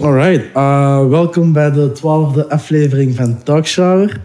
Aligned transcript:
Alright, 0.00 0.44
uh, 0.56 1.08
welkom 1.08 1.52
bij 1.52 1.70
de 1.70 1.92
twaalfde 1.92 2.48
aflevering 2.48 3.14
van 3.14 3.42
Talkshower. 3.42 4.20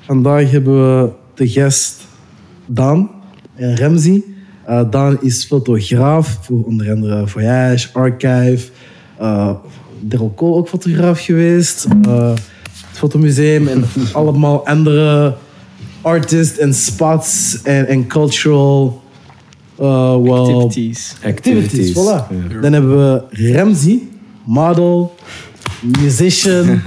Vandaag 0.00 0.50
hebben 0.50 1.02
we 1.02 1.10
de 1.34 1.48
gast 1.48 2.06
Daan 2.66 3.10
en 3.54 3.74
Remzi. 3.74 4.24
Uh, 4.68 4.90
Daan 4.90 5.22
is 5.22 5.44
fotograaf 5.44 6.38
voor 6.40 6.62
onder 6.64 6.90
andere 6.90 7.26
Voyage, 7.26 7.88
Archive. 7.92 8.70
Uh, 9.20 9.50
ook 10.18 10.68
fotograaf 10.68 11.20
geweest. 11.20 11.86
Uh, 12.06 12.28
het 12.88 12.98
fotomuseum 12.98 13.68
en 13.68 13.84
allemaal 14.12 14.66
andere 14.66 15.34
artists 16.02 16.58
en 16.58 16.74
spots 16.74 17.62
en, 17.62 18.06
cultural 18.06 19.02
uh, 19.80 20.16
well, 20.16 20.32
Activities. 20.32 21.16
activities. 21.24 21.92
Voilà. 21.92 22.26
Dan 22.60 22.72
hebben 22.72 22.96
we 22.96 23.22
Remzi, 23.30 24.08
model, 24.48 25.14
musician, 26.00 26.64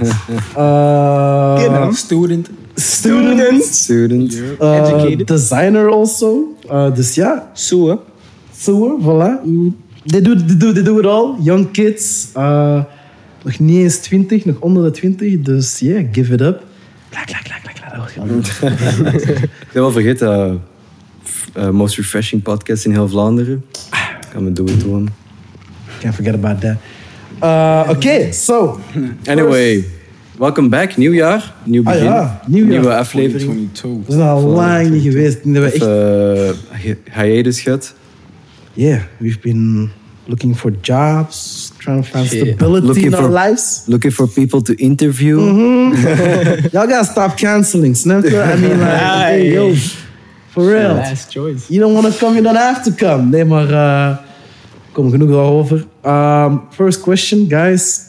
uh, 0.56 1.92
Student. 1.92 2.48
student, 2.74 3.64
Student. 3.64 4.32
uh, 4.60 4.76
Educated. 4.78 5.26
designer 5.26 5.88
also. 5.88 6.56
Uh, 6.70 6.94
dus 6.94 7.14
ja, 7.14 7.50
Soe. 7.54 7.98
zo, 8.58 8.98
voilà. 9.00 9.40
They 10.06 10.20
do, 10.20 10.34
they, 10.34 10.56
do, 10.56 10.72
they 10.72 10.82
do 10.82 10.98
it 10.98 11.06
all. 11.06 11.36
Young 11.42 11.70
kids. 11.72 12.30
uh, 12.36 12.82
nog 13.44 13.58
niet 13.58 13.78
eens 13.78 13.98
20, 13.98 14.44
nog 14.44 14.56
onder 14.60 14.82
de 14.84 14.90
20. 14.90 15.40
Dus 15.40 15.78
yeah, 15.78 16.06
give 16.12 16.32
it 16.32 16.40
up. 16.40 16.62
Klak, 17.10 17.26
klak, 17.26 17.42
klak, 17.42 17.62
klak, 17.62 18.12
klak. 18.14 18.70
Ik 19.30 19.48
heb 19.72 19.82
wel 19.82 19.90
vergeten, 19.92 20.60
uh, 21.56 21.64
uh, 21.64 21.70
most 21.70 21.96
refreshing 21.96 22.42
podcast 22.42 22.84
in 22.84 22.90
heel 22.90 23.08
Vlaanderen. 23.08 23.64
Gaan 24.32 24.44
we 24.44 24.52
doen 24.52 24.78
doen. 24.78 25.08
Can't 26.00 26.14
forget 26.14 26.34
about 26.34 26.60
that. 26.60 26.76
Uh, 27.42 27.88
Oké, 27.90 28.32
so. 28.32 28.78
Anyway, 29.32 29.84
welcome 30.38 30.68
back. 30.68 30.96
Nieuwjaar, 30.96 31.54
nieuw 31.64 31.82
Ah 31.84 31.92
begin. 31.92 32.04
ja, 32.04 32.40
nieuwjaar. 32.46 32.70
Nieuwe 32.80 32.94
aflevering. 32.94 33.68
22. 33.72 34.06
We 34.06 34.12
zijn 34.12 34.28
al 34.28 34.42
lang 34.42 34.90
niet 34.90 35.02
geweest. 35.02 35.38
Dat 35.44 35.62
we 35.62 35.70
echt 35.70 35.82
uh, 35.82 36.80
hi- 36.80 37.22
hiatus 37.22 37.60
gehad. 37.60 37.94
Yeah, 38.74 39.00
we've 39.18 39.38
been 39.40 39.90
looking 40.26 40.56
for 40.56 40.72
jobs, 40.80 41.70
trying 41.78 42.04
to 42.04 42.18
find 42.18 42.26
stability 42.26 42.86
Looking 42.86 43.06
in 43.06 43.14
our 43.14 43.22
for- 43.24 43.32
lives. 43.46 43.82
Looking 43.86 44.12
for 44.12 44.28
people 44.28 44.62
to 44.62 44.72
interview. 44.74 45.38
Y'all 46.72 46.86
gotta 46.86 47.04
stop 47.04 47.36
canceling, 47.36 47.96
snap? 47.96 48.24
I 48.24 48.56
mean, 48.56 48.78
like, 48.78 48.90
hey, 48.90 49.52
yo, 49.52 49.74
for 50.50 50.64
real. 50.66 50.94
Last 50.94 51.30
choice. 51.30 51.64
You 51.68 51.80
don't 51.80 51.92
want 51.94 52.12
to 52.12 52.18
come, 52.24 52.34
you 52.34 52.42
don't 52.42 52.56
have 52.56 52.82
to 52.82 52.90
come. 53.06 53.28
Nee, 53.30 53.44
maar 53.44 53.70
uh, 53.70 54.16
kom 54.92 55.10
genoeg 55.10 55.28
daarover. 55.28 55.86
Um, 56.06 56.60
first 56.70 57.00
question, 57.00 57.46
guys. 57.48 58.00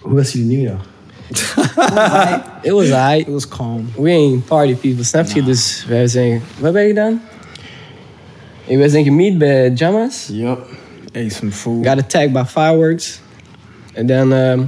Hoe 0.00 0.14
was 0.14 0.32
jullie 0.32 0.48
nieuwjaar? 0.48 0.80
It 2.62 2.72
was 2.72 2.90
alright. 2.90 3.26
It 3.26 3.32
was 3.32 3.48
calm. 3.48 3.88
We 3.96 4.10
ain't 4.10 4.46
party 4.46 4.74
people, 4.74 5.04
snap 5.04 5.26
je? 5.26 5.42
Dus 5.42 5.84
wij 5.88 6.06
zijn... 6.06 6.42
Wat 6.58 6.72
ben 6.72 6.82
je 6.82 6.88
gedaan? 6.88 7.20
Hey, 8.64 8.78
wij 8.78 8.88
zijn 8.88 9.04
gemiet 9.04 9.38
bij 9.38 9.70
Jamas. 9.70 10.28
Yup. 10.32 10.66
Ate 11.12 11.30
some 11.30 11.50
food. 11.50 11.86
Got 11.86 11.98
attacked 11.98 12.32
by 12.32 12.42
fireworks. 12.46 13.20
En 13.92 14.06
dan 14.06 14.32
ehm, 14.32 14.62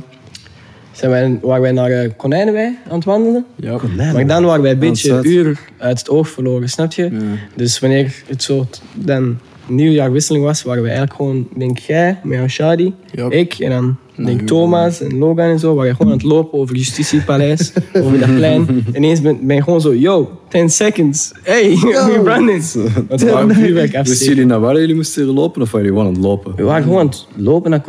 zijn 0.92 1.10
wij, 1.10 1.38
waren 1.42 1.62
wij 1.62 1.72
naar 1.72 1.90
uh, 1.90 2.10
Konijnenwei 2.16 2.78
aan 2.88 2.94
het 2.94 3.04
wandelen. 3.04 3.46
Yup. 3.56 3.82
Maar 3.96 4.26
dan 4.26 4.44
waren 4.44 4.62
wij 4.62 4.72
een 4.72 4.78
beetje 4.78 5.20
uur 5.22 5.58
uit 5.78 5.98
het 5.98 6.08
oog 6.08 6.28
verloren, 6.28 6.68
snap 6.68 6.92
je? 6.92 7.36
Dus 7.54 7.78
wanneer 7.78 8.14
het 8.26 8.42
soort 8.42 8.82
dan 8.94 9.38
nieuwjaarwisseling 9.68 10.44
was, 10.44 10.62
waren 10.62 10.82
we 10.82 10.88
eigenlijk 10.88 11.16
gewoon, 11.18 11.36
ik 11.52 11.58
denk 11.58 11.78
jij, 11.78 12.18
met 12.24 12.50
Shadi, 12.50 12.94
ik 13.28 13.54
en 13.54 13.70
dan 13.70 13.96
denk. 14.16 14.40
Thomas 14.40 15.00
en 15.00 15.18
Logan 15.18 15.44
en 15.50 15.58
zo, 15.58 15.74
waren 15.74 15.96
gewoon 15.96 16.12
aan 16.12 16.18
het 16.18 16.26
lopen 16.26 16.58
over 16.58 16.76
Justitiepaleis, 16.76 17.72
over 18.02 18.18
dat 18.18 18.34
plein. 18.34 18.86
Ineens 18.94 19.20
ben, 19.20 19.46
ben 19.46 19.56
je 19.56 19.62
gewoon 19.62 19.80
zo, 19.80 19.94
yo, 19.94 20.38
10 20.48 20.70
seconds, 20.70 21.32
hey, 21.42 21.76
we. 22.24 22.74
Want 23.08 23.20
we 23.22 23.30
waren 23.30 23.54
vuurwerk 23.54 23.92
Wisten 24.08 24.28
jullie 24.28 24.46
naar 24.46 24.60
waar 24.60 24.80
jullie 24.80 24.94
moesten 24.94 25.26
lopen 25.26 25.62
of 25.62 25.70
waren 25.70 25.86
jullie 25.86 26.00
gewoon 26.02 26.16
aan 26.16 26.22
het 26.22 26.30
lopen? 26.30 26.56
We 26.56 26.62
waren 26.62 26.82
gewoon 26.82 27.00
aan 27.00 27.06
het 27.06 27.26
lopen 27.36 27.70
naar 27.70 27.80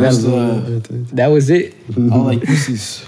was, 0.00 0.24
uh, 0.24 0.48
Dat 1.12 1.30
was 1.30 1.48
it. 1.48 1.72
alle 2.08 2.38
kwesties. 2.38 3.02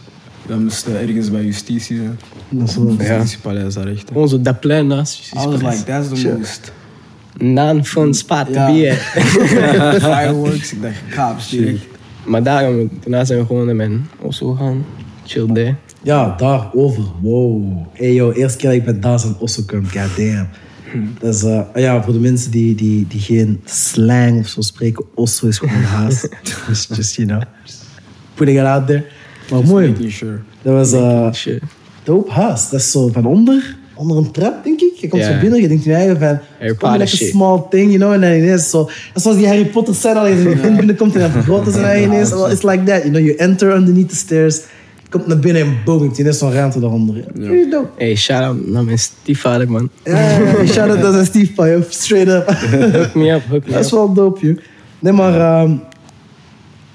Dat 0.46 0.58
moest 0.58 0.86
ergens 0.86 1.30
bij 1.30 1.44
justitie 1.44 1.96
zijn. 1.96 2.18
Dat 2.48 2.68
is 2.68 2.76
wel- 2.76 2.94
Justitiepaleis 2.98 3.74
daar 3.74 3.86
echt. 3.86 4.08
Gewoon 4.08 4.28
zo 4.28 4.40
dat 4.40 4.60
plein 4.60 4.86
naast 4.86 5.14
I 5.14 5.18
was 5.34 5.44
Justitiepaleis. 5.44 5.78
like, 5.78 5.90
that's 5.90 6.22
the 6.22 6.28
most 6.38 6.72
Non-fun 7.38 8.14
spot 8.14 8.46
to 8.46 8.52
Ja. 8.52 8.66
be 8.72 8.90
at. 8.90 10.02
fireworks. 10.02 10.72
Ik 10.72 10.82
dacht, 10.82 10.94
cops 11.16 11.48
direct. 11.48 11.84
Maar 12.24 12.42
daarom, 12.42 12.90
daarna 13.00 13.24
zijn 13.24 13.38
we 13.38 13.46
gewoon 13.46 13.66
naar 13.66 13.76
mijn 13.76 14.08
Oslo 14.20 14.54
gaan. 14.54 14.84
Chill 15.24 15.46
day. 15.52 15.76
Ja, 16.02 16.34
daarover. 16.36 17.02
Wow. 17.20 17.62
Hey 17.92 18.12
yo, 18.14 18.30
eerste 18.32 18.58
keer 18.58 18.68
dat 18.68 18.78
ik 18.78 18.84
bij 18.84 18.98
Daas 18.98 19.24
en 19.24 19.36
Osso 19.38 19.62
kwam, 19.66 19.84
goddamn. 19.84 20.48
Dat 21.18 21.34
is, 21.34 21.42
uh, 21.44 21.60
ja, 21.74 22.02
voor 22.02 22.12
de 22.12 22.18
mensen 22.18 22.50
die, 22.50 22.74
die, 22.74 23.06
die 23.08 23.20
geen 23.20 23.60
slang 23.64 24.38
of 24.40 24.46
zo 24.46 24.60
spreken, 24.60 25.04
Osso 25.14 25.46
is 25.46 25.58
gewoon 25.58 25.82
haast. 25.82 26.28
just, 26.68 26.88
just, 26.96 27.14
you 27.16 27.28
know, 27.28 27.42
just 27.64 27.84
putting 28.34 28.58
it 28.58 28.64
out 28.64 28.86
there. 28.86 29.04
Maar 29.50 29.62
mooi. 29.64 30.10
Sure. 30.10 30.38
Dat 30.62 30.72
was 30.74 30.92
uh, 30.92 31.32
Shit. 31.32 31.62
dope 32.02 32.30
haast. 32.30 32.70
Dat 32.70 32.80
is 32.80 32.90
zo 32.90 33.08
van 33.08 33.26
onder, 33.26 33.75
onder 33.96 34.16
een 34.16 34.30
trap, 34.30 34.64
denk 34.64 34.80
ik. 34.80 34.92
Je 34.96 35.08
komt 35.08 35.22
Ja. 35.22 35.32
zo 35.32 35.40
binnen, 35.40 35.60
je 35.60 35.68
denkt 35.68 35.84
in 35.84 35.90
je 35.90 35.96
eigen 35.96 36.18
van, 36.18 36.38
Harry 36.58 36.74
Potter 36.74 36.98
like 36.98 37.24
a 37.24 37.28
small 37.28 37.62
thing, 37.70 37.86
you 37.92 37.98
know, 37.98 38.12
en 38.12 38.20
dan 38.20 38.30
ineens 38.30 38.70
zo. 38.70 38.84
Dat 38.84 38.92
is 39.14 39.22
zoals 39.22 39.38
die 39.38 39.46
Harry 39.46 39.64
Potter 39.66 39.94
scène, 39.94 40.18
als 40.18 40.28
je 40.28 40.58
kind 40.62 40.76
binnenkomt 40.76 41.14
en 41.14 41.20
dan 41.20 41.30
vergroot 41.30 41.66
is 41.66 41.74
en 41.74 41.82
dan 41.82 41.96
ineens, 41.96 42.30
well, 42.30 42.50
it's 42.52 42.62
like 42.62 42.82
that, 42.84 43.02
you 43.02 43.10
know, 43.10 43.24
you 43.24 43.36
enter 43.36 43.74
underneath 43.74 44.08
the 44.08 44.16
stairs, 44.16 44.56
je 45.02 45.08
komt 45.10 45.26
naar 45.26 45.38
binnen 45.38 45.62
en 45.62 45.76
boom, 45.84 46.02
je 46.02 46.20
ineens 46.20 46.38
zo'n 46.38 46.52
ruimte 46.52 46.80
daaronder. 46.80 47.24
Pretty 47.34 47.70
dope. 47.70 47.88
Hey, 47.96 48.14
shout-out 48.14 48.66
naar 48.66 48.84
mijn 48.84 48.98
stiefvader, 48.98 49.70
man. 49.70 49.88
Ja, 50.04 50.20
ja, 50.30 50.38
ja. 50.38 50.66
shout 50.66 50.90
out 50.90 51.12
naar 51.12 51.24
Steve 51.26 51.52
Pai, 51.52 51.84
straight 51.88 52.28
up. 52.28 52.48
Hook 52.92 53.14
me 53.14 53.30
up, 53.30 53.42
hook 53.50 53.66
me 53.66 53.72
Dat 53.72 53.84
is 53.84 53.90
wel 53.90 54.12
dope, 54.12 54.46
joh. 54.46 54.56
Nee, 54.98 55.12
maar, 55.12 55.40
ehm 55.40 55.70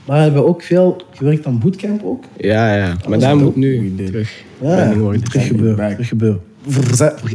maar 0.06 0.17
we 0.17 0.23
hebben 0.23 0.47
ook 0.47 0.61
veel 0.61 1.01
gewerkt 1.13 1.45
aan 1.45 1.59
bootcamp 1.59 2.01
ook. 2.03 2.23
Ja, 2.38 2.75
ja. 2.75 2.95
Maar 3.09 3.19
daar 3.19 3.38
moet 3.38 3.56
nu 3.56 3.94
terug. 4.06 4.44
Ja, 4.61 4.88
gebeuren. 4.88 5.23
Terug 5.23 6.07
gebeuren. 6.07 6.41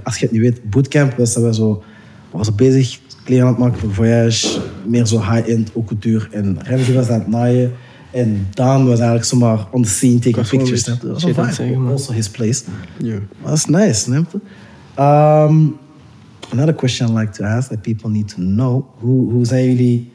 Als 0.02 0.18
je 0.18 0.24
het 0.24 0.32
niet 0.32 0.40
weet, 0.40 0.70
bootcamp 0.70 1.16
was 1.16 1.34
dat 1.34 1.42
we 1.42 1.54
zo, 1.54 1.82
we 2.30 2.38
waren 2.38 2.56
bezig 2.56 2.98
kleren 3.24 3.46
aan 3.46 3.52
het 3.52 3.62
maken 3.62 3.78
voor 3.78 3.94
Voyage. 3.94 4.60
Meer 4.86 5.06
zo 5.06 5.20
high-end, 5.20 5.70
ook 5.74 5.86
cultuur. 5.86 6.28
En 6.32 6.58
Remzi 6.62 6.92
was 6.92 7.08
aan 7.08 7.18
het 7.18 7.28
naaien. 7.28 7.72
En 8.10 8.46
Daan 8.54 8.84
was 8.84 8.96
eigenlijk 8.98 9.24
zomaar 9.24 9.66
on 9.70 9.82
the 9.82 9.88
scene, 9.88 10.14
taking 10.14 10.36
was 10.36 10.48
pictures. 10.48 10.84
Dat 10.84 11.02
was 11.02 11.24
vibe. 11.24 11.90
Also 11.90 12.12
his 12.12 12.30
place. 12.30 12.62
Yeah. 12.96 13.18
Dat 13.44 13.52
is 13.52 13.64
nice, 13.64 13.94
snap 13.94 14.32
je? 14.32 14.38
Um, 15.02 15.76
another 16.50 16.74
question 16.74 17.08
I'd 17.08 17.18
like 17.18 17.32
to 17.32 17.44
ask 17.44 17.68
that 17.68 17.82
people 17.82 18.10
need 18.10 18.28
to 18.28 18.36
know. 18.36 18.84
Hoe, 18.98 19.32
hoe 19.32 19.44
zijn 19.44 19.64
jullie... 19.64 20.14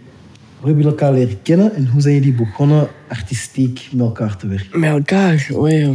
Hoe 0.60 0.70
hebben 0.70 0.86
jullie 0.86 1.00
elkaar 1.00 1.20
leren 1.20 1.42
kennen 1.42 1.76
en 1.76 1.88
hoe 1.88 2.02
zijn 2.02 2.14
jullie 2.14 2.34
begonnen 2.34 2.88
artistiek 3.10 3.88
met 3.92 4.06
elkaar 4.06 4.38
te 4.38 4.48
werken? 4.48 4.80
Met 4.80 4.90
elkaar, 4.90 5.48
oh 5.54 5.70
ja. 5.70 5.92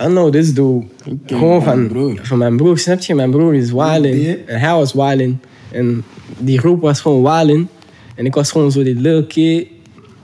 I 0.00 0.04
know 0.06 0.32
this 0.32 0.54
dude. 0.54 0.84
Gewoon 1.26 1.62
van 1.62 1.62
van, 1.62 1.76
mijn 1.76 1.88
broer. 1.88 2.18
van 2.22 2.38
mijn 2.38 2.56
broer, 2.56 2.78
snap 2.78 3.00
je? 3.00 3.14
Mijn 3.14 3.30
broer 3.30 3.54
is 3.54 3.70
wildin. 3.72 4.20
Ja. 4.20 4.34
En 4.46 4.60
hij 4.60 4.72
was 4.74 4.92
wildin. 4.92 5.40
En 5.70 6.04
die 6.38 6.58
groep 6.58 6.80
was 6.80 7.00
gewoon 7.00 7.22
wildin. 7.22 7.68
En 8.14 8.26
ik 8.26 8.34
was 8.34 8.50
gewoon 8.50 8.72
zo 8.72 8.82
die 8.82 8.94
little 8.94 9.26
kid. 9.26 9.66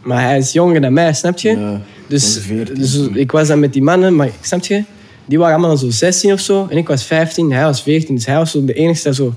Maar 0.02 0.22
hij 0.22 0.38
is 0.38 0.52
jonger 0.52 0.80
dan 0.80 0.92
mij, 0.92 1.12
snap 1.12 1.38
je? 1.38 1.48
Ja, 1.50 1.80
dus, 2.06 2.32
van 2.34 2.42
14. 2.42 2.74
dus 2.74 3.08
ik 3.12 3.32
was 3.32 3.48
dan 3.48 3.60
met 3.60 3.72
die 3.72 3.82
mannen, 3.82 4.16
maar 4.16 4.30
snap 4.40 4.64
je? 4.64 4.84
Die 5.26 5.38
waren 5.38 5.56
allemaal 5.56 5.76
zo 5.76 5.90
16 5.90 6.32
of 6.32 6.40
zo. 6.40 6.66
En 6.70 6.76
ik 6.76 6.88
was 6.88 7.04
15, 7.04 7.52
hij 7.52 7.64
was 7.64 7.82
14. 7.82 8.14
Dus 8.14 8.26
hij 8.26 8.36
was 8.36 8.50
zo 8.50 8.64
de 8.64 8.72
enige 8.72 9.02
dat 9.02 9.14
zo... 9.14 9.34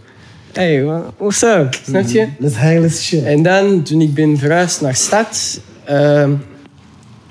Hey, 0.54 0.84
wha- 0.84 1.14
what's 1.18 1.42
up? 1.42 1.80
Snap 1.86 2.08
je? 2.08 2.28
Let's 2.40 2.56
hang, 2.56 2.80
let's 2.80 3.02
shit. 3.04 3.24
En 3.24 3.44
dan, 3.44 3.84
toen 3.84 4.02
ik 4.02 4.14
ben 4.14 4.38
verhuisd 4.38 4.81
naar 4.81 4.96
stad, 4.96 5.59
ehm, 5.84 6.31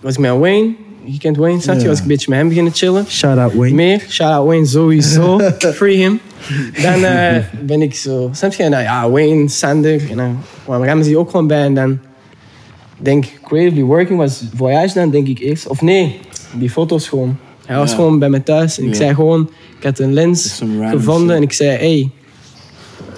was 0.01 0.13
ik 0.13 0.19
met 0.19 0.31
Wayne. 0.39 0.75
Je 1.07 1.19
kent 1.19 1.37
Wayne, 1.37 1.61
snap 1.61 1.81
je? 1.81 1.87
Was 1.87 1.97
ik 1.97 2.03
een 2.03 2.09
beetje 2.09 2.27
met 2.31 2.39
hem 2.39 2.49
beginnen 2.49 2.73
chillen. 2.73 3.05
Shout 3.09 3.39
out 3.39 3.55
Wayne. 3.55 3.75
Meer, 3.75 4.05
shout-out 4.09 4.47
Wayne 4.47 4.67
sowieso. 4.67 5.39
Free 5.75 5.97
him. 5.97 6.21
Dan 6.83 7.05
eh, 7.05 7.37
ben 7.61 7.83
ik 7.83 7.95
zo, 7.95 8.29
snap 8.33 8.53
je? 8.53 8.69
Nou 8.69 8.83
ja, 8.83 9.11
Wayne, 9.11 9.49
Sander. 9.49 10.11
En 10.11 10.17
dan 10.17 10.39
kwam 10.65 10.85
Ramsey 10.85 11.17
ook 11.17 11.31
gewoon 11.31 11.47
bij. 11.47 11.63
En 11.65 11.75
dan, 11.75 11.99
denk 12.99 13.25
Creatively 13.43 13.83
Working 13.83 14.19
was 14.19 14.45
Voyage 14.55 14.95
dan, 14.95 15.11
denk 15.11 15.27
ik 15.29 15.39
eerst. 15.39 15.67
Of 15.67 15.83
nee, 15.83 16.19
die 16.55 16.71
foto's 16.71 17.09
gewoon. 17.09 17.37
Hij 17.67 17.77
was 17.77 17.91
Ja. 17.91 17.97
gewoon 17.97 18.19
bij 18.19 18.29
me 18.29 18.43
thuis. 18.43 18.79
En 18.79 18.85
ik 18.85 18.91
Ja. 18.91 18.97
zei 18.97 19.15
gewoon, 19.15 19.51
ik 19.79 19.85
had 19.85 19.99
een 19.99 20.13
lens 20.13 20.63
gevonden. 20.91 21.27
shit. 21.29 21.37
En 21.37 21.43
ik 21.43 21.53
zei, 21.53 21.71
hey, 21.77 22.11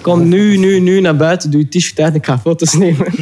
kom 0.09 0.27
nu, 0.27 0.57
nu, 0.65 0.79
nu 0.79 0.99
naar 0.99 1.15
buiten. 1.15 1.51
Doe 1.51 1.61
je 1.61 1.67
t-shirt 1.67 1.99
uit 1.99 2.09
en 2.09 2.15
ik 2.15 2.25
ga 2.25 2.39
foto's 2.39 2.73
nemen. 2.73 3.07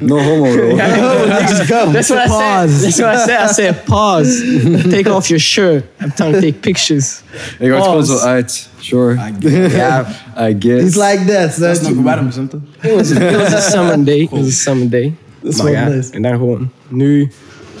No 0.00 0.18
homo, 0.18 0.52
bro. 0.52 0.76
Ja, 0.76 0.86
let's 1.26 1.60
go. 1.60 1.92
That's 1.92 2.08
what 2.08 2.26
I 2.26 2.30
said. 2.30 2.80
That's 2.80 2.98
what 2.98 3.14
I 3.14 3.18
said. 3.18 3.50
I 3.50 3.52
said, 3.52 3.84
pause. 3.84 4.42
Take 4.90 5.14
off 5.14 5.26
your 5.28 5.40
shirt. 5.40 5.84
I'm 6.00 6.12
trying 6.14 6.32
to 6.32 6.40
take 6.40 6.52
pictures. 6.52 7.22
Ik 7.58 7.70
was 7.70 7.84
gewoon 7.84 8.06
zo 8.06 8.18
uit. 8.18 8.68
Sure. 8.80 9.14
I 9.14 9.32
get 9.40 9.52
it. 9.52 9.72
Ja, 9.72 10.06
I 10.36 10.56
guess. 10.58 10.84
It's 10.84 10.96
like 10.96 11.24
that. 11.24 11.58
Dat 11.58 11.76
is 11.76 11.88
nog 11.88 12.02
warm, 12.02 12.26
it 12.26 12.94
was, 12.94 13.10
it 13.10 13.36
was 13.36 13.52
a 13.52 13.60
summer 13.60 14.04
day. 14.04 14.20
It 14.20 14.30
was 14.30 14.46
a 14.46 14.50
summer 14.50 14.90
day. 14.90 15.14
Dat 15.42 15.52
is 15.52 15.58
Maar 15.58 15.72
wel 15.72 15.80
ja, 15.80 15.88
nice. 15.88 16.12
En 16.12 16.22
dan 16.22 16.32
gewoon 16.32 16.70
nu, 16.88 17.30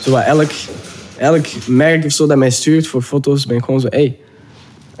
zo 0.00 0.16
elk, 0.16 0.50
elk 1.16 1.46
merk 1.66 2.04
of 2.04 2.12
zo 2.12 2.26
dat 2.26 2.36
mij 2.36 2.50
stuurt 2.50 2.86
voor 2.86 3.02
foto's, 3.02 3.46
ben 3.46 3.56
ik 3.56 3.64
gewoon 3.64 3.80
zo, 3.80 3.86
hey, 3.90 4.16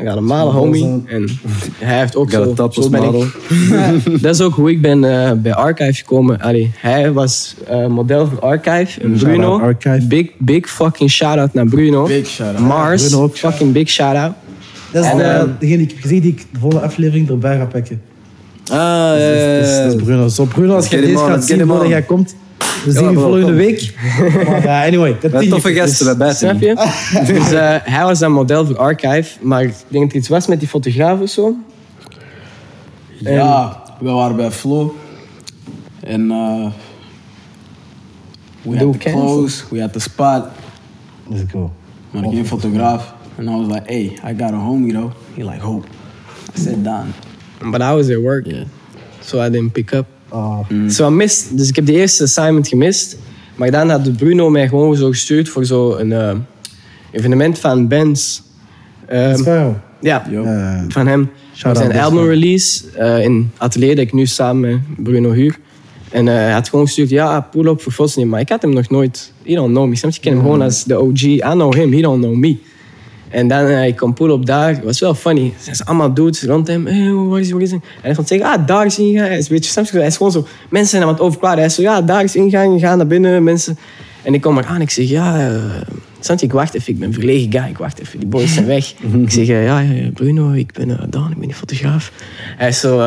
I 0.00 0.04
got 0.04 0.16
a 0.16 0.20
model 0.20 0.52
homie. 0.52 1.02
En 1.06 1.28
hij 1.78 1.98
heeft 1.98 2.16
ook 2.16 2.32
Ik 2.32 2.56
had 2.56 2.74
zo, 2.74 2.88
ben 2.88 3.02
model. 3.02 3.22
ik. 4.04 4.22
dat 4.22 4.34
is 4.34 4.40
ook 4.40 4.54
hoe 4.54 4.70
ik 4.70 4.80
ben 4.80 5.04
eh, 5.26 5.32
bij 5.32 5.54
Archive 5.54 5.92
gekomen. 5.92 6.40
Allee, 6.40 6.70
hij 6.76 7.12
was 7.12 7.54
eh, 7.68 7.86
model 7.86 8.26
voor 8.26 8.40
Archive. 8.40 9.00
En 9.00 9.12
Bruno, 9.12 9.58
Archive. 9.60 10.06
big, 10.06 10.30
big 10.38 10.70
fucking 10.70 11.10
shout-out 11.10 11.54
naar 11.54 11.66
Bruno. 11.66 12.06
Big 12.06 12.26
shout-out. 12.26 12.58
Mars, 12.66 13.08
Bruno 13.08 13.28
fucking 13.28 13.72
big 13.72 13.88
shout-out. 13.88 14.32
Dat 14.92 15.04
is 15.04 15.10
En, 15.10 15.16
de- 15.16 15.22
eh, 15.22 15.44
degene 15.58 15.76
die 15.76 15.86
ik 15.86 15.90
heb 15.92 16.00
gezien 16.00 16.20
die 16.20 16.30
ik 16.32 16.46
de 16.52 16.58
volgende 16.58 16.84
aflevering 16.84 17.28
erbij 17.28 17.56
ga 17.56 17.64
pakken. 17.64 18.00
Ah, 18.70 18.76
ja, 18.76 19.10
Dat 19.12 19.20
is, 19.20 19.42
dat 19.60 19.70
is- 19.70 19.76
dat 19.84 19.94
is 19.94 20.02
Bruno. 20.02 20.28
Zo, 20.28 20.44
Bruno, 20.44 20.74
als 20.74 20.88
je 20.88 21.00
deze 21.00 21.16
gaat 21.16 21.44
zien 21.44 21.66
voordat 21.66 21.88
jij 21.88 22.02
komt, 22.02 22.34
we 22.84 22.92
zien 22.92 23.10
je 23.10 23.14
volgende 23.14 23.52
week. 23.52 23.94
Maar 24.46 24.64
uh, 24.64 24.82
anyway, 24.82 25.12
Wat 25.12 25.20
continue. 25.20 25.48
toffe 25.48 25.72
gasten 25.72 26.18
bij 26.18 26.34
Snap 26.34 26.60
je? 26.60 26.74
dus 27.32 27.52
eh, 27.52 27.76
hij 27.82 28.04
was 28.04 28.18
dan 28.18 28.32
model 28.32 28.66
voor 28.66 28.76
Archive. 28.76 29.38
Maar 29.40 29.62
ik 29.62 29.74
denk 29.88 30.02
dat 30.04 30.12
er 30.12 30.18
iets 30.18 30.28
was 30.28 30.46
met 30.46 30.58
die 30.58 30.68
fotograaf 30.68 31.20
of 31.20 31.28
zo. 31.30 31.56
Ja, 33.18 33.82
we 34.00 34.10
waren 34.10 34.36
bij 34.36 34.50
Flo. 34.50 34.96
En 36.00 36.20
uh, 36.30 36.66
we 38.62 38.76
had 38.78 38.92
the 38.92 38.98
clothes, 38.98 39.64
we 39.70 39.80
had 39.80 39.92
the 39.92 40.00
spot. 40.00 40.44
Let's 41.28 41.50
go. 41.52 41.72
Maar 42.10 42.22
geen 42.22 42.46
fotograaf. 42.46 43.14
And 43.38 43.48
I 43.48 43.52
was 43.52 43.68
like, 43.68 43.86
hey, 43.86 44.18
I 44.24 44.34
got 44.38 44.52
a 44.52 44.58
homie 44.58 44.92
though. 44.92 45.12
He 45.34 45.44
like, 45.44 45.60
who? 45.60 45.82
I 46.56 46.60
said, 46.60 46.82
Don. 46.82 47.14
But 47.70 47.80
I 47.80 47.94
was 47.94 48.10
at 48.10 48.20
work. 48.20 48.46
So 49.20 49.40
I 49.40 49.50
didn't 49.50 49.72
pick 49.72 49.92
up. 49.92 50.06
So 50.88 51.08
I 51.08 51.10
missed, 51.10 51.58
dus 51.58 51.68
ik 51.68 51.76
heb 51.76 51.86
de 51.86 51.92
eerste 51.92 52.22
assignment 52.22 52.68
gemist. 52.68 53.16
Maar 53.56 53.70
dan 53.70 53.90
had 53.90 54.16
Bruno 54.16 54.50
mij 54.50 54.68
gewoon 54.68 54.96
zo 54.96 55.08
gestuurd 55.08 55.48
voor 55.48 55.64
zo'n 55.64 56.12
eh 56.12 56.34
evenement 57.10 57.58
van 57.58 57.88
bands. 57.88 58.42
Ehm, 59.06 59.42
jou. 59.42 59.74
ja, 60.00 60.24
van 60.88 61.06
hem. 61.06 61.30
Shout 61.54 61.60
Voor 61.60 61.68
out, 61.68 61.76
zijn 61.76 61.88
best 61.88 62.02
album 62.02 62.26
release 62.28 62.84
eh, 62.96 63.24
in 63.24 63.50
atelier 63.56 63.96
dat 63.96 64.04
ik 64.04 64.12
nu 64.12 64.26
samen 64.26 64.60
met 64.60 64.80
Bruno 64.96 65.32
huur. 65.32 65.58
En 66.10 66.28
eh, 66.28 66.34
hij 66.34 66.52
had 66.52 66.68
gewoon 66.68 66.84
gestuurd, 66.84 67.08
ja, 67.08 67.40
pull 67.40 67.66
up 67.66 67.82
voor 67.82 67.92
foto's 67.92 68.16
nemen. 68.16 68.30
Maar 68.30 68.40
ik 68.40 68.48
had 68.48 68.62
hem 68.62 68.72
nog 68.72 68.90
nooit, 68.90 69.32
he 69.42 69.54
don't 69.54 69.70
know 69.70 69.88
me. 69.88 69.96
Soms 69.96 70.16
ik 70.16 70.22
ken 70.22 70.32
hem 70.32 70.40
gewoon 70.40 70.62
als 70.62 70.84
de 70.84 71.00
OG. 71.00 71.22
I 71.22 71.38
know 71.38 71.74
him, 71.74 71.92
he 71.92 72.00
don't 72.00 72.22
know 72.22 72.34
me. 72.34 72.58
En 73.30 73.48
dan 73.48 73.66
eh, 73.66 73.86
ik 73.86 73.96
kom 73.96 74.14
up 74.20 74.46
daar, 74.46 74.68
het 74.68 74.84
was 74.84 75.00
wel 75.00 75.14
funny. 75.14 75.52
Er 75.66 75.74
zijn 75.74 75.88
allemaal 75.88 76.14
dudes 76.14 76.42
rond 76.42 76.66
hem. 76.66 76.86
Hey, 76.86 77.12
wat 77.12 77.38
is, 77.38 77.50
wat 77.50 77.60
is? 77.60 77.72
En 77.72 77.82
hij 78.00 78.14
gaat 78.14 78.28
zeggen, 78.28 78.48
ah, 78.48 78.66
daar 78.66 78.86
is 78.86 78.98
ingang. 78.98 79.28
Hij 79.28 79.38
is, 79.38 79.48
een 79.48 79.54
beetje, 79.54 79.70
soms, 79.70 79.90
hij 79.90 80.06
is 80.06 80.16
gewoon 80.16 80.32
zo, 80.32 80.46
mensen 80.68 80.90
zijn 80.90 81.02
aan 81.02 81.08
het 81.08 81.20
overklaren. 81.20 81.58
Hij 81.58 81.66
is 81.66 81.74
zo, 81.74 81.82
ja, 81.82 82.02
daar 82.02 82.24
is 82.24 82.36
ingang, 82.36 82.80
ga 82.80 82.94
naar 82.94 83.06
binnen, 83.06 83.42
mensen. 83.42 83.78
En 84.22 84.34
ik 84.34 84.40
kom 84.40 84.58
er 84.58 84.64
aan, 84.64 84.80
ik 84.80 84.90
zeg, 84.90 85.08
ja, 85.08 85.50
uh, 85.50 85.62
Santi, 86.20 86.44
ik 86.44 86.52
wacht 86.52 86.74
even, 86.74 86.92
ik 86.92 86.98
ben 86.98 87.08
een 87.08 87.14
verlegen 87.14 87.52
guy, 87.52 87.68
ik 87.68 87.78
wacht 87.78 88.00
even, 88.00 88.18
die 88.18 88.28
boys 88.28 88.54
zijn 88.54 88.66
weg. 88.66 88.94
ik 89.24 89.30
zeg, 89.30 89.48
eh, 89.48 89.64
ja, 89.64 89.84
Bruno, 90.14 90.52
ik 90.52 90.72
ben 90.72 90.88
uh, 90.88 91.02
Daan, 91.08 91.30
ik 91.30 91.38
ben 91.38 91.46
die 91.46 91.56
fotograaf. 91.56 92.12
Hij 92.56 92.68
is 92.68 92.80
zo, 92.80 93.00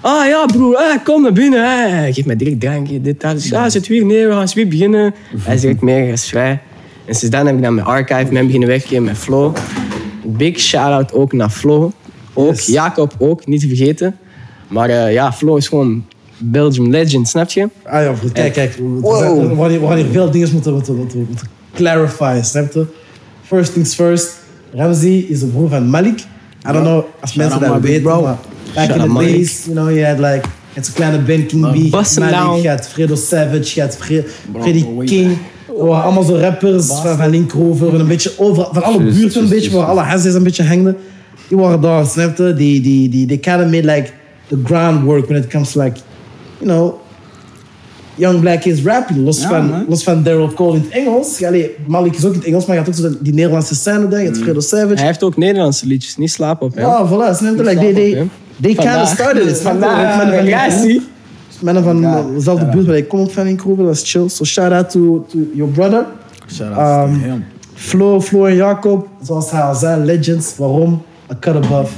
ah 0.00 0.26
ja, 0.26 0.46
broer, 0.46 0.74
eh, 0.74 1.04
kom 1.04 1.22
naar 1.22 1.32
binnen. 1.32 1.90
Hij 1.98 2.12
geeft 2.12 2.26
mij 2.26 2.36
direct 2.36 2.60
drankje, 2.60 3.00
dit, 3.00 3.20
dat. 3.20 3.32
Dus, 3.32 3.48
ja, 3.48 3.68
zit 3.68 3.86
weer 3.86 4.04
neer, 4.04 4.28
we 4.28 4.34
gaan 4.34 4.48
weer 4.54 4.68
beginnen. 4.68 5.14
Hij 5.38 5.54
is 5.54 5.60
direct 5.60 5.80
meer, 5.80 6.18
vrij. 6.18 6.60
En 7.10 7.16
sinds 7.16 7.36
dan 7.36 7.46
heb 7.46 7.56
ik 7.56 7.62
dan 7.62 7.74
mijn 7.74 7.86
archive 7.86 8.22
met 8.24 8.32
hem 8.32 8.44
beginnen 8.44 8.68
werken, 8.68 9.04
met 9.04 9.18
Flo. 9.18 9.52
Big 10.24 10.58
shout-out 10.58 11.12
ook 11.12 11.32
naar 11.32 11.50
Flo. 11.50 11.92
Ook, 12.34 12.54
Yes. 12.54 12.66
Jacob 12.66 13.14
ook, 13.18 13.46
niet 13.46 13.60
te 13.60 13.66
vergeten. 13.66 14.16
Maar 14.68 14.88
eh, 14.88 15.12
ja, 15.12 15.32
Flo 15.32 15.56
is 15.56 15.68
gewoon 15.68 16.04
Belgium 16.38 16.90
legend, 16.90 17.28
snap 17.28 17.50
je? 17.50 17.68
Ah 17.82 18.02
ja, 18.02 18.14
goed, 18.14 18.32
kijk, 18.32 18.52
kijk. 18.52 18.74
We, 18.76 18.82
Wow. 18.82 19.68
we, 19.68 19.96
hier 19.96 20.06
veel 20.12 20.30
dingen 20.30 20.48
moeten, 20.52 20.72
moeten, 20.72 20.96
moeten, 20.96 21.26
moeten 21.28 21.46
clarify, 21.74 22.40
snap 22.42 22.72
je? 22.72 22.86
First 23.42 23.72
things 23.72 23.94
first, 23.94 24.36
Ramsey 24.74 25.18
is 25.28 25.40
de 25.40 25.46
broer 25.46 25.68
van 25.68 25.90
Malik. 25.90 26.18
I 26.68 26.72
don't 26.72 26.84
know 26.84 27.04
als 27.20 27.34
mensen 27.34 27.60
dat 27.60 27.80
weten, 27.80 28.02
bro. 28.02 28.22
maar 28.22 28.38
back 28.74 28.88
in 28.88 29.00
the 29.00 29.14
days, 29.14 29.64
you 29.64 29.76
know, 29.76 29.96
je 29.96 30.06
had 30.06 30.18
like, 30.18 30.42
zo'n 30.80 30.94
kleine 30.94 31.18
Ben 31.18 31.46
King 31.46 31.62
B. 31.62 31.92
Malik, 32.18 32.62
je 32.62 32.68
had 32.68 32.88
Fredo 32.88 33.14
Savage, 33.14 33.74
je 33.74 33.80
had 33.80 33.96
Freddy 33.96 34.84
King. 35.04 35.38
Waren 35.78 36.02
allemaal 36.04 36.22
zo 36.22 36.34
rappers 36.36 36.86
van, 36.86 37.16
van 37.16 37.30
Link 37.30 37.52
Rover, 37.52 37.90
van 37.90 38.00
een 38.00 38.06
beetje 38.06 38.32
overal, 38.36 38.68
van 38.72 38.82
alle 38.82 38.98
buurten 39.02 39.42
een 39.42 39.48
beetje, 39.48 39.70
waar 39.70 39.86
alle 39.86 40.00
hazes 40.00 40.34
een 40.34 40.42
beetje 40.42 40.62
hengden. 40.62 40.96
Die 41.48 41.58
waren 41.58 41.80
daar, 41.80 42.06
snap 42.06 42.36
je? 42.36 42.54
Die, 42.54 42.80
die, 42.80 43.08
die, 43.08 43.26
they 43.26 43.38
kind 43.38 43.56
of 43.56 43.64
made 43.70 43.84
like 43.84 44.10
the 44.48 44.58
groundwork 44.64 45.26
when 45.28 45.42
it 45.42 45.46
comes 45.48 45.72
to 45.72 45.82
like, 45.82 46.00
you 46.58 46.70
know, 46.70 46.94
Young 48.14 48.40
Black 48.40 48.64
is 48.64 48.82
rapping. 48.82 49.24
Los, 49.24 49.40
Ja, 49.40 49.48
van, 49.48 49.68
man. 49.70 49.84
los 49.88 50.02
van 50.02 50.22
Daryl 50.22 50.52
Cole 50.54 50.74
in 50.76 50.82
het 50.82 50.90
Engels. 51.06 51.38
Ja, 51.38 51.48
allee, 51.48 51.70
Malik 51.86 52.16
is 52.16 52.24
ook 52.24 52.32
in 52.32 52.38
het 52.38 52.46
Engels, 52.46 52.66
maar 52.66 52.76
je 52.76 52.82
had 52.82 52.90
ook 52.90 53.00
zo 53.00 53.16
die 53.20 53.34
Nederlandse 53.34 53.74
scène 53.74 54.08
daar. 54.08 54.22
Je 54.22 54.28
Mm. 54.28 54.34
had 54.34 54.42
Fredo 54.42 54.60
Savage. 54.60 54.94
Hij 54.94 55.06
heeft 55.06 55.22
ook 55.22 55.36
Nederlandse 55.36 55.86
liedjes, 55.86 56.16
niet 56.16 56.30
slapen 56.30 56.66
op 56.66 56.74
hem. 56.74 56.84
Ja, 56.86 57.06
voilà. 57.08 57.36
Snap 57.36 57.56
je? 57.56 57.62
Like, 57.64 57.76
they, 57.92 57.92
they, 58.60 58.74
kind 58.74 59.02
of 59.02 59.08
started 59.08 59.46
it. 59.48 59.58
Vandaag. 59.60 60.46
Ja, 60.46 60.70
zie. 60.80 61.02
Mannen 61.62 61.82
van 61.82 62.00
Ja. 62.00 62.24
dezelfde 62.34 62.66
buurt 62.66 62.86
waar 62.86 62.96
ik 62.96 63.08
kom 63.08 63.30
van 63.30 63.46
in 63.46 63.56
Kroeven. 63.56 63.84
Dat 63.84 63.94
is 63.94 64.10
chill. 64.10 64.28
So 64.28 64.44
shout 64.44 64.72
out 64.72 64.90
to, 64.90 65.26
to 65.30 65.38
your 65.54 65.72
brother. 65.72 66.06
Shout 66.52 66.72
out 66.76 67.08
Um, 67.08 67.14
to 67.20 67.26
him. 67.28 67.44
Flo, 67.74 68.20
Flo 68.20 68.44
en 68.46 68.54
Jacob. 68.56 69.08
Zoals 69.22 69.50
hij 69.50 69.60
al 69.60 69.74
zei, 69.74 70.04
legends. 70.04 70.56
Waarom? 70.56 71.02
A 71.32 71.36
cut 71.40 71.54
above. 71.54 71.92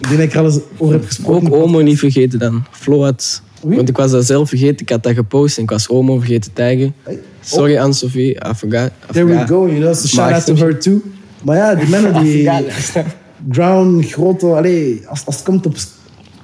Ik 0.00 0.08
denk 0.08 0.16
dat 0.18 0.26
ik 0.28 0.32
er 0.32 0.38
alles 0.40 0.58
over 0.78 0.94
heb 0.94 1.04
gesproken. 1.06 1.52
Ook 1.52 1.62
Omo 1.62 1.80
niet 1.80 1.98
vergeten 1.98 2.38
dan. 2.38 2.64
Flo 2.70 3.02
had... 3.02 3.42
Wie? 3.62 3.76
Want 3.76 3.88
ik 3.88 3.96
was 3.96 4.10
dat 4.10 4.24
zelf 4.26 4.48
vergeten, 4.48 4.76
ik 4.80 4.88
had 4.88 5.02
dat 5.02 5.12
gepost 5.14 5.56
en 5.56 5.62
ik 5.62 5.70
was 5.70 5.88
Omo 5.88 6.18
vergeten 6.18 6.40
te 6.40 6.62
taggen. 6.62 6.94
Sorry 7.40 7.76
Anne-Sophie, 7.78 8.30
I 8.34 8.54
forgot. 8.56 8.90
I 9.08 9.12
There 9.12 9.24
we 9.26 9.46
go, 9.46 9.66
you 9.66 9.80
know. 9.80 9.94
So 9.94 10.06
shout 10.06 10.32
out 10.32 10.46
to 10.46 10.54
her 10.54 10.78
too. 10.80 11.00
Maar 11.42 11.56
ja, 11.56 11.74
die 11.74 11.88
mannen 11.94 12.22
die... 12.22 12.50
Forgot. 12.50 13.04
ground, 13.50 14.06
grote, 14.12 14.46
allee, 14.46 15.02
als, 15.08 15.26
als 15.26 15.34
het 15.36 15.44
komt 15.44 15.66
op 15.66 15.74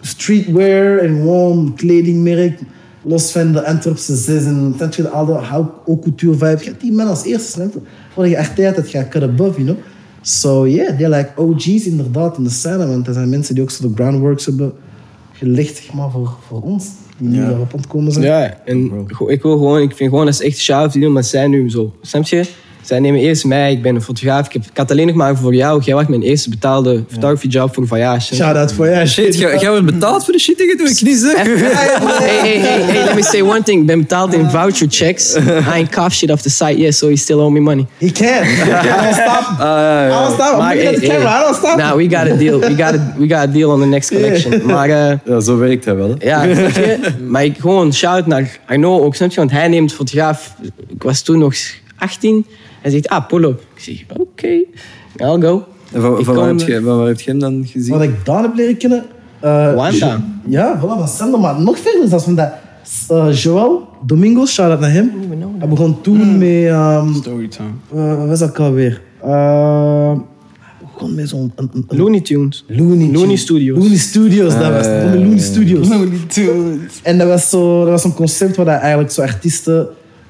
streetwear 0.07 0.99
en 0.99 1.09
gewoon 1.17 1.73
kledingmerk, 1.77 2.59
los 3.03 3.33
van 3.33 3.53
de 3.53 3.65
Antwerpse 3.67 4.17
zes 4.17 4.45
en 4.45 4.73
snap 4.77 4.95
je, 4.95 5.03
de 5.03 5.09
oude 5.09 5.33
haute 5.33 5.71
couture 6.01 6.33
vibe, 6.33 6.59
gaat 6.59 6.81
die 6.81 6.93
man 6.93 7.07
als 7.07 7.25
eerste, 7.25 7.51
snap 7.51 7.73
je? 7.73 7.81
Voordat 8.13 8.33
je 8.33 8.39
echt 8.39 8.57
tijd 8.57 8.77
hebt, 8.77 8.89
ga 8.89 9.07
cut 9.11 9.23
above, 9.23 9.63
you 9.63 9.65
know? 9.65 9.77
So 10.21 10.67
yeah, 10.67 10.97
they're 10.99 11.17
like 11.17 11.31
OG's 11.37 11.87
inderdaad 11.87 12.37
in 12.37 12.45
de 12.45 12.51
scène, 12.51 12.87
want 12.87 13.07
er 13.07 13.15
zijn 13.15 13.29
mensen 13.29 13.55
die 13.55 13.63
ook 13.63 13.71
zo 13.71 13.89
de 13.89 13.95
groundworks 13.95 14.45
hebben 14.47 14.73
gelegd, 15.33 15.77
zeg 15.77 15.93
maar, 15.93 16.11
voor, 16.11 16.31
voor 16.47 16.61
ons, 16.63 16.89
die 17.19 17.29
nu 17.29 17.37
Ja. 17.37 17.47
daarop 17.49 17.75
ontkomen 17.75 18.13
zijn. 18.13 18.25
Ja, 18.25 18.61
en 18.65 19.07
ik 19.27 19.43
wil 19.43 19.59
gewoon, 19.59 19.81
ik 19.83 19.97
vind 19.97 20.11
gewoon 20.11 20.25
dat 20.25 20.35
is 20.35 20.41
echt 20.41 20.59
shout 20.59 20.93
die 20.93 21.03
doen, 21.03 21.13
maar 21.13 21.25
zij 21.25 21.47
nu 21.47 21.71
zo. 21.71 21.95
Snap 22.01 22.25
je? 22.25 22.45
Zij 22.87 22.99
nemen 22.99 23.21
eerst 23.21 23.45
mij, 23.45 23.73
ik 23.73 23.83
ben 23.83 23.95
een 23.95 24.03
fotograaf. 24.03 24.47
Ik, 24.47 24.53
heb, 24.53 24.63
ik 24.63 24.77
had 24.77 24.91
alleen 24.91 25.07
nog 25.07 25.17
maar 25.17 25.37
voor 25.37 25.55
jou. 25.55 25.83
Jij 25.83 25.95
was 25.95 26.07
mijn 26.07 26.23
eerste 26.23 26.51
betaalde 26.51 27.05
photography 27.09 27.47
job 27.47 27.75
voor 27.75 27.87
Voyage. 27.87 28.35
Shout 28.35 28.57
out 28.57 28.73
voor 28.73 28.89
jou. 28.89 29.07
Shit, 29.07 29.39
jij 29.39 29.69
wordt 29.69 29.85
betaald 29.85 30.25
voor 30.25 30.33
de 30.33 30.41
shit 30.41 30.59
die 30.59 30.67
je 30.67 30.77
doet? 30.77 30.91
Ik 30.91 31.03
niet 31.03 31.19
zeg. 31.19 31.43
hey, 31.43 31.57
hey, 32.39 32.59
hey, 32.59 32.83
hey, 32.83 33.05
let 33.05 33.15
me 33.15 33.23
say 33.23 33.43
one 33.43 33.63
thing. 33.63 33.81
Ik 33.81 33.87
ben 33.87 33.99
betaald 33.99 34.35
in 34.35 34.51
voucher 34.51 34.87
checks. 34.91 35.35
I 35.37 35.41
ain't 35.73 35.91
cough 35.91 36.13
shit 36.13 36.31
off 36.31 36.43
the 36.43 36.51
site 36.51 36.77
yet, 36.79 36.95
so 36.95 37.07
you 37.07 37.17
still 37.17 37.39
owe 37.41 37.51
me 37.51 37.61
money. 37.61 37.87
He 37.99 38.11
can. 38.11 38.43
I 38.45 38.65
don't 39.03 39.15
stop. 39.15 39.61
Ah, 39.61 40.07
I 40.07 40.09
don't 40.09 40.33
stop. 40.33 40.53
I'm 40.53 40.59
Maar, 40.59 40.75
looking 40.75 40.95
at 40.95 41.01
the 41.01 41.07
hey, 41.07 41.09
camera. 41.09 41.41
I 41.41 41.45
don't 41.45 41.57
stop. 41.57 41.77
Nah, 41.79 41.97
we 41.97 42.09
got 42.09 42.27
a 42.31 42.37
deal. 42.37 42.59
We 42.61 42.75
got 42.77 42.95
a, 42.95 43.15
we 43.19 43.29
got 43.29 43.49
a 43.49 43.53
deal 43.53 43.71
on 43.71 43.81
the 43.81 43.87
next 43.87 44.11
collection. 44.11 44.67
Maar 44.67 44.89
eh, 44.89 45.19
Ja, 45.25 45.41
zo 45.41 45.57
werkt 45.57 45.85
hij 45.85 45.97
wel. 45.97 46.15
Hè. 46.19 46.27
ja, 46.27 46.43
je? 46.43 46.99
Maar 47.29 47.45
ik 47.45 47.57
gewoon 47.59 47.95
shout 47.95 48.27
naar 48.27 48.59
Arno 48.67 49.01
ook, 49.01 49.15
snap 49.15 49.31
je? 49.31 49.37
Want 49.37 49.51
hij 49.51 49.69
neemt 49.69 49.93
fotograaf. 49.93 50.55
Ik 50.89 51.03
was 51.03 51.23
toen 51.23 51.39
nog 51.39 51.55
18. 51.99 52.47
Hij 52.87 52.95
zegt, 52.95 53.09
ah, 53.09 53.27
pull 53.27 53.45
up. 53.45 53.61
Ik 53.75 53.83
zeg, 53.83 54.05
oké, 54.19 54.47
I'll 55.17 55.41
go. 55.41 55.65
En 55.93 56.01
van, 56.01 56.19
Ik 56.19 56.25
van, 56.25 56.35
waar 56.35 56.49
kom- 56.49 56.59
heb 56.59 56.69
je, 56.69 56.81
van 56.83 56.99
waar 56.99 57.07
heb 57.07 57.21
je 57.21 57.31
hem 57.31 57.39
dan 57.41 57.65
gezien? 57.67 57.93
Wat 57.93 58.03
ik 58.03 58.25
Daan 58.25 58.43
heb 58.43 58.55
leren 58.55 58.77
kennen. 58.77 59.05
eh, 59.41 59.75
Wanda. 59.75 60.25
Ja, 60.49 60.79
voilà, 60.79 60.99
van 60.99 61.09
Sander, 61.09 61.41
maar 61.41 61.61
nog 61.61 61.79
verder 61.79 62.09
zelfs 62.09 62.25
van 62.25 62.35
dat. 62.35 62.49
eh, 63.09 63.33
Joel 63.33 63.89
Domingos, 64.07 64.53
shout 64.53 64.71
out 64.71 64.81
naar 64.81 64.91
hem. 64.93 65.11
Hij 65.59 65.69
begon 65.69 66.01
toen 66.01 66.39
met. 66.39 66.49
ehm 66.67 67.15
Storytime. 67.15 67.69
eh, 67.95 68.17
wat 68.19 68.29
was 68.29 68.39
dat 68.39 68.59
alweer? 68.59 69.03
Uh, 69.25 70.11
hij 70.63 70.87
begon 70.95 71.15
met 71.15 71.29
zo'n. 71.29 71.53
een- 71.57 71.71
een- 71.75 71.85
een- 71.89 71.99
Looney 71.99 72.21
Tunes. 72.21 72.65
Looney, 72.69 73.11
Looney 73.13 73.37
Studios. 73.37 73.79
Looney 73.79 73.97
Studios, 73.99 74.53
dat 74.59 74.73
was 74.73 74.87
het. 74.87 75.05
Met 75.05 75.15
Looney 75.15 75.39
Studios. 75.39 75.89
Looney 75.89 76.19
Tunes. 76.29 77.01
En 77.03 77.19
dat 77.19 77.29
was, 77.29 77.51
zo, 77.51 77.81
dat 77.81 77.89
was 77.91 78.05
een 78.05 78.15
concept 78.15 78.57
waar 78.57 78.67
eigenlijk 78.67 79.11
zo 79.11 79.23
artiesten 79.23 79.87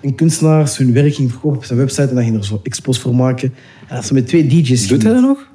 en 0.06 0.14
kunstenaars 0.14 0.76
hun 0.76 0.92
werk 0.92 1.14
ging 1.14 1.30
verkopen 1.30 1.58
op 1.58 1.64
zijn 1.64 1.78
website. 1.78 2.02
En 2.08 2.14
dan 2.14 2.25
ging 2.25 2.36
er 2.36 2.44
zo 2.44 2.60
expos 2.62 2.98
voor 2.98 3.14
maken. 3.14 3.52
En 3.80 3.94
dat 3.94 3.98
is 4.02 4.06
zo 4.08 4.14
met 4.14 4.26
twee 4.26 4.46
DJ's. 4.46 4.86
Doet 4.88 5.02
hij 5.02 5.12
dat 5.12 5.22
nog? 5.22 5.48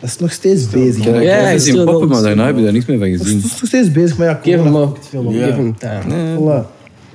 Dat 0.00 0.10
is 0.10 0.18
nog 0.18 0.32
steeds 0.32 0.68
bezig. 0.68 0.96
Ik 0.96 1.04
Ja, 1.04 1.12
hem 1.12 1.42
hij 1.42 1.52
gezien 1.52 1.72
still 1.72 1.84
poppen, 1.84 2.08
maar 2.08 2.22
daarna 2.22 2.46
heb 2.46 2.56
je 2.56 2.62
daar 2.62 2.72
niks 2.72 2.86
meer 2.86 2.98
van 2.98 3.06
is 3.06 3.20
gezien. 3.20 3.40
dat 3.40 3.44
is 3.50 3.60
nog 3.60 3.68
steeds 3.68 3.92
bezig, 3.92 4.18
maar 4.18 4.26
ja, 4.26 4.58
hem 4.58 4.76
up. 4.76 4.88
fuckt 4.88 5.06
veel 5.08 5.24
op. 5.24 5.32
Give 5.32 5.52
him 5.52 5.76
time. 5.78 6.36
Voilà. 6.38 6.66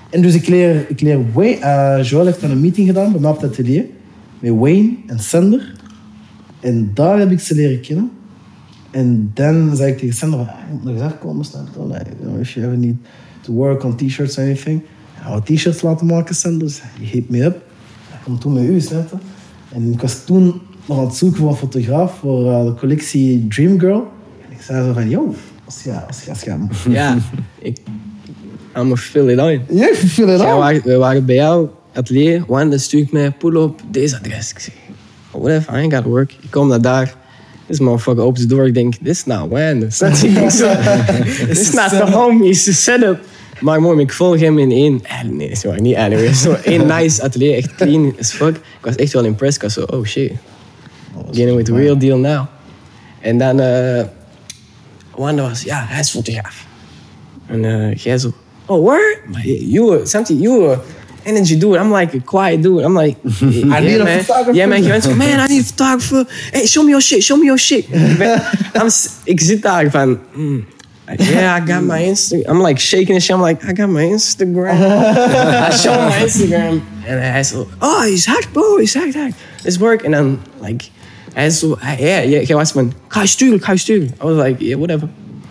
En 0.09 0.21
dus 0.21 0.33
ik 0.33 0.47
leer, 0.47 0.85
ik 0.89 1.01
leer 1.01 1.19
Wayne, 1.33 1.59
eh, 1.59 2.03
Joel 2.03 2.25
heeft 2.25 2.41
dan 2.41 2.51
een 2.51 2.61
meeting 2.61 2.87
gedaan 2.87 3.11
bij 3.11 3.21
mij 3.21 3.29
op 3.29 3.41
het 3.41 3.51
atelier. 3.51 3.85
Met 4.39 4.51
Wayne 4.55 4.89
en 5.07 5.19
Sander. 5.19 5.73
En 6.59 6.91
daar 6.93 7.19
heb 7.19 7.31
ik 7.31 7.39
ze 7.39 7.55
leren 7.55 7.81
kennen. 7.81 8.11
En 8.91 9.31
dan 9.33 9.75
zei 9.75 9.91
ik 9.91 9.97
tegen 9.97 10.15
Sander, 10.15 10.39
van, 10.39 10.47
"Ah, 10.47 10.55
moet 10.71 10.83
nog 10.83 10.93
eens 10.93 11.03
afkomen, 11.03 11.45
snap 11.45 11.67
je? 11.75 12.39
if 12.39 12.53
you 12.53 12.65
ever 12.65 12.77
need 12.77 12.95
to 13.41 13.53
work 13.53 13.83
on 13.83 13.95
t-shirts 13.95 14.37
or 14.37 14.43
anything. 14.43 14.81
Wou 15.27 15.41
t-shirts 15.43 15.81
laten 15.81 16.05
maken, 16.05 16.35
Sanders. 16.35 16.81
Je 16.99 17.05
hit 17.05 17.29
me 17.29 17.43
up. 17.43 17.61
Hij 18.09 18.19
komt 18.23 18.41
toen 18.41 18.53
met 18.53 18.63
u, 18.63 18.79
snap 18.81 19.09
je? 19.09 19.15
En 19.75 19.91
ik 19.93 20.01
was 20.01 20.25
toen 20.25 20.61
nog 20.85 20.97
aan 20.99 21.05
het 21.05 21.15
zoeken 21.15 21.37
voor 21.39 21.49
een 21.49 21.55
fotograaf 21.55 22.17
voor 22.19 22.51
eh, 22.51 22.65
de 22.65 22.73
collectie 22.73 23.47
Dream 23.47 23.79
Girl. 23.79 24.07
En 24.47 24.55
ik 24.55 24.61
zei 24.61 24.85
zo 24.87 24.93
van, 24.93 25.09
yo, 25.09 25.35
als 25.65 25.83
je, 25.83 25.91
als 26.07 26.23
je, 26.23 26.29
als 26.29 26.41
je... 26.83 26.89
Ja, 26.91 27.17
ik... 27.59 27.77
I'm 28.77 28.91
a 28.91 28.95
fill 28.95 29.27
it 29.29 29.37
in. 29.39 29.77
Ja, 29.77 29.89
ik 29.89 29.95
feel 29.95 30.29
it 30.29 30.39
waren- 30.39 30.81
we 30.83 30.95
waren 30.95 31.25
bij 31.25 31.35
jou, 31.35 31.67
atelier. 31.93 32.43
Wanda 32.47 32.77
stuurt 32.77 33.11
mij, 33.11 33.31
pull 33.31 33.55
op 33.55 33.81
deze 33.91 34.17
adres. 34.17 34.51
Ik 34.51 34.59
zeg, 34.59 34.73
oh, 35.31 35.41
whatever, 35.41 35.73
I 35.73 35.77
ain't 35.77 35.93
gotta 35.93 36.09
work. 36.09 36.31
Ik 36.41 36.51
kom 36.51 36.67
naar 36.67 36.81
daar. 36.81 37.15
This 37.67 37.79
motherfucker 37.79 38.23
opens 38.23 38.41
de 38.41 38.55
deur. 38.55 38.65
Ik 38.65 38.73
denk, 38.73 38.93
this 38.95 39.17
is 39.17 39.25
not 39.25 39.49
Wanda. 39.49 39.85
Ik 39.85 39.91
This 39.91 41.59
is 41.59 41.71
not 41.73 41.89
the 41.89 42.05
homie, 42.11 42.49
it's 42.49 42.63
the 42.63 42.73
setup. 42.73 43.19
Maar 43.65 43.81
mooi, 43.81 43.99
ik 43.99 44.11
volg 44.13 44.39
hem 44.39 44.59
in 44.59 44.71
één... 44.71 44.99
eh, 45.03 45.21
Nee, 45.29 45.49
is 45.49 45.63
waar, 45.63 45.81
niet 45.81 45.95
anyway. 45.95 46.33
Zo 46.33 46.53
één 46.63 46.85
nice 46.87 47.23
atelier, 47.23 47.55
echt 47.57 47.75
clean 47.75 48.15
as 48.19 48.31
fuck. 48.31 48.55
Ik 48.55 48.61
was 48.81 48.95
echt 48.95 49.13
wel 49.13 49.23
impressed. 49.25 49.55
Ik 49.55 49.61
was 49.61 49.73
zo, 49.73 49.81
oh 49.97 50.05
shit. 50.05 50.31
Getting 51.31 51.55
with 51.55 51.65
the 51.65 51.73
real 51.75 51.97
deal 51.97 52.17
now. 52.17 52.45
En 53.21 53.37
dan... 53.37 53.59
eh 53.59 54.03
Wanda 55.15 55.41
was, 55.49 55.61
ja, 55.61 55.85
hij 55.87 55.99
is 55.99 56.09
fotograaf. 56.09 56.65
En 57.47 57.65
eh, 57.65 57.95
jij 57.95 58.17
zo, 58.17 58.33
oh, 58.65 58.79
word? 58.79 59.17
You 59.59 59.85
were, 59.89 60.05
something, 60.05 60.41
you 60.41 60.59
were 60.61 60.77
energy 61.23 61.57
dude. 61.57 61.77
I'm 61.79 61.93
like 61.95 62.17
a 62.17 62.21
quiet 62.25 62.63
dude. 62.63 62.83
I'm 62.83 62.97
like, 62.99 63.17
I 63.23 63.79
need 63.79 63.99
a 63.99 64.05
photographer. 64.05 64.53
Jij 64.55 64.67
bent 64.67 64.83
gewend 64.85 65.03
van, 65.05 65.17
man, 65.17 65.27
I 65.27 65.47
need 65.47 65.61
a 65.61 65.63
photographer. 65.63 66.25
Hey, 66.51 66.65
show 66.65 66.83
me 66.83 66.89
your 66.89 67.01
shit, 67.03 67.23
show 67.23 67.37
me 67.39 67.43
your 67.45 67.59
shit. 67.59 67.85
ik, 68.11 68.17
ben, 68.17 68.41
I'm 68.81 68.89
s- 68.89 69.09
ik 69.23 69.41
zit 69.41 69.61
daar 69.61 69.91
van, 69.91 70.19
mm, 70.33 70.65
yeah, 71.19 71.55
I 71.55 71.59
got 71.65 71.83
my 71.83 72.01
Instagram. 72.11 72.43
I'm 72.49 72.61
like 72.61 72.79
shaking 72.79 73.15
and 73.15 73.23
shit. 73.23 73.35
I'm 73.35 73.41
like, 73.41 73.63
I 73.69 73.73
got 73.73 73.89
my 73.89 74.03
Instagram. 74.03 74.73
I 75.67 75.71
show 75.71 75.93
him 75.93 76.07
my 76.09 76.23
Instagram. 76.25 76.81
En 77.05 77.31
hij 77.31 77.43
zo, 77.43 77.67
oh, 77.79 78.01
he's 78.01 78.25
hacked, 78.25 78.51
bro. 78.51 78.77
He's 78.77 78.93
hacked, 78.93 79.13
hacked. 79.15 79.35
It's 79.63 79.77
work. 79.77 80.01
En 80.01 80.11
dan, 80.11 80.39
like, 80.61 80.85
hij 81.33 81.45
is 81.45 81.59
zo, 81.59 81.77
ja, 81.81 81.95
yeah, 81.99 82.29
yeah. 82.29 82.45
jij 82.45 82.55
was 82.55 82.71
van, 82.71 82.93
ga 83.07 83.21
je 83.21 83.27
sturen, 83.27 83.61
ga 83.63 83.71
je 83.71 83.77
sturen. 83.77 84.07
I 84.07 84.25
was 84.25 84.45
like, 84.47 84.63
yeah, 84.65 84.77
whatever. 84.77 85.07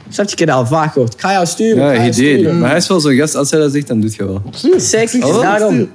Snap 0.09 0.27
je, 0.27 0.33
ik 0.33 0.39
heb 0.39 0.49
dat 0.49 0.57
al 0.57 0.67
vaak 0.67 0.93
gehoord. 0.93 1.15
Ga 1.17 1.33
jou 1.33 1.47
sturen, 1.47 1.77
Ja, 1.83 1.91
ga 1.93 1.97
hij 1.97 2.07
je 2.07 2.13
deed. 2.13 2.39
sturen. 2.39 2.59
Maar 2.59 2.69
hij 2.69 2.79
is 2.79 2.89
wel 2.89 3.01
zo'n 3.01 3.15
gast, 3.15 3.35
als 3.35 3.51
hij 3.51 3.61
dat 3.61 3.73
zegt, 3.73 3.87
dan 3.87 4.01
doet 4.01 4.15
je 4.15 4.25
wel. 4.25 4.43
Sexy, 4.77 5.21
Oh, 5.21 5.41
daarom. 5.43 5.77
Ja, 5.79 5.89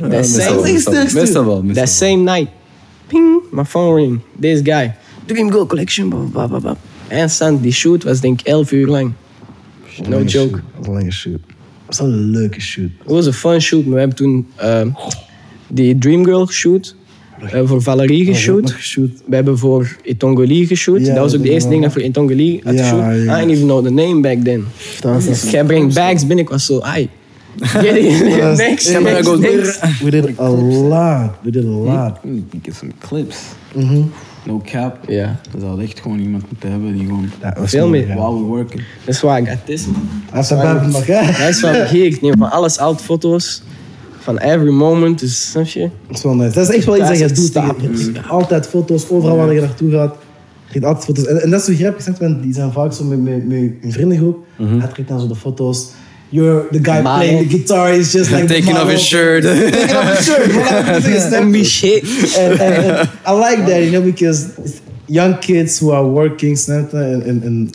That 0.00 0.08
meestal, 0.08 0.40
same, 0.42 0.54
wel, 0.54 0.62
meestal, 0.72 0.92
meestal 1.14 1.44
wel. 1.44 1.62
meestal 1.62 1.84
that 1.84 1.92
same 1.92 2.16
night, 2.16 2.48
ping, 3.06 3.40
my 3.50 3.64
phone 3.64 3.94
ring. 4.00 4.20
This 4.40 4.60
guy, 4.64 4.94
Dream 5.26 5.50
Girl 5.50 5.66
Collection, 5.66 6.08
blah, 6.08 6.46
blah, 6.46 6.60
blah, 6.60 6.74
son, 7.26 7.60
die 7.60 7.72
shoot 7.72 8.04
was 8.04 8.20
denk 8.20 8.40
ik 8.40 8.46
11 8.46 8.72
uur 8.72 8.86
lang. 8.86 9.12
No 10.08 10.22
joke. 10.22 10.50
Dat 10.50 10.60
was 10.76 10.86
een 10.86 10.92
lange 10.94 11.10
shoot. 11.12 11.40
Dat 11.86 11.98
was 11.98 11.98
een 11.98 12.30
leuke 12.30 12.60
shoot. 12.60 12.90
Het 13.02 13.10
was 13.10 13.26
een 13.26 13.32
fun 13.32 13.60
shoot, 13.60 13.84
maar 13.84 13.92
we 13.94 13.98
hebben 13.98 14.16
toen 14.16 14.46
ehm, 14.56 14.88
die 15.68 15.98
Dream 15.98 16.24
Girl 16.24 16.48
shoot. 16.48 16.96
We 17.40 17.46
hebben 17.48 17.68
voor 17.68 17.82
Valerie 17.82 18.24
Nog 18.26 18.34
geshoot. 18.36 18.70
geshoot. 18.70 19.10
We 19.26 19.34
hebben 19.34 19.58
voor 19.58 19.96
Etongoli 20.02 20.66
geshoot. 20.66 21.00
Ja, 21.00 21.14
dat 21.14 21.22
was 21.22 21.34
ook 21.36 21.42
de 21.42 21.50
eerste 21.50 21.68
ding 21.68 21.82
dat 21.82 21.92
voor 21.92 22.02
Etongoli 22.02 22.60
had 22.64 22.74
Ja, 22.74 22.82
geshoot. 22.82 23.00
ja. 23.24 23.36
I 23.36 23.46
didn't 23.46 23.50
even 23.50 23.66
know 23.66 23.84
the 23.84 23.90
name 23.92 24.20
back 24.20 24.38
then. 24.44 24.64
Jij 25.50 25.64
brengt 25.64 25.94
bags 25.94 26.26
binnen, 26.26 26.44
ik 26.44 26.50
was 26.50 26.66
zo, 26.66 26.80
ai. 26.80 27.08
Next, 27.58 28.22
next, 28.56 28.98
next. 29.38 30.00
We 30.02 30.10
did 30.10 30.38
a 30.38 30.48
lot. 30.50 31.30
We 31.42 31.50
did 31.50 31.64
a 31.64 31.68
lot. 31.68 32.18
We 32.22 32.30
need 32.30 32.50
to 32.50 32.58
get 32.62 32.74
some 32.74 32.92
clips. 32.98 33.36
Mhm. 33.74 34.02
No 34.48 34.60
cap. 34.64 34.98
Ja, 35.06 35.40
Dat 35.52 35.60
zou 35.60 35.82
echt 35.82 36.00
gewoon 36.00 36.18
iemand 36.18 36.44
moeten 36.50 36.70
hebben 36.70 36.92
die 36.92 37.06
gewoon... 37.06 37.30
Ja, 37.40 37.50
dat 37.50 37.68
Veel 37.68 37.88
meer. 37.88 38.06
we 38.06 38.14
working. 38.14 38.82
that's 39.04 39.20
why 39.20 39.40
I 39.42 39.46
got 39.46 39.66
this. 39.66 39.84
Hij 39.84 39.92
heeft 40.30 40.46
zijn 40.48 40.60
buik 40.60 40.86
nog, 40.86 41.06
hè? 41.06 41.14
Hij 41.14 41.48
is 41.48 41.60
van, 41.60 41.74
hier, 41.92 42.04
ik 42.04 42.20
neem 42.20 42.38
van 42.38 42.50
alles 42.50 42.78
oud 42.78 43.02
foto's. 43.02 43.62
Van 44.18 44.38
every 44.38 44.70
moment, 44.70 45.18
dus 45.18 45.50
snap 45.50 45.66
je? 45.66 45.90
Dat 46.06 46.16
is 46.16 46.22
wel 46.22 46.34
nice. 46.34 46.54
Dat 46.54 46.68
is 46.68 46.76
echt 46.76 46.84
wel 46.84 46.96
iets 46.96 47.08
dat 47.08 47.18
je 47.18 47.26
doet. 47.26 47.44
stapels. 47.44 48.02
Hebt 48.02 48.28
Altijd 48.28 48.66
foto's, 48.66 49.08
overal 49.08 49.36
waar 49.36 49.52
je 49.52 49.60
naartoe 49.60 49.90
gaat. 49.90 50.16
Je 50.72 50.86
altijd 50.86 51.04
foto's. 51.04 51.26
En, 51.26 51.42
en 51.42 51.50
dat 51.50 51.60
is 51.60 51.66
zo 51.66 51.84
grappig, 51.84 52.18
want 52.18 52.42
die 52.42 52.52
zijn 52.54 52.72
vaak 52.72 52.92
zo 52.92 53.04
met, 53.04 53.22
met, 53.22 53.48
met 53.48 53.72
een 53.82 53.92
vriendengroep. 53.92 54.44
Hij 54.56 54.88
trekt 54.88 55.08
dan 55.08 55.20
zo 55.20 55.26
de 55.26 55.36
foto's. 55.36 55.90
You're 56.30 56.66
the 56.70 56.78
guy 56.80 57.00
playing 57.02 57.48
the 57.48 57.56
guitar, 57.56 57.92
is 57.92 58.12
just 58.12 58.30
like 58.30 58.46
Taking 58.46 58.76
off 58.76 58.90
his 58.90 59.00
shirt. 59.06 59.42
Taking 59.42 59.96
off 59.96 60.16
his 60.16 60.24
shirt. 60.26 61.30
Je? 61.30 61.48
be 61.50 61.64
shit. 61.78 62.02
and, 62.38 62.60
and, 62.60 62.84
and 62.84 63.08
I 63.26 63.32
like 63.32 63.64
that, 63.66 63.82
you 63.82 63.90
know, 63.90 64.02
because 64.02 64.46
young 65.06 65.38
kids 65.38 65.78
who 65.80 65.90
are 65.92 66.06
working, 66.06 66.56
snap 66.58 66.90
je? 66.90 66.96
En, 66.98 67.22
en, 67.22 67.42
en 67.42 67.70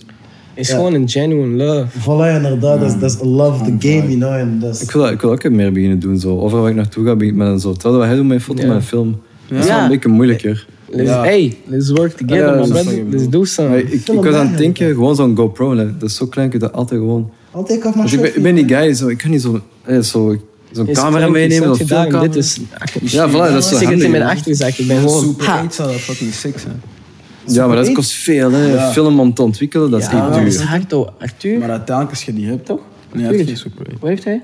Het 0.54 0.66
is 0.68 0.70
gewoon 0.74 0.94
een 0.94 1.10
genuine 1.10 1.64
love. 1.64 1.86
voilà, 2.00 2.36
inderdaad, 2.36 2.80
dat 2.80 2.90
is- 2.94 3.00
dat 3.00 3.12
is 3.12 3.22
a 3.22 3.26
love 3.26 3.62
of 3.62 3.68
the 3.68 3.76
game, 3.88 4.18
you 4.18 4.18
know. 4.18 4.70
Is, 4.70 4.82
Ik 4.82 4.92
wil, 4.92 5.08
ik 5.08 5.22
wil 5.22 5.32
ook 5.32 5.50
meer 5.50 5.72
beginnen 5.72 6.00
doen. 6.00 6.20
Zo. 6.20 6.40
Overal 6.40 6.62
waar 6.62 6.70
ik 6.72 6.76
naartoe 6.78 7.06
ga, 7.06 7.16
begin 7.16 7.34
ik 7.34 7.40
met 7.40 7.48
een 7.48 7.60
zo. 7.60 7.72
Terwijl 7.74 7.98
wat 7.98 8.06
hij 8.08 8.16
doet 8.16 8.26
met 8.28 8.38
een 8.38 8.44
foto 8.44 8.62
Ja. 8.62 8.68
met 8.68 8.76
een 8.78 8.84
film. 8.84 9.22
Dat 9.48 9.60
is 9.60 9.66
Ja. 9.66 9.74
wel 9.76 9.84
een 9.84 9.90
beetje 9.90 10.10
moeilijker. 10.10 10.68
Let's, 10.90 11.10
Ja. 11.10 11.22
Hey, 11.24 11.54
let's 11.66 11.90
work 11.90 12.12
together, 12.12 12.38
Ja, 12.46 12.58
wat 12.58 12.68
ik 12.92 13.04
Let's 13.10 13.30
do 13.30 13.44
something. 13.44 13.90
Ik, 13.90 14.08
ik 14.08 14.24
was 14.24 14.34
aan 14.34 14.48
het 14.48 14.58
denken, 14.58 14.88
gewoon 14.88 15.16
zo'n 15.16 15.36
GoPro. 15.38 15.76
hè. 15.78 15.98
Dat 15.98 16.10
is 16.10 16.16
zo 16.16 16.26
klein, 16.26 16.52
ik 16.52 16.60
dat 16.60 16.74
altijd 16.74 17.00
gewoon... 17.00 17.32
I'll 17.56 17.64
take 17.64 17.88
off 17.88 17.96
my 17.96 18.02
Dus 18.02 18.14
ik, 18.14 18.22
ben, 18.22 18.36
ik 18.36 18.42
ben 18.44 18.56
die 18.56 18.68
guy, 18.68 18.94
zo, 18.94 19.08
ik 19.08 19.18
kan 19.18 19.32
niet 19.32 19.42
zo, 19.42 19.62
eh, 19.84 20.00
zo, 20.00 20.38
zo'n 20.72 20.88
Is 20.88 20.98
camera 20.98 21.28
meenemen, 21.28 21.50
is 21.50 21.58
zo'n 21.58 21.76
gedaan, 21.76 22.02
filmcamera. 22.02 22.32
Dit 22.34 22.44
is... 22.44 22.60
Ja, 23.02 23.30
voilà, 23.30 23.32
dat 23.32 23.64
is 23.64 23.70
zo 23.70 23.78
Ik 23.80 23.88
het 23.88 24.02
in 24.02 24.12
mijn 24.12 24.24
achterzak. 24.24 24.74
Ik 24.74 24.88
ben 24.88 24.98
gewoon... 24.98 25.24
Super 25.24 25.46
Ha. 25.46 25.60
8 25.62 25.74
zou 25.74 25.92
dat 25.92 26.00
fucking 26.00 26.34
sick 26.34 26.60
zijn. 26.60 26.82
Ja, 27.48 27.68
maar 27.68 27.76
dat 27.76 27.92
kost 27.92 28.12
veel. 28.12 28.52
Hè. 28.52 28.74
Ja. 28.74 28.92
Film 28.92 29.20
om 29.20 29.34
te 29.34 29.42
ontwikkelen, 29.42 29.92
dat 29.92 30.00
is 30.00 30.06
Ja, 30.06 30.26
echt 30.26 30.34
dat 30.34 30.46
is 30.48 30.58
duur. 30.58 30.68
hard, 30.68 30.92
hoor. 30.92 31.14
Arthur? 31.20 31.60
Maar 31.60 31.70
uiteindelijk, 31.70 32.10
als 32.10 32.24
je 32.26 32.34
die 32.34 32.46
hebt, 32.46 32.66
toch? 32.66 32.80
Nee, 33.14 33.26
hij 33.26 33.36
heeft 33.36 33.48
geen 33.48 33.58
Super 33.58 33.86
8. 33.92 34.00
Wat 34.00 34.10
heeft 34.10 34.24
hij? 34.24 34.42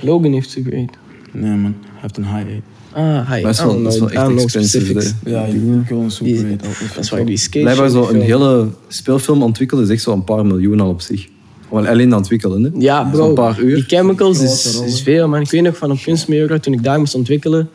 Logan 0.00 0.32
heeft 0.32 0.50
Super 0.50 0.72
8. 0.72 0.84
Nee, 1.32 1.50
man. 1.56 1.74
Hij 1.82 2.00
heeft 2.00 2.16
een 2.16 2.24
high 2.24 2.36
8. 2.36 2.46
Ah, 2.92 3.28
hij. 3.28 3.42
Maar 3.42 3.42
dat 3.42 3.50
is 3.50 3.60
wel, 3.60 3.82
dat 3.82 3.92
is 3.92 3.98
wel 3.98 4.10
echt 4.10 4.42
expensive. 4.42 5.12
Ja, 5.24 5.44
ik 5.44 5.54
ik 5.54 5.88
wil 5.88 6.00
een 6.00 6.10
Super 6.10 6.32
Die- 6.32 6.42
8. 6.44 6.66
altijd. 6.66 6.94
Dat 6.94 7.04
is 7.04 7.10
waar 7.10 7.24
die 7.24 7.36
skate 7.36 7.58
Blijkbaar 7.60 7.88
zo 7.88 8.08
een 8.08 8.20
hele 8.20 8.68
speelfilm 8.88 9.42
ontwikkelen 9.42 9.84
is 9.84 9.90
echt 9.90 10.02
zo 10.02 10.12
een 10.12 10.24
paar 10.24 10.46
miljoen 10.46 10.80
al 10.80 10.88
op 10.88 11.00
zich. 11.00 11.28
Gewoon 11.68 11.86
alleen 11.86 12.00
aan 12.04 12.08
het 12.08 12.16
ontwikkelen, 12.18 12.62
hè. 12.62 12.70
Ja, 12.78 13.04
bro. 13.04 13.24
Zo'n 13.24 13.34
paar 13.34 13.60
uur. 13.60 13.74
Die 13.74 13.84
chemicals 13.84 14.40
is, 14.40 14.82
is 14.86 15.02
veel, 15.02 15.28
man. 15.28 15.40
Ik 15.40 15.50
weet 15.50 15.62
nog 15.62 15.76
van 15.76 15.90
een 15.90 16.00
kunstmiljoen, 16.02 16.60
toen 16.60 16.72
ik 16.72 16.82
daar 16.82 16.98
moest 16.98 17.14
ontwikkelen. 17.14 17.68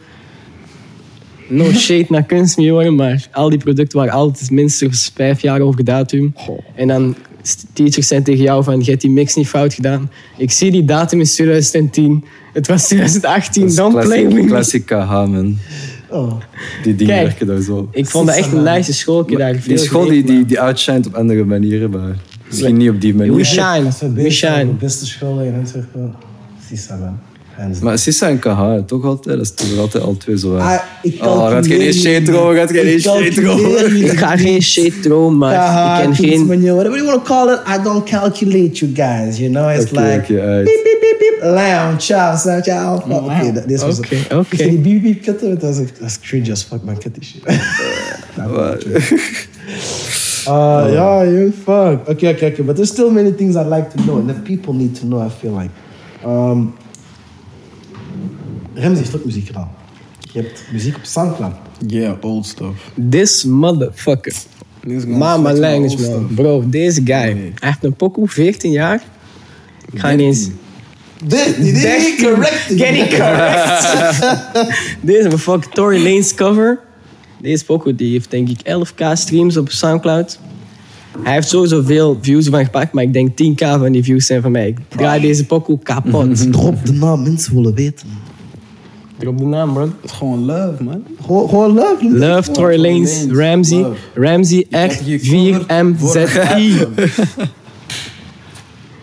No 1.47 1.71
shade 1.85 2.05
naar 2.09 2.23
kunstmiljoen, 2.23 2.95
maar 2.95 3.27
al 3.31 3.49
die 3.49 3.59
producten 3.59 3.97
waren 3.97 4.13
altijd 4.13 4.51
minstens 4.51 5.11
vijf 5.15 5.41
jaar 5.41 5.61
over 5.61 5.83
datum. 5.83 6.33
En 6.75 6.87
dan 6.87 7.15
teachers 7.73 8.07
zijn 8.07 8.23
tegen 8.23 8.43
jou 8.43 8.63
van, 8.63 8.79
je 8.79 8.89
hebt 8.89 9.01
die 9.01 9.11
mix 9.11 9.35
niet 9.35 9.47
fout 9.47 9.73
gedaan. 9.73 10.11
Ik 10.37 10.51
zie 10.51 10.71
die 10.71 10.85
datum 10.85 11.19
is 11.19 11.33
2010. 11.33 12.23
Het 12.53 12.67
was 12.67 12.85
2018, 12.87 13.61
Dat 13.61 13.71
is 13.71 13.75
don't 13.77 13.99
play 13.99 14.23
me. 14.23 14.45
classic 14.45 14.85
KH, 14.85 15.09
man. 15.09 15.57
Oh. 16.09 16.33
Die 16.83 16.95
dingen 16.95 17.15
Kijk. 17.15 17.27
werken 17.27 17.47
daar 17.47 17.61
zo. 17.61 17.87
Ik 17.91 18.05
vond 18.05 18.27
dat 18.27 18.35
echt 18.35 18.51
een 18.51 18.63
nice 18.63 18.93
school. 18.93 19.21
Ik 19.21 19.29
heb 19.29 19.39
daar 19.39 19.61
Die 19.67 19.77
school 19.77 20.05
die, 20.05 20.23
die, 20.23 20.45
die 20.45 20.59
outshined 20.59 21.07
op 21.07 21.13
andere 21.13 21.43
manieren, 21.43 21.89
maar 21.89 22.15
misschien 22.53 22.77
niet 22.77 22.89
op 22.89 23.01
die 23.01 23.13
We 23.15 23.25
manier. 23.25 23.45
shine, 23.45 23.83
Dat 23.83 23.93
is 23.93 23.99
het 23.99 24.13
we 24.13 24.21
beste, 24.23 24.45
de 24.45 24.51
shine. 24.53 24.71
beste 24.79 25.05
school 25.05 25.39
in 25.41 25.53
Antwerpen. 25.59 26.13
Sissa, 26.69 26.95
man. 26.95 27.19
Maar 27.81 27.97
Sissa 27.99 28.29
en 28.29 28.39
KH, 28.39 28.85
toch 28.85 29.03
altijd? 29.05 29.37
Dat 29.37 29.45
is 29.45 29.53
toch 29.53 29.77
altijd 29.77 30.03
al 30.03 30.17
twee 30.17 30.37
zo. 30.37 30.57
Ah, 30.57 30.73
ik 31.01 31.23
Oh, 31.25 31.49
gaat 31.49 31.67
geen 31.67 31.79
niet. 31.79 32.27
erover, 32.27 32.55
gaat 32.55 32.71
geen 32.71 32.85
erover. 33.43 33.91
niet. 33.91 34.11
Ik 34.11 34.17
ga 34.17 34.37
geen 34.37 34.61
shade 34.61 34.99
throwen, 34.99 35.37
maar 35.37 35.53
KH, 35.55 35.97
ik 35.99 36.05
ken 36.05 36.15
geen... 36.15 36.29
kunstmanier, 36.29 36.73
whatever 36.73 36.97
you 36.97 37.09
want 37.11 37.25
to 37.25 37.33
call 37.33 37.53
it, 37.53 37.59
I 37.79 37.83
don't 37.83 38.03
calculate 38.09 38.85
you 38.85 38.91
guys, 38.95 39.37
you 39.37 39.49
know? 39.51 39.71
It's 39.81 39.91
Oké, 39.91 40.01
like, 40.01 40.33
oké, 40.33 40.41
uit. 40.41 40.63
beep, 40.65 40.83
beep, 40.83 41.15
beep, 41.19 41.41
lounge, 41.55 41.95
ciao, 41.97 42.37
ciao, 42.37 42.61
ciao. 42.61 42.95
Oké, 43.09 43.51
dat- 43.53 43.67
dit 43.67 43.81
was 43.81 43.97
Oké, 43.97 44.15
het. 44.15 44.33
oké. 44.37 44.55
Die 44.57 44.77
beep, 44.77 45.01
beep 45.01 45.21
kutten, 45.21 45.59
dat 45.59 45.81
is 46.05 46.19
cringe 46.19 46.51
as 46.51 46.63
fuck, 46.63 46.83
man, 46.83 46.97
cut 46.99 47.13
die 47.13 47.23
shit. 47.23 47.43
Uh, 50.47 50.89
yeah, 50.91 51.23
you 51.23 51.51
fuck. 51.51 52.09
Okay, 52.09 52.33
okay, 52.33 52.51
okay. 52.51 52.63
But 52.63 52.75
there's 52.75 52.91
still 52.91 53.11
many 53.11 53.31
things 53.31 53.55
I'd 53.55 53.67
like 53.67 53.89
to 53.89 53.97
know, 54.03 54.17
and 54.17 54.29
that 54.29 54.43
people 54.43 54.73
need 54.73 54.95
to 54.95 55.05
know. 55.05 55.19
I 55.19 55.29
feel 55.29 55.51
like. 55.51 55.71
Um, 56.25 56.73
Rems 58.73 58.97
heeft 58.97 59.15
ook 59.15 59.25
muziek 59.25 59.45
gedaan. 59.45 59.71
Je 60.19 60.39
hebt 60.41 60.63
muziek 60.71 60.95
op 60.95 61.03
Soundcloud. 61.03 61.53
Yeah, 61.87 62.13
old 62.21 62.45
stuff. 62.45 62.91
This 63.09 63.43
motherfucker. 63.43 64.33
This 64.87 65.05
Mama 65.05 65.53
language, 65.53 65.95
man. 65.95 66.05
stuff. 66.05 66.33
Bro, 66.33 66.63
deze 66.69 67.01
guy. 67.03 67.31
Nee. 67.31 67.35
Hij 67.35 67.69
heeft 67.69 67.83
een 67.83 67.93
pokoe, 67.93 68.27
14 68.27 68.71
jaar. 68.71 69.03
Ik 69.91 69.99
ga 69.99 70.09
niet 70.09 70.19
eens... 70.19 70.49
Dit, 71.25 71.55
dit 71.57 71.75
is 71.75 72.15
correct. 72.23 72.65
Get 72.67 72.95
it 72.95 73.09
correct. 73.09 74.19
deze 75.01 75.27
is 75.27 75.41
fucking 75.41 75.73
Tory 75.73 76.03
Lane's 76.03 76.33
cover. 76.33 76.79
Deze 77.43 77.65
pokoe 77.65 77.95
die 77.95 78.11
heeft 78.11 78.31
denk 78.31 78.49
ik 78.49 78.59
11k 78.59 79.11
streams 79.13 79.57
op 79.57 79.69
Soundcloud. 79.69 80.39
Hij 81.23 81.33
heeft 81.33 81.49
sowieso 81.49 81.81
veel 81.81 82.17
views 82.21 82.47
van 82.47 82.63
gepakt, 82.63 82.93
maar 82.93 83.03
ik 83.03 83.13
denk 83.13 83.29
10k 83.29 83.79
van 83.79 83.91
die 83.91 84.03
views 84.03 84.25
zijn 84.25 84.41
van 84.41 84.51
mij. 84.51 84.67
Ik 84.67 84.77
draai 84.87 85.21
deze 85.21 85.45
pokoe 85.45 85.79
kapot. 85.79 86.51
Drop 86.51 86.85
de 86.85 86.93
naam, 86.93 87.23
mensen 87.23 87.55
willen 87.55 87.73
weten. 87.73 88.07
Drop 89.17 89.37
de 89.37 89.43
naam, 89.43 89.73
bro. 89.73 89.81
Het 89.81 89.91
is 90.03 90.11
gewoon 90.11 90.45
love, 90.45 90.83
man. 90.83 91.03
Gewoon, 91.21 91.49
gewoon 91.49 91.73
love. 91.73 92.09
Love, 92.09 92.51
Tory 92.51 92.81
Lanez, 92.81 93.25
Ramsey. 93.29 93.77
love. 93.77 93.97
Ramsey, 94.13 94.67
R4MZI. 94.69 95.67
album. 96.49 96.93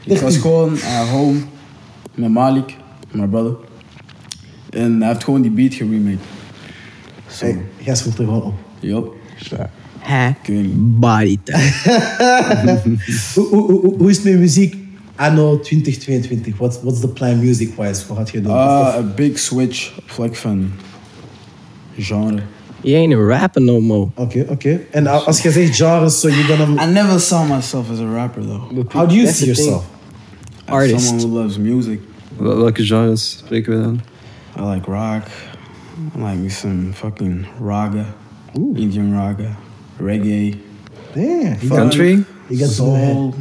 Ik 0.15 0.19
was 0.19 0.37
gewoon 0.37 0.75
uh, 0.75 1.11
home 1.11 1.39
met 2.15 2.31
Malik. 2.31 2.77
my 3.11 3.27
brother. 3.27 3.55
En 4.71 4.99
hij 5.01 5.09
heeft 5.09 5.25
gewoon 5.25 5.43
die 5.43 5.51
beat 5.51 5.75
geremade. 5.75 6.17
Hey, 7.39 7.59
jij 7.79 7.95
schroeft 7.97 8.19
er 8.19 8.25
gewoon 8.25 8.43
op. 8.43 8.55
Yup. 8.81 9.15
Hè? 9.99 10.31
Body 10.77 11.39
type. 11.45 11.59
Hoe, 13.35 13.47
hoe, 13.49 13.71
hoe, 13.71 13.95
hoe 13.99 14.11
is 14.11 14.17
het 14.17 14.25
met 14.25 14.39
muziek 14.39 14.77
anno 15.17 15.61
2022? 15.61 16.57
What's, 16.57 16.79
what's 16.83 17.01
the 17.01 17.09
plan 17.09 17.39
music-wise? 17.39 18.03
Wat 18.09 18.17
gaat 18.17 18.31
je 18.31 18.41
doen? 18.41 18.53
Ah, 18.53 18.95
a 18.95 19.03
big 19.17 19.39
switch. 19.39 19.93
Vlak 20.07 20.37
van 20.37 20.71
genre. 21.99 22.43
Je 22.83 22.95
ain't 22.97 23.15
a 23.15 23.17
rapper 23.27 23.63
no 23.63 23.81
more. 23.81 24.09
Oké, 24.15 24.47
oké. 24.49 24.81
En 24.91 25.07
a- 25.07 25.11
als 25.17 25.41
je 25.43 25.51
zegt 25.51 25.77
genres, 25.77 26.21
so 26.21 26.29
you're 26.29 26.57
gonna... 26.57 26.85
I 26.85 26.93
never 26.93 27.21
saw 27.21 27.51
myself 27.55 27.91
as 27.91 27.99
a 27.99 28.13
rapper 28.15 28.43
though. 28.43 28.93
How 28.93 29.09
do 29.09 29.15
you 29.15 29.25
That's 29.25 29.39
see 29.39 29.47
the 29.47 29.55
thing. 29.55 29.67
yourself? 29.69 29.85
As 30.65 30.75
Artist. 30.75 31.07
someone 31.07 31.27
who 31.29 31.39
loves 31.41 31.59
music. 31.59 32.01
Wel- 32.37 32.57
Welke 32.57 32.85
genres 32.85 33.37
spreken 33.39 33.77
we 33.77 33.83
dan? 33.83 34.01
I 34.59 34.75
like 34.75 34.91
rock. 34.91 35.23
I 36.17 36.19
like 36.19 36.39
me 36.39 36.49
some 36.49 36.93
fucking 36.93 37.47
raga. 37.61 38.07
Indian 38.55 39.13
raga. 39.13 39.57
Reggae. 39.99 40.57
Got, 41.15 41.69
Country? 41.69 42.25
you 42.49 42.59
got 42.59 42.69
soul. 42.71 43.35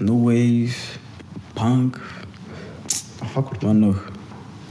New 0.00 0.24
wave. 0.24 0.98
Punk. 1.54 2.00
Fuck 3.32 3.60
Wat 3.60 3.74
nog? 3.74 4.12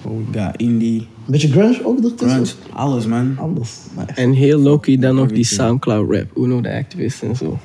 What 0.01 0.15
we 0.15 0.39
got? 0.39 0.55
Indie. 0.57 1.07
Beetje 1.25 1.47
grunge 1.51 1.85
ook 1.85 1.97
ertussen? 2.03 2.29
Grunge. 2.29 2.51
Alles 2.73 3.05
man. 3.05 3.35
Anders. 3.39 3.71
Nice. 3.97 4.21
En 4.21 4.31
heel 4.31 4.59
low-key 4.59 4.97
dan 4.97 5.15
nog 5.15 5.31
die. 5.31 5.45
Soundcloud 5.45 6.11
rap. 6.11 6.25
Uno 6.37 6.61
de 6.61 6.73
activist 6.73 7.21
en 7.21 7.35
zo. 7.35 7.59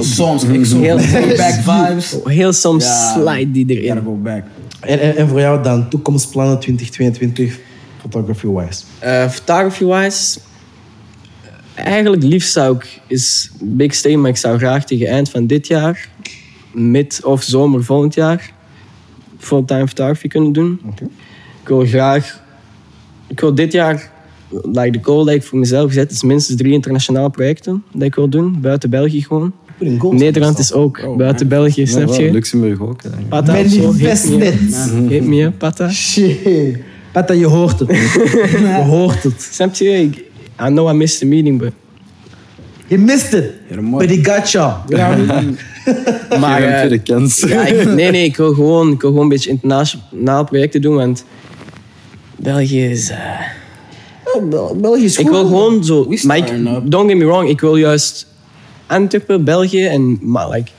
Soms, 0.00 0.44
ik 0.44 0.64
zo 0.64 0.80
Heel 0.80 0.96
back 1.36 1.86
vibes. 1.86 2.16
Heel 2.24 2.52
soms 2.52 2.84
Ja, 2.84 3.12
slide 3.12 3.50
die 3.50 3.66
Gotta 3.66 3.82
erin. 3.84 4.04
go 4.04 4.14
back. 4.14 4.42
En, 4.80 5.00
en, 5.00 5.16
en 5.16 5.28
voor 5.28 5.40
jou 5.40 5.62
dan, 5.62 5.88
toekomstplannen 5.88 6.58
2022, 6.60 7.58
photography-wise? 8.00 8.82
Eh, 8.98 9.28
Photography-wise, 9.28 10.38
eigenlijk 11.74 12.22
liefst 12.22 12.52
zou 12.52 12.76
ik, 12.76 13.00
is 13.06 13.50
big 13.60 13.94
stay, 13.94 14.14
maar 14.14 14.30
ik 14.30 14.36
zou 14.36 14.58
graag 14.58 14.84
tegen 14.84 15.06
eind 15.06 15.30
van 15.30 15.46
dit 15.46 15.66
jaar, 15.66 16.08
mid 16.72 17.20
of 17.24 17.42
zomer 17.42 17.84
volgend 17.84 18.14
jaar, 18.14 18.52
fulltime 19.38 19.86
photography 19.88 20.28
kunnen 20.28 20.52
doen. 20.52 20.80
Oké. 20.84 21.04
Ik 21.62 21.68
wil 21.68 21.86
graag, 21.86 22.42
ik 23.26 23.40
wil 23.40 23.54
dit 23.54 23.72
jaar, 23.72 24.10
like 24.72 24.90
de 24.90 24.98
goal 25.02 25.24
die 25.24 25.34
ik 25.34 25.42
voor 25.42 25.58
mezelf 25.58 25.88
gezet 25.88 26.10
is 26.10 26.22
minstens 26.22 26.58
drie 26.58 26.72
internationale 26.72 27.30
projecten 27.30 27.82
dat 27.92 28.02
ik 28.02 28.14
wil 28.14 28.28
doen, 28.28 28.60
buiten 28.60 28.90
België 28.90 29.22
gewoon. 29.22 29.52
Nederland 30.10 30.58
is 30.58 30.72
ook 30.72 31.02
Oh, 31.04 31.16
buiten 31.16 31.48
man. 31.48 31.58
België, 31.58 31.80
Ja, 31.80 31.86
snap 31.86 32.14
je? 32.14 32.30
Luxemburg 32.30 32.80
ook. 32.80 33.00
Pata 33.28 33.52
Manifest 33.52 34.30
up. 34.30 35.08
Hit 35.08 35.24
me 35.26 35.50
Pata. 35.50 35.90
Shit. 35.90 36.78
Pata, 37.18 37.34
je 37.34 37.46
hoort 37.46 37.78
het. 37.78 37.88
Je 38.68 38.82
hoort 38.86 39.22
het. 39.22 39.48
Snap 39.52 39.74
je? 39.74 39.90
Ik, 40.02 40.16
I 40.60 40.66
know 40.66 40.88
I 40.90 40.92
missed 40.92 41.18
the 41.18 41.26
meeting, 41.26 41.58
but... 41.58 41.72
Je 42.86 42.98
mist 42.98 43.30
het. 43.32 43.80
Mooi. 43.80 44.06
But 44.06 44.16
he 44.16 44.34
got 44.34 44.50
you. 44.50 44.72
Maar, 46.40 46.60
Geef 46.60 46.68
hem 46.68 46.72
eh, 46.72 46.76
tweede 46.78 46.98
kans. 46.98 47.40
Ja, 47.48 47.66
ik- 47.66 47.84
nee, 47.94 48.10
nee, 48.10 48.24
ik 48.24 48.36
wil, 48.36 48.54
gewoon, 48.54 48.92
ik 48.92 49.00
wil 49.00 49.10
gewoon 49.10 49.22
een 49.24 49.28
beetje 49.30 49.50
internationaal 49.50 50.44
projecten 50.44 50.80
doen, 50.82 50.94
want 50.96 51.24
België 52.36 52.84
is... 52.90 53.10
eh, 53.10 53.18
België 54.76 55.04
is 55.04 55.16
goed. 55.16 55.24
ik 55.26 55.30
wil 55.30 55.46
gewoon 55.46 55.84
zo... 55.84 56.08
We 56.08 56.20
Maar 56.26 56.36
ik, 56.36 56.44
starting 56.44 56.76
up. 56.76 56.90
don't 56.90 57.08
get 57.10 57.18
me 57.18 57.24
wrong, 57.24 57.48
ik 57.48 57.60
wil 57.60 57.76
juist 57.76 58.26
Antwerpen, 58.86 59.44
België 59.44 59.84
en... 59.86 60.18
Maar 60.22 60.48
like, 60.50 60.70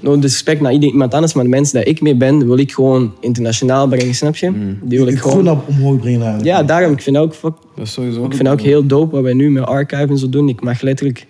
no 0.00 0.18
disrespect 0.18 0.60
naar 0.60 0.72
ieder- 0.72 0.88
iemand 0.88 1.14
anders, 1.14 1.32
maar 1.32 1.44
de 1.44 1.50
mensen 1.50 1.74
daar 1.74 1.86
ik 1.86 2.00
mee 2.00 2.14
ben, 2.14 2.46
wil 2.46 2.58
ik 2.58 2.72
gewoon 2.72 3.14
internationaal 3.20 3.88
brengen, 3.88 4.14
snap 4.14 4.36
je? 4.36 4.52
Die 4.82 4.98
wil 4.98 5.06
ik 5.06 5.14
Ik 5.14 5.20
gewoon... 5.20 5.36
gewoon 5.38 5.52
op 5.56 5.68
omhoog 5.68 5.98
brengen. 6.00 6.20
eigenlijk. 6.22 6.48
Ja, 6.50 6.62
daarom, 6.62 6.92
ik 6.92 7.02
vind 7.02 7.16
ook, 7.16 7.34
fuck, 7.34 7.54
Dat 7.76 7.86
is 7.86 7.92
sowieso 7.92 8.24
ik 8.24 8.34
vind 8.34 8.48
ook 8.48 8.60
heel 8.60 8.86
dope 8.86 9.14
wat 9.14 9.22
wij 9.22 9.32
nu 9.32 9.50
met 9.50 9.64
Archive 9.64 10.06
en 10.08 10.18
zo 10.18 10.28
doen. 10.28 10.48
Ik 10.48 10.60
mag 10.62 10.80
letterlijk 10.80 11.26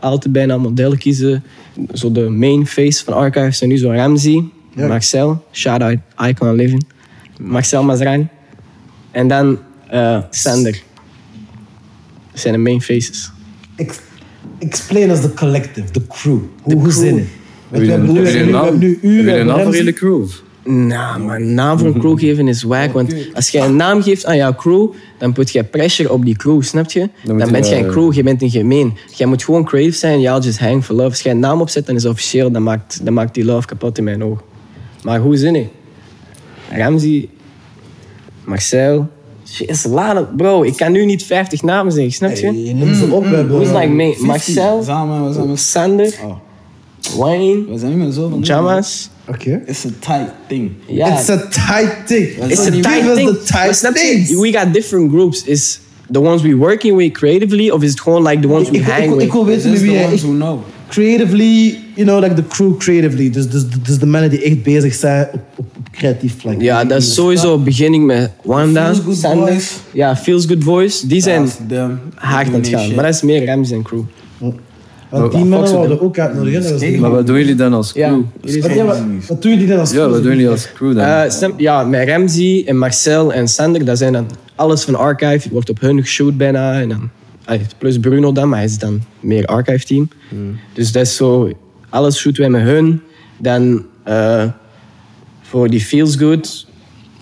altijd 0.00 0.32
bijna 0.32 0.56
modellen 0.56 0.98
kiezen. 0.98 1.44
Zo 1.92 2.12
de 2.12 2.28
main 2.28 2.66
face 2.66 3.04
van 3.04 3.14
Archive 3.14 3.50
zijn 3.50 3.70
nu 3.70 3.76
zo 3.76 3.90
Ramsey, 3.90 4.44
Ja. 4.74 4.86
Marcel, 4.86 5.44
shout-out 5.52 5.98
Icon 6.28 6.54
Living, 6.54 6.86
Marcel 7.40 7.82
Mazrani. 7.82 8.26
En 9.10 9.28
dan 9.28 9.58
eh, 9.90 10.18
Sander. 10.30 10.82
Dat 12.32 12.40
zijn 12.40 12.54
de 12.54 12.60
main 12.60 12.80
faces. 12.82 13.30
Ex- 13.76 14.00
explain 14.58 15.10
us 15.10 15.20
the 15.20 15.34
collective, 15.34 15.90
the 15.90 16.06
crew. 16.08 16.38
Hoe, 16.62 16.74
hoe 16.74 16.90
zit 16.92 17.14
het? 17.16 17.24
We 17.70 17.78
hebben 17.78 18.08
een- 18.08 18.12
nu- 18.12 18.18
een 18.28 18.44
we 18.46 18.50
naam- 18.52 18.62
hebben 18.62 18.78
nu 18.80 18.88
heb 18.94 19.02
u, 19.02 19.16
je 19.16 19.22
we 19.22 19.30
een 19.30 19.36
hebben 19.36 19.46
naam 19.46 19.72
voor 19.74 19.92
crew? 19.92 20.24
Nou, 20.64 21.20
maar 21.20 21.36
een 21.40 21.54
naam 21.54 21.78
voor 21.78 21.86
een 21.88 21.98
crew 21.98 22.18
geven 22.18 22.48
is 22.48 22.62
wack. 22.62 22.92
Want 22.92 23.14
als 23.34 23.48
jij 23.48 23.64
een 23.64 23.76
naam 23.76 24.02
geeft 24.02 24.24
aan 24.26 24.36
jouw 24.36 24.54
crew, 24.54 24.86
dan 25.18 25.32
put 25.32 25.50
je 25.50 25.64
pressure 25.64 26.12
op 26.12 26.24
die 26.24 26.36
crew, 26.36 26.62
snap 26.62 26.90
je? 26.90 27.08
Dan, 27.24 27.36
moet 27.36 27.46
je 27.46 27.52
ben 27.52 27.68
je 27.68 27.76
een 27.76 27.86
crew, 27.90 28.12
je 28.12 28.22
bent 28.22 28.42
een 28.42 28.50
gemeen. 28.50 28.96
Jij 29.16 29.26
moet 29.26 29.44
gewoon 29.44 29.64
creative 29.64 29.96
zijn, 29.96 30.20
y'all 30.20 30.40
just 30.42 30.58
hang 30.58 30.84
for 30.84 30.94
love. 30.94 31.08
Als 31.08 31.20
jij 31.20 31.32
een 31.32 31.38
naam 31.38 31.60
opzet, 31.60 31.86
dan 31.86 31.96
is 31.96 32.02
het 32.02 32.12
officieel, 32.12 32.50
dan 32.50 32.62
maakt, 32.62 33.04
dan 33.04 33.14
maakt 33.14 33.34
die 33.34 33.44
love 33.44 33.66
kapot 33.66 33.98
in 33.98 34.04
mijn 34.04 34.24
ogen. 34.24 34.44
Maar 35.02 35.18
hoe 35.20 35.36
zin 35.36 35.54
ik? 35.54 35.68
Ramsey, 36.72 37.28
Marcel, 38.44 39.08
shit, 39.46 39.68
is 39.68 39.84
laat, 39.84 40.36
bro. 40.36 40.62
Ik 40.62 40.76
kan 40.76 40.92
nu 40.92 41.04
niet 41.04 41.24
50 41.24 41.62
namen 41.62 41.92
zeggen, 41.92 42.12
snap 42.12 42.30
je? 42.34 42.46
Hey, 42.46 42.54
je 42.64 42.74
noemt 42.74 42.96
ze 42.96 43.06
op. 43.10 43.22
We 43.24 43.34
hebben 43.36 43.54
Who's 43.60 43.72
like 43.80 43.88
me? 43.92 44.16
Marcel, 44.20 44.82
Samen, 44.82 45.26
we 45.26 45.32
zijn 45.32 45.48
met... 45.48 45.58
Sander, 45.60 46.14
Oh, 46.24 46.36
Wayne, 47.16 47.64
we 47.68 47.78
zijn 47.78 47.90
niet 47.90 48.00
meer 48.04 48.12
zo 48.12 48.28
van... 48.28 48.38
It's 49.66 49.84
a 49.84 49.88
tight 49.98 50.30
thing. 50.46 50.70
Ja, 50.86 51.18
It's 51.18 51.28
a 51.30 51.36
tight 51.36 52.06
thing. 52.06 52.28
It's 52.50 52.56
So 52.62 52.68
a 52.68 52.70
give 52.70 52.80
tight 52.80 53.04
us 53.04 53.14
thing. 53.16 53.28
the 53.28 53.42
tight 53.44 53.64
Maar 53.64 53.74
snap 53.74 53.94
je, 53.96 54.00
things. 54.00 54.30
We 54.40 54.52
got 54.58 54.72
different 54.72 55.10
groups. 55.10 55.44
Is 55.44 55.80
the 56.10 56.20
ones 56.20 56.42
we 56.42 56.54
working 56.56 56.96
with 56.96 57.12
creatively, 57.12 57.70
of 57.70 57.82
is 57.82 57.90
het 57.90 58.00
gewoon 58.00 58.22
like 58.26 58.40
the 58.40 58.48
ones 58.48 58.66
Ik, 58.66 58.72
we 58.72 58.78
ik, 58.78 58.84
hang 58.84 59.02
ik, 59.04 59.10
with? 59.10 59.20
ik 59.22 59.32
wil 59.32 59.44
weten 59.44 59.62
This 59.62 59.70
met 59.70 59.80
is 59.80 59.86
wie 59.86 59.90
the 59.90 59.96
jij... 59.96 60.06
ones 60.06 60.22
who 60.22 60.32
know. 60.32 60.58
creatively, 60.88 61.78
you 61.94 62.06
know, 62.06 62.20
like 62.22 62.34
the 62.34 62.46
crew 62.48 62.76
creatively. 62.78 63.30
Dus, 63.30 63.48
dus, 63.50 63.64
dus 63.82 63.98
de 63.98 64.06
mannen 64.06 64.30
die 64.30 64.42
echt 64.42 64.62
bezig 64.62 64.94
zijn 64.94 65.28
op, 65.32 65.40
op, 65.56 65.66
op 65.78 65.88
creatief 65.92 66.34
vlak. 66.38 66.60
ja, 66.60 66.84
dat 66.84 67.02
is 67.02 67.14
sowieso 67.14 67.58
beginning 67.58 68.06
met 68.06 68.30
Wanda, 68.42 68.84
Feels 68.84 68.98
Good 69.04 69.16
Sander. 69.16 69.44
Boys. 69.52 69.72
Ja, 69.92 70.16
Feels 70.16 70.46
Good 70.46 70.64
Voice. 70.64 71.06
Die 71.06 71.20
zijn 71.22 71.44
That's 71.44 71.56
them. 71.68 72.00
hard 72.14 72.46
aan 72.46 72.50
Doing 72.52 72.54
het 72.54 72.64
their 72.64 72.78
gaan. 72.86 72.94
Maar 72.94 73.04
dat 73.04 73.14
is 73.14 73.22
meer 73.22 73.46
Ramsey 73.46 73.76
en 73.76 73.82
crew. 73.82 74.00
Want 75.10 75.30
die 75.32 75.40
Ja, 75.40 75.46
mannen 75.46 75.74
worden 75.74 76.00
ook 76.00 76.18
uitnodigen. 76.18 76.78
Die- 76.78 76.98
Maar 77.00 77.10
wat 77.10 77.26
doen 77.26 77.36
jullie 77.38 77.54
dan 77.54 77.72
als 77.72 77.92
Ja, 77.94 78.08
crew? 78.42 78.76
ja, 78.76 78.84
wat, 78.84 78.98
wat 79.28 79.42
doen 79.42 79.52
jullie 79.52 79.66
dan 79.66 79.78
als 79.78 79.90
Ja, 79.90 79.96
crew? 79.96 80.10
wat 80.10 80.22
doen 80.22 80.30
jullie 80.32 80.48
als 80.48 80.72
crew 80.72 80.94
dan? 80.96 81.04
Eh, 81.04 81.48
ja, 81.56 81.84
met 81.84 82.08
Ramsey 82.08 82.62
en 82.66 82.78
Marcel 82.78 83.32
en 83.32 83.48
Sander, 83.48 83.84
dat 83.84 83.98
zijn 83.98 84.12
dan 84.12 84.26
alles 84.54 84.84
van 84.84 84.94
Archive. 84.94 85.48
wordt 85.50 85.70
op 85.70 85.80
hun 85.80 86.00
geshoot 86.02 86.36
bijna. 86.36 86.80
En 86.80 86.88
dan, 86.88 87.10
plus 87.78 87.98
Bruno 87.98 88.32
dan, 88.32 88.48
maar 88.48 88.58
hij 88.58 88.66
is 88.68 88.78
dan 88.78 89.02
meer 89.20 89.44
Archive 89.46 89.84
team. 89.86 90.08
Dus 90.72 90.92
dat 90.92 91.02
is 91.02 91.16
zo, 91.16 91.50
alles 91.88 92.18
shooten 92.18 92.40
wij 92.42 92.50
met 92.50 92.62
hun. 92.62 93.00
Dan 93.38 93.84
eh, 94.04 94.44
voor 95.42 95.70
die 95.70 95.80
Feels 95.80 96.16
Good. 96.16 96.66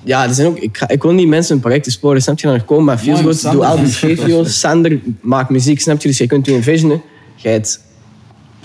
Ja, 0.04 0.24
er 0.28 0.34
zijn 0.34 0.46
ook, 0.46 0.58
ik, 0.58 0.76
ga, 0.76 0.88
ik 0.88 1.02
wil 1.02 1.12
niet 1.12 1.28
mensen 1.28 1.54
een 1.54 1.60
project 1.60 1.90
sporen, 1.92 2.22
snap 2.22 2.38
je? 2.38 2.46
Dan 2.46 2.64
komen, 2.64 2.84
maar 2.84 2.98
Feels 2.98 3.20
Good, 3.20 3.52
doe 3.52 3.64
al 3.64 3.76
die 3.76 3.86
video's. 3.86 4.58
Sander 4.60 5.00
maakt 5.20 5.50
muziek, 5.50 5.80
snap 5.80 6.00
je? 6.02 6.08
Dus 6.08 6.18
je 6.18 6.26
kunt 6.26 6.46
je 6.46 6.52
envisionen. 6.54 7.02
Jij 7.36 7.52
hebt 7.52 7.84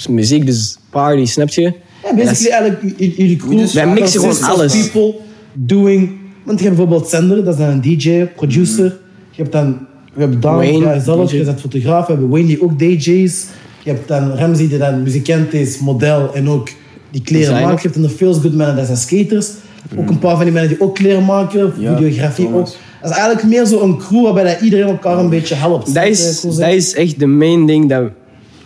muziek, 0.10 0.46
dus 0.46 0.78
party, 0.90 1.26
snap 1.26 1.50
je? 1.50 1.74
Ja, 2.04 2.16
basically 2.16 2.52
eigenlijk 2.52 2.98
jullie 2.98 3.36
crew. 3.36 3.68
Wij 3.68 3.88
mixen 3.88 4.20
gewoon 4.20 4.42
alles. 4.42 4.90
people 4.90 5.16
doing... 5.54 6.20
Want 6.44 6.60
je 6.60 6.66
hebt 6.66 6.78
bijvoorbeeld 6.78 7.10
Sander, 7.10 7.44
dat 7.44 7.54
is 7.54 7.60
dan 7.60 7.70
een 7.70 7.82
DJ, 7.82 8.26
producer. 8.36 8.98
Je 9.32 9.42
hebt 9.42 9.52
dan... 9.52 9.88
We 10.14 10.20
hebben 10.20 10.40
Dan, 10.40 10.56
Wayne, 10.56 10.78
ja, 10.78 11.00
zelf, 11.00 11.30
DJ. 11.30 11.38
je 11.38 11.44
bent 11.44 11.60
fotograaf. 11.60 12.06
We 12.06 12.12
hebben 12.12 12.30
Wayne 12.30 12.48
die 12.48 12.62
ook 12.62 12.80
DJ's. 12.80 13.46
Je 13.84 13.90
hebt 13.90 14.08
dan 14.08 14.32
Ramsey 14.32 14.68
die 14.68 14.78
dan 14.78 15.04
muzikant 15.04 15.54
is, 15.54 15.80
model 15.80 16.34
en 16.34 16.50
ook 16.50 16.70
die 17.12 17.22
kleren 17.22 17.62
maakt. 17.62 17.82
Je 17.82 17.88
hebt 17.88 17.94
dan 17.94 18.10
de 18.10 18.10
Feels 18.10 18.38
Good 18.38 18.54
mannen, 18.54 18.76
dat 18.76 18.86
zijn 18.86 18.98
skaters. 18.98 19.50
Ook 19.98 20.10
een 20.10 20.20
paar 20.20 20.36
van 20.36 20.44
die 20.44 20.54
mannen 20.54 20.72
die 20.72 20.82
ook 20.82 20.96
kleren 20.96 21.26
maken, 21.26 21.74
Ja, 21.78 21.96
videografie 21.96 22.48
ook. 22.48 22.70
Dat 23.02 23.12
is 23.12 23.18
eigenlijk 23.18 23.44
meer 23.44 23.66
zo 23.66 23.82
een 23.82 23.98
crew 23.98 24.24
waarbij 24.24 24.44
dat 24.44 24.62
iedereen 24.62 24.88
elkaar 24.88 25.18
een 25.18 25.30
beetje 25.30 25.56
helpt. 25.56 25.94
Dat 25.94 26.04
je 26.04 26.10
is, 26.10 26.42
dat 26.42 26.60
is 26.60 26.94
echt 26.94 27.20
de 27.20 27.26
main 27.26 27.66
ding 27.66 27.90
dat 27.90 28.12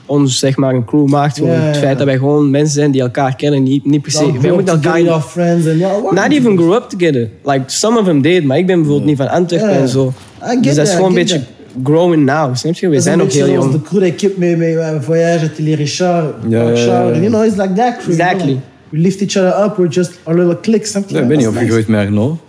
ons 0.05 0.39
zeg 0.39 0.57
maar 0.57 0.73
een 0.73 0.85
crew 0.85 1.07
maakt. 1.07 1.37
Gewoon 1.37 1.51
Het 1.51 1.75
ja. 1.75 1.81
feit 1.81 1.97
dat 1.97 2.07
wij 2.07 2.17
gewoon 2.17 2.49
mensen 2.49 2.73
zijn 2.73 2.91
die 2.91 3.01
elkaar 3.01 3.35
kennen, 3.35 3.63
niet, 3.63 3.85
niet 3.85 4.01
per 4.01 4.11
se. 4.11 4.19
Dan 4.19 4.41
Wij 4.41 4.51
moeten 4.51 4.73
elkaar 4.73 5.09
our 5.09 5.21
friends 5.21 5.67
and 5.67 5.79
ja, 5.79 5.99
not 6.11 6.31
even 6.31 6.57
grow 6.57 6.73
up 6.73 6.89
together. 6.89 7.29
Like 7.43 7.63
some 7.65 7.99
of 7.99 8.05
them 8.05 8.21
did, 8.21 8.43
maar 8.43 8.57
ik 8.57 8.65
ben 8.65 8.75
bijvoorbeeld 8.75 9.07
niet 9.07 9.17
van 9.17 9.29
Antwerpen 9.29 9.69
en 9.69 9.87
zo. 9.87 10.13
Dus 10.39 10.55
dat 10.61 10.65
is 10.65 10.75
that, 10.75 10.89
gewoon 10.89 11.09
een 11.09 11.15
beetje 11.15 11.41
growing 11.83 12.25
now, 12.25 12.55
snap 12.55 12.73
je? 12.73 12.89
We 12.89 12.99
zijn 12.99 13.21
ook 13.21 13.31
heel 13.31 13.49
jong. 13.49 13.71
de 13.71 13.81
crew 13.81 13.99
dat 13.99 14.09
ik 14.09 14.21
heb 14.21 14.37
mee, 14.37 14.73
uh, 14.73 14.89
Voyage, 15.01 15.45
Atelier 15.45 15.77
Richard, 15.77 16.33
ja. 16.49 16.71
You 16.71 17.27
know, 17.27 17.45
it's 17.45 17.55
like 17.55 17.73
that 17.73 17.97
crew. 17.97 18.11
Exactly. 18.11 18.45
you 18.45 18.51
know. 18.51 18.73
We 18.89 18.97
lift 18.97 19.21
each 19.21 19.35
other 19.37 19.63
up, 19.65 19.77
we're 19.77 19.89
just 19.89 20.19
our 20.23 20.37
little 20.37 20.59
clique, 20.59 20.85
snap 20.85 21.09
je? 21.09 21.15
Ja, 21.15 21.21
ik 21.21 21.27
ben 21.27 21.37
niet 21.37 21.47
opgegroeid 21.47 21.87
met 21.87 21.99
Arno. 21.99 22.39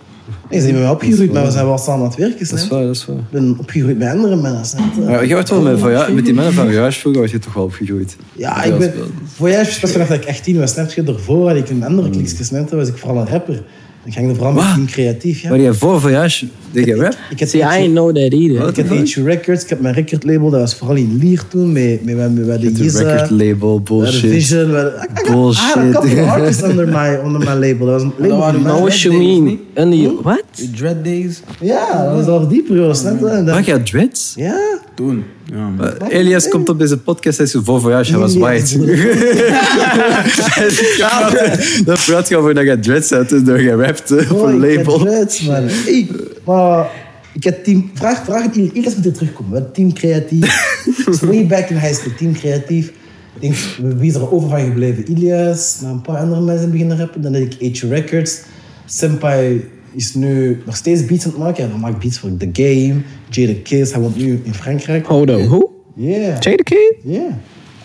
Nee, 0.50 0.60
zijn 0.60 0.74
we 0.74 0.80
wel 0.80 0.92
opgegroeid, 0.92 1.32
maar 1.32 1.44
we 1.44 1.50
zijn 1.50 1.66
wel 1.66 1.78
samen 1.78 2.00
aan 2.00 2.06
het 2.10 2.16
werken, 2.18 2.48
Dat 2.48 2.58
is 2.58 2.68
waar, 2.68 2.82
dat 2.82 2.94
is 2.94 3.06
waar. 3.06 3.16
Ik 3.16 3.30
ben 3.30 3.56
opgegroeid 3.58 3.98
bij 3.98 4.10
andere 4.10 4.36
mensen? 4.36 4.78
Ja, 5.00 5.20
je 5.20 5.34
wordt 5.34 5.50
wel 5.50 5.60
met, 5.60 5.78
Voyage- 5.78 6.12
met 6.12 6.24
die 6.24 6.34
mannen 6.34 6.52
van 6.52 6.66
Voyage 6.66 7.00
vroeger 7.00 7.20
was 7.22 7.30
je 7.30 7.38
toch 7.38 7.54
wel 7.54 7.64
opgegroeid. 7.64 8.16
Ja, 8.32 8.62
ik 8.64 8.78
ben... 8.78 8.90
speelde. 8.90 9.10
Voyage 9.34 9.80
was 9.80 9.90
vanaf 9.90 10.08
dat 10.08 10.22
ik 10.22 10.28
18 10.28 10.58
was, 10.58 10.70
snap 10.70 10.90
je? 10.90 11.02
Daarvoor 11.02 11.48
had 11.48 11.56
ik 11.56 11.70
een 11.70 11.84
andere 11.84 12.08
snap 12.44 12.68
je? 12.70 12.76
Was 12.76 12.88
ik 12.88 12.96
vooral 12.98 13.20
een 13.20 13.28
rapper. 13.28 13.62
Ik 14.06 14.12
ging 14.12 14.28
er 14.28 14.34
vooral 14.36 14.52
met 14.52 14.64
team 14.64 14.86
creatief, 14.86 15.40
ja. 15.40 15.48
Maar 15.48 15.58
die 15.58 15.72
voor 15.72 16.00
voyage, 16.00 16.46
je 16.72 16.94
rap? 16.94 17.16
Ik 17.30 17.38
heb 17.38 17.48
See, 17.48 17.84
I 17.84 17.88
know 17.88 18.06
that 18.14 18.32
either. 18.32 18.68
Ik 18.68 18.76
heb 18.76 18.88
HU 18.88 19.22
Records, 19.24 19.62
ik 19.62 19.68
heb 19.68 19.80
mijn 19.80 19.94
recordlabel, 19.94 20.50
dat 20.50 20.60
was 20.60 20.74
vooral 20.74 20.96
in 20.96 21.16
Lier 21.20 21.42
toen, 21.48 21.72
met, 21.72 22.04
met, 22.04 22.16
met, 22.16 22.34
met, 22.34 22.46
met 22.46 22.60
de 22.60 22.82
Giza, 22.82 23.02
record 23.02 23.30
label, 23.30 23.74
met 23.76 23.86
de 23.86 23.92
bullshit. 23.92 24.30
Vision. 24.30 24.70
Met, 24.70 24.84
I, 24.84 25.28
I, 25.28 25.30
got- 25.30 25.54
I 25.56 25.58
had 25.58 25.76
a 25.76 25.80
Bullshit. 25.82 25.92
couple 25.92 26.22
of 26.22 26.28
artists 26.28 26.62
under 26.62 26.88
my, 26.88 27.18
under 27.24 27.38
my 27.54 27.68
label. 27.68 27.86
Dat 27.86 28.02
was 28.02 28.02
een 28.02 28.12
label 28.28 28.50
die 28.52 28.60
mij. 28.60 28.72
No, 28.72 28.78
what 28.80 29.00
you 29.00 29.16
mean? 29.18 29.58
Under 29.74 29.98
you, 29.98 30.18
what? 30.22 30.42
The 30.54 30.70
Dread 30.70 31.04
Days. 31.04 31.40
Ja, 31.60 32.04
dat 32.04 32.14
was 32.14 32.26
al 32.26 32.48
die 32.48 32.62
periode, 32.62 32.94
snap 32.94 33.18
je? 33.20 33.42
Mag 33.46 33.66
je 33.66 33.82
dreads? 33.82 34.32
Ja. 34.36 34.58
Toen. 34.96 35.24
Ja, 35.44 35.68
man. 35.68 35.86
Uh, 35.86 36.18
Elias 36.18 36.48
komt 36.48 36.68
op 36.68 36.78
deze 36.78 36.98
podcast, 36.98 37.36
hij 37.36 37.46
is 37.46 37.56
voor 37.62 37.80
voyage, 37.80 38.10
hij 38.10 38.20
was 38.20 38.34
Elias, 38.34 38.74
white. 38.74 38.94
Dan 41.84 41.96
praat 42.06 42.28
je 42.28 42.36
over 42.36 42.54
dat 42.54 42.64
je 42.64 42.78
dreads 42.78 43.10
hebt, 43.10 43.28
dus 43.28 43.42
door 43.42 43.60
je 43.60 43.74
rapt 43.74 44.10
eh, 44.10 44.30
op 44.32 44.40
Oh, 44.40 44.50
een 44.50 44.62
ik 44.62 44.76
heb 44.76 44.86
label. 44.86 44.98
dreads, 44.98 45.40
man. 45.42 45.62
Hey, 45.68 46.08
maar 46.44 46.86
ik 47.32 47.44
heb 47.44 47.64
team... 47.64 47.90
Vraag, 47.94 48.24
vraag 48.24 48.42
het. 48.42 48.56
Eerst 48.56 48.96
moet 48.96 49.04
je 49.04 49.10
terugkomen. 49.10 49.52
We 49.52 49.58
hadden 49.58 49.74
team 49.74 49.92
creatief. 49.92 50.76
Way 51.30 51.46
back 51.46 51.68
in 51.68 51.76
high 51.76 51.94
school, 51.94 52.12
team 52.16 52.32
creatief. 52.32 52.86
Ik 52.86 53.40
denk, 53.40 53.54
wie 53.98 54.08
is 54.10 54.14
er 54.14 54.32
over 54.32 54.48
van 54.48 54.60
gebleven? 54.60 55.10
Ilias, 55.10 55.78
na 55.82 55.90
een 55.90 56.00
paar 56.00 56.16
andere 56.16 56.40
mensen 56.40 56.70
beginnen 56.70 56.98
rappen. 56.98 57.20
Dan 57.22 57.34
had 57.34 57.42
ik 57.42 57.78
H 57.78 57.82
Records. 57.82 58.40
Senpai 58.86 59.64
is 59.96 60.14
nu 60.14 60.62
nog 60.66 60.76
steeds 60.76 61.04
beats 61.04 61.24
aan 61.24 61.30
het 61.30 61.40
maken. 61.40 61.70
Hij 61.70 61.78
maakt 61.78 61.98
beats 61.98 62.18
voor 62.18 62.30
The 62.36 62.48
Game, 62.52 62.94
Jada 63.30 63.52
Kiss. 63.62 63.92
Hij 63.92 64.00
woont 64.00 64.16
nu 64.16 64.40
in 64.42 64.54
Frankrijk. 64.54 65.06
Hold 65.06 65.30
on, 65.30 65.46
who? 65.48 65.70
Yeah. 65.94 66.40
Jada 66.40 66.62
Kid? 66.62 66.94
Yeah. 67.04 67.22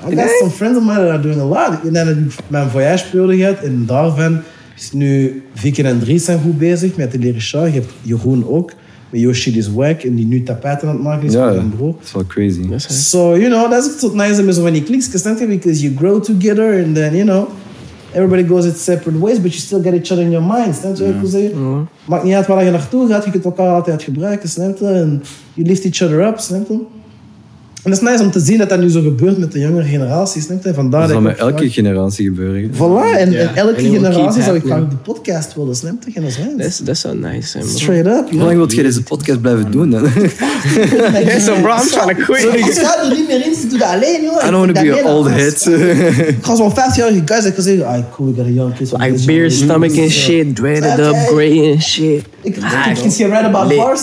I 0.10 0.15
got 0.15 0.30
some 0.39 0.52
friends 0.52 0.78
of 0.78 0.84
mine 0.84 0.95
that 0.97 1.10
are 1.10 1.21
doing 1.21 1.39
a 1.39 1.45
lot. 1.45 1.80
En 1.86 1.93
dan 1.93 2.08
heb 2.08 2.17
ik 2.17 2.34
mijn 2.47 2.69
voyageperiode 2.69 3.38
gehad. 3.38 3.58
En 3.60 3.84
daarvan 3.86 4.39
is 4.78 4.91
nu 4.91 5.41
Viken 5.54 5.86
en 5.86 6.00
Dries 6.00 6.26
zijn 6.26 6.39
goed 6.39 6.58
bezig 6.58 6.95
met 6.95 7.12
de 7.12 7.19
leren 7.19 7.41
show. 7.41 7.65
Je 7.65 7.74
hebt 7.74 7.93
Jeroen 8.02 8.47
ook. 8.47 8.74
Met 9.10 9.21
Yoshi 9.21 9.58
is 9.58 9.71
wack. 9.71 10.02
En 10.02 10.15
die 10.15 10.26
nu 10.26 10.43
tapijten 10.43 10.88
aan 10.88 10.93
het 10.93 11.04
maken 11.04 11.28
is 11.28 11.34
Ja, 11.34 11.45
dat 11.45 11.56
mijn 11.56 11.69
broer. 11.76 11.95
is 12.04 12.12
wel 12.12 12.26
crazy. 12.26 12.62
So, 12.78 13.38
you 13.38 13.50
know, 13.50 13.71
that's 13.71 14.00
what's 14.02 14.15
nice 14.15 14.43
met 14.43 14.56
zo 14.56 14.62
van 14.62 14.74
die. 14.74 14.84
Because 15.47 15.82
you 15.82 15.95
grow 15.97 16.24
together 16.24 16.84
and 16.84 16.95
then, 16.95 17.15
you 17.15 17.24
know... 17.24 17.47
Everybody 18.13 18.43
goes 18.43 18.65
its 18.65 18.84
separate 18.84 19.19
ways, 19.19 19.39
but 19.39 19.52
you 19.52 19.60
still 19.60 19.82
get 19.82 19.93
each 19.93 20.12
other 20.12 20.24
in 20.24 20.32
your 20.32 20.45
mind. 20.45 20.76
Snap 20.76 20.95
je 20.95 21.04
wat 21.04 21.13
ik 21.13 21.19
wil 21.19 21.30
zeggen? 21.30 21.88
Maakt 22.06 22.24
niet 22.24 22.34
uit 22.34 22.47
waar 22.47 22.63
je 22.63 22.71
naartoe 22.71 23.08
gaat, 23.08 23.26
je 23.26 23.32
kunt 23.32 23.45
elkaar 23.45 23.74
altijd 23.74 24.04
gebruiken, 24.04 24.50
snap 24.50 24.78
je? 24.78 24.88
En 24.88 25.24
you 25.54 25.67
lift 25.67 25.86
each 25.86 26.02
other 26.02 26.28
up, 26.28 26.39
snap 26.39 26.67
je? 26.67 26.80
En 27.84 27.91
het 27.91 28.02
is 28.02 28.08
nice 28.10 28.24
om 28.24 28.32
te 28.32 28.39
zien 28.39 28.58
dat 28.58 28.70
dat 28.70 28.80
nu 28.80 28.89
zo 28.89 29.02
gebeurt 29.02 29.38
met 29.38 29.52
de 29.52 29.60
jongere 29.60 29.88
generatie, 29.88 30.41
snap 30.41 30.63
je? 30.63 30.74
Vandaar 30.74 31.00
Dat 31.08 31.10
dat 31.10 31.17
zal 31.22 31.30
ik 31.32 31.38
met 31.38 31.48
elke 31.48 31.58
graag- 31.58 31.74
generatie 31.74 32.26
gebeuren. 32.26 32.72
Voilà, 32.74 33.17
en, 33.17 33.32
Ja. 33.32 33.39
en 33.39 33.56
elke 33.56 33.82
will 33.82 33.91
generatie 33.91 34.44
zou 34.44 34.56
ik 34.56 34.63
graag 34.65 34.80
de 34.89 34.96
podcast 34.96 35.56
willen, 35.56 35.76
snap 35.76 35.94
je? 36.06 36.12
En 36.15 36.58
dat 36.58 36.65
is 36.67 36.82
that's 36.86 37.00
so 37.00 37.13
nice, 37.13 37.58
man. 37.58 37.67
Straight 37.67 38.06
up, 38.08 38.30
Hoe 38.32 38.39
lang 38.41 38.56
wilt 38.56 38.72
je 38.74 38.84
deze 38.84 39.04
podcast 39.04 39.41
blijven 39.41 39.72
doen 39.72 39.89
dan? 39.89 40.06
So 41.39 41.54
bro, 41.62 41.72
I'm 41.76 41.88
trying 41.88 42.17
to 42.17 42.24
quit. 42.24 42.44
Ik 42.56 42.65
ga 42.74 43.04
er 43.04 43.10
niet 43.17 43.28
meer 43.28 43.46
in, 43.46 43.56
ze 43.56 43.67
doen 43.67 43.80
dat 43.80 43.88
alleen, 43.88 44.22
joh. 44.24 44.44
I 44.48 44.50
don't 44.52 44.65
want 44.65 44.76
to 44.76 44.82
be 44.82 45.02
an 45.04 45.13
old 45.13 45.28
head. 45.30 45.65
Ik 46.28 46.38
ga 46.41 46.56
zo'n 46.56 46.72
50-jarige 46.72 47.22
guy 47.26 47.41
zeggen, 47.41 47.63
zeggen, 47.63 47.86
ah, 47.86 48.00
cool, 48.12 48.28
we 48.30 48.36
got 48.36 48.46
a 48.46 48.50
young 48.50 48.74
kid. 48.76 48.91
Like 48.91 49.00
beer 49.02 49.15
generation." 49.26 49.52
stomach 49.52 49.98
and 49.98 50.10
shit, 50.12 50.56
dreaded 50.56 51.00
up, 51.00 51.15
gray 51.15 51.72
and 51.72 51.84
shit. 51.84 52.24
Ik 52.41 52.58
Ah, 52.62 52.88
ik 52.89 52.96
ken 53.02 53.12
je 53.17 53.28
Write 53.28 53.46
About. 53.46 53.76
Bars. 53.76 54.02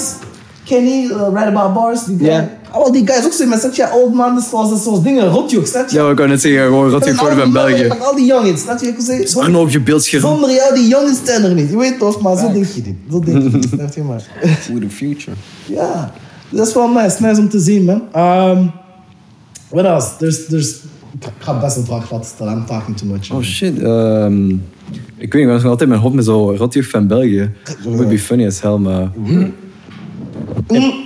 Kenny, 0.65 1.07
Write 1.33 1.47
About 1.47 1.75
Bars. 1.75 2.01
Ja. 2.19 2.49
Al 2.71 2.93
die 2.93 3.07
guys 3.07 3.25
ook 3.25 3.33
zo 3.33 3.47
met 3.47 3.71
zo'n 3.73 3.93
old 3.93 4.15
man, 4.15 4.41
zoals, 4.41 4.83
zoals 4.83 5.03
dingen, 5.03 5.29
rotjoek, 5.29 5.67
snap 5.67 5.89
je? 5.89 5.97
Ja, 5.97 6.09
we 6.09 6.15
kunnen 6.15 6.29
net 6.29 6.41
zeggen, 6.41 6.63
gewoon 6.63 6.91
Rotjoch 6.91 7.15
voor 7.15 7.33
van 7.33 7.53
België. 7.53 7.89
Al 7.89 8.17
die 8.17 8.27
jongens, 8.27 8.61
snap 8.61 8.81
je? 8.81 8.87
Ik 8.87 8.95
wil 8.95 9.05
zeggen, 9.05 9.43
Arno 9.43 9.61
op 9.61 9.69
je 9.69 9.81
beeldscherm. 9.81 10.23
Zonder 10.23 10.51
jou, 10.51 10.75
die 10.75 10.89
jongens 10.89 11.19
zijn 11.25 11.45
er 11.45 11.55
niet. 11.55 11.71
Je 11.71 11.77
weet 11.79 11.99
toch, 11.99 12.21
maar 12.21 12.37
zo 12.37 12.53
denk 12.53 12.65
je 12.65 12.83
niet. 12.85 12.97
Zo 13.11 13.21
denk 13.21 13.43
je 13.43 13.49
niet, 13.49 13.69
snap 13.75 13.95
je 13.95 14.03
maar. 14.03 14.23
For 14.61 14.81
the 14.81 14.91
future. 14.91 15.37
Ja, 15.67 16.13
dat 16.49 16.67
is 16.67 16.75
wel 16.75 16.89
nice. 16.89 17.23
Nice 17.23 17.41
om 17.41 17.49
te 17.49 17.59
zien, 17.59 17.85
man. 17.85 18.03
Um, 18.25 18.71
what 19.69 19.85
else? 19.85 20.09
There's, 20.19 20.47
there's... 20.47 20.75
Ik 21.21 21.29
ga 21.39 21.61
best 21.61 21.77
een 21.77 21.85
vraag 21.85 22.11
laten 22.11 22.27
stellen. 22.27 22.53
I'm 22.53 22.67
talking 22.67 22.97
too 22.97 23.09
much. 23.09 23.31
Oh 23.33 23.43
shit. 23.43 23.79
ehm, 23.79 24.51
ik 25.17 25.33
weet 25.33 25.33
niet, 25.33 25.43
ik 25.43 25.49
was 25.49 25.63
nog 25.63 25.71
altijd 25.71 25.89
mijn 25.89 26.01
hop 26.01 26.13
met 26.13 26.25
zo 26.25 26.55
Rotjoch 26.57 26.89
van 26.89 27.07
België. 27.07 27.51
Would 27.85 28.09
be 28.09 28.19
funny 28.19 28.47
as 28.47 28.61
hell, 28.61 28.77
maar... 28.77 29.11
Mm, 29.17 29.55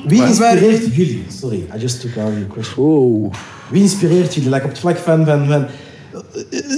Wie 0.06 0.22
inspireert 0.22 0.94
jullie? 0.94 1.22
Sorry, 1.40 1.56
I 1.76 1.78
just 1.80 2.00
took 2.00 2.16
out 2.16 2.32
your 2.32 2.46
question. 2.46 2.84
Oeh. 2.84 3.32
Wie 3.70 3.82
inspireert 3.82 4.34
jullie? 4.34 4.50
Like 4.50 4.64
op 4.64 4.70
het 4.70 4.78
vlak 4.78 4.96
van... 4.98 5.24
van, 5.24 5.46
van 5.46 5.66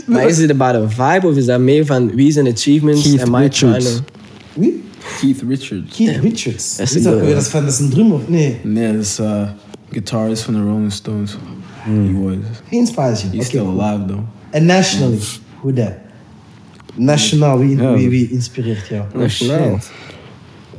Maar 0.07 0.29
is 0.29 0.39
het 0.39 0.51
about 0.51 0.75
a 0.75 0.89
vibe 1.13 1.27
of 1.27 1.37
is 1.37 1.45
dat 1.47 1.61
meer 1.61 1.87
van 1.87 2.15
wie 2.15 2.33
zijn 2.33 2.47
achievements 2.49 3.03
Keith 3.03 3.23
am 3.23 3.35
I 3.43 3.49
trying 3.49 3.75
Richards. 3.75 3.95
to... 3.97 4.03
wie? 4.61 4.83
Keith 5.21 5.43
Richards. 5.49 5.97
Keith 5.97 6.17
Richards. 6.23 6.79
Is 6.79 7.03
dat 7.03 7.13
een- 7.13 7.21
weer? 7.21 7.35
Dat 7.35 7.43
is 7.43 7.49
van 7.49 7.65
dat 7.65 7.73
is 7.73 7.79
een 7.79 7.91
drummer? 7.91 8.17
of- 8.17 8.29
Nee. 8.29 8.57
Nee, 8.63 8.93
dat 8.93 9.03
is 9.03 9.19
uh, 9.21 9.49
guitarist 9.91 10.43
van 10.43 10.55
de 10.55 10.61
Rolling 10.61 10.93
Stones. 10.93 11.37
He 11.83 12.13
was. 12.23 12.35
He 12.69 12.77
inspires 12.77 13.21
you. 13.23 13.31
He's 13.33 13.41
Oké, 13.41 13.45
still 13.49 13.61
cool. 13.61 13.83
alive 13.83 14.05
though. 14.07 14.23
En 14.51 14.65
nationally? 14.65 15.19
Hoe 15.61 15.73
dat? 15.73 15.93
Nationaal, 16.95 17.59
wie, 17.59 17.77
Ja. 17.77 17.95
wie, 17.95 18.09
wie 18.09 18.31
inspireert 18.31 18.87
jou? 18.89 19.03
Nationaal. 19.15 19.79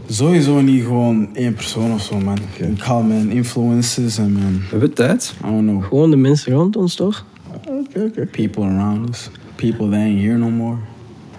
Sowieso 0.08 0.62
niet 0.62 0.84
gewoon 0.84 1.36
één 1.36 1.54
persoon 1.54 1.94
of 1.94 2.02
zo, 2.02 2.20
man. 2.20 2.38
Ik 2.58 2.82
haal 2.82 3.04
mijn 3.04 3.30
influences 3.30 4.18
en 4.18 4.34
mijn, 4.34 4.54
We 4.60 4.66
hebben 4.70 4.94
tijd. 4.94 5.34
I 5.46 5.48
don't 5.48 5.68
know, 5.68 5.84
Gewoon 5.84 6.10
de 6.10 6.16
mensen 6.16 6.54
rond 6.54 6.76
ons, 6.76 6.96
toch? 6.96 7.26
Oké, 7.68 8.00
oké. 8.00 8.26
people 8.26 8.64
around 8.64 9.10
us. 9.10 9.30
People 9.56 9.90
that 9.90 10.00
ain't 10.00 10.22
here 10.22 10.38
no 10.38 10.50
more. 10.50 10.78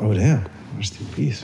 Oh, 0.01 0.15
damn. 0.15 0.43
Rest 0.79 0.97
in 1.01 1.07
peace. 1.15 1.43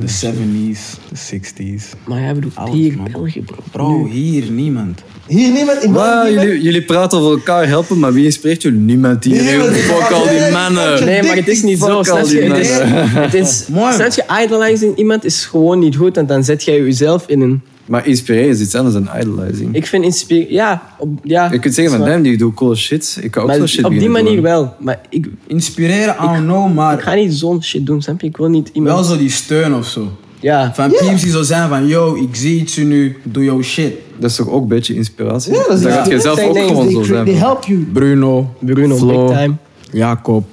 The 0.00 0.06
70s, 0.06 0.78
the 1.12 1.38
60s. 1.38 1.84
Maar 2.04 2.20
jij 2.20 2.34
bedoelt 2.34 2.56
Alles, 2.56 2.74
hier 2.74 2.96
man. 2.96 3.08
België, 3.12 3.42
bro. 3.42 3.56
Bro, 3.72 4.06
hier 4.06 4.50
niemand. 4.50 5.02
Hier 5.26 5.52
niemand 5.52 5.82
in 5.82 5.92
Wow, 5.92 6.02
België? 6.02 6.32
jullie, 6.34 6.62
jullie 6.62 6.82
praten 6.82 7.18
over 7.18 7.30
elkaar 7.30 7.66
helpen, 7.68 7.98
maar 7.98 8.12
wie 8.12 8.24
inspireert 8.24 8.62
jullie? 8.62 8.78
Niemand 8.80 9.24
hier. 9.24 9.42
Niemand. 9.42 9.76
Fuck 9.76 10.10
al 10.10 10.28
die 10.28 10.50
mannen. 10.52 11.04
Nee, 11.04 11.22
maar 11.22 11.36
het 11.36 11.48
is 11.48 11.62
niet 11.62 11.78
Fuck 11.78 11.88
zo. 11.88 12.02
Snap 12.02 12.24
die 12.24 12.42
je? 12.42 12.42
Het 12.42 12.64
is, 12.64 12.68
mannen. 12.78 13.08
het 13.12 13.34
is, 13.34 13.66
Mooi. 13.68 13.92
snap 13.92 14.12
je, 14.12 14.44
idolizing 14.44 14.96
iemand 14.96 15.24
is 15.24 15.44
gewoon 15.44 15.78
niet 15.78 15.96
goed. 15.96 16.16
En 16.16 16.26
dan 16.26 16.44
zet 16.44 16.64
jij 16.64 16.80
jezelf 16.82 17.24
in 17.28 17.40
een... 17.40 17.62
Maar 17.86 18.06
inspireren 18.06 18.48
is 18.48 18.60
iets 18.60 18.74
anders 18.74 18.94
dan 18.94 19.08
idolizing. 19.20 19.74
Ik 19.74 19.86
vind 19.86 20.04
inspiratie... 20.04 20.52
Ja, 20.52 20.82
op, 20.98 21.18
ja. 21.22 21.52
Je 21.52 21.58
kunt 21.58 21.74
zeggen 21.74 21.98
van, 21.98 22.06
damn, 22.08 22.22
die 22.22 22.36
doet 22.36 22.54
cool 22.54 22.74
shit. 22.74 23.18
Ik 23.22 23.30
kan 23.30 23.42
ook 23.42 23.48
waar. 23.48 23.56
zo 23.56 23.62
Maar 23.62 23.70
shit 23.72 23.84
op 23.84 23.98
die 23.98 24.08
manier 24.08 24.32
doen. 24.34 24.42
wel. 24.42 24.74
Maar 24.80 25.00
ik, 25.10 25.26
Inspireren, 25.46 26.14
I 26.14 26.26
don't 26.26 26.44
know, 26.44 26.74
maar 26.74 26.94
ik 26.94 27.00
ga 27.00 27.14
niet 27.14 27.34
zo'n 27.34 27.62
shit 27.62 27.86
doen, 27.86 28.02
snap 28.02 28.20
je? 28.20 28.26
Ik 28.26 28.36
wil 28.36 28.48
niet 28.48 28.70
iemand... 28.72 28.94
wel 28.94 29.04
zo 29.04 29.16
die 29.18 29.30
steun 29.30 29.74
of 29.74 29.86
zo. 29.86 30.12
Ja. 30.40 30.74
Van 30.74 30.90
teams 30.90 31.22
die 31.22 31.30
zo 31.30 31.42
zijn 31.42 31.68
van, 31.68 31.86
yo, 31.86 32.14
ik 32.14 32.34
zie 32.36 32.60
iets 32.60 32.76
nu, 32.76 33.16
doe 33.22 33.44
jouw 33.44 33.62
shit. 33.62 33.92
Dat 34.18 34.30
is 34.30 34.36
toch 34.36 34.48
ook 34.48 34.62
een 34.62 34.68
beetje 34.68 34.94
inspiratie? 34.94 35.52
Ja, 35.52 35.62
dat 35.68 35.76
is 35.76 35.82
Dan 35.82 35.92
gaat 35.92 36.08
je 36.08 36.20
zelf 36.20 36.40
ook 36.40 36.56
gewoon 36.58 36.90
zo 36.90 37.02
zijn. 37.02 37.24
they 37.24 37.34
van, 37.34 37.42
help 37.42 37.64
you. 37.64 37.78
Bruno, 37.92 38.54
Bruno, 38.58 38.96
Flo, 38.96 39.26
big 39.26 39.36
time. 39.38 39.54
Jacob, 39.92 40.44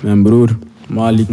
mijn 0.00 0.22
broer, 0.22 0.56
Malik, 0.88 1.28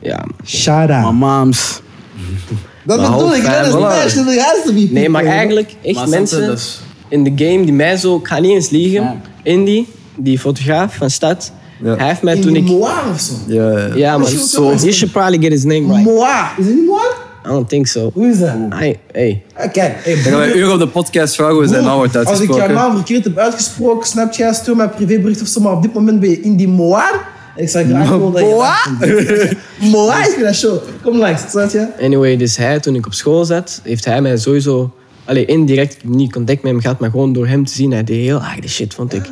Ja. 0.00 0.16
man. 0.16 0.34
Shout 0.44 0.88
mijn 0.88 1.02
out. 1.02 1.82
Dat 2.84 2.98
Maar 3.00 3.10
bedoel 3.10 3.22
whole 3.26 3.36
ik. 3.36 3.42
Dat 3.44 3.52
is 3.66 3.72
family. 3.72 3.88
national. 3.88 4.24
There 4.32 4.40
has 4.42 4.62
to 4.66 4.72
be 4.72 4.88
Nee, 4.90 5.08
maar 5.08 5.24
eigenlijk 5.24 5.74
echt 5.82 5.94
Maar 5.96 6.08
mensen 6.08 6.46
dat 6.46 6.56
is- 6.58 6.80
in 7.08 7.24
de 7.24 7.32
game 7.44 7.64
die 7.64 7.72
mij 7.72 7.96
zo... 7.96 8.16
Ik 8.16 8.26
ga 8.26 8.38
niet 8.38 8.50
eens 8.50 8.70
liegen. 8.70 9.02
Ja. 9.02 9.16
Indy, 9.42 9.84
die 10.16 10.38
fotograaf 10.38 10.94
van 10.94 11.10
Stad. 11.10 11.52
Ja. 11.82 11.96
Hij 11.96 12.06
heeft 12.06 12.22
mij 12.22 12.34
In 12.34 12.40
toen 12.40 12.56
ik... 12.56 12.64
Moir 12.64 12.92
of 13.12 13.20
zo. 13.20 13.32
Ja, 13.46 13.70
ja. 13.78 13.94
Ja, 13.94 14.18
man. 14.18 14.28
Zo- 14.28 14.38
So, 14.38 14.62
you 14.74 14.92
should 14.92 15.12
probably 15.12 15.38
get 15.38 15.50
his 15.52 15.62
name 15.64 15.80
right. 15.80 16.04
Moir. 16.04 16.52
Is 16.58 16.66
het 16.66 16.74
niet 16.74 16.86
Moir? 16.86 17.14
I 17.46 17.48
don't 17.48 17.68
think 17.68 17.86
so. 17.86 18.10
Hoe 18.14 18.28
is 18.28 18.38
dat? 18.38 18.50
Hey, 18.68 18.98
hey. 19.12 19.42
Ah, 19.56 19.72
Kijk, 19.72 19.94
hey, 20.04 20.22
we 20.22 20.30
een 20.30 20.58
uur 20.58 20.72
op 20.72 20.78
de 20.78 20.88
podcast 20.88 21.34
vragen 21.34 21.54
hoe 21.54 21.66
zijn 21.66 21.84
naam 21.84 21.96
wordt 21.96 22.16
Als 22.16 22.22
ik 22.24 22.28
jouw 22.28 22.38
uitgesproken. 22.38 22.74
naam 22.74 22.94
verkeerd 22.94 23.24
heb 23.24 23.38
uitgesproken, 23.38 24.06
snap 24.08 24.32
je, 24.32 24.50
stuur 24.54 24.76
mij 24.76 24.84
een 24.84 24.90
privébericht 24.94 25.42
of 25.42 25.46
zo, 25.48 25.60
maar 25.60 25.72
op 25.72 25.82
dit 25.82 25.92
moment 25.94 26.20
ben 26.20 26.30
je 26.30 26.40
in 26.40 26.56
die 26.56 26.68
Moir. 26.68 27.20
Ik 27.62 27.68
zou 27.68 27.84
graag 27.86 28.08
willen 28.08 28.32
dat 28.32 28.40
je. 28.40 29.56
Moir 29.80 30.20
is 30.20 30.42
dat 30.42 30.54
show. 30.54 30.78
Kom 31.02 31.18
langs, 31.18 31.50
snap 31.50 31.70
je? 31.70 31.88
Anyway, 32.00 32.36
dus 32.36 32.56
hij, 32.56 32.80
toen 32.80 32.94
ik 32.94 33.06
op 33.06 33.14
school 33.14 33.44
zat, 33.44 33.80
heeft 33.84 34.04
hij 34.04 34.20
mij 34.20 34.36
sowieso... 34.36 34.92
Allee, 35.24 35.44
indirect 35.44 36.04
niet 36.04 36.32
contact 36.32 36.62
met 36.62 36.72
hem 36.72 36.80
gehad, 36.80 36.98
maar 36.98 37.10
gewoon 37.10 37.32
door 37.32 37.46
hem 37.46 37.64
te 37.64 37.72
zien. 37.72 37.92
Hij 37.92 38.04
deed 38.04 38.16
heel 38.16 38.40
erg 38.40 38.60
de 38.60 38.68
shit, 38.68 38.94
vond 38.94 39.14
ik. 39.14 39.30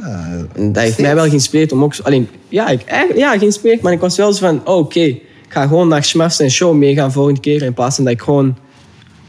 En 0.55 0.73
dat 0.73 0.83
heeft 0.83 0.99
mij 0.99 1.15
wel 1.15 1.29
geïnspireerd 1.29 1.73
om 1.73 1.85
ook... 1.85 1.95
Alleen, 2.03 2.29
ja, 2.49 2.69
ik, 2.69 2.83
eigenlijk, 2.85 3.21
ja, 3.21 3.39
geïnspireerd, 3.39 3.81
maar 3.81 3.93
ik 3.93 4.01
was 4.01 4.17
wel 4.17 4.33
zo 4.33 4.47
van... 4.47 4.61
Oh, 4.65 4.77
oké, 4.77 5.01
ik 5.01 5.23
ga 5.49 5.67
gewoon 5.67 5.89
naar 5.89 6.05
Schmafs 6.05 6.41
en 6.41 6.51
show 6.51 6.75
meegaan 6.75 7.13
volgende 7.13 7.41
keer. 7.41 7.63
In 7.63 7.75
plaats 7.75 7.97
van 7.97 8.05
dat 8.05 8.13
ik 8.13 8.23
gewoon 8.23 8.57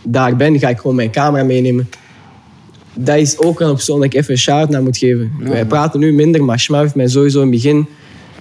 daar 0.04 0.36
ben, 0.36 0.60
ga 0.60 0.70
ik 0.70 0.78
gewoon 0.78 0.96
mijn 0.96 1.12
camera 1.12 1.44
meenemen. 1.44 1.90
Dat 2.94 3.18
is 3.18 3.38
ook 3.38 3.60
een 3.60 3.74
persoon 3.74 3.96
dat 3.96 4.06
ik 4.06 4.14
even 4.14 4.32
een 4.32 4.40
shout 4.40 4.70
naar 4.70 4.84
moet 4.84 4.98
geven. 4.98 5.32
Wij 5.40 5.66
praten 5.66 6.00
nu 6.00 6.14
minder, 6.14 6.44
maar 6.44 6.60
Schmaf 6.60 6.82
heeft 6.82 6.96
mij 6.96 7.08
sowieso 7.08 7.42
in 7.42 7.52
het 7.52 7.56
begin... 7.56 7.88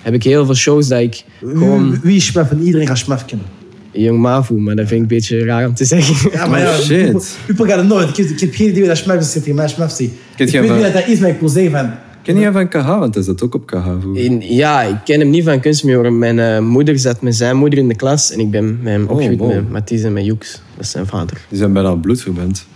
Heb 0.03 0.15
ik 0.15 0.23
heel 0.23 0.45
veel 0.45 0.55
shows 0.55 0.89
dat 0.89 1.01
ik 1.01 1.25
gewoon... 1.41 1.91
Wie- 1.91 1.99
Wie 2.03 2.17
is 2.17 2.27
Schmef? 2.27 2.51
En 2.51 2.63
iedereen 2.63 2.87
gaat 2.87 2.99
Schmef 2.99 3.25
kennen. 3.25 3.47
Jong 3.93 4.19
Mavu, 4.19 4.55
maar 4.55 4.77
dat 4.77 4.89
vind 4.89 5.05
ik 5.05 5.11
een 5.11 5.17
beetje 5.17 5.45
raar 5.45 5.67
om 5.67 5.75
te 5.75 5.85
zeggen. 5.85 6.31
Ja, 6.33 6.47
maar 6.47 6.61
ja, 6.61 6.69
Oh, 6.69 6.79
shit. 6.79 7.37
people- 7.47 7.67
gaan 7.67 7.79
het 7.79 7.89
nooit. 7.89 8.09
Ik 8.09 8.17
heb, 8.17 8.27
ik 8.27 8.41
heb 8.41 8.55
geen 8.55 8.69
idee 8.69 8.87
dat 8.87 8.97
Schmef 8.97 9.21
is. 9.21 9.33
Tegen 9.33 9.55
mij. 9.55 9.67
Kent 9.67 9.89
Ik 9.89 10.49
je 10.49 10.61
weet 10.61 10.69
hem, 10.69 10.75
niet 10.75 10.83
dat 10.85 10.93
dat 10.93 11.07
is, 11.07 11.19
maar 11.19 11.29
ik 11.31 11.41
wil 11.41 11.49
zeggen 11.49 11.71
van... 11.73 11.91
Ken 12.23 12.37
je 12.37 12.43
hem 12.43 12.53
van 12.53 12.69
KH? 12.69 12.87
Want 12.87 13.15
hij 13.15 13.25
zat 13.25 13.43
ook 13.43 13.55
op 13.55 13.67
KH. 13.67 13.87
In- 14.15 14.43
ja, 14.55 14.83
ik 14.83 14.97
ken 15.05 15.21
hem 15.21 15.31
niet 15.31 15.45
van 15.45 15.61
kunstmuur. 15.61 16.13
Mijn 16.13 16.39
eh, 16.39 16.59
moeder 16.59 16.99
zat 16.99 17.23
met 17.23 17.35
zijn 17.37 17.57
moeder 17.57 17.79
in 17.79 17.89
de 17.89 17.95
klas 17.95 18.33
en 18.33 18.41
ik 18.41 18.51
ben 18.51 18.79
met 18.83 18.93
hem 18.93 19.07
opgegroeid 19.07 19.39
wow. 19.39 19.55
met 19.55 19.71
Mathies 19.71 20.03
en 20.03 20.13
met 20.13 20.25
Joeks. 20.25 20.53
Dat 20.77 20.85
is 20.85 20.91
zijn 20.91 21.07
vader. 21.07 21.37
Die 21.49 21.59
zijn 21.59 21.73
bijna 21.73 21.95
bloedverwant. 21.95 22.67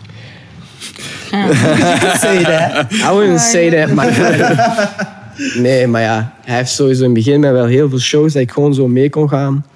Say 2.21 2.43
that. 2.45 2.93
I 2.93 3.11
wouldn't 3.13 3.41
say 3.41 3.71
that, 3.71 3.95
maar... 3.95 5.15
Nee, 5.55 5.87
maar 5.87 6.03
ja, 6.03 6.35
hij 6.45 6.57
heeft 6.57 6.71
sowieso 6.71 7.05
in 7.05 7.15
het 7.15 7.25
begin 7.25 7.41
met 7.41 7.53
wel 7.53 7.67
heel 7.67 7.89
veel 7.89 7.99
shows 7.99 8.33
dat 8.33 8.43
ik 8.43 8.51
gewoon 8.51 8.75
zo 8.75 8.89
mee 8.89 9.11
kon 9.11 9.29
gaan. 9.29 9.67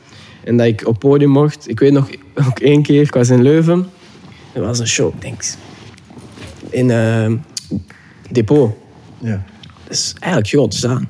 En 0.44 0.56
dat 0.56 0.66
ik 0.66 0.86
op 0.86 0.98
podium 0.98 1.30
mocht. 1.30 1.68
Ik 1.68 1.78
weet 1.78 1.92
nog, 1.92 2.08
ook 2.48 2.58
één 2.58 2.82
keer, 2.82 3.02
ik 3.02 3.14
was 3.14 3.28
in 3.28 3.42
Leuven. 3.42 3.86
Er 4.52 4.62
was 4.62 4.78
een 4.78 4.86
show, 4.86 5.14
ik 5.14 5.20
denk 5.20 5.42
in 6.70 6.90
eh, 6.90 7.32
Depot. 8.30 8.72
Ja. 9.18 9.42
Dat 9.84 9.92
is 9.92 10.14
eigenlijk 10.18 10.52
groot 10.52 10.74
staan. 10.74 11.08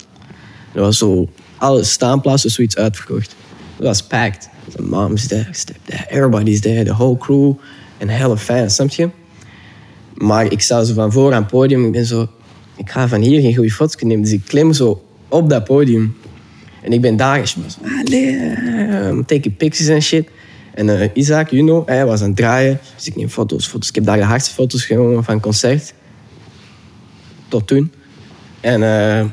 Er 0.74 0.80
was 0.80 0.98
zo, 0.98 1.28
alle 1.56 1.84
staanplaatsen 1.84 2.50
zoiets 2.50 2.76
uitverkocht. 2.76 3.34
Het 3.76 3.86
was 3.86 4.02
packed. 4.02 4.48
The 4.76 4.82
mom's 4.82 5.26
there, 5.26 5.48
step 5.50 5.76
there, 5.84 6.06
everybody's 6.08 6.60
there, 6.60 6.84
the 6.84 6.94
whole 6.94 7.16
crew. 7.16 7.52
En 7.98 8.08
hele 8.08 8.36
fans, 8.36 8.74
snap 8.74 8.90
je? 8.90 9.10
Maar 10.14 10.52
ik 10.52 10.60
sta 10.60 10.84
zo 10.84 10.94
van 10.94 11.12
voor 11.12 11.34
aan 11.34 11.42
het 11.42 11.50
podium. 11.50 11.84
Ik 11.86 11.92
ben 11.92 12.06
zo, 12.06 12.28
ik 12.80 12.90
ga 12.90 13.08
van 13.08 13.20
hier 13.20 13.40
geen 13.40 13.54
goede 13.54 13.70
foto's 13.70 14.02
nemen. 14.02 14.22
Dus 14.22 14.32
ik 14.32 14.44
klim 14.44 14.72
zo 14.72 15.04
op 15.28 15.48
dat 15.48 15.64
podium. 15.64 16.16
En 16.82 16.92
ik 16.92 17.00
ben 17.00 17.16
daar 17.16 17.46
zo, 17.46 17.60
allee, 18.06 18.36
eh, 18.36 19.08
I'm 19.08 19.24
pictures 19.56 19.88
en 19.88 20.02
shit. 20.02 20.28
En 20.74 21.00
eh, 21.00 21.08
Isaac, 21.12 21.50
you 21.50 21.62
know, 21.62 21.88
hij 21.88 22.06
was 22.06 22.20
aan 22.20 22.26
het 22.26 22.36
draaien. 22.36 22.80
Dus 22.96 23.06
ik 23.06 23.16
neem 23.16 23.28
foto's, 23.28 23.66
foto's. 23.66 23.88
Ik 23.88 23.94
heb 23.94 24.04
daar 24.04 24.16
de 24.16 24.22
hardste 24.22 24.54
foto's 24.54 24.84
genomen 24.84 25.24
van 25.24 25.40
concert. 25.40 25.94
Tot 27.48 27.66
toen. 27.66 27.92
En 28.60 28.82
eh, 28.82 29.26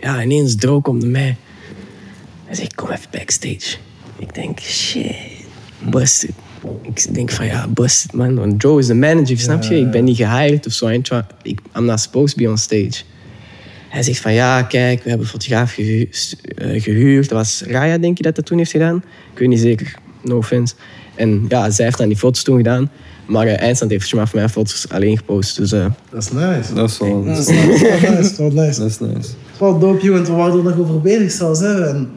ja, 0.00 0.22
ineens 0.22 0.56
Dro 0.56 0.80
komt 0.80 1.02
naar 1.02 1.10
mij. 1.10 1.36
Hij 2.44 2.54
zegt, 2.54 2.74
kom 2.74 2.90
even 2.90 3.08
backstage. 3.10 3.76
Ik 4.18 4.34
denk, 4.34 4.60
shit, 4.60 5.16
busted. 5.90 6.30
Ik 6.82 7.14
denk 7.14 7.30
van, 7.30 7.46
ja, 7.46 7.68
busted, 7.68 8.12
man. 8.12 8.34
Want 8.34 8.62
Joe 8.62 8.78
is 8.78 8.86
de 8.86 8.94
manager, 8.94 9.38
snap 9.38 9.62
je? 9.62 9.78
Ik 9.78 9.90
ben 9.90 10.04
niet 10.04 10.16
gehired 10.16 10.66
of 10.66 10.72
zo. 10.72 10.88
I'm 10.88 11.02
ik- 11.42 11.60
I'm 11.76 11.84
not 11.84 12.00
supposed 12.00 12.36
to 12.36 12.42
be 12.44 12.50
on 12.50 12.58
stage. 12.58 13.02
Hij 13.88 14.02
zegt 14.02 14.20
van, 14.20 14.32
ja, 14.32 14.62
kijk, 14.62 15.02
we 15.02 15.08
hebben 15.08 15.26
een 15.26 15.32
fotograaf 15.32 15.72
gehu- 15.72 16.08
eh, 16.54 16.82
gehuurd. 16.82 17.28
Dat 17.28 17.38
was 17.38 17.62
Raya, 17.66 17.98
denk 17.98 18.16
je, 18.16 18.22
dat 18.22 18.36
dat 18.36 18.46
toen 18.46 18.58
heeft 18.58 18.70
gedaan? 18.70 18.96
Ik 19.32 19.38
weet 19.38 19.48
niet 19.48 19.60
zeker, 19.60 19.94
no 20.22 20.36
offense. 20.36 20.74
En 21.14 21.44
ja, 21.48 21.70
zij 21.70 21.84
heeft 21.84 21.98
dan 21.98 22.08
die 22.08 22.16
foto's 22.16 22.42
toen 22.42 22.56
gedaan. 22.56 22.90
Maar 23.26 23.46
uh, 23.46 23.60
Eindstand 23.60 23.90
heeft 23.90 24.08
voor 24.10 24.28
mij 24.34 24.48
foto's 24.48 24.88
alleen 24.88 25.16
gepost. 25.16 25.56
Dus 25.56 25.72
eh, 25.72 25.86
Dat 26.10 26.22
is 26.22 26.32
nice. 26.32 26.74
Dat 26.74 26.90
is 26.90 26.98
wel, 26.98 27.22
nice. 27.22 27.52
Dat 28.80 28.90
is 28.90 28.98
nice. 29.00 29.28
Wel 29.58 29.78
dope, 29.78 30.02
joh, 30.04 30.14
want 30.14 30.26
we 30.28 30.32
waren 30.34 30.56
er 30.58 30.62
nog 30.64 30.78
over 30.78 31.00
bezig 31.00 31.30
zelfs. 31.30 31.60
Hè. 31.60 31.88
En 31.88 32.10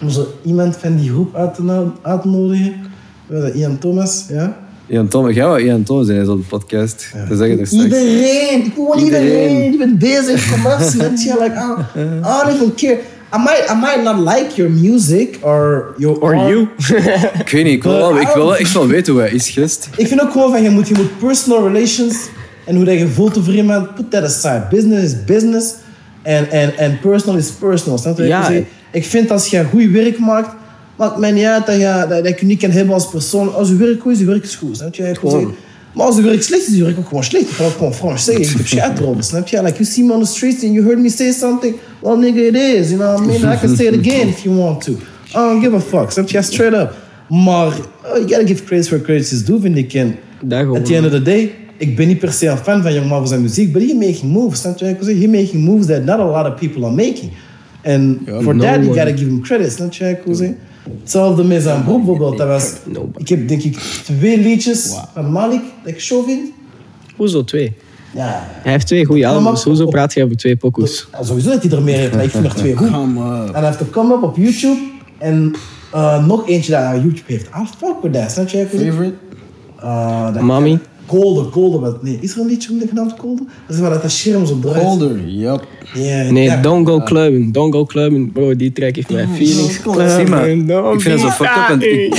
om 0.00 0.10
zo 0.10 0.26
iemand 0.44 0.76
van 0.76 0.96
die 0.96 1.10
groep 1.10 1.34
uit 1.36 1.54
te, 1.54 1.62
no- 1.62 1.94
uit 2.02 2.22
te 2.22 2.28
nodigen. 2.28 2.74
We 3.26 3.34
hebben 3.34 3.54
Ian 3.54 3.78
Thomas, 3.78 4.24
ja. 4.28 4.56
Ian 4.86 5.08
Thomas, 5.08 5.34
jij 5.34 5.46
wou 5.46 5.62
Ian 5.62 5.82
Thomas 5.82 6.06
zijn 6.06 6.18
in 6.18 6.24
zo'n 6.24 6.44
podcast. 6.48 7.06
Dat 7.28 7.38
zeg 7.38 7.48
je 7.48 7.58
er 7.58 7.66
straks. 7.66 7.84
Iedereen, 7.84 8.64
ik 8.64 8.74
wil 8.74 8.98
iedereen. 8.98 9.72
Je 9.72 9.78
bent 9.78 9.98
bezig, 9.98 10.62
met 10.96 11.22
je. 11.22 11.36
Like, 11.40 11.54
I, 11.54 12.00
I 12.00 12.44
don't 12.44 12.54
even 12.54 12.74
care. 12.74 12.98
I 13.34 13.38
might, 13.38 13.70
I 13.70 13.74
might 13.74 14.02
not 14.02 14.18
like 14.18 14.56
your 14.56 14.70
music 14.70 15.38
or 15.40 15.94
your 15.98 16.20
or 16.20 16.34
art. 16.34 16.48
you. 16.48 16.68
Ik 17.44 17.48
weet 17.48 17.64
niet, 17.64 17.72
ik 17.72 17.82
wil 17.82 17.96
wel, 17.96 18.20
ik 18.20 18.28
wil 18.34 18.44
wel 18.46 18.56
echt 18.56 18.72
wel 18.72 18.86
weten 18.86 19.12
hoe 19.12 19.22
hij 19.22 19.30
is, 19.30 19.50
gist. 19.50 19.88
Ik 19.96 20.06
vind 20.06 20.20
ook 20.22 20.30
gewoon 20.30 20.50
van, 20.50 20.62
je 20.62 20.70
moet, 20.70 20.88
je 20.88 20.94
moet 20.94 21.18
personal 21.18 21.68
relations 21.68 22.16
en 22.66 22.76
hoe 22.76 22.84
dat 22.84 22.98
je 22.98 23.08
voelt 23.08 23.38
over 23.38 23.54
iemand, 23.54 23.94
put 23.94 24.10
that 24.10 24.24
aside. 24.24 24.66
Business 24.70 25.04
is 25.04 25.24
business 25.24 25.74
en, 26.22 26.50
en, 26.50 26.76
en 26.78 26.98
personal 27.00 27.36
is 27.36 27.50
personal. 27.50 27.98
Snap 27.98 28.16
je 28.16 28.28
wat 28.28 28.48
ik 28.48 28.56
Ja. 28.56 28.64
Ik 28.90 29.04
vind 29.04 29.30
als 29.30 29.46
je 29.46 29.64
goed 29.64 29.90
werk 29.90 30.18
maakt, 30.18 30.54
maakt 31.02 31.18
mij 31.18 31.32
niet 31.32 31.44
uit 31.44 31.66
dat 31.66 31.76
je, 31.76 32.06
dat, 32.08 32.24
dat 32.24 32.40
je 32.40 32.46
niet 32.46 32.60
kan 32.60 32.70
hebben 32.70 32.94
als 32.94 33.08
persoon. 33.10 33.54
Als 33.54 33.68
je 33.68 33.76
werk 33.76 34.00
goed 34.00 34.12
is, 34.12 34.18
je 34.18 34.24
werk 34.24 34.42
is 34.42 34.54
goed. 34.54 34.76
Snap 34.76 34.94
je? 34.94 35.14
Gewoon. 35.14 35.54
Maar 35.94 36.06
als 36.06 36.16
je 36.16 36.22
werk 36.22 36.42
slecht 36.42 36.68
is, 36.68 36.76
je 36.76 36.84
werk 36.84 36.98
ook 36.98 37.08
gewoon 37.08 37.24
slecht. 37.24 37.48
Ik 37.48 37.54
ga 37.54 37.64
het 37.64 37.72
gewoon 37.72 37.94
Frans 37.94 38.24
zeggen. 38.24 38.44
Ik 38.44 38.50
heb 38.50 38.66
shit 38.66 38.98
erover, 38.98 39.22
snap 39.22 39.48
je? 39.48 39.62
Like, 39.62 39.72
you 39.72 39.84
see 39.84 40.04
me 40.04 40.12
on 40.12 40.20
the 40.20 40.26
streets 40.26 40.64
and 40.64 40.72
you 40.72 40.86
heard 40.86 40.98
me 40.98 41.08
say 41.08 41.32
something, 41.32 41.74
well, 42.00 42.16
nigga, 42.16 42.40
it 42.40 42.56
is. 42.56 42.90
You 42.90 42.98
know 42.98 43.12
what 43.12 43.20
I 43.20 43.26
mean? 43.26 43.54
I 43.54 43.58
can 43.58 43.76
say 43.76 43.86
it 43.86 43.94
again 43.94 44.28
if 44.28 44.42
you 44.42 44.56
want 44.56 44.84
to. 44.84 44.92
I 44.92 45.32
don't 45.32 45.60
give 45.60 45.74
a 45.74 45.80
fuck, 45.80 46.10
snap 46.10 46.28
je? 46.28 46.42
Straight 46.42 46.74
up. 46.74 46.94
Maar 47.28 47.66
oh, 47.66 48.16
you 48.16 48.28
gotta 48.28 48.46
give 48.46 48.64
credit 48.64 48.88
where 48.88 49.04
credit 49.04 49.32
is 49.32 49.44
due, 49.44 49.60
vind 49.60 49.76
ik. 49.76 49.94
En 49.94 50.16
at 50.74 50.86
the 50.86 50.94
end 50.94 51.06
of 51.06 51.12
the 51.12 51.22
day, 51.22 51.54
ik 51.76 51.96
ben 51.96 52.06
niet 52.06 52.18
per 52.18 52.32
se 52.32 52.46
een 52.46 52.56
fan 52.56 52.82
van 52.82 52.92
Young 52.92 53.08
Marvel 53.08 53.26
zijn 53.26 53.42
muziek, 53.42 53.72
but 53.72 53.82
he 53.82 53.94
making 53.94 54.32
moves. 54.32 54.60
Snap 54.60 54.78
je? 54.78 54.96
He 55.20 55.28
making 55.28 55.64
moves 55.64 55.86
that 55.86 56.04
not 56.04 56.18
a 56.18 56.42
lot 56.42 56.52
of 56.52 56.60
people 56.60 56.84
are 56.84 56.94
making. 56.94 57.30
And 57.84 58.18
for 58.42 58.54
no 58.54 58.62
that, 58.62 58.76
you 58.76 58.88
one. 58.88 58.98
gotta 58.98 59.16
give 59.16 59.28
him 59.28 59.42
credit. 59.42 59.72
Snap 59.72 59.92
je 59.92 60.16
Hetzelfde 61.00 61.44
met 61.44 61.62
zijn 61.62 61.84
broer 61.84 61.96
bijvoorbeeld. 61.96 62.38
Dat 62.38 62.48
was, 62.48 62.72
ik 63.22 63.28
heb 63.28 63.48
denk 63.48 63.62
ik 63.62 63.78
twee 64.04 64.38
liedjes 64.38 64.94
van 65.14 65.32
Malik 65.32 65.62
dat 65.84 65.92
ik 65.92 66.00
show 66.00 66.24
vind. 66.24 66.50
Hoezo 67.16 67.44
twee? 67.44 67.76
Ja, 68.14 68.48
Hij 68.62 68.72
heeft 68.72 68.86
twee 68.86 69.04
goede 69.04 69.26
albums. 69.26 69.64
Hoezo 69.64 69.86
praat 69.86 70.14
je 70.14 70.24
over 70.24 70.36
twee 70.36 70.56
pokoes? 70.56 71.08
ja, 71.12 71.22
sowieso 71.22 71.50
dat 71.50 71.62
hij 71.62 71.72
er 71.72 71.82
meer 71.82 71.96
heeft, 71.98 72.14
maar 72.14 72.24
ik 72.24 72.30
vind 72.30 72.44
er 72.44 72.54
twee 72.54 72.76
goed. 72.76 72.88
En 72.88 73.52
hij 73.52 73.64
heeft 73.64 73.80
een 73.80 73.90
come-up 73.90 74.22
op 74.22 74.36
YouTube. 74.36 74.80
En 75.18 75.54
uh, 75.94 76.26
nog 76.26 76.48
eentje 76.48 76.72
dat 76.72 77.02
YouTube 77.02 77.22
heeft. 77.26 77.46
I 77.46 77.66
fuck 77.78 77.94
with 78.02 78.12
that. 78.12 78.30
Snap 78.30 78.48
je? 78.48 78.66
Favorite? 78.66 79.14
Uh, 79.82 80.34
Colder, 81.06 81.50
Colder. 81.50 81.80
Wat, 81.80 82.02
nee, 82.02 82.18
is 82.20 82.34
er 82.34 82.40
een 82.40 82.46
liedje 82.46 82.70
genaamd 82.88 83.16
Colder? 83.16 83.44
Dat 83.66 83.76
is 83.76 83.82
waar 83.82 83.90
dat 83.90 84.02
de 84.02 84.08
scherm 84.08 84.46
zo 84.46 84.58
draait. 84.58 84.82
Holder, 84.82 85.28
yup. 85.28 85.66
Ja, 85.94 86.30
Nee, 86.30 86.44
ja. 86.44 86.60
Don't 86.60 86.86
Go 86.88 87.00
Clubbing. 87.00 87.52
Don't 87.54 87.74
Go 87.74 87.84
Clubbing. 87.84 88.32
Bro, 88.32 88.56
die 88.56 88.72
track 88.72 88.94
heeft 88.96 89.10
mij 89.10 89.26
feelings. 89.36 89.80
Zie 90.14 90.26
maar, 90.26 90.48
ik 90.94 91.00
vind 91.00 91.04
het 91.04 91.20
zo 91.20 91.28
fucked 91.44 91.70
up. 91.70 91.82
ik- 91.82 92.14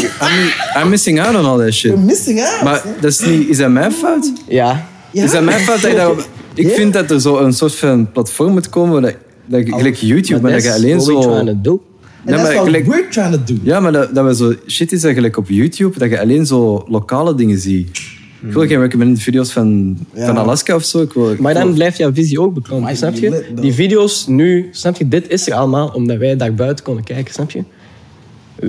I'm, 0.75 0.81
I'm 0.83 0.89
missing 0.89 1.21
out 1.21 1.35
on 1.35 1.45
all 1.45 1.57
that 1.65 1.73
shit. 1.73 1.91
You're 1.91 2.05
missing 2.05 2.41
out. 2.41 2.61
Maar 2.63 2.83
dat 3.01 3.11
is, 3.11 3.19
niet, 3.19 3.47
is 3.49 3.57
dat 3.57 3.69
mijn 3.71 3.91
fout? 3.91 4.31
Ja. 4.47 4.87
Ja. 5.11 5.23
Is 5.23 5.31
dat 5.31 5.43
mijn 5.43 5.59
fout 5.59 5.81
dat 5.81 5.91
je 5.91 5.97
daarop... 5.97 6.27
Ik 6.53 6.69
vind 6.69 6.93
dat 6.93 7.11
er 7.11 7.21
zo 7.21 7.37
een 7.37 7.53
soort 7.53 7.75
van 7.75 8.11
platform 8.11 8.51
moet 8.51 8.69
komen, 8.69 8.91
waar 8.93 9.01
dat, 9.01 9.15
dat 9.45 9.67
je- 9.67 9.73
gelijk 9.73 9.95
YouTube, 9.95 10.41
maar 10.41 10.51
dat 10.51 10.63
je 10.63 10.73
alleen 10.73 11.01
zo... 11.01 11.21
to 11.21 11.61
do. 11.61 11.81
En 12.25 12.31
Ja, 12.31 12.37
dat 12.39 12.49
is 12.49 12.55
maar 12.55 12.63
wat 12.71 12.81
we're 12.85 13.07
trying 13.09 13.31
to 13.33 13.39
do. 13.45 13.53
Ja, 13.63 13.79
maar 13.79 13.91
dat, 13.91 14.15
dat 14.15 14.25
we 14.25 14.35
zo 14.35 14.53
shit 14.67 14.91
is 14.91 15.03
eigenlijk 15.03 15.37
op 15.37 15.49
YouTube, 15.49 15.99
dat 15.99 16.09
je 16.09 16.19
alleen 16.19 16.45
zo 16.45 16.83
lokale 16.87 17.35
dingen 17.35 17.59
ziet. 17.59 17.99
Ik 18.47 18.51
wil 18.53 18.67
geen 18.67 18.79
recommended 18.79 19.21
video's 19.21 19.51
van, 19.51 19.97
Ja. 20.13 20.25
van 20.25 20.37
Alaska 20.37 20.75
of 20.75 20.83
zo. 20.83 21.01
Ik 21.01 21.13
wil, 21.13 21.35
Maar 21.39 21.53
dan 21.53 21.73
blijft 21.73 21.97
jouw 21.97 22.13
visie 22.13 22.41
ook 22.41 22.69
Might 22.69 22.97
snap 22.97 23.13
je? 23.15 23.29
lit. 23.29 23.61
Die 23.61 23.73
video's 23.73 24.27
nu, 24.27 24.69
snap 24.71 24.97
je? 24.97 25.07
Dit 25.07 25.29
is 25.29 25.47
er 25.47 25.53
allemaal 25.53 25.87
omdat 25.87 26.17
wij 26.17 26.35
daar 26.37 26.53
buiten 26.53 26.85
konden 26.85 27.03
kijken, 27.03 27.33
snap 27.33 27.51
je? 27.51 27.63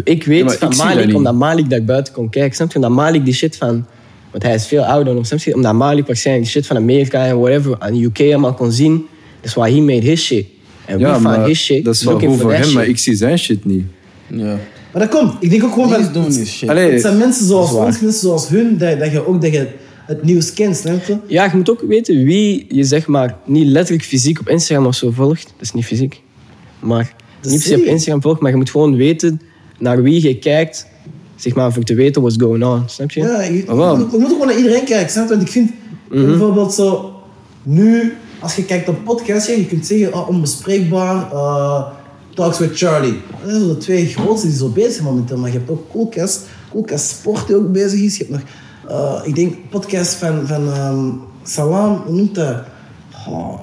Ik 0.05 0.25
weet 0.25 0.39
Ja, 0.39 0.45
van 0.45 0.71
ik 0.71 0.77
dat 0.77 0.87
Malik 0.87 1.15
omdat 1.15 1.35
Malik 1.35 1.71
daar 1.71 1.85
buiten 1.85 2.13
kon 2.15 2.29
kijken, 2.31 2.57
snap 2.57 2.71
je? 2.73 2.77
Omdat 2.77 2.91
Malik 2.91 3.25
die 3.25 3.35
shit 3.35 3.57
van... 3.57 3.87
Want 4.31 4.43
hij 4.43 4.55
is 4.55 4.67
veel 4.67 4.85
ouder 4.85 5.15
dan 5.15 5.25
snap 5.25 5.39
je? 5.39 5.55
Omdat 5.55 5.75
Malik 5.75 6.07
waarschijnlijk 6.07 6.47
die 6.47 6.55
shit 6.55 6.67
van 6.67 6.77
Amerika 6.77 7.27
en 7.27 7.39
whatever 7.41 7.77
aan 7.79 8.01
UK 8.03 8.21
allemaal 8.21 8.55
kon 8.55 8.73
zien. 8.73 9.07
That's 9.41 9.55
why 9.55 9.71
he 9.73 9.81
made 9.81 10.07
his 10.07 10.25
shit. 10.25 10.47
En 10.85 10.99
ja, 10.99 11.07
we 11.07 11.13
find 11.13 11.23
maar 11.23 11.47
his 11.47 11.65
shit 11.65 11.85
dat 11.85 11.95
is 11.95 12.03
wel 12.05 12.19
goed 12.21 12.41
voor 12.41 12.53
hem, 12.53 12.73
maar 12.73 12.87
ik 12.87 12.99
zie 12.99 13.15
zijn 13.15 13.39
shit 13.39 13.65
niet. 13.65 13.85
Ja. 14.27 14.59
Maar 14.95 15.09
dat 15.09 15.19
komt. 15.21 15.33
Ik 15.41 15.51
denk 15.51 15.65
ook 15.65 15.73
gewoon 15.73 15.89
van... 15.89 16.13
doing 16.13 16.33
this 16.33 16.51
shit. 16.53 16.69
Allee, 16.69 16.91
Het 16.93 17.01
zijn 17.01 17.19
mensen 17.19 17.47
zoals 17.47 17.63
dat 17.65 17.73
is 17.73 17.79
waar. 17.79 17.87
ons, 17.87 18.01
mensen 18.01 18.21
zoals 18.21 18.49
hun, 18.49 18.79
dat, 18.79 18.99
dat 18.99 19.11
je 19.13 19.27
ook 19.27 19.43
dat 19.43 19.53
je 19.53 19.69
het 20.07 20.23
nieuws 20.25 20.53
kent, 20.53 20.77
snap 20.77 21.05
je? 21.05 21.17
Ja, 21.27 21.45
je 21.45 21.51
moet 21.57 21.71
ook 21.71 21.81
weten 21.89 22.25
wie 22.25 22.67
je 22.69 22.85
zeg 22.85 23.07
maar 23.07 23.37
niet 23.47 23.67
letterlijk 23.67 24.05
fysiek 24.07 24.41
op 24.41 24.49
Instagram 24.49 24.87
of 24.87 24.95
zo 24.95 25.11
volgt. 25.11 25.43
Dat 25.45 25.61
is 25.61 25.73
niet 25.73 25.85
fysiek. 25.85 26.23
Maar 26.81 26.99
niet 27.03 27.13
per 27.41 27.51
se 27.51 27.57
op 27.57 27.63
zie 27.63 27.79
je. 27.79 27.85
Instagram 27.91 28.23
volgt, 28.23 28.41
maar 28.41 28.51
je 28.51 28.57
moet 28.57 28.71
gewoon 28.71 28.97
weten 28.97 29.41
naar 29.79 30.03
wie 30.03 30.23
je 30.29 30.39
kijkt, 30.39 30.87
zeg 31.37 31.55
maar, 31.55 31.73
voor 31.73 31.83
te 31.83 31.95
weten 31.95 32.23
what's 32.23 32.43
going 32.43 32.65
on. 32.65 32.83
Snap 32.87 33.11
je? 33.11 33.21
Ja, 33.21 33.43
je, 33.43 33.63
Maar 33.67 33.77
wel. 33.77 33.93
je 33.93 33.99
moet- 34.03 34.13
je 34.13 34.17
moet 34.19 34.27
ook 34.27 34.33
gewoon 34.33 34.47
naar 34.47 34.57
iedereen 34.57 34.85
kijken, 34.85 35.11
snap 35.11 35.25
je? 35.25 35.31
Want 35.35 35.43
ik 35.47 35.53
vind 35.53 35.71
Mhm. 36.11 36.27
bijvoorbeeld 36.27 36.75
zo... 36.75 37.13
Nu, 37.63 38.13
als 38.41 38.57
je 38.57 38.65
kijkt 38.65 38.89
op 38.89 39.05
podcasts, 39.05 39.49
ja, 39.49 39.55
je 39.55 39.67
kunt 39.67 39.87
zeggen 39.87 40.15
oh, 40.15 40.29
onbespreekbaar, 40.29 41.33
eh, 41.33 41.85
Talks 42.35 42.59
with 42.59 42.77
Charlie. 42.79 43.13
Dat 43.43 43.51
zijn 43.51 43.61
zo 43.61 43.69
de 43.69 43.77
twee 43.77 44.07
grootste 44.07 44.47
die 44.47 44.57
zo 44.57 44.69
bezig 44.69 44.93
zijn 44.93 45.05
momenteel. 45.05 45.37
Maar 45.39 45.53
je 45.53 45.59
hebt 45.59 45.71
ook 45.71 45.91
Coolcast, 45.91 46.47
Coolcast 46.71 47.09
Sport 47.11 47.47
die 47.47 47.57
ook 47.57 47.73
bezig 47.73 48.01
is. 48.01 48.17
Je 48.17 48.25
hebt 48.29 48.31
nog, 48.31 48.43
eh, 49.23 49.29
ik 49.29 49.35
denk, 49.35 49.55
podcast 49.71 50.15
van, 50.15 50.47
van 50.47 50.73
ehm, 50.73 51.09
Salam, 51.43 52.03
hoe 52.07 52.15
noemt 52.17 52.35
dat? 52.35 52.57
Oh, 53.29 53.61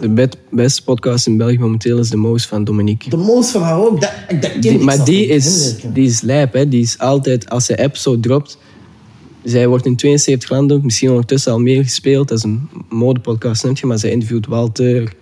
De 0.00 0.28
beste 0.50 0.84
podcast 0.84 1.26
in 1.26 1.36
België 1.36 1.58
momenteel 1.58 1.98
is 1.98 2.10
de 2.10 2.16
Moos 2.16 2.46
van 2.46 2.64
Dominique. 2.64 3.10
de 3.10 3.16
most 3.16 3.50
van 3.50 3.62
haar 3.62 3.78
ook. 3.78 4.00
Dat, 4.00 4.12
dat 4.28 4.50
ken 4.50 4.60
Die- 4.60 4.70
ik 4.72 4.80
maar 4.80 5.04
die 5.04 5.26
is, 5.26 5.74
die 5.92 6.06
is 6.06 6.20
lijp, 6.20 6.52
hè. 6.52 6.68
Die 6.68 6.82
is 6.82 6.98
altijd, 6.98 7.48
als 7.50 7.64
zij 7.64 7.76
episode 7.78 8.20
dropt, 8.20 8.58
zij 9.44 9.68
wordt 9.68 9.86
in 9.86 9.96
72 9.96 10.50
landen, 10.50 10.80
misschien 10.84 11.08
ondertussen 11.10 11.52
al 11.52 11.58
meer 11.60 11.82
gespeeld. 11.82 12.28
Dat 12.28 12.38
is 12.38 12.44
een 12.44 12.68
modepodcast, 12.88 13.60
snap 13.60 13.76
je? 13.76 13.86
Maar 13.86 13.98
zij 13.98 14.10
interviewt 14.10 14.46
Walter, 14.46 15.12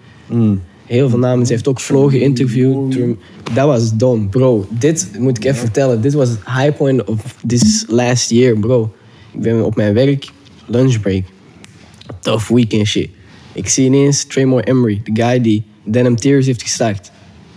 heel 0.87 1.09
veel 1.09 1.19
namen. 1.19 1.47
Ze 1.47 1.53
heeft 1.53 1.69
ook 1.69 1.81
Flo 1.81 2.07
geïnterviewd. 2.07 2.99
Dat 3.55 3.67
was 3.67 3.97
dom, 3.97 4.29
bro. 4.29 4.67
Dit 4.71 5.11
moet 5.19 5.37
ik 5.37 5.45
even 5.45 5.59
vertellen. 5.59 6.01
Dit 6.01 6.13
was 6.13 6.29
het 6.29 6.39
high 6.45 6.77
point 6.77 7.05
of 7.05 7.37
this 7.47 7.85
last 7.89 8.31
year, 8.31 8.59
bro. 8.59 8.93
Ik 9.33 9.41
ben 9.41 9.65
op 9.65 9.77
mijn 9.77 9.95
werk, 9.95 10.29
lunchbreak. 10.67 11.25
Tough 12.21 12.49
weekend 12.49 12.87
shit. 12.87 13.09
Ik 13.53 13.69
zie 13.69 13.85
ineens 13.85 14.25
Tremor 14.25 14.63
Emery, 14.63 15.01
de 15.05 15.23
guy 15.23 15.41
die 15.41 15.65
Denim 15.85 16.17
Tears 16.17 16.47
heeft 16.47 16.63
gestart. 16.63 17.11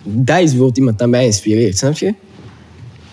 Dat 0.04 0.38
is 0.38 0.44
bijvoorbeeld 0.44 0.78
iemand 0.78 1.00
dat 1.00 1.10
mij 1.10 1.26
inspireert, 1.26 1.78
snap 1.78 1.98
je? 1.98 2.14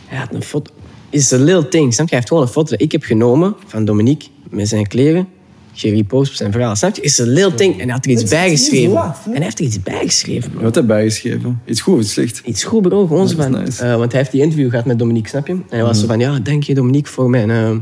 Hij 0.07 0.19
had 0.19 0.35
een 0.35 0.43
foto. 0.43 0.73
Is 1.11 1.31
een 1.31 1.45
little 1.45 1.69
thing, 1.69 1.95
snap 1.95 2.09
je? 2.09 2.15
Hij 2.15 2.19
heeft 2.19 2.29
gewoon 2.29 2.43
een 2.43 2.53
foto 2.53 2.71
dat 2.71 2.81
ik 2.81 2.93
heb 2.93 3.03
genomen 3.03 3.55
van 3.67 3.85
Dominique 3.85 4.29
met 4.51 4.69
zijn 4.69 4.87
kleren. 4.87 5.29
Gerepost 5.79 6.31
op 6.31 6.37
zijn 6.37 6.53
verhaal, 6.53 6.77
snap 6.77 6.97
je? 6.97 7.03
Is 7.03 7.19
een 7.19 7.29
little 7.29 7.55
thing. 7.55 7.73
En 7.73 7.83
hij 7.85 7.93
had 7.93 8.05
er 8.05 8.11
iets 8.11 8.23
is 8.23 8.29
bijgeschreven. 8.31 8.97
En 8.97 9.13
hij 9.33 9.43
heeft 9.43 9.59
er 9.59 9.65
iets 9.65 9.83
bijgeschreven, 9.83 10.51
bro. 10.51 10.63
Wat 10.63 10.75
heb 10.75 10.85
je 10.85 10.91
bijgeschreven? 10.91 11.61
Iets 11.65 11.81
goed 11.81 11.95
of 11.95 12.01
iets 12.01 12.13
slecht? 12.13 12.43
Iets 12.45 12.65
goed, 12.65 12.83
bro. 12.83 13.07
Gewoon 13.07 13.29
zo 13.29 13.37
van... 13.37 13.51
nice. 13.51 13.83
eh, 13.83 13.97
want 13.97 14.11
hij 14.13 14.21
heeft 14.21 14.33
die 14.33 14.43
interview 14.43 14.71
gehad 14.71 14.85
met 14.85 14.99
Dominique, 14.99 15.29
snap 15.29 15.47
je? 15.47 15.53
En 15.53 15.65
hij 15.69 15.83
was 15.83 15.91
Mhm. 15.91 16.01
zo 16.01 16.07
van... 16.07 16.19
Ja, 16.19 16.39
denk 16.39 16.63
je 16.63 16.75
Dominique 16.75 17.11
voor 17.13 17.31
mijn... 17.31 17.51
eh 17.51 17.75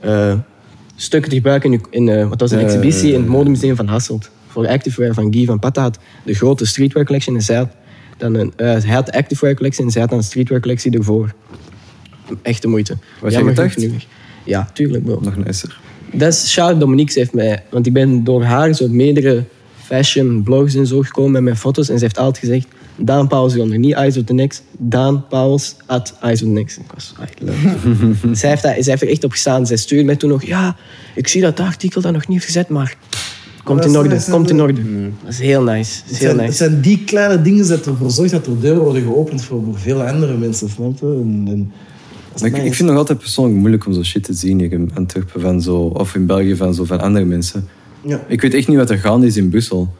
eh, 0.00 0.34
stukken 0.96 1.30
te 1.30 1.36
gebruiken 1.36 1.72
in, 1.72 1.80
in 1.90 2.08
eh, 2.08 2.28
wat 2.28 2.40
was 2.40 2.50
een 2.50 2.58
exhibitie 2.58 3.12
in 3.12 3.20
het 3.20 3.28
modemuseum 3.28 3.76
van 3.76 3.86
Hasselt. 3.86 4.30
Voor 4.48 4.68
Activewear 4.68 5.14
van 5.14 5.32
Guy 5.34 5.44
van 5.44 5.58
Patta 5.58 5.82
had 5.82 5.98
de 6.24 6.34
grote 6.34 6.66
streetwear 6.66 7.04
collection 7.06 7.34
en 7.36 7.42
zij 7.42 7.56
had, 7.56 7.68
dan 8.16 8.34
een, 8.34 8.52
eh, 8.56 8.66
hij 8.66 8.94
had 8.94 9.06
de 9.06 9.12
Activewear 9.12 9.54
collectie 9.56 9.84
en 9.84 9.90
zij 9.90 10.00
had 10.00 10.10
dan 10.10 10.18
een 10.18 10.24
streetwear 10.24 10.60
collectie 10.60 10.92
ervoor. 10.98 11.34
Echt 12.42 12.62
de 12.62 12.68
moeite. 12.68 12.96
Was 13.20 13.30
je 13.32 13.36
Jammer 13.38 13.54
gedacht? 13.70 13.86
Ja, 14.44 14.70
tuurlijk 14.72 15.04
bro. 15.04 15.18
Nog 15.22 15.36
nicer. 15.36 15.80
Dat 16.14 16.32
is 16.32 16.50
shout 16.50 16.80
Dominique. 16.80 17.12
Ze 17.12 17.18
heeft 17.18 17.32
mij, 17.32 17.62
want 17.70 17.86
ik 17.86 17.92
ben 17.92 18.24
door 18.24 18.42
haar 18.42 18.74
zo 18.74 18.84
op 18.84 18.90
meerdere 18.90 19.44
fashion 19.82 20.42
blogs 20.42 20.74
en 20.74 20.86
zo 20.86 21.02
gekomen 21.02 21.32
met 21.32 21.42
mijn 21.42 21.56
foto's. 21.56 21.88
En 21.88 21.98
ze 21.98 22.04
heeft 22.04 22.18
altijd 22.18 22.38
gezegd: 22.38 22.66
Daan 22.96 23.28
Pauwels 23.28 23.56
onder, 23.56 23.78
niet 23.78 23.94
Eyes 23.94 24.16
of 24.16 24.24
the 24.24 24.32
Next. 24.32 24.62
Daan 24.78 25.26
Pauwels 25.28 25.76
at 25.86 26.14
Eyes 26.20 26.42
of 26.42 26.48
the 26.48 26.54
Next. 26.54 26.76
Ik 26.76 26.92
was 26.94 27.14
echt 27.20 27.40
leuk. 27.40 27.56
zij, 28.38 28.50
heeft 28.50 28.62
daar, 28.62 28.74
zij 28.78 28.92
heeft 28.92 29.02
er 29.02 29.08
echt 29.08 29.24
op 29.24 29.30
gestaan. 29.30 29.66
Zij 29.66 29.76
stuurde 29.76 30.04
mij 30.04 30.16
toen 30.16 30.30
nog: 30.30 30.44
Ja, 30.44 30.76
ik 31.14 31.28
zie 31.28 31.40
dat 31.40 31.56
dat 31.56 31.66
artikel 31.66 32.00
dat 32.00 32.12
nog 32.12 32.28
niet 32.28 32.32
heeft 32.32 32.44
gezet, 32.44 32.68
maar 32.68 32.96
komt 33.64 33.82
dat 33.82 33.90
in 33.90 33.96
orde. 33.98 34.24
Komt 34.30 34.50
in 34.50 34.60
orde. 34.60 34.82
Dat 35.22 35.32
is 35.32 35.38
heel 35.38 35.62
nice. 35.62 36.00
Dat 36.00 36.10
is 36.10 36.18
Het 36.18 36.18
heel 36.18 36.28
zijn, 36.28 36.38
het 36.38 36.46
nice. 36.46 36.56
zijn 36.56 36.80
die 36.80 37.04
kleine 37.04 37.42
dingen 37.42 37.68
dat 37.68 37.86
ervoor 37.86 38.10
zorgt 38.10 38.32
dat 38.32 38.46
er 38.46 38.60
deuren 38.60 38.82
worden 38.82 39.02
geopend 39.02 39.44
voor, 39.44 39.62
voor 39.64 39.78
vele 39.78 40.10
andere 40.10 40.36
mensen, 40.36 40.68
snap 40.68 40.98
je? 41.00 41.06
En, 41.06 41.44
en, 41.48 41.58
dat 41.58 41.93
Ik, 42.34 42.40
nice. 42.42 42.56
ik 42.56 42.62
vind 42.62 42.78
het 42.78 42.88
nog 42.88 42.96
altijd 42.96 43.18
persoonlijk 43.18 43.58
moeilijk 43.58 43.86
om 43.86 43.92
zo 43.92 44.02
shit 44.02 44.24
te 44.24 44.32
zien 44.32 44.58
hier 44.58 44.72
in 44.72 44.90
Antwerpen 44.94 45.40
van 45.40 45.62
zo, 45.62 45.76
of 45.76 46.14
in 46.14 46.26
België 46.26 46.56
van, 46.56 46.74
zo, 46.74 46.84
van 46.84 47.00
andere 47.00 47.24
mensen. 47.24 47.68
Ja. 48.00 48.20
Ik 48.28 48.40
weet 48.40 48.54
echt 48.54 48.68
niet 48.68 48.76
wat 48.76 48.90
er 48.90 48.98
gaande 48.98 49.26
is 49.26 49.36
in 49.36 49.48
Brussel. 49.48 49.94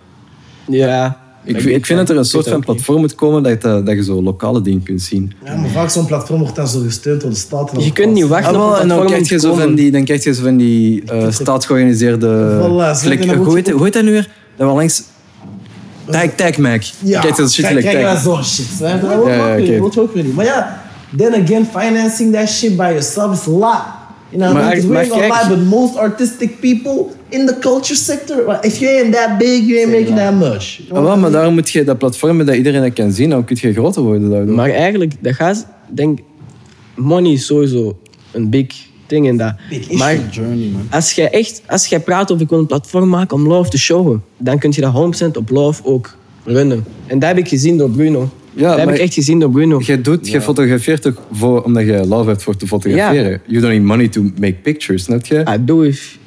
Ja. 0.69 1.23
Ik, 1.45 1.63
ik 1.63 1.87
vind 1.87 1.99
dat 1.99 2.11
er 2.11 2.17
een 2.17 2.25
soort 2.25 2.49
van 2.49 2.61
platform 2.61 3.01
moet 3.01 3.15
komen 3.15 3.43
dat, 3.43 3.63
dat, 3.63 3.87
dat 3.87 3.95
je 3.95 4.05
zo 4.05 4.23
lokale 4.23 4.61
dingen 4.61 4.83
kunt 4.83 5.03
zien. 5.03 5.33
Ja, 5.45 5.57
maar 5.57 5.71
vaak 5.71 5.91
zo'n 5.91 6.07
platform 6.07 6.41
wordt 6.41 6.57
dan 6.57 6.69
zo 6.69 6.81
gesteund 6.81 7.21
door 7.21 7.31
de 7.31 7.37
staat. 7.37 7.73
Je 7.79 7.93
kunt 7.93 8.13
niet 8.13 8.27
wachten 8.27 8.57
Ah, 8.57 8.67
op 8.67 8.73
en 8.73 8.77
dan 8.79 8.87
platform 8.87 9.07
krijg 9.07 9.29
je 9.29 9.39
zo 9.39 9.55
van 9.55 9.75
die, 9.75 9.91
dan 9.91 10.05
krijg 10.05 10.25
je 10.25 10.35
zo 10.35 10.43
van 10.43 10.57
die 10.57 11.05
eh, 11.05 11.31
staatsgeorganiseerde... 11.31 12.59
Voilà, 12.61 13.09
dan 13.19 13.27
moet 13.27 13.47
hoe, 13.47 13.55
heet, 13.57 13.69
ook- 13.69 13.75
hoe 13.75 13.85
heet 13.85 13.93
dat 13.93 14.05
nu 14.05 14.11
weer? 14.11 14.29
Dat 14.57 14.69
we 14.69 14.75
langs... 14.75 15.03
Tag, 16.11 16.35
tag 16.35 16.59
Mac. 16.59 16.83
Ja, 16.99 17.21
Kijk, 17.21 17.37
dat 17.37 17.53
shit 17.53 17.67
kijk, 17.67 17.81
kijk 17.81 17.95
tag. 17.95 18.03
naar 18.03 18.17
zo'n 18.23 18.45
shit. 18.45 18.67
Dat 18.79 18.89
Ja, 19.27 19.57
ja, 19.57 19.81
dat 19.81 19.99
ook 19.99 20.15
weer 20.15 20.25
niet. 20.25 20.35
Maar 20.35 20.45
ja, 20.45 20.84
then 21.17 21.35
again, 21.35 21.65
financing 21.67 22.33
that 22.33 22.49
shit 22.49 22.77
by 22.77 22.89
yourself 22.91 23.33
is 23.41 23.47
a 23.47 23.51
lot. 23.51 23.83
You 24.31 24.43
know, 24.43 24.53
Maar- 24.53 24.63
what 24.65 24.73
I 24.75 24.81
mean? 24.81 24.89
we 24.89 24.99
ain't 24.99 25.09
gonna 25.11 25.29
kijk- 25.29 25.43
lie, 25.49 25.57
but 25.57 25.67
most 25.69 25.97
artistic 25.97 26.61
people 26.61 27.07
in 27.29 27.47
the 27.47 27.57
culture 27.61 27.95
sector, 27.97 28.59
if 28.61 28.79
you 28.79 28.91
ain't 28.91 29.13
that 29.15 29.39
big, 29.39 29.67
you 29.67 29.79
ain't 29.79 29.91
making 29.91 30.17
that 30.17 30.35
much. 30.35 30.77
You 30.77 30.89
know 30.89 31.07
Ah, 31.07 31.21
maar 31.21 31.31
daarom 31.31 31.55
moet 31.55 31.71
je 31.71 31.85
dat 31.85 31.99
platform 31.99 32.45
dat 32.45 32.55
iedereen 32.57 32.83
dat 32.83 32.93
kan 32.93 33.13
zien, 33.13 33.31
dan 33.31 33.45
kun 33.45 33.57
je 33.61 33.73
groter 33.73 34.03
worden 34.03 34.31
daardoor. 34.31 34.55
Maar 34.55 34.71
eigenlijk, 34.71 35.13
dat 35.21 35.35
gaat, 35.35 35.67
denk, 35.89 36.19
money 36.95 37.33
is 37.33 37.47
sowieso 37.47 37.99
een 38.33 38.51
big 38.51 38.67
thing 39.07 39.27
in 39.27 39.37
dat. 39.37 39.55
Big. 39.71 39.91
Maar 39.91 40.17
Journey, 40.31 40.69
man. 40.73 40.87
als 40.91 41.13
jij 41.13 41.31
echt, 41.31 41.63
als 41.67 41.87
jij 41.87 42.01
praat 42.01 42.31
over 42.31 42.43
ik 42.45 42.51
wil 42.51 42.59
een 42.59 42.67
platform 42.67 43.09
maken 43.09 43.37
om 43.37 43.47
love 43.47 43.71
te 43.71 43.79
showen, 43.79 44.23
dan 44.39 44.59
kun 44.59 44.73
je 44.75 44.81
dat 44.81 44.93
100% 44.93 45.37
op 45.37 45.51
love 45.51 45.85
ook 45.85 46.17
runnen. 46.45 46.85
En 47.07 47.19
dat 47.19 47.29
heb 47.29 47.39
ik 47.39 47.49
gezien 47.49 47.77
door 47.79 47.91
Bruno. 47.91 48.29
Ja, 48.57 48.69
dat 48.69 48.77
heb 48.77 48.85
maar- 48.87 48.95
ik 48.95 49.01
echt 49.01 49.15
gezien 49.15 49.39
door 49.41 49.51
Bruno. 49.51 49.79
Jij 49.81 50.03
doet, 50.03 50.29
jij 50.29 50.41
fotografeert 50.41 51.03
toch 51.03 51.15
voor, 51.33 51.63
omdat 51.63 51.85
je 51.87 52.07
love 52.07 52.29
hebt 52.29 52.43
voor 52.43 52.57
te 52.57 52.67
fotograferen. 52.67 53.41
You 53.47 53.61
don't 53.61 53.73
need 53.73 53.83
money 53.83 54.09
to 54.09 54.23
make 54.41 54.55
pictures, 54.63 55.03
snap 55.03 55.27
je? 55.27 55.39
I 55.55 55.65
do 55.65 55.83
if 55.83 56.19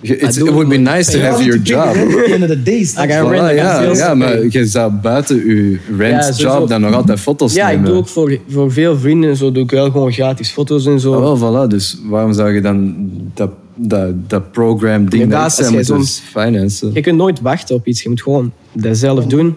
Je- 0.00 0.16
it 0.18 0.38
would 0.38 0.68
be 0.68 0.76
nice 0.76 1.10
to 1.10 1.18
have 1.18 1.44
your 1.44 1.60
job. 1.62 1.92
the 1.92 1.98
rent 1.98 2.14
at 2.16 2.24
the 2.24 2.32
end 2.34 2.42
of 2.42 2.48
the 2.48 2.62
day, 2.62 2.84
snap 2.84 3.04
I 3.04 3.08
je? 3.12 3.18
got 3.18 3.28
Voilà, 3.28 3.30
rent, 3.30 3.58
I 3.58 3.62
got 3.86 3.96
ja, 3.96 4.06
ja, 4.08 4.14
maar 4.14 4.46
je 4.48 4.66
zou 4.66 4.92
buiten 4.92 5.36
je 5.46 5.70
Ja, 5.70 5.78
rentjob 5.96 6.34
sowieso. 6.34 6.66
dan 6.66 6.80
nog 6.80 6.94
altijd 6.94 7.20
foto's 7.20 7.54
Ja, 7.54 7.68
ik 7.68 7.74
nemen. 7.76 7.90
doe 7.90 7.98
ook 7.98 8.08
voor, 8.08 8.38
voor 8.48 8.72
veel 8.72 8.98
vrienden 8.98 9.30
en 9.30 9.36
zo 9.36 9.52
doe 9.52 9.62
ik 9.62 9.70
wel 9.70 9.90
gewoon 9.90 10.12
gratis 10.12 10.50
foto's 10.50 10.86
en 10.86 11.00
zo. 11.00 11.12
Ah, 11.14 11.20
wel, 11.20 11.66
voilà. 11.66 11.68
Dus 11.70 11.98
waarom 12.04 12.32
zou 12.32 12.52
je 12.54 12.60
dan 12.60 12.94
dat, 13.34 13.50
dat, 13.76 14.28
dat 14.30 14.52
program 14.52 15.08
ding 15.08 15.22
Inderdaad, 15.22 15.56
dat 15.56 15.72
ik 15.72 15.84
zo'n- 15.84 16.04
financen? 16.04 16.90
Je 16.94 17.00
kunt 17.00 17.16
nooit 17.16 17.40
wachten 17.40 17.74
op 17.74 17.86
iets, 17.86 18.02
je 18.02 18.08
moet 18.08 18.22
gewoon 18.22 18.52
dat 18.72 18.96
zelf 18.96 19.24
doen. 19.26 19.56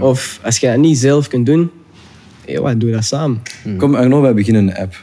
Of 0.00 0.40
als 0.42 0.58
je 0.58 0.66
dat 0.66 0.76
niet 0.76 0.98
zelf 0.98 1.28
kunt 1.28 1.46
doen, 1.46 1.70
ja, 2.46 2.60
wat, 2.60 2.80
doe 2.80 2.90
dat 2.90 3.04
samen. 3.04 3.42
Kom 3.76 3.94
Arno, 3.94 4.20
wij 4.20 4.34
beginnen 4.34 4.68
een 4.68 4.76
app. 4.76 4.96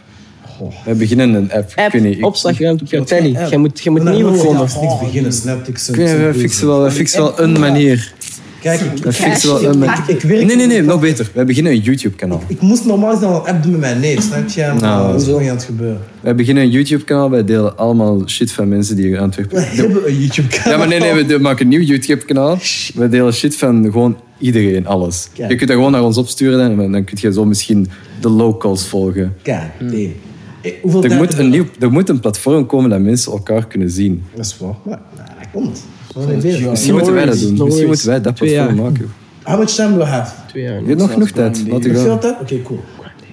Wij 0.86 0.96
beginnen 0.96 1.34
een 1.34 1.52
app. 1.52 1.72
App, 1.76 1.94
ik 1.94 2.02
niet, 2.02 2.24
opslagruimte 2.24 2.84
op 2.84 2.90
jouw 2.90 3.04
telly. 3.04 3.48
Je 3.50 3.58
moet, 3.58 3.80
je 3.80 3.90
moet 3.90 4.04
nieuwe 4.04 4.38
komen. 4.38 5.00
beginnen, 5.00 5.34
snap 5.34 5.68
ik. 5.68 5.74
bezig. 5.92 6.36
fixen 6.36 6.68
wel, 6.68 6.82
wij 6.82 6.92
fixen 6.92 7.22
wel 7.22 7.40
een 7.40 7.60
manier. 7.60 8.14
Kijk, 8.62 8.80
ik, 8.82 9.04
Wij 9.04 9.14
fixen 9.14 9.50
wel 9.50 9.64
een 9.64 9.80
manier. 9.80 10.04
ik 10.08 10.22
werk... 10.22 10.46
Nee, 10.46 10.56
nee, 10.56 10.68
nee, 10.68 10.82
nog 10.82 11.00
beter. 11.02 11.30
Wij 11.34 11.46
beginnen 11.46 11.72
een 11.72 11.80
YouTube-kanaal. 11.80 12.42
Ik 12.48 12.62
moest 12.62 12.86
normaal 12.86 13.14
eens 13.14 13.22
al 13.22 13.36
een 13.48 13.54
app 13.54 13.64
doen 13.64 13.72
met 13.72 13.80
mijn 13.82 14.00
neef, 14.00 14.22
snap 14.22 14.48
je? 14.50 14.62
Maar 14.62 14.76
Nou, 14.82 15.12
dat 15.12 15.20
is 15.22 15.26
gewoon 15.26 15.42
niet 15.42 15.50
aan 15.50 15.56
het 15.56 15.66
gebeuren. 15.66 16.02
Wij 16.22 16.36
beginnen 16.36 16.64
een 16.64 16.70
YouTube-kanaal. 16.70 17.30
Wij 17.30 17.44
delen 17.46 17.78
allemaal 17.78 18.28
shit 18.28 18.52
van 18.52 18.68
mensen 18.68 18.96
die 18.96 19.06
hier 19.06 19.20
aan 19.20 19.26
het 19.30 19.36
werk 19.36 19.52
We 19.52 19.60
hebben 19.60 20.08
een 20.08 20.20
YouTube-kanaal. 20.20 20.72
Ja, 20.72 20.78
maar 20.78 20.88
nee, 20.88 21.00
nee, 21.00 21.26
we 21.26 21.38
maken 21.40 21.62
een 21.64 21.68
nieuw 21.68 21.82
YouTube-kanaal. 21.82 22.58
We 22.94 23.10
delen 23.10 23.34
shit 23.34 23.56
van 23.56 23.84
gewoon 23.84 24.18
iedereen, 24.38 24.88
alles. 24.88 25.28
Kijk. 25.34 25.50
Je 25.50 25.56
kunt 25.56 25.68
dat 25.70 25.78
gewoon 25.78 25.92
naar 25.92 26.04
ons 26.04 26.18
opsturen 26.18 26.80
en 26.80 26.92
dan 26.92 27.04
kun 27.04 27.18
je 27.22 27.34
zo 27.34 27.46
misschien 27.46 27.90
de 28.22 28.30
locals 28.30 28.88
volgen. 28.88 29.34
Kijk, 29.42 29.72
nee. 29.80 30.16
Eh, 30.62 30.72
Hoeveel 30.82 31.04
Er 31.04 31.10
tijd 31.10 31.22
moet, 31.22 31.34
een 31.34 31.38
we? 31.52 31.58
nieuw, 31.58 31.66
er 31.80 31.92
moet 31.92 32.10
een 32.10 32.20
platform 32.20 32.66
komen 32.66 32.90
dat 32.90 33.00
mensen 33.00 33.32
elkaar 33.32 33.68
kunnen 33.68 33.90
zien. 33.90 34.24
Dat 34.36 34.46
is 34.46 34.58
waar. 34.60 34.76
Maar 34.86 35.00
nou, 35.16 35.28
dat 35.40 35.48
komt. 35.52 35.84
We. 36.14 36.22
Misschien 36.70 36.88
No 36.88 36.94
moeten 36.94 37.14
wij 37.14 37.26
dat 37.26 37.40
doen. 37.40 37.54
no 37.56 37.66
Misschien 37.66 37.88
moeten 37.88 38.08
wij 38.08 38.22
dat 38.22 38.36
Twee 38.36 38.54
platform 38.54 38.78
jaar. 38.78 38.86
maken. 38.92 39.12
How 39.44 39.60
much 39.60 39.70
time 39.70 39.92
do 39.92 39.98
we 39.98 40.04
have? 40.06 40.34
Twee 40.48 40.64
jaar. 40.64 40.82
Je 40.82 40.88
hebt 40.88 41.00
nog 41.00 41.12
genoeg 41.12 41.30
tijd. 41.32 41.64
Laat 41.68 41.84
je 41.84 41.96
Veel 41.98 42.18
tijd? 42.20 42.36
Oké, 42.42 42.62
cool. 42.62 42.80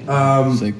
Ehm, 0.07 0.57
Sick. 0.57 0.75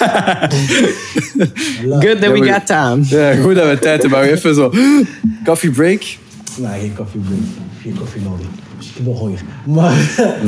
Good 2.00 2.20
that 2.20 2.32
we 2.32 2.52
got 2.52 2.66
time. 2.66 3.02
Ja, 3.08 3.34
goed 3.42 3.54
dat 3.54 3.68
we 3.68 3.78
tijd 3.78 4.02
hebben. 4.02 4.22
Even 4.22 4.54
zo. 4.54 4.72
Coffee 5.44 5.70
break. 5.70 6.02
nee, 6.58 6.80
geen 6.80 6.94
koffie, 6.96 7.20
bro. 7.20 7.34
Geen 7.82 7.94
koffie 7.98 8.22
nodig. 8.22 8.46
Ik 8.80 8.86
heb 8.96 9.06
nog 9.06 9.18
honger. 9.18 9.40
Maar 9.66 9.94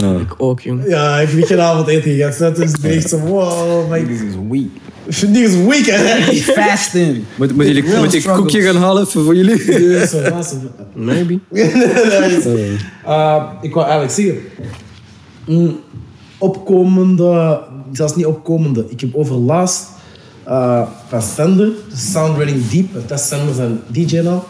Nou, 0.01 0.21
Ik 0.21 0.35
ook, 0.39 0.61
jong. 0.61 0.83
ja, 0.89 1.19
ik 1.21 1.29
heb 1.31 1.45
geen 1.45 1.61
avondeten 1.61 2.03
gegeten. 2.03 2.55
Dat 2.55 2.59
is 2.59 2.73
echt 2.97 3.09
zo, 3.09 3.19
wow, 3.19 3.91
my... 3.91 4.05
This 4.05 4.21
is 4.21 4.35
weak. 4.51 4.69
Is 5.07 5.55
weak, 5.55 5.87
hè? 5.87 6.33
Fasting. 6.35 7.25
moet, 7.35 7.55
moet, 7.57 7.67
jullie, 7.67 7.97
moet 7.97 8.15
ik 8.15 8.25
koekje 8.25 8.63
gaan 8.63 8.77
halen 8.77 9.03
even 9.03 9.25
voor 9.25 9.37
jullie? 9.37 9.63
Maybe. 10.95 11.39
Uh, 13.07 13.43
ik 13.61 13.75
wou 13.75 13.87
eigenlijk 13.87 14.15
zeggen, 14.15 14.43
mm, 15.47 15.81
opkomende, 16.39 17.61
zelfs 17.93 18.17
niet 18.17 18.27
opkomende, 18.27 18.87
ik 18.89 19.01
heb 19.01 19.15
overlaatst 19.15 19.87
uh, 20.49 20.89
van 21.09 21.23
Sender, 21.23 21.67
de 21.67 21.97
Sound 21.97 22.39
Running 22.39 22.69
Deep, 22.69 23.09
dat 23.09 23.19
is 23.19 23.29
Sender 23.29 23.55
zijn 23.55 23.81
DJ 23.87 24.23
dan, 24.23 24.43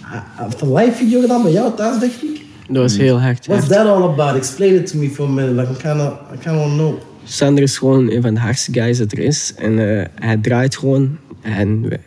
hij 0.00 0.22
heeft 0.44 0.60
een 0.60 0.74
live 0.74 0.96
video 0.96 1.20
gedaan 1.20 1.42
bij 1.42 1.52
jou 1.52 1.74
thuis, 1.76 1.98
denk 1.98 2.12
ik. 2.12 2.40
Dat 2.68 2.82
was 2.82 2.96
heel 2.96 3.20
hard. 3.20 3.46
What's 3.46 3.68
that 3.68 3.86
all 3.86 4.02
about? 4.02 4.36
Explain 4.36 4.74
it 4.74 4.90
to 4.90 4.98
me 4.98 5.08
for 5.08 5.26
a 5.26 5.28
minute, 5.28 5.54
like 5.54 5.72
I 5.72 5.76
kinda, 5.76 6.18
I 6.34 6.38
kinda 6.38 6.58
wanna 6.58 6.74
know. 6.74 6.94
Sander 7.32 7.62
is 7.62 7.78
gewoon 7.78 8.10
een 8.10 8.22
van 8.22 8.34
de 8.34 8.40
hardste 8.40 8.72
guys 8.72 8.98
dat 8.98 9.12
er 9.12 9.18
is. 9.18 9.52
En 9.56 9.98
eh, 9.98 10.06
hij 10.14 10.36
draait 10.36 10.76
gewoon. 10.76 11.16
En 11.40 11.88
we- 11.88 11.98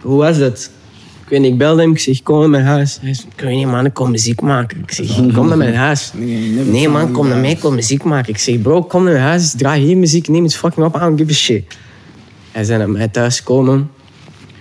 hoe 0.00 0.16
was 0.18 0.36
het? 0.36 0.70
Ik 1.22 1.28
weet 1.28 1.40
niet, 1.40 1.52
ik 1.52 1.58
belde 1.58 1.82
hem. 1.82 1.90
Ik 1.90 1.98
zeg, 1.98 2.22
kom 2.22 2.38
naar 2.40 2.48
mijn 2.50 2.64
huis. 2.64 2.98
Hij 3.00 3.14
zei, 3.14 3.26
ik 3.36 3.40
weet 3.42 3.54
niet 3.56 3.66
man, 3.66 3.84
ik 3.84 3.94
kom 3.94 4.10
muziek 4.10 4.40
maken. 4.40 4.78
Ik 4.82 4.90
zeg, 4.92 5.06
kom 5.34 5.48
naar 5.48 5.56
mijn 5.56 5.74
huis. 5.74 6.12
Nee 6.14 6.88
man, 6.88 7.12
kom 7.12 7.28
naar 7.28 7.38
mij, 7.38 7.54
kom 7.56 7.74
muziek 7.74 8.04
maken. 8.04 8.32
Ik 8.32 8.38
zeg, 8.38 8.60
bro, 8.62 8.82
kom 8.82 9.02
naar 9.04 9.12
mijn 9.12 9.24
huis. 9.24 9.54
Draai 9.56 9.82
hier 9.84 9.96
muziek, 9.96 10.28
neem 10.28 10.42
het 10.42 10.56
fucking 10.56 10.86
op. 10.86 10.96
I 10.96 10.98
don't 10.98 11.18
give 11.18 11.30
a 11.30 11.34
shit. 11.34 11.64
Hij 12.50 12.64
zei 12.64 12.78
naar 12.78 12.90
mij 12.90 13.08
thuis 13.08 13.38
gekomen. 13.38 13.90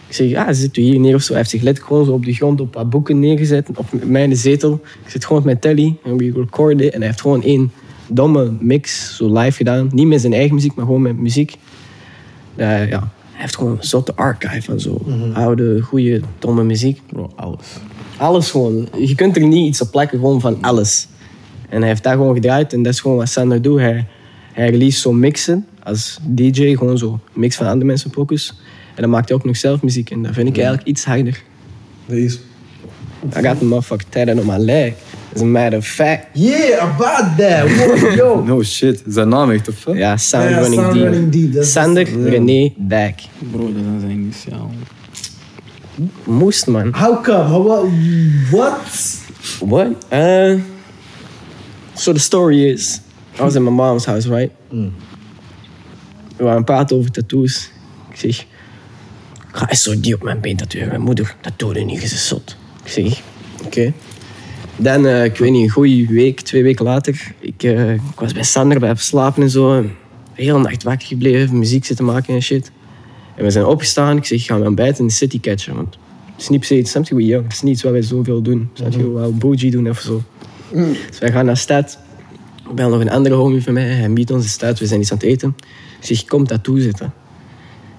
Ik 0.07 0.15
zeg, 0.15 0.29
ja, 0.29 0.53
zit 0.53 0.77
u 0.77 0.81
hier 0.81 0.99
neer 0.99 1.15
of 1.15 1.21
zo? 1.21 1.27
Hij 1.27 1.37
heeft 1.37 1.49
zich 1.49 1.61
letterlijk 1.61 1.93
gewoon 1.93 2.05
zo 2.07 2.11
op 2.11 2.25
de 2.25 2.33
grond 2.33 2.61
op 2.61 2.73
wat 2.73 2.89
boeken 2.89 3.19
neergezet. 3.19 3.67
Op 3.75 3.85
mijn 4.03 4.35
zetel. 4.37 4.81
Ik 5.05 5.11
zit 5.11 5.25
gewoon 5.25 5.43
met 5.45 5.61
mijn 5.63 5.75
telly. 5.75 5.97
En 6.03 6.17
we 6.17 6.31
recorden. 6.35 6.93
En 6.93 6.97
hij 6.97 7.07
heeft 7.07 7.21
gewoon 7.21 7.43
één 7.43 7.71
domme 8.15 8.51
mix, 8.59 9.15
zo 9.15 9.39
live 9.39 9.57
gedaan. 9.57 9.89
Niet 9.91 10.07
met 10.07 10.21
zijn 10.21 10.33
eigen 10.33 10.55
muziek, 10.55 10.75
maar 10.75 10.85
gewoon 10.85 11.01
met 11.01 11.17
muziek. 11.17 11.55
Eh, 12.55 12.89
ja, 12.89 12.99
hij 13.31 13.41
heeft 13.41 13.55
gewoon 13.55 13.71
een 13.71 13.83
zotte 13.83 14.15
archive 14.15 14.61
van 14.61 14.79
zo 14.79 15.01
oude, 15.33 15.81
goede, 15.81 16.21
domme 16.39 16.63
muziek. 16.63 17.01
Bro, 17.07 17.31
alles. 17.35 17.65
Alles 18.17 18.51
gewoon. 18.51 18.87
Je 18.97 19.15
kunt 19.15 19.35
er 19.35 19.47
niet 19.47 19.67
iets 19.67 19.81
op 19.81 19.91
plakken, 19.91 20.19
gewoon 20.19 20.41
van 20.41 20.57
alles. 20.61 21.07
En 21.69 21.79
hij 21.79 21.87
heeft 21.87 22.03
daar 22.03 22.15
gewoon 22.15 22.33
gedraaid 22.33 22.73
en 22.73 22.83
dat 22.83 22.93
is 22.93 22.99
gewoon 22.99 23.17
wat 23.17 23.29
Sander 23.29 23.61
doet. 23.61 23.79
Hij, 23.79 24.07
hij 24.53 24.69
release 24.69 24.99
zo 24.99 25.13
mixen 25.13 25.65
als 25.83 26.19
DJ, 26.21 26.75
gewoon 26.75 26.97
zo 26.97 27.19
mix 27.33 27.55
van 27.55 27.65
andere 27.65 27.85
mensen 27.85 28.11
focus. 28.11 28.59
En 28.95 29.01
dan 29.01 29.09
maakt 29.09 29.29
hij 29.29 29.37
ook 29.37 29.45
nog 29.45 29.57
zelf 29.57 29.81
muziek 29.81 30.11
en 30.11 30.21
dat 30.23 30.33
vind 30.33 30.47
ik 30.47 30.57
eigenlijk 30.57 30.87
iets 30.87 31.05
harder. 31.05 31.43
Please. 32.05 32.37
I 33.37 33.41
got 33.41 33.59
the 33.59 33.65
motherfucking 33.65 34.09
tattoo 34.09 34.39
on 34.39 34.45
my 34.45 34.57
leg. 34.57 34.93
As 35.35 35.41
a 35.41 35.45
matter 35.45 35.77
of 35.77 35.85
fact. 35.87 36.27
Yeah, 36.33 36.83
about 36.95 37.37
that. 37.37 37.67
Whoa, 37.69 38.09
yo. 38.15 38.43
No 38.45 38.63
shit. 38.63 39.15
Dat 39.15 39.27
naam 39.27 39.51
echt 39.51 39.67
of? 39.67 39.85
Ja, 39.93 40.17
Sound 40.17 40.49
Ja, 40.49 40.59
Running 40.59 40.81
Sound 40.81 40.93
Deep. 40.93 41.03
Running 41.03 41.31
Deep, 41.31 41.53
dat 41.53 41.63
is- 41.63 41.71
Sander 41.71 42.29
René 42.29 42.73
Dijk. 42.77 43.21
Bro, 43.51 43.73
dat 43.73 43.81
is 43.95 44.01
zijn 44.01 44.11
initiaal. 44.11 44.71
Moest, 46.23 46.67
man. 46.67 46.93
How 46.95 47.23
come? 47.23 47.43
How, 47.43 47.65
what? 47.67 47.85
what? 48.51 49.19
What? 49.59 49.87
Uh, 50.13 50.59
so 51.93 52.13
the 52.13 52.19
story 52.19 52.69
is, 52.69 53.01
I 53.39 53.41
was 53.43 53.55
in 53.55 53.63
my 53.63 53.69
mom's 53.71 54.05
house, 54.05 54.27
right? 54.29 54.51
We 56.37 56.43
waren 56.43 56.63
praten 56.63 56.97
over 56.97 57.11
tattoos. 57.11 57.69
Ik 58.09 58.15
zeg, 58.15 58.39
ik 58.39 58.47
ga 59.51 59.69
eens 59.69 59.83
zo 59.83 59.99
die 59.99 60.13
op 60.13 60.23
mijn 60.23 60.39
been 60.39 60.57
tatoeëren. 60.57 60.89
Mijn 60.89 61.01
moeder, 61.01 61.35
dat 61.41 61.53
doe 61.57 61.79
je 61.79 61.85
niet, 61.85 61.97
je 62.01 62.03
is 62.05 62.27
zot. 62.27 62.55
Ik 62.83 62.91
zeg, 62.91 63.21
oké. 63.65 63.93
Dan, 64.81 65.05
eh, 65.05 65.23
ik 65.23 65.37
weet 65.37 65.51
niet, 65.51 65.63
een 65.63 65.69
goede 65.69 66.05
week, 66.05 66.39
twee 66.39 66.63
weken 66.63 66.85
later, 66.85 67.33
ik, 67.39 67.63
eh, 67.63 67.93
ik 67.93 68.19
was 68.19 68.33
bij 68.33 68.43
Sander, 68.43 68.79
bij 68.79 68.95
slapen 68.95 69.43
en 69.43 69.49
zo. 69.49 69.81
De 69.81 69.89
hele 70.33 70.59
nacht 70.59 70.83
wakker 70.83 71.07
gebleven, 71.07 71.59
muziek 71.59 71.85
zitten 71.85 72.05
maken 72.05 72.33
en 72.33 72.41
shit. 72.41 72.71
En 73.35 73.43
we 73.43 73.49
zijn 73.49 73.65
opgestaan. 73.65 74.17
Ik 74.17 74.25
zeg, 74.25 74.39
ik 74.39 74.45
ga 74.45 74.53
mijn 74.53 74.67
ontbijt 74.67 74.99
in 74.99 75.07
de 75.07 75.13
city 75.13 75.39
catchen. 75.39 75.75
Want 75.75 75.97
het 76.31 76.41
is 76.41 76.49
niet 76.49 76.67
per 76.67 77.15
we 77.15 77.25
young. 77.25 77.43
Het 77.43 77.53
is 77.53 77.61
niet 77.61 77.73
iets 77.73 77.83
wat 77.83 77.91
wij 77.91 78.01
zoveel 78.01 78.41
doen. 78.41 78.69
Snap 78.73 78.91
je, 78.91 79.11
wel 79.11 79.33
bougie 79.33 79.71
doen 79.71 79.89
of 79.89 79.99
zo. 79.99 80.23
Dus 80.71 81.19
wij 81.19 81.31
gaan 81.31 81.45
naar 81.45 81.57
stad. 81.57 81.97
Ik 82.69 82.75
bel 82.75 82.89
nog 82.89 82.99
een 82.99 83.09
andere 83.09 83.35
homie 83.35 83.63
van 83.63 83.73
mij. 83.73 83.83
Hij 83.83 84.13
biedt 84.13 84.31
ons 84.31 84.43
de 84.43 84.49
stad. 84.49 84.79
We 84.79 84.85
zijn 84.85 84.99
iets 84.99 85.11
aan 85.11 85.17
het 85.17 85.25
eten. 85.25 85.55
Ik 85.99 86.05
zeg, 86.05 86.25
kom 86.25 86.47
tattoo 86.47 86.77
zitten. 86.77 87.13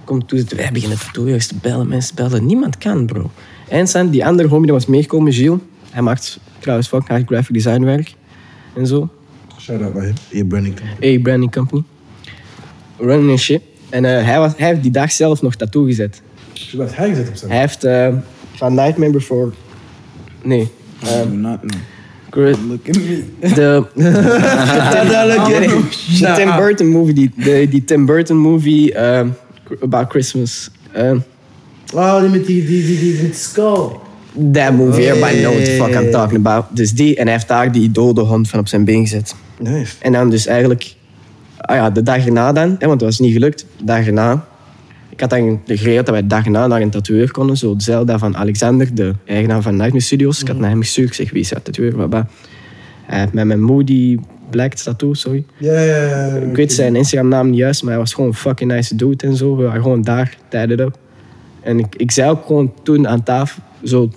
Kom 0.04 0.18
tattoo 0.18 0.38
zitten. 0.38 0.56
Wij 0.56 0.70
beginnen 0.72 0.98
tattooers 0.98 1.46
te 1.46 1.54
bellen. 1.62 1.88
Mensen 1.88 2.14
bellen. 2.14 2.46
Niemand 2.46 2.78
kan, 2.78 3.06
bro. 3.06 3.30
En 3.68 4.10
die 4.10 4.26
andere 4.26 4.48
homie 4.48 4.64
die 4.64 4.74
was 4.74 4.86
meegekomen, 4.86 5.32
Gilles. 5.32 5.58
Hij 5.90 6.02
maakt 6.02 6.40
trouwens 6.62 6.88
fucking 6.88 7.08
hard 7.08 7.26
graphic 7.26 7.54
design 7.54 7.84
werk. 7.84 8.14
En 8.76 8.86
zo. 8.86 9.08
Shout 9.58 9.82
out 9.82 9.94
naar 9.94 10.02
hem. 10.02 10.14
Hey, 10.30 10.44
Brandon. 10.44 10.74
A 11.04 11.18
branding 11.20 11.52
company. 11.52 11.82
Running 12.98 13.30
en 13.30 13.38
shit. 13.38 13.62
En 13.88 14.04
eh, 14.04 14.24
hij, 14.24 14.38
was, 14.38 14.52
hij 14.56 14.68
heeft 14.68 14.82
die 14.82 14.90
dag 14.90 15.12
zelf 15.12 15.42
nog 15.42 15.54
tattoo 15.54 15.84
gezet. 15.84 16.22
Wat 16.72 16.88
heb 16.88 16.96
hij 16.96 17.08
gezet 17.08 17.28
op 17.28 17.36
zijn? 17.36 17.50
Hij 17.50 17.60
heeft 17.60 17.84
eh, 17.84 18.08
van 18.54 18.74
Nightmare 18.74 19.12
Before... 19.12 19.50
Nee. 20.42 20.70
Do 21.00 21.24
not 21.28 21.58
Look 22.34 22.88
at 22.88 22.96
me. 22.96 23.24
De, 23.40 23.84
de 26.18 26.32
Tim 26.36 26.56
Burton 26.56 26.86
movie, 26.86 27.14
die, 27.14 27.30
de, 27.36 27.66
die 27.70 27.84
Tim 27.84 28.06
Burton 28.06 28.36
movie 28.36 28.94
eh, 28.94 29.26
about 29.80 30.10
Christmas. 30.10 30.70
eh, 30.92 31.12
Oh, 31.94 32.20
die 32.20 32.28
met 32.30 32.46
die, 32.46 32.66
die, 32.66 32.86
die, 32.86 32.98
die, 32.98 33.22
met 33.22 33.36
skull. 33.36 33.88
That 34.52 34.72
movie, 34.72 35.06
everybody 35.06 35.40
knows 35.40 35.54
what 35.54 35.64
the 35.64 35.76
fuck 35.76 36.04
I'm 36.04 36.10
talking 36.10 36.46
about. 36.46 36.64
Dus 36.76 36.92
die, 36.92 37.16
en 37.16 37.24
hij 37.24 37.32
heeft 37.32 37.48
daar 37.48 37.72
die 37.72 37.90
dode 37.90 38.20
hond 38.20 38.48
van 38.48 38.58
op 38.58 38.68
zijn 38.68 38.84
been 38.84 39.00
gezet. 39.00 39.34
En 40.00 40.12
dan 40.12 40.30
dus 40.30 40.46
eigenlijk, 40.46 40.94
ah 41.56 41.76
ja, 41.76 41.90
de 41.90 42.02
dag 42.02 42.26
erna 42.26 42.52
dan, 42.52 42.76
hè, 42.78 42.86
want 42.86 43.00
het 43.00 43.10
was 43.10 43.18
niet 43.18 43.32
gelukt, 43.32 43.66
de 43.78 43.84
dag 43.84 44.06
erna. 44.06 44.44
Ik 45.08 45.20
had 45.20 45.30
dan 45.30 45.60
geregeld 45.66 46.06
dat 46.06 46.14
wij 46.14 46.20
de 46.20 46.26
dag 46.26 46.44
erna 46.44 46.66
naar 46.66 46.80
een 46.80 46.90
tatoeëur 46.90 47.30
konden. 47.30 47.56
Zo 47.56 47.70
hetzelfde 47.70 48.18
van 48.18 48.36
Alexander, 48.36 48.94
de 48.94 49.14
eigenaar 49.26 49.62
van 49.62 49.76
Nightmare 49.76 50.04
Studios. 50.04 50.40
Ik 50.40 50.48
had 50.48 50.58
naar 50.58 50.70
hem 50.70 50.80
gestuurd, 50.80 51.08
ik 51.08 51.14
zeg, 51.14 51.30
wie 51.30 51.40
is 51.40 51.48
dat 51.48 51.64
tatoeëur? 51.64 51.96
Baba. 51.96 52.28
Met 53.32 53.44
mijn 53.44 53.62
Moody 53.62 54.18
Black 54.50 54.74
tattoo, 54.74 55.14
sorry. 55.14 55.44
Ja, 55.56 55.80
ja, 55.80 56.04
ja. 56.04 56.26
Ik 56.26 56.56
weet 56.56 56.72
zijn 56.72 56.96
Instagram 56.96 57.28
naam 57.28 57.50
niet 57.50 57.58
juist, 57.58 57.82
maar 57.82 57.92
hij 57.92 58.00
was 58.00 58.14
gewoon 58.14 58.30
een 58.30 58.36
fucking 58.36 58.70
nice 58.70 58.96
dude 58.96 59.26
en 59.26 59.36
zo. 59.36 59.56
We 59.56 59.62
waren 59.62 59.82
gewoon 59.82 60.02
daar, 60.02 60.36
tijdens 60.48 60.80
dat. 60.80 60.98
En 61.62 61.78
ik, 61.78 61.94
ik 61.96 62.10
zei 62.10 62.30
ook 62.30 62.46
gewoon 62.46 62.72
toen 62.82 63.08
aan 63.08 63.22
tafel, 63.22 63.62
zo 63.84 64.10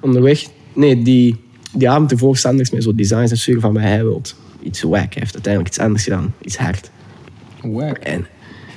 onderweg, 0.00 0.44
nee, 0.72 1.02
die, 1.02 1.36
die 1.72 1.90
avond 1.90 2.10
ervoor 2.10 2.36
Sanders 2.36 2.70
met 2.70 2.82
zo 2.82 2.94
designs 2.94 3.30
en 3.30 3.38
sturen 3.38 3.60
van 3.60 3.72
wat 3.72 3.82
hij 3.82 4.02
wilt. 4.02 4.36
Iets 4.62 4.82
wack, 4.82 4.92
hij 4.92 5.08
heeft 5.12 5.34
uiteindelijk 5.34 5.74
iets 5.74 5.84
anders 5.84 6.02
gedaan, 6.02 6.34
iets 6.42 6.56
hard. 6.56 6.90
Whack. 7.62 7.98
En 7.98 8.26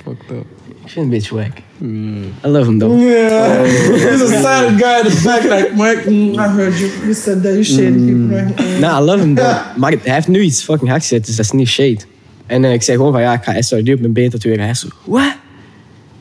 Fucked 0.04 0.30
up. 0.30 0.46
ik 0.66 0.90
vind 0.90 0.94
het 0.94 1.04
een 1.04 1.08
beetje 1.08 1.34
wack. 1.34 1.58
I 2.44 2.48
love 2.48 2.70
him 2.70 2.78
though. 2.78 3.00
Yeah. 3.00 3.62
There's 4.02 4.22
a 4.22 4.26
silent 4.26 4.82
guy 4.82 5.00
in 5.00 5.10
the 5.10 5.20
back 5.24 5.42
like, 5.42 5.72
Mike, 5.76 6.10
mm, 6.10 6.34
I 6.34 6.48
heard 6.48 6.78
you. 6.78 6.90
You 7.02 7.14
said 7.14 7.42
that. 7.42 7.66
You 7.66 7.82
people. 7.82 8.36
right? 8.36 8.60
Mm. 8.60 8.80
Nah, 8.80 9.00
I 9.00 9.04
love 9.04 9.20
him 9.20 9.34
though. 9.34 9.76
Maar 9.76 9.90
hij 10.02 10.14
heeft 10.14 10.28
nu 10.28 10.40
iets 10.40 10.62
fucking 10.62 10.90
hard 10.90 11.02
gezet, 11.02 11.26
dus 11.26 11.36
dat 11.36 11.44
is 11.44 11.50
niet 11.50 11.68
shade. 11.68 11.98
En 12.46 12.64
eh, 12.64 12.72
ik 12.72 12.82
zei 12.82 12.96
gewoon 12.96 13.12
van, 13.12 13.20
ja, 13.20 13.32
ik 13.32 13.42
ga 13.42 13.62
SRD 13.62 13.92
op 13.92 14.00
mijn 14.00 14.12
been 14.12 14.30
tatoeëren. 14.30 14.64
Hij 14.64 14.74
zo, 14.74 14.88
wat? 15.04 15.36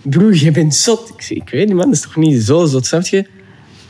Broer, 0.03 0.35
je 0.35 0.51
bent 0.51 0.75
zot. 0.75 1.13
Ik 1.29 1.49
weet 1.49 1.67
niet 1.67 1.75
man, 1.75 1.85
dat 1.85 1.93
is 1.93 2.01
toch 2.01 2.15
niet 2.15 2.43
zo 2.43 2.65
zot, 2.65 2.85
snap 2.85 3.05
je? 3.05 3.17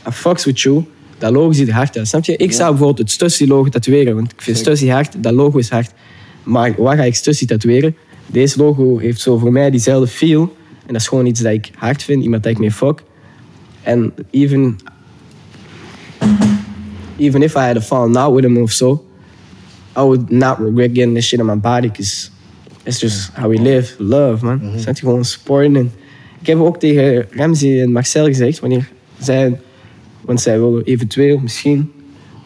I 0.08 0.10
fucks 0.10 0.44
with 0.44 0.60
you. 0.60 0.84
Dat 1.18 1.32
logo 1.32 1.52
ziet 1.52 1.68
er 1.68 1.74
hard 1.74 1.98
uit, 1.98 2.08
snap 2.08 2.24
je? 2.24 2.36
Ik 2.36 2.52
zou 2.52 2.68
bijvoorbeeld 2.70 2.98
het 2.98 3.10
Stussy 3.10 3.46
logo 3.46 3.68
tatoeëren, 3.68 4.14
want 4.14 4.32
ik 4.32 4.42
vind 4.42 4.58
Stussy 4.58 4.88
hard, 4.88 5.22
dat 5.22 5.32
logo 5.32 5.58
is 5.58 5.68
hard. 5.68 5.90
Maar 6.42 6.74
waar 6.76 6.96
ga 6.96 7.02
ik 7.02 7.14
Stussy 7.14 7.46
tatoeëren? 7.46 7.96
Deze 8.26 8.58
logo 8.58 8.98
heeft 8.98 9.20
zo 9.20 9.38
voor 9.38 9.52
mij 9.52 9.70
diezelfde 9.70 10.06
feel. 10.06 10.42
En 10.86 10.92
dat 10.92 11.00
is 11.00 11.08
gewoon 11.08 11.26
iets 11.26 11.40
dat 11.40 11.52
ik 11.52 11.70
hard 11.74 12.02
vind, 12.02 12.22
iemand 12.22 12.42
dat 12.42 12.52
ik 12.52 12.58
mee 12.58 12.70
fuck. 12.70 13.02
En 13.82 14.14
even 14.30 14.76
even 17.16 17.42
if 17.42 17.54
I 17.54 17.66
had 17.66 17.76
a 17.76 17.80
fallen 17.80 18.16
out 18.16 18.34
with 18.34 18.44
him 18.44 18.56
of 18.56 18.72
so, 18.72 19.04
I 19.96 20.02
would 20.02 20.30
not 20.30 20.58
regret 20.58 20.94
getting 20.94 21.14
this 21.14 21.26
shit 21.26 21.40
on 21.40 21.46
my 21.46 21.56
body 21.56 21.88
because 21.88 22.30
it's 22.84 23.00
just 23.00 23.30
how 23.34 23.48
we 23.48 23.58
live, 23.58 23.94
love, 23.98 24.44
man. 24.44 24.60
Mm 24.62 24.76
je 24.76 24.94
gewoon 24.94 25.24
supporten. 25.24 25.76
En 25.76 25.92
ik 26.44 26.50
heb 26.50 26.58
ook 26.58 26.78
tegen 26.78 27.26
Ramsey 27.30 27.82
en 27.82 27.92
Marcel 27.92 28.24
gezegd, 28.24 28.60
wanneer 28.60 28.90
zij, 29.18 29.60
want 30.20 30.40
zij 30.40 30.60
willen 30.60 30.84
eventueel 30.84 31.38
misschien 31.38 31.92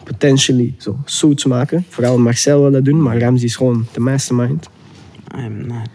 potentially 0.03 0.73
zo 0.77 0.97
suits 1.05 1.45
maken. 1.45 1.85
Vooral 1.89 2.17
Marcel 2.17 2.61
wil 2.61 2.71
dat 2.71 2.85
doen, 2.85 3.01
maar 3.01 3.19
Ramsey 3.19 3.47
is 3.47 3.55
gewoon 3.55 3.85
de 3.93 3.99
mastermind. 3.99 4.69
I'm 5.37 5.67
not. 5.67 5.89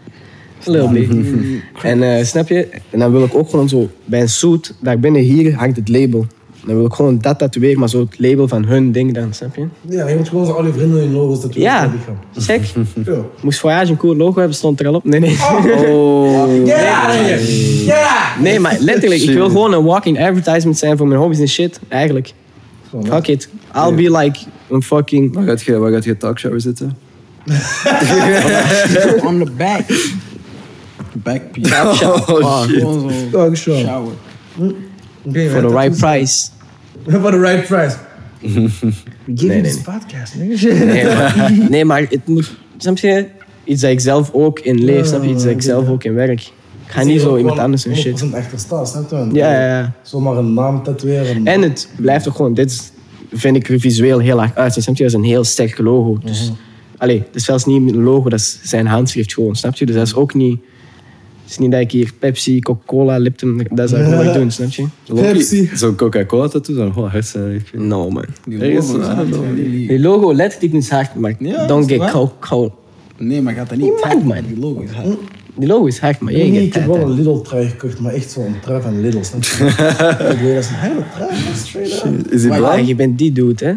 A 0.67 0.71
little 0.71 0.93
bit. 0.93 1.63
en 1.83 2.03
eh, 2.03 2.25
snap 2.25 2.49
je? 2.49 2.69
En 2.91 2.99
dan 2.99 3.13
wil 3.13 3.25
ik 3.25 3.35
ook 3.35 3.51
gewoon 3.51 3.69
zo 3.69 3.91
bij 4.05 4.21
een 4.21 4.29
suit, 4.29 4.75
daar 4.81 4.99
binnen 4.99 5.23
hier 5.23 5.55
hangt 5.55 5.77
het 5.77 5.89
label. 5.89 6.27
Dan 6.67 6.77
wil 6.77 6.85
ik 6.85 6.93
gewoon 6.93 7.19
dat 7.19 7.39
tatoeëren, 7.39 7.79
maar 7.79 7.89
zo 7.89 8.01
het 8.01 8.19
label 8.19 8.49
van 8.49 8.65
hun 8.65 8.93
ding 8.93 9.15
dan, 9.15 9.33
snap 9.33 9.57
je? 9.57 9.67
Ja, 9.89 10.09
je 10.09 10.17
moet 10.17 10.29
gewoon 10.29 10.47
zo 10.47 10.53
al 10.53 10.67
je 10.67 10.73
vrienden 10.73 11.03
in 11.03 11.13
logos 11.13 11.41
dat 11.41 11.55
Ja, 11.55 11.93
check. 12.37 12.63
Ja. 13.05 13.17
Moest 13.43 13.59
Voyage 13.59 13.91
een 13.91 13.97
cool 13.97 14.17
logo 14.17 14.39
hebben, 14.39 14.57
stond 14.57 14.81
er 14.81 14.87
al 14.87 14.95
op. 14.95 15.05
Nee, 15.05 15.21
nee. 15.21 15.31
Oh. 15.31 16.43
Get 16.65 16.85
out 16.85 17.09
of 17.09 17.15
here! 17.15 17.85
Yeah! 17.85 18.41
Nee, 18.41 18.61
maar 18.61 18.77
letterlijk, 18.81 19.23
ik 19.23 19.35
wil 19.35 19.49
gewoon 19.49 19.73
een 19.73 19.85
walking 19.85 20.21
advertisement 20.27 20.79
zijn 20.79 20.97
voor 20.97 21.07
mijn 21.07 21.21
hobby's 21.21 21.39
en 21.39 21.49
shit. 21.49 21.81
Eigenlijk. 21.89 22.33
Fuck 23.03 23.27
it. 23.27 23.49
I'll 23.77 23.95
be 23.95 24.19
like 24.19 24.39
een 24.71 24.83
fucking... 24.83 25.35
Waar 25.35 25.45
gaat 25.45 25.63
je, 25.63 25.79
waar 25.79 25.93
gaat 25.93 26.05
je 26.05 26.17
talkshower 26.17 26.61
zitten? 26.61 26.97
On 29.27 29.45
the 29.45 29.51
back. 29.57 29.83
Back 31.13 31.53
piece. 31.53 31.71
Tap 31.71 31.95
shop. 31.95 32.29
Oh, 32.29 32.63
shit. 32.63 32.79
Gewoon 32.79 33.11
zo. 33.11 33.31
Dog 33.31 33.57
show. 33.57 33.77
Shower. 33.77 34.13
Okay, 35.27 35.49
For 35.53 35.61
the 35.61 35.75
right 35.75 35.99
price. 35.99 36.51
For 37.09 37.31
the 37.31 37.39
right 37.41 37.67
price. 37.67 37.97
We 38.41 38.51
give 38.71 38.93
Nee, 39.27 39.49
you 39.49 39.63
this 39.63 39.75
nee. 39.75 39.83
podcast, 39.99 40.35
nigga. 40.37 40.85
Nee, 40.85 41.05
maar, 41.05 41.53
nee, 41.71 41.85
maar 41.85 42.01
het 42.11 42.27
moet... 42.27 42.55
Snap 42.77 42.99
je? 42.99 43.27
Iets 43.65 43.81
dat 43.81 43.91
ik 43.91 44.01
zelf 44.01 44.31
ook 44.33 44.59
in 44.59 44.85
leef, 44.85 45.07
snap 45.07 45.23
je? 45.23 45.29
Iets 45.31 45.43
dat 45.43 45.53
ik 45.53 45.63
zelf 45.63 45.89
ook 45.89 46.05
in 46.05 46.15
werk. 46.15 46.41
Ik 46.87 46.91
ga 46.91 47.03
niet 47.03 47.21
zo 47.21 47.37
iemand 47.37 47.59
anders 47.59 47.87
en 47.87 47.97
shit. 47.97 48.25
100% 48.25 48.29
echter 48.35 48.59
staan, 48.59 48.87
snap 48.87 49.11
je? 49.11 49.17
Ja, 49.33 49.53
ja, 49.53 49.69
ja. 49.79 49.93
Zomaar 50.03 50.37
een 50.37 50.55
naam 50.55 50.83
tatoeëren. 50.83 51.47
En 51.47 51.63
het 51.63 51.89
blijft 51.97 52.29
ook 52.29 52.35
gewoon... 52.35 52.55
Dit 52.55 52.71
is- 52.71 52.91
vind 53.33 53.57
ik 53.57 53.69
er 53.69 53.81
visueel 53.81 54.19
heel 54.19 54.43
erg 54.43 54.55
uit. 54.55 54.73
Snap 54.73 54.97
je? 54.97 55.03
Dat 55.03 55.13
is 55.13 55.19
een 55.19 55.25
heel 55.25 55.45
sterk 55.45 55.79
logo. 55.79 56.19
Dus... 56.25 56.53
Allee, 56.99 57.19
het 57.19 57.35
is 57.35 57.45
zelfs 57.45 57.65
niet 57.65 57.93
een 57.93 58.03
logo, 58.03 58.29
dat 58.29 58.39
is 58.41 58.59
zijn 58.63 58.87
handschrift 58.87 59.33
gewoon, 59.35 59.57
snap 59.57 59.75
je? 59.75 59.87
Dus 59.87 59.95
dat 59.95 60.07
is 60.07 60.15
ook 60.15 60.35
niet... 60.35 60.61
Het 61.45 61.53
is 61.53 61.59
niet 61.59 61.71
dat 61.71 61.81
ik 61.81 61.91
hier 61.91 62.11
Pepsi, 62.19 62.61
Coca-Cola, 62.61 63.17
Lipton... 63.19 63.67
Dat 63.71 63.89
zou 63.89 64.03
ik 64.03 64.09
gewoon 64.09 64.25
niet 64.25 64.35
doen, 64.35 64.51
snap 64.51 64.69
je? 64.71 64.87
Pepsi. 65.15 65.71
Zo'n 65.75 65.95
Coca-Cola 65.95 66.49
tattoo, 66.49 66.75
zo'n 66.77 66.93
gewoon 66.93 67.09
hard 67.09 67.27
zijn. 67.27 67.55
Ik 67.55 67.67
vind- 67.67 67.83
No, 67.83 68.11
man. 68.11 68.25
Die 68.47 68.59
logo 68.75 68.99
is 68.99 69.07
hard, 69.07 69.27
die- 69.55 70.01
logo 70.01 70.35
letterlijk 70.35 70.73
niet 70.73 70.91
hard, 70.91 71.15
maar 71.15 71.35
Ja, 71.39 71.67
don't 71.67 71.89
get. 71.91 72.11
Coca-Cola. 72.11 72.71
Nee, 73.19 73.43
maar 73.43 73.55
gaat 73.55 73.69
dat 73.69 73.79
niet 73.79 73.87
Die 73.87 74.01
tag, 74.01 74.15
man, 74.15 74.27
man. 74.27 74.37
Die 74.49 74.59
logo 74.59 74.81
is 74.81 74.91
hard. 74.91 75.07
Die 75.57 75.69
logo 75.69 75.87
is 75.87 75.99
hard, 75.99 76.21
maar 76.21 76.33
jij 76.33 76.49
Nee, 76.51 76.67
ik 76.67 76.75
heb 76.75 76.87
wel 76.87 76.97
een. 76.97 77.11
Lidl 77.15 77.41
trui 77.41 77.69
gekocht, 77.69 78.01
maar 78.01 78.13
echt 78.13 78.31
zo'n 78.31 78.55
trui 78.63 78.83
van 78.83 79.01
Lidl, 79.01 79.23
snap 79.23 79.43
je? 79.43 79.65
Ik 80.33 80.39
weet, 80.41 80.55
dat 80.55 80.65
is 80.65 80.69
een 80.69 80.75
hele 80.77 81.03
trui, 81.15 81.31
man, 81.31 81.55
straight 81.55 82.05
up. 82.05 82.33
Is 82.33 82.41
die 82.43 82.51
Ja, 82.51 82.57
blauw? 82.57 82.77
je 82.77 82.95
bent 82.95 83.19
die 83.19 83.33
dude, 83.33 83.65
hè? 83.65 83.73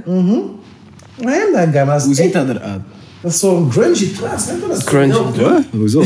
Guy, 1.19 1.53
maar 1.53 1.73
dat 1.87 2.01
Hoe 2.03 2.11
is, 2.11 2.17
ziet 2.17 2.33
dat 2.33 2.49
eruit? 2.49 2.81
dat 3.21 3.31
is 3.31 3.39
zo'n 3.39 3.71
grungy 3.71 4.13
trui, 4.15 4.39
snap 4.39 4.55
je? 4.61 4.67
Dat 4.67 4.77
is 4.77 4.83
Grungy. 4.83 5.63
Hoezo? 5.71 6.03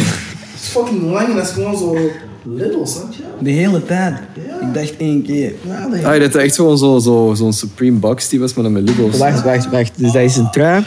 Het 0.62 0.70
is 0.70 0.76
fucking 0.76 1.12
lang 1.12 1.28
en 1.28 1.36
dat 1.36 1.46
is 1.46 1.52
gewoon 1.52 1.78
zo 1.78 1.98
Lidl, 2.44 2.86
snap 2.86 3.14
je? 3.14 3.24
De 3.40 3.50
hele 3.50 3.86
tijd. 3.86 4.16
Ik 4.62 4.74
dacht 4.74 4.98
één 4.98 5.24
keer. 5.24 5.54
Ja, 5.68 5.88
nee. 5.88 6.08
Ah, 6.08 6.20
dat 6.20 6.36
is 6.36 6.42
echt 6.42 6.56
gewoon 6.56 6.78
zo'n 6.78 7.02
zo, 7.02 7.34
zo'n 7.36 7.54
Supreme 7.54 7.98
Box 7.98 8.30
die 8.30 8.40
was, 8.40 8.54
maar 8.54 8.64
dan 8.64 8.74
met 8.74 8.84
Lidl's. 8.90 9.18
Wacht, 9.18 9.44
wacht, 9.44 9.70
wacht. 9.70 9.92
Dus 9.96 10.12
dat 10.12 10.22
is 10.22 10.38
een 10.38 10.50
trui 10.52 10.84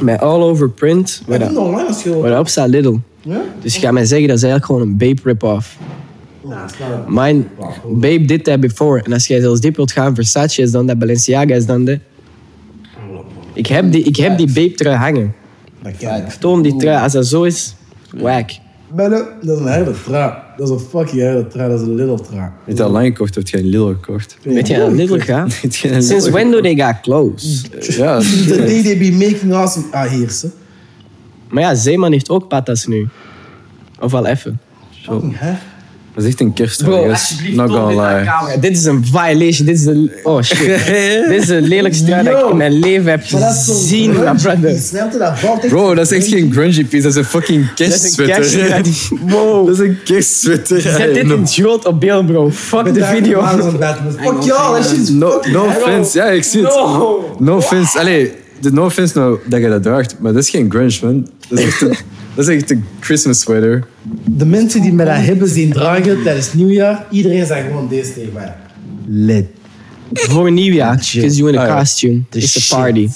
met 0.00 0.74
print, 0.74 1.22
waar, 1.26 1.40
Ik 1.40 1.40
vind 1.40 1.40
dat, 1.40 1.48
het 1.48 1.56
online 1.56 1.88
als 1.88 2.02
je... 2.02 2.16
waar 2.16 2.30
dat 2.30 2.40
op 2.40 2.48
staat 2.48 2.68
Lidl. 2.68 2.96
Ja? 3.20 3.40
Dus 3.62 3.74
je 3.74 3.80
gaat 3.80 3.92
mij 3.92 4.04
zeggen, 4.04 4.28
dat 4.28 4.36
is 4.36 4.42
eigenlijk 4.42 4.72
gewoon 4.72 4.88
een 4.88 4.96
Bape 4.96 5.20
rip-off. 5.24 5.78
Mine, 7.08 7.42
babe 7.88 8.24
did 8.24 8.44
that 8.44 8.60
before. 8.60 9.02
En 9.02 9.12
als 9.12 9.26
jij 9.26 9.40
zelfs 9.40 9.60
diep 9.60 9.76
wilt 9.76 9.92
gaan, 9.92 10.14
Versace 10.14 10.62
is 10.62 10.70
dan 10.70 10.86
dat, 10.86 10.98
Balenciaga 10.98 11.54
is 11.54 11.66
dan 11.66 11.84
de... 11.84 11.98
Ik 13.52 13.66
heb 13.66 13.92
die, 13.92 14.02
ik 14.02 14.16
heb 14.16 14.36
die 14.36 14.46
babe 14.46 14.72
trui 14.72 14.96
hangen. 14.96 15.34
Niet. 15.82 16.40
Toon 16.40 16.62
die 16.62 16.76
trui, 16.76 17.02
als 17.02 17.12
dat 17.12 17.26
zo 17.26 17.42
is, 17.42 17.74
whack. 18.10 18.50
Bellen, 18.94 19.26
dat 19.42 19.58
is 19.58 19.64
een 19.64 19.72
hele 19.72 19.94
trui. 20.04 20.32
Dat 20.56 20.68
is 20.68 20.74
een 20.74 20.80
fucking 20.80 21.20
hele 21.20 21.46
trui, 21.46 21.70
dat 21.70 21.80
is 21.80 21.86
een 21.86 21.94
little 21.94 22.20
trui. 22.20 22.50
Niet 22.66 22.82
al 22.82 22.90
lang 22.90 23.06
gekocht, 23.06 23.34
heb 23.34 23.48
je 23.48 23.56
geen 23.56 23.66
Lidl 23.66 23.86
gekocht. 23.86 24.36
Weet 24.42 24.68
je 24.68 24.90
Lidl 24.90 25.14
je 25.24 25.32
een 25.32 26.02
Since 26.02 26.14
Lidl 26.14 26.30
when 26.30 26.50
do 26.50 26.60
they 26.60 26.76
got 26.76 27.00
close? 27.00 27.68
Ja, 27.96 28.18
The 28.48 28.56
day 28.56 28.82
they 28.82 28.98
be 28.98 29.12
making 29.12 29.52
awesome... 29.52 29.86
Ah, 29.90 30.10
hier, 30.10 30.30
ze. 30.30 30.50
Maar 31.48 31.62
ja, 31.62 31.74
Zeeman 31.74 32.12
heeft 32.12 32.30
ook 32.30 32.48
patas 32.48 32.86
nu. 32.86 33.08
Of 34.00 34.14
al 34.14 34.26
even. 34.26 34.60
Fucking, 34.90 35.38
hè? 35.38 35.52
Dat 36.14 36.24
is 36.24 36.30
echt 36.30 36.40
een 36.40 36.52
kerst. 36.52 36.84
Bro, 36.84 37.06
Not 37.06 37.16
toon 37.46 37.88
dit 37.88 37.96
gonna 37.96 38.18
aan 38.18 38.24
camera. 38.24 38.56
Dit 38.56 38.76
is 38.76 38.84
een 38.84 39.04
violation. 39.04 39.66
Dit 39.66 39.76
is 39.76 39.82
de... 39.82 40.20
Oh 40.22 40.42
shit. 40.42 40.58
dit 41.28 41.40
is 41.40 41.46
de 41.46 41.60
lelijkste 41.60 42.04
trui 42.04 42.24
dat 42.24 42.42
ik 42.44 42.50
in 42.50 42.56
mijn 42.56 42.72
leven 42.78 43.10
heb 43.10 43.30
Maar 43.30 43.40
dat 43.40 43.54
is 43.54 43.64
zo 43.64 43.72
gezien, 43.72 44.10
my 44.10 44.34
brother. 44.42 44.80
Dat 45.18 45.38
valt 45.38 45.62
echt... 45.62 45.68
Bro, 45.68 45.94
dat 45.94 46.10
is 46.10 46.16
echt 46.18 46.28
geen 46.28 46.52
grungy 46.52 46.84
piece, 46.84 47.02
dat 47.02 47.12
is 47.12 47.16
een 47.16 47.24
fucking 47.24 47.68
Dat 47.74 47.88
is 47.88 48.16
een 48.16 48.26
kerstsweater. 48.26 48.82
kerstsweater. 48.82 48.92
Wow. 49.34 49.66
Dat 49.66 49.78
is 49.78 49.86
een 49.86 49.98
kerstsweater. 50.04 50.80
Zet 50.80 51.14
dit 51.14 51.16
in 51.16 51.30
het 51.30 51.54
groot 51.54 51.86
op 51.86 52.00
beeld, 52.00 52.26
bro. 52.26 52.50
Fuck 52.50 52.94
de 52.94 53.04
video. 53.04 53.42
Fuck 53.46 54.42
y'all, 54.42 54.80
No, 55.52 55.64
offense, 55.66 56.18
ja, 56.18 56.24
ik 56.24 56.44
zie 56.44 56.62
het. 56.64 56.74
No. 57.38 57.56
Offense, 57.56 57.98
allee, 57.98 58.32
de 58.60 58.72
no 58.72 58.84
offense 58.84 59.18
nou 59.18 59.38
dat 59.44 59.60
je 59.60 59.68
dat 59.68 59.82
draagt, 59.82 60.16
maar 60.18 60.32
dat 60.32 60.42
is 60.42 60.50
geen 60.50 60.70
grunge, 60.70 60.98
man. 61.02 61.28
Dat 61.48 61.58
is 61.58 61.64
echt 61.64 61.80
een, 61.80 61.96
dat 62.34 62.48
is 62.48 62.54
echt 62.54 62.70
een 62.70 62.84
Christmas 63.00 63.40
sweater. 63.40 63.86
De 64.24 64.46
mensen 64.46 64.82
die 64.82 64.92
me 64.92 65.04
dat 65.04 65.16
hebben 65.16 65.48
zien 65.48 65.72
dragen 65.72 66.22
tijdens 66.22 66.52
nieuwjaar, 66.52 67.06
iedereen 67.10 67.46
zei 67.46 67.66
gewoon 67.66 67.88
deze 67.88 68.14
tegen 68.14 68.32
mij. 68.32 68.54
Lit. 69.06 69.46
Voor 70.12 70.52
nieuwjaar. 70.52 70.96
Because 71.14 71.36
you 71.36 71.48
in 71.48 71.58
a 71.58 71.62
oh 71.62 71.68
ja. 71.68 71.78
costume. 71.78 72.22
It's 72.30 72.72
a 72.72 72.76
party. 72.76 73.08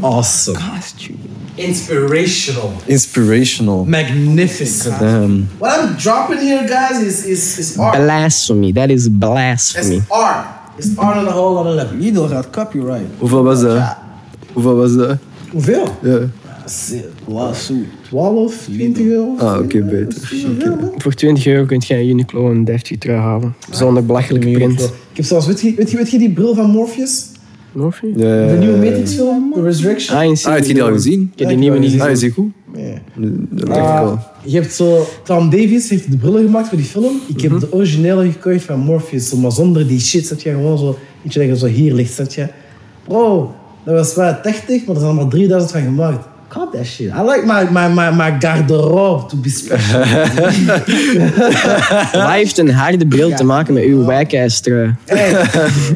Awesome. 0.00 0.58
Costume. 0.74 1.18
Inspirational. 1.54 2.72
Inspirational. 2.86 3.84
Magnificent. 3.84 4.98
Damn. 4.98 5.48
What 5.58 5.80
I'm 5.80 5.96
dropping 5.96 6.40
here, 6.40 6.66
guys, 6.68 7.02
is, 7.02 7.24
is, 7.24 7.58
is 7.58 7.78
art. 7.78 7.96
Blasphemy. 7.96 8.72
That 8.72 8.90
is 8.90 9.08
blasphemy. 9.10 9.96
It's 9.96 10.10
art. 10.10 10.46
It's 10.78 10.96
art 10.96 11.16
on 11.16 11.28
a 11.28 11.32
whole 11.32 11.58
other 11.58 11.72
level. 11.72 11.96
Lidl 11.96 12.28
gaat 12.28 12.50
copyright. 12.50 13.06
Hoeveel 13.18 13.42
was 13.42 13.60
dat? 13.60 13.96
Hoeveel 14.52 14.76
was 14.76 14.94
dat? 14.96 15.18
Hoeveel? 15.50 15.98
Ja. 16.02 16.18
Lawsuit. 17.26 17.86
12, 18.02 18.68
20 18.72 19.04
euro? 19.06 19.34
Ah, 19.38 19.58
oké, 19.58 19.82
beter. 19.82 20.32
Voor 20.96 21.12
20 21.14 21.46
euro 21.46 21.64
kun 21.64 21.82
je 21.86 21.94
een 21.94 22.08
Uniqlo 22.08 22.50
een 22.50 22.64
deftige 22.64 22.98
trui 22.98 23.18
halen. 23.18 23.54
Zonder 23.70 24.06
belachelijke 24.06 24.50
print. 24.50 24.80
Ik 24.80 25.16
heb 25.16 25.24
zelfs, 25.24 25.46
weet 25.46 25.60
je, 25.60 25.74
weet 25.76 25.90
je, 25.90 25.96
weet 25.96 26.10
je 26.10 26.18
die 26.18 26.30
bril 26.32 26.54
van 26.54 26.70
Morpheus? 26.70 27.26
Morphe? 27.72 28.06
Ja, 28.06 28.46
De 28.46 28.56
nieuwe 28.58 28.76
Matrix 28.76 29.14
film, 29.14 29.52
The 29.54 29.62
Resurrection? 29.62 30.16
Ah, 30.18 30.22
Ah, 30.44 30.54
heb 30.54 30.64
je 30.64 30.74
die 30.74 30.82
al 30.82 30.92
gezien? 30.92 31.30
Ik 31.32 31.38
heb 31.38 31.48
die 31.48 31.56
nieuwe 31.56 31.78
niet 31.78 31.92
Ah, 31.92 31.96
gezien. 31.96 32.10
is 32.12 32.20
die 32.20 32.30
goed? 32.30 32.50
Ja. 32.74 32.82
Dat 33.16 33.66
dacht 33.66 33.78
ik 33.78 33.84
Ah, 33.84 34.00
wel. 34.00 34.18
je 34.44 34.56
hebt 34.60 34.72
zo, 34.72 35.06
Tom 35.24 35.50
Davies 35.50 35.88
heeft 35.88 36.10
de 36.10 36.16
brillen 36.16 36.44
gemaakt 36.44 36.68
voor 36.68 36.76
die 36.78 36.86
film. 36.86 37.20
Ik 37.34 37.40
heb 37.40 37.60
de 37.60 37.72
originele 37.72 38.30
gekocht 38.30 38.62
van 38.62 38.78
Morpheus, 38.78 39.34
maar 39.34 39.52
zonder 39.52 39.86
die 39.86 40.00
shit. 40.00 40.26
Zet 40.26 40.42
je 40.42 40.50
gewoon 40.50 40.78
zo, 40.78 40.96
iets 41.24 41.34
dat 41.34 41.44
je 41.44 41.56
zo 41.56 41.66
hier 41.66 41.94
ligt, 41.94 42.34
je. 42.34 42.46
Bro, 43.04 43.54
dat 43.84 43.94
was 43.94 44.14
wel 44.14 44.36
80, 44.42 44.84
maar 44.86 44.94
er 44.94 45.00
zijn 45.00 45.14
maar 45.14 45.28
3000 45.28 45.70
van 45.72 45.82
gemaakt. 45.82 46.26
God 46.52 46.72
that 46.72 46.86
shit. 46.86 47.12
I 47.12 47.22
like 47.22 47.46
my, 47.46 47.64
my, 47.70 47.88
my, 47.88 48.10
my 48.10 48.30
garderobe 48.40 49.28
to 49.28 49.36
be 49.36 49.48
special. 49.50 50.00
Wat 52.12 52.30
heeft 52.30 52.58
een 52.58 52.70
harde 52.70 53.06
bril 53.06 53.34
te 53.34 53.44
maken 53.44 53.74
met 53.74 53.82
uw 53.82 54.04
wijkijs 54.04 54.60
trui? 54.60 54.94
Hey, 55.06 55.44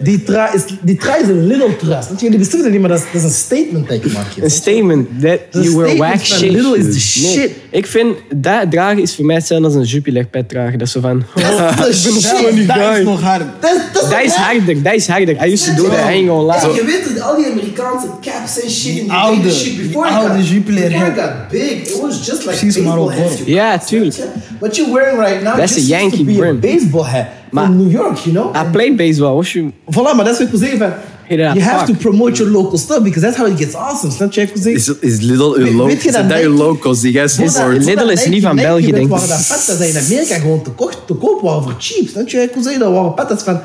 die 0.03 0.23
trui 0.23 0.55
is, 0.55 0.63
die 0.81 0.97
trui 0.97 1.23
is 1.23 1.29
een 1.29 1.47
little 1.47 1.77
trust. 1.77 2.09
Want 2.09 2.21
jullie 2.21 2.39
beseffen 2.39 2.63
het 2.63 2.71
niet, 2.73 2.81
maar 2.81 2.91
dat 2.91 2.99
is, 2.99 3.05
dat 3.05 3.15
is 3.15 3.23
een 3.23 3.31
statement 3.35 3.89
dat 3.89 4.05
ik 4.05 4.13
maak. 4.13 4.27
hier. 4.35 4.45
Een 4.45 4.51
statement 4.51 5.09
that 5.23 5.39
you 5.51 5.77
were 5.77 5.97
whack 5.97 6.21
shit. 6.25 6.53
Lidl 6.53 6.73
is 6.73 6.85
the 6.85 7.21
Nee, 7.23 7.33
shit. 7.33 7.51
ik 7.71 7.87
vind, 7.87 8.17
dat 8.35 8.71
dragen 8.71 9.03
is 9.03 9.15
voor 9.15 9.25
mij 9.25 9.37
hetzelfde 9.37 9.67
als 9.67 9.75
een 9.75 9.83
Jupiler 9.83 10.27
pet 10.27 10.49
dragen. 10.49 10.79
Dat 10.79 10.87
is 10.87 10.93
zo 10.93 11.01
van... 11.01 11.23
Dat 11.35 11.45
shit. 11.95 12.67
Dat 12.67 12.97
is 12.99 13.05
nog 13.05 13.21
hard. 13.23 13.43
Dat 13.61 13.71
is- 13.75 13.81
dat 13.93 14.11
Dat 14.11 14.35
harder, 14.35 14.83
dat 14.83 14.93
is 14.95 15.09
harder. 15.09 15.47
I 15.47 15.53
used 15.53 15.77
to 15.77 15.83
do 15.83 15.89
that, 15.89 15.99
Hey, 16.03 16.21
lie. 16.23 16.75
je 16.75 16.83
weet 16.87 17.05
het, 17.09 17.21
al 17.21 17.37
die 17.37 17.47
Amerikaanse 17.51 18.07
caps 18.21 18.61
en 18.61 18.71
shit. 18.71 18.95
Die 18.95 19.13
oude- 19.13 19.51
shit 19.53 19.77
before 19.77 20.09
die 20.49 20.57
it 20.59 20.65
got- 20.67 20.75
Jupiler 20.75 20.89
Before 20.89 21.07
it 21.11 21.17
hat. 21.19 21.29
got 21.29 21.51
big, 21.51 21.71
it 21.89 22.01
was 22.03 22.17
just 22.27 22.45
like 22.45 22.57
Precies, 22.59 22.77
maar 22.77 22.85
baseball 22.85 23.03
op 23.05 23.11
hats. 23.11 23.21
borst. 23.23 23.39
you 23.39 23.51
Ja, 23.51 23.73
got, 23.79 23.87
tuurlijk. 23.87 24.13
snap 24.15 24.29
je? 24.35 24.41
What 24.61 24.77
you're 24.77 24.93
wearing 24.93 25.19
right 25.19 25.43
now 25.43 25.57
That's 25.57 25.75
just 25.75 25.91
a 25.93 25.97
used 25.97 26.11
to 26.11 26.17
Yankee 26.17 26.25
be 26.25 26.33
brim. 26.41 26.57
a 26.57 26.59
baseball 26.75 27.05
hat 27.05 27.27
Maar- 27.51 27.65
from 27.65 27.77
New 27.77 27.91
York, 27.91 28.17
you 28.19 28.35
know? 28.37 28.55
I 28.67 28.71
played 28.71 28.97
baseball, 28.97 29.33
what 29.35 29.49
you... 29.49 29.71
Voilà, 29.91 30.15
maar 30.17 30.25
dat 30.25 30.33
is 30.33 30.39
wat 30.39 30.41
ik 30.41 30.51
wil 30.51 30.59
zeggen 30.59 30.79
van... 30.79 30.91
Hey, 31.27 31.37
that 31.37 31.55
You 31.55 31.61
have 31.65 31.87
fuck. 31.87 31.97
to 31.97 32.09
promote 32.09 32.33
your 32.43 32.53
local 32.53 32.79
stuff 32.79 33.03
because 33.03 33.21
that's 33.21 33.37
how 33.37 33.47
it 33.47 33.57
gets 33.59 33.75
awesome. 33.75 34.13
Snap 34.13 34.33
je 34.33 34.41
wat 34.41 34.49
ik 34.49 34.55
wil 34.63 34.73
zeggen? 34.75 34.97
Is, 35.03 35.13
is 35.15 35.21
Lidl 35.21 35.43
uw 35.43 35.53
Weet- 35.63 35.73
local? 35.73 35.87
weet 35.87 35.97
je 36.03 36.05
dat 36.05 36.15
Zijn 36.15 36.29
dat 36.29 36.39
uw 36.39 36.51
Nike- 36.51 36.63
locals 36.63 37.01
die 37.01 37.13
jij 37.13 37.25
Is- 37.25 37.33
support? 37.35 37.53
Voordat- 37.57 37.85
Lidl 37.85 38.09
is 38.09 38.21
niet 38.25 38.29
Nike- 38.35 38.47
van 38.47 38.57
België, 38.57 38.91
denk 38.93 39.05
ik. 39.05 39.09
waren 39.09 39.29
dat 39.29 39.47
patas 39.49 39.79
die 39.79 39.89
in 39.89 39.99
Amerika 39.99 40.35
gewoon 40.39 40.63
te, 40.63 40.71
kocht, 40.71 40.99
te 41.07 41.15
koop 41.15 41.41
waren 41.41 41.63
voor 41.63 41.75
cheap. 41.79 42.09
Snap 42.09 42.29
je 42.29 42.37
wat 42.37 42.47
ik 42.47 42.55
wil 42.55 42.63
zeggen? 42.63 42.81
Dat 42.83 42.93
waren 42.93 43.15
patas 43.15 43.43
van... 43.43 43.61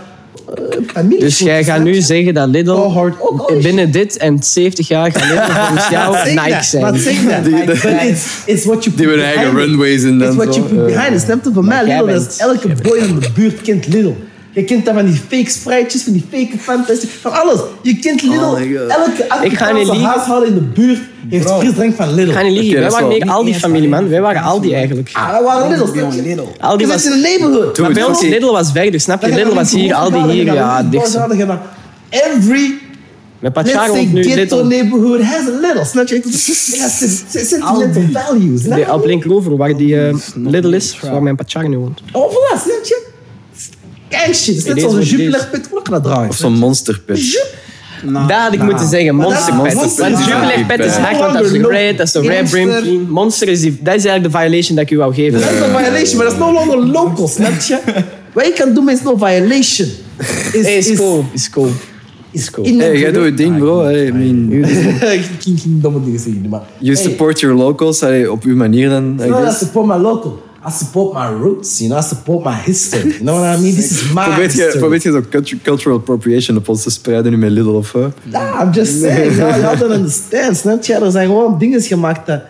Dus 1.19 1.39
jij 1.39 1.63
gaat 1.63 1.83
nu 1.83 2.01
zeggen 2.01 2.33
dat 2.33 2.47
Lidl 2.47 2.71
Oh, 2.71 2.95
hard. 2.95 3.19
Oh, 3.19 3.39
oh, 3.39 3.61
binnen 3.61 3.91
dit 3.91 4.17
en 4.17 4.43
70 4.43 4.87
jaar 4.87 5.11
gaat 5.11 5.23
Lidl 5.29 5.51
volgens 5.51 5.89
jou 5.89 6.15
Nike 6.45 6.63
zijn. 6.63 6.83
Maar 6.83 6.95
zeg 6.97 7.15
dat. 7.23 7.45
It's, 8.45 8.65
what 8.65 8.83
you 8.83 8.95
put 8.95 8.97
Die 8.97 9.07
hebben 9.07 9.25
eigen 9.25 9.55
runways 9.55 10.03
en 10.03 10.17
dan 10.17 10.27
It's 10.27 10.35
what 10.35 10.53
zo, 10.53 10.59
you 10.59 10.73
put 10.73 10.79
eh. 10.79 10.95
behind. 10.95 11.21
Snap 11.21 11.43
je? 11.43 11.51
Voor 11.53 11.65
mij, 11.65 11.83
Lidl, 11.83 12.05
dat 12.05 12.27
is 12.29 12.37
elke 12.37 12.67
boy 12.81 12.97
in 12.97 13.19
de 13.19 13.29
buurt 13.33 13.61
kent 13.61 13.87
Lidl. 13.87 14.13
Je 14.53 14.63
kent 14.63 14.85
dat 14.85 14.93
van 14.93 15.05
die 15.05 15.21
fake 15.27 15.49
spruitjes, 15.49 16.03
van 16.03 16.13
die 16.13 16.23
fake 16.31 16.57
fantasy, 16.57 17.07
van 17.21 17.31
alles. 17.31 17.59
Je 17.81 17.99
kent 17.99 18.21
Lidl. 18.21 18.43
Oh 18.43 18.61
elke 18.61 18.65
Ik 19.43 19.53
ga 19.57 19.71
niet 19.71 19.89
Afrikaanse 19.89 20.05
huishouden 20.05 20.49
in 20.49 20.55
de 20.55 20.61
buurt 20.61 20.99
heeft 21.29 21.45
Bro. 21.45 21.59
frisdrank 21.59 21.95
van 21.95 22.13
Lidl. 22.13 22.29
Ik 22.29 22.35
ga 22.35 22.41
niet 22.41 22.57
liegen, 22.57 22.71
Oké, 22.71 22.79
wij 22.81 22.89
waren 22.89 23.07
wel- 23.07 23.17
meer 23.17 23.29
Aldi 23.29 23.53
familie, 23.53 23.89
man. 23.89 24.09
Wij 24.09 24.21
waren 24.21 24.41
Aldi 24.41 24.73
eigenlijk. 24.73 25.09
Ah, 25.13 25.31
dat 25.31 25.43
waren 25.43 25.69
Lidl, 25.69 25.85
snap 25.91 26.11
je? 26.13 26.21
Lidl. 26.21 26.41
Aldi 26.59 26.83
Je 26.83 26.89
was... 26.89 27.05
in 27.05 27.11
de 27.11 27.17
neighborhood. 27.17 27.77
Maar 27.77 27.91
bij 27.91 28.03
ons 28.03 28.21
Lidl 28.21 28.51
was 28.51 28.71
verder, 28.71 28.99
snap 28.99 29.21
je? 29.25 29.33
Lidl 29.33 29.53
was 29.53 29.69
die 29.69 29.79
hier, 29.79 29.93
Aldi 29.93 30.11
Boergaarden, 30.11 30.35
hier, 30.35 30.53
ja, 30.53 30.83
die 30.83 30.99
naar- 31.45 31.61
Every 32.09 32.77
Met 33.39 33.55
Let's 33.55 33.71
Pacharo 33.71 33.95
nu 33.95 34.23
ghetto 34.23 34.55
Lidl. 34.55 34.67
neighborhood 34.67 35.21
has 35.21 35.47
a 35.47 35.59
little. 35.61 35.85
Snap 35.85 36.07
je? 36.07 36.21
Sentimental 37.29 38.03
values. 38.13 38.63
je? 38.63 38.93
op 38.93 39.05
Linkeroever, 39.05 39.57
waar 39.57 39.77
die 39.77 40.01
eh, 40.07 40.15
Lidl 40.35 40.67
is, 40.73 40.99
waar 40.99 41.23
mijn 41.23 41.35
Pacharo 41.35 41.67
nu 41.67 41.77
woont. 41.77 42.01
Oh, 42.11 42.31
voilà, 42.31 42.61
snap 42.61 42.83
je? 42.83 43.08
Gang 44.09 44.35
shit. 44.35 44.55
Het 44.55 44.55
is 44.55 44.63
net 44.63 44.79
zoals 44.79 44.93
een 44.93 44.99
what 44.99 45.01
it 45.01 45.09
Jupiler 45.09 45.39
is. 45.39 45.49
pit. 45.51 45.67
Hoe 45.71 45.81
kan 45.81 45.93
dat 45.93 46.03
draaien? 46.03 46.29
Of 46.29 46.35
zo'n 46.35 46.53
monsterpit. 46.53 47.47
Nou, 48.03 48.27
Dat 48.27 48.37
had 48.37 48.53
ik 48.53 48.61
moeten 48.63 48.87
zeggen, 48.87 49.17
dat 49.17 49.27
Monster 49.27 49.53
is 49.53 49.61
Pet. 49.61 49.73
Monster 49.73 50.03
Want 50.03 50.15
Pet. 50.25 50.33
Jubilee 50.33 50.65
Pet 50.65 50.85
is 50.85 50.93
hard, 50.93 51.17
want 51.17 51.33
dat 51.33 51.43
is 51.45 51.51
red, 51.51 51.97
dat 51.97 52.07
is 52.07 52.13
red 52.13 52.49
brim 52.49 53.07
Monster. 53.09 53.47
is 53.47 53.61
die, 53.61 53.77
dat 53.81 53.95
is 53.95 54.05
eigenlijk 54.05 54.33
de 54.33 54.39
violation 54.39 54.75
dat 54.75 54.85
ik 54.85 54.91
u 54.91 54.97
wou 54.97 55.13
geven. 55.13 55.39
Dat 55.39 55.49
is 55.51 55.59
een 55.59 55.77
violation, 55.77 56.17
maar 56.17 56.25
dat 56.25 56.33
is 56.33 56.39
no 56.39 56.53
longer 56.53 56.77
local, 56.87 57.27
snap 57.27 57.59
je? 57.61 57.79
Wat 58.33 58.45
je 58.45 58.53
kan 58.53 58.73
doen 58.73 58.83
met 58.83 58.95
is 58.97 59.03
no 59.03 59.15
violation. 59.17 59.87
Is, 60.53 60.65
Hey, 60.65 60.77
is 60.77 60.97
cool, 60.97 61.25
is 61.33 61.49
cool. 61.49 61.69
Is 62.31 62.49
cool. 62.51 62.65
in 62.65 62.79
Hey, 62.79 62.97
jij 62.99 63.11
doet 63.11 63.23
het 63.23 63.37
ding, 63.37 63.57
bro. 63.57 63.83
Hey, 63.83 64.05
I 64.05 64.11
mean, 64.11 64.51
Ik 65.13 65.21
ging 65.39 65.59
geen 65.59 65.79
domme 65.81 66.03
dingen 66.03 66.19
zeggen, 66.19 66.49
maar... 66.49 66.61
you 66.77 66.93
Hey, 66.95 67.03
support 67.03 67.39
your 67.39 67.55
locals 67.55 67.99
hey, 67.99 68.27
op 68.27 68.43
uw 68.43 68.55
manier 68.55 68.89
dan, 68.89 69.19
I 69.21 69.51
support 69.51 69.87
my 69.87 69.95
local. 69.95 70.41
I 70.67 70.71
support 70.71 71.13
my 71.13 71.27
roots, 71.43 71.79
you 71.79 71.89
know? 71.89 71.99
I 71.99 72.03
support 72.07 72.43
my 72.43 72.55
history. 72.65 73.09
You 73.13 73.23
know 73.23 73.39
what 73.39 73.57
I 73.57 73.61
mean? 73.61 73.75
This 73.75 73.91
is 73.91 74.11
my 74.13 74.23
Probeer 74.23 74.51
je, 74.51 74.61
history. 74.61 74.79
probeer 74.79 74.99
je 75.03 75.11
zo 75.11 75.21
cultu- 75.29 75.59
cultural 75.63 75.97
appropriation 75.97 76.57
op 76.57 76.69
ons 76.69 76.83
te 76.83 76.89
spreiden 76.89 77.31
nu 77.31 77.37
met 77.37 77.51
Lidl 77.51 77.69
of 77.69 77.91
wat? 77.91 78.13
Nah, 78.23 78.61
I'm 78.63 78.71
just 78.73 78.99
saying, 78.99 79.35
y'all, 79.35 79.59
y'all 79.59 79.77
don't 79.77 79.91
understand, 79.93 80.57
snap 80.57 80.83
je? 80.83 80.93
Er 80.93 81.11
zijn 81.11 81.27
gewoon 81.27 81.57
dingen 81.59 81.81
gemaakt 81.81 82.27
dat... 82.27 82.41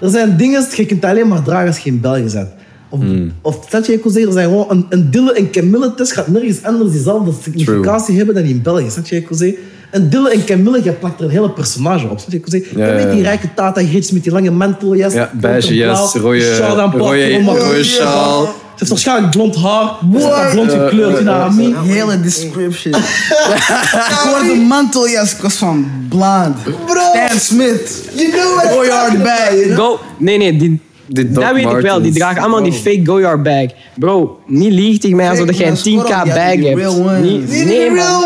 Er 0.00 0.10
zijn 0.10 0.36
dingen, 0.36 0.66
je 0.74 0.86
kunt 0.86 1.04
alleen 1.04 1.28
maar 1.28 1.42
dragen 1.42 1.66
als 1.66 1.78
je 1.78 1.90
in 1.90 2.00
België 2.00 2.30
bent. 2.32 2.48
Of, 2.88 3.00
of 3.42 3.64
snap 3.68 3.84
je, 3.84 3.92
ik 3.92 4.02
wil 4.02 4.12
zeggen, 4.12 4.30
er 4.30 4.36
zijn 4.38 4.48
gewoon 4.48 4.66
een, 4.70 4.86
een 4.88 5.10
Dille 5.10 5.32
en 5.32 5.50
Camille 5.50 5.94
test 5.94 6.12
gaat 6.12 6.28
nergens 6.28 6.62
anders 6.62 6.90
diezelfde 6.90 7.32
significatie 7.42 8.16
hebben 8.16 8.34
dan 8.34 8.44
in 8.44 8.62
België. 8.62 8.90
Snap 8.90 9.06
je, 9.06 9.16
ik 9.16 9.28
wil 9.28 9.38
zeggen? 9.38 9.58
Een 9.90 10.10
Dille 10.10 10.30
en 10.30 10.44
Camille, 10.44 10.80
je 10.84 10.92
plakt 10.92 11.18
er 11.18 11.24
een 11.24 11.30
hele 11.30 11.50
personage 11.50 12.08
op. 12.08 12.20
Ik 12.30 12.44
zeggen? 12.46 12.78
Ja, 12.78 13.10
die 13.12 13.22
rijke 13.22 13.48
Tata 13.54 13.82
Grits 13.84 14.10
met 14.10 14.22
die 14.22 14.32
lange 14.32 14.50
manteljas. 14.50 15.12
Ja, 15.12 15.30
beige 15.34 15.74
jas, 15.74 16.14
rode- 16.14 16.90
rode- 16.96 17.42
rode 17.44 17.84
sjaal. 17.84 18.44
Ze 18.44 18.82
heeft 18.82 18.90
waarschijnlijk 18.90 19.30
blond 19.30 19.56
haar. 19.56 19.90
Ze 20.20 20.48
blond 20.52 20.70
gekleurd, 20.72 21.20
I 21.20 21.24
mean? 21.24 21.74
Hele 21.84 22.20
description. 22.20 22.94
ik 24.10 24.20
hoorde 24.24 24.54
manteljas 24.54 25.36
kost 25.36 25.56
van 25.56 25.90
blond. 26.08 26.62
Bro. 26.62 27.00
Stan 27.26 27.38
Smith. 27.38 28.02
You 28.14 28.30
know 28.30 28.54
what 28.54 28.70
Goyard 28.72 29.22
know? 29.22 29.76
Go, 29.76 29.98
nee, 30.18 30.38
nee, 30.38 30.56
die, 30.56 30.80
Die 31.06 31.30
dat 31.32 31.52
weet 31.52 31.70
ik 31.70 31.80
wel. 31.80 32.02
Die 32.02 32.12
dragen 32.12 32.40
allemaal 32.42 32.62
die 32.62 32.72
fake 32.72 33.00
Goyard 33.04 33.42
bag. 33.42 33.66
Bro, 33.94 34.38
niet 34.46 34.72
lieg 34.72 34.98
tegen 34.98 35.16
mij 35.16 35.30
alsof 35.30 35.52
jij 35.52 35.66
een 35.66 35.72
maar 35.72 35.76
Scorro, 35.76 36.02
10k 36.02 36.06
die 36.06 36.14
had 36.14 36.24
bag 36.26 36.54
die 36.56 36.66
hebt. 36.68 37.20
Niet- 37.22 37.50
Die 37.50 37.64
Nee, 37.64 37.90
man. 37.90 38.24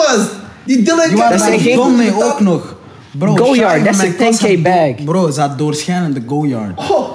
Die 0.70 0.82
Dylan 0.82 1.08
Die 1.08 1.16
waren 1.16 1.38
Dat 1.38 1.46
zijn 1.46 1.60
geen- 1.60 1.78
ook 2.22 2.40
nog. 2.40 2.76
Bro, 3.18 3.34
Goyard, 3.36 3.84
dat 3.84 3.94
is 3.94 4.00
een 4.00 4.06
mijn 4.06 4.16
klas 4.16 4.38
10K 4.38 4.48
had- 4.48 4.62
bag. 4.62 5.04
Bro, 5.04 5.30
ze 5.30 5.40
had 5.40 5.58
doorschijnende 5.58 6.22
Goyard. 6.26 6.78
Oh. 6.78 7.08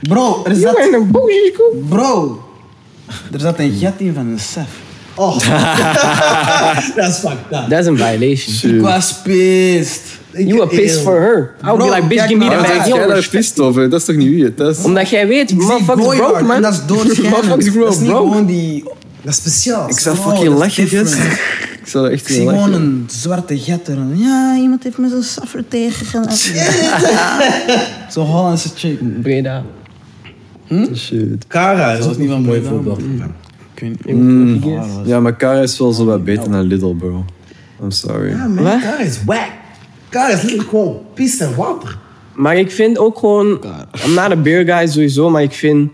Bro, 0.00 0.40
er 0.44 0.50
is 0.52 0.58
You 0.60 0.82
in 0.86 0.94
een 0.94 1.08
school. 1.54 1.82
Bro, 1.88 2.42
Er 3.32 3.40
zat 3.40 3.58
een 3.58 3.76
gat 3.80 3.92
in 3.96 4.14
van 4.14 4.26
een 4.26 4.38
sef. 4.38 4.68
Oh. 5.14 5.38
dat 6.96 7.08
is 7.08 7.16
fucked 7.16 7.38
up. 7.50 7.68
Dat 7.68 7.78
is 7.80 7.86
een 7.86 7.96
violation. 7.96 8.74
Ik 8.74 8.80
was 8.80 9.14
pissed. 9.22 10.02
You 10.32 10.52
were 10.54 10.66
pissed 10.66 11.02
for 11.02 11.20
her. 11.20 11.54
I 11.62 11.66
would 11.66 11.78
be 11.78 11.84
Bro, 11.84 11.94
like, 11.94 12.06
bitch, 12.06 12.22
give 12.26 12.34
me 12.38 12.44
the 12.48 12.56
bag. 12.56 12.86
jij 12.86 13.06
daar 13.06 13.28
pist 13.30 13.60
over? 13.60 13.90
Dat 13.90 14.00
is 14.00 14.06
toch 14.06 14.16
niet 14.16 14.28
wie 14.28 14.44
het 14.44 14.60
is? 14.60 14.84
Omdat 14.84 15.08
jij 15.08 15.26
weet, 15.26 15.54
motherfuckers 15.54 16.16
broke, 16.16 16.42
man. 16.44 16.56
En 16.56 16.62
dat 16.62 16.72
is 16.72 16.86
doorschijnend. 16.86 17.30
Motherfuckers 17.30 17.74
Dat 17.74 17.92
is 17.92 17.98
niet 17.98 18.08
broke. 18.10 18.28
gewoon 18.30 18.46
die... 18.46 18.84
Dat 19.22 19.32
is 19.32 19.36
speciaal. 19.36 19.88
Ik 19.88 19.98
zou 19.98 20.16
fucking 20.16 20.52
is 20.52 20.58
lachen. 20.58 21.06
Ik 21.82 21.88
zou 21.88 22.10
echt 22.10 22.28
Ik 22.28 22.34
zie 22.34 22.48
gewoon 22.48 22.54
lachen. 22.70 22.74
een 22.74 23.04
zwarte 23.10 23.58
gat 23.58 23.88
er. 23.88 23.98
Ja, 24.14 24.56
iemand 24.56 24.82
heeft 24.82 24.98
me 24.98 25.08
zo'n 25.08 25.22
saffer 25.22 25.68
tegengelaten. 25.68 26.36
Zo'n 28.12 28.26
Hollandse 28.26 28.68
chick. 28.74 29.22
Breda. 29.22 29.64
Shit. 30.94 31.46
Cara 31.46 31.92
is 31.92 32.04
ook 32.06 32.18
niet 32.18 32.28
van 32.28 32.36
een 32.36 32.44
mooi 32.44 32.62
voorbeeld. 32.62 33.00
Niet. 33.08 34.06
Mm. 34.06 34.60
Ja, 35.04 35.20
maar 35.20 35.36
Kara 35.36 35.60
is 35.60 35.78
wel 35.78 35.92
zo 35.92 36.04
wat 36.04 36.24
beter 36.24 36.50
dan 36.50 36.60
Lidl, 36.62 36.94
bro. 36.94 37.24
I'm 37.82 37.90
sorry. 37.90 38.28
Ja, 38.30 38.46
man, 38.46 38.64
Wat? 38.64 38.80
Cara 38.80 38.98
is 38.98 39.24
wack. 39.24 39.50
Cara 40.08 40.28
is 40.28 40.34
letterlijk 40.34 40.68
gewoon 40.68 41.00
pis 41.14 41.38
en 41.38 41.54
water. 41.56 41.98
Maar 42.34 42.56
ik 42.56 42.70
vind 42.70 42.98
ook 42.98 43.18
gewoon... 43.18 43.64
I'm 44.06 44.14
not 44.14 44.30
a 44.30 44.36
beer 44.36 44.64
guy 44.64 44.86
sowieso, 44.86 45.30
maar 45.30 45.42
ik 45.42 45.52
vind... 45.52 45.90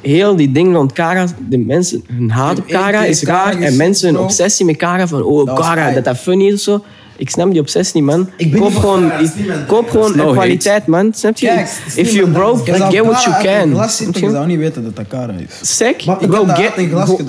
Heel 0.00 0.36
die 0.36 0.52
ding 0.52 0.74
rond 0.74 0.92
Kara, 0.92 1.26
de 1.48 1.58
mensen, 1.58 2.04
hun 2.12 2.30
haat 2.30 2.58
op 2.58 2.66
Ik 2.66 2.72
Kara 2.72 3.04
is 3.04 3.24
Kara 3.24 3.52
raar. 3.52 3.60
En 3.62 3.76
mensen 3.76 4.08
hun 4.14 4.18
obsessie 4.22 4.66
met 4.66 4.76
Kara 4.76 5.06
van, 5.06 5.22
oh 5.22 5.54
Kara, 5.54 5.90
dat 5.92 6.04
dat 6.04 6.16
funny 6.18 6.46
is 6.46 6.52
of 6.54 6.60
zo. 6.60 6.84
Ik 7.16 7.30
snap 7.30 7.50
die 7.50 7.60
obsessie 7.60 8.00
niet, 8.02 8.10
man. 8.10 8.28
Ik 8.36 8.50
ben 8.50 8.60
koop 8.60 8.74
gewoon, 8.76 9.08
Kara, 9.08 9.64
koop 9.66 9.90
gewoon 9.90 10.18
een 10.18 10.32
kwaliteit, 10.32 10.86
man. 10.86 11.12
Snap 11.14 11.36
je? 11.36 11.64
If 11.94 12.12
you're 12.12 12.30
broke, 12.30 12.72
get 12.72 12.78
what 13.04 13.22
you 13.22 13.36
Kara 13.42 13.58
can. 13.60 13.74
je? 14.14 14.30
zou 14.30 14.46
niet 14.46 14.58
weten 14.58 14.84
dat 14.84 14.96
dat 14.96 15.06
Kara 15.08 15.32
is. 15.48 15.80
Ik 15.80 16.28
Bro, 16.28 16.44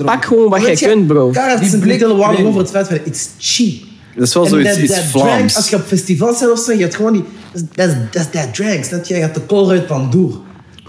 pak 0.04 0.24
gewoon 0.24 0.48
wat 0.50 0.60
jij 0.60 0.76
je, 0.78 0.86
kunt, 0.86 1.06
bro. 1.06 1.30
Cara 1.30 1.56
Die 1.56 1.66
is 1.66 1.72
een 1.72 2.16
waarde 2.16 2.34
blik. 2.36 2.46
over 2.46 2.60
het 2.60 2.70
feit 2.70 2.86
van 2.86 2.98
it's 3.04 3.28
cheap. 3.38 3.74
Dat 4.16 4.26
is 4.26 4.34
wel 4.34 4.46
zoiets 4.46 4.68
dat- 4.70 4.78
iets 4.78 4.98
Vlaams. 4.98 5.56
als 5.56 5.68
je 5.70 5.76
op 5.76 5.82
festivals 5.86 6.38
bent 6.38 6.52
of 6.52 6.58
zo, 6.58 6.72
je 6.72 6.78
hebt 6.80 6.94
gewoon 6.94 7.12
die... 7.12 7.24
Dat 7.74 7.88
is- 7.88 8.88
dat 8.88 9.08
je? 9.08 9.14
Je 9.14 9.20
hebt 9.20 9.34
de 9.34 9.46
Colruyt 9.46 9.86
van 9.86 10.10
Doer. 10.10 10.40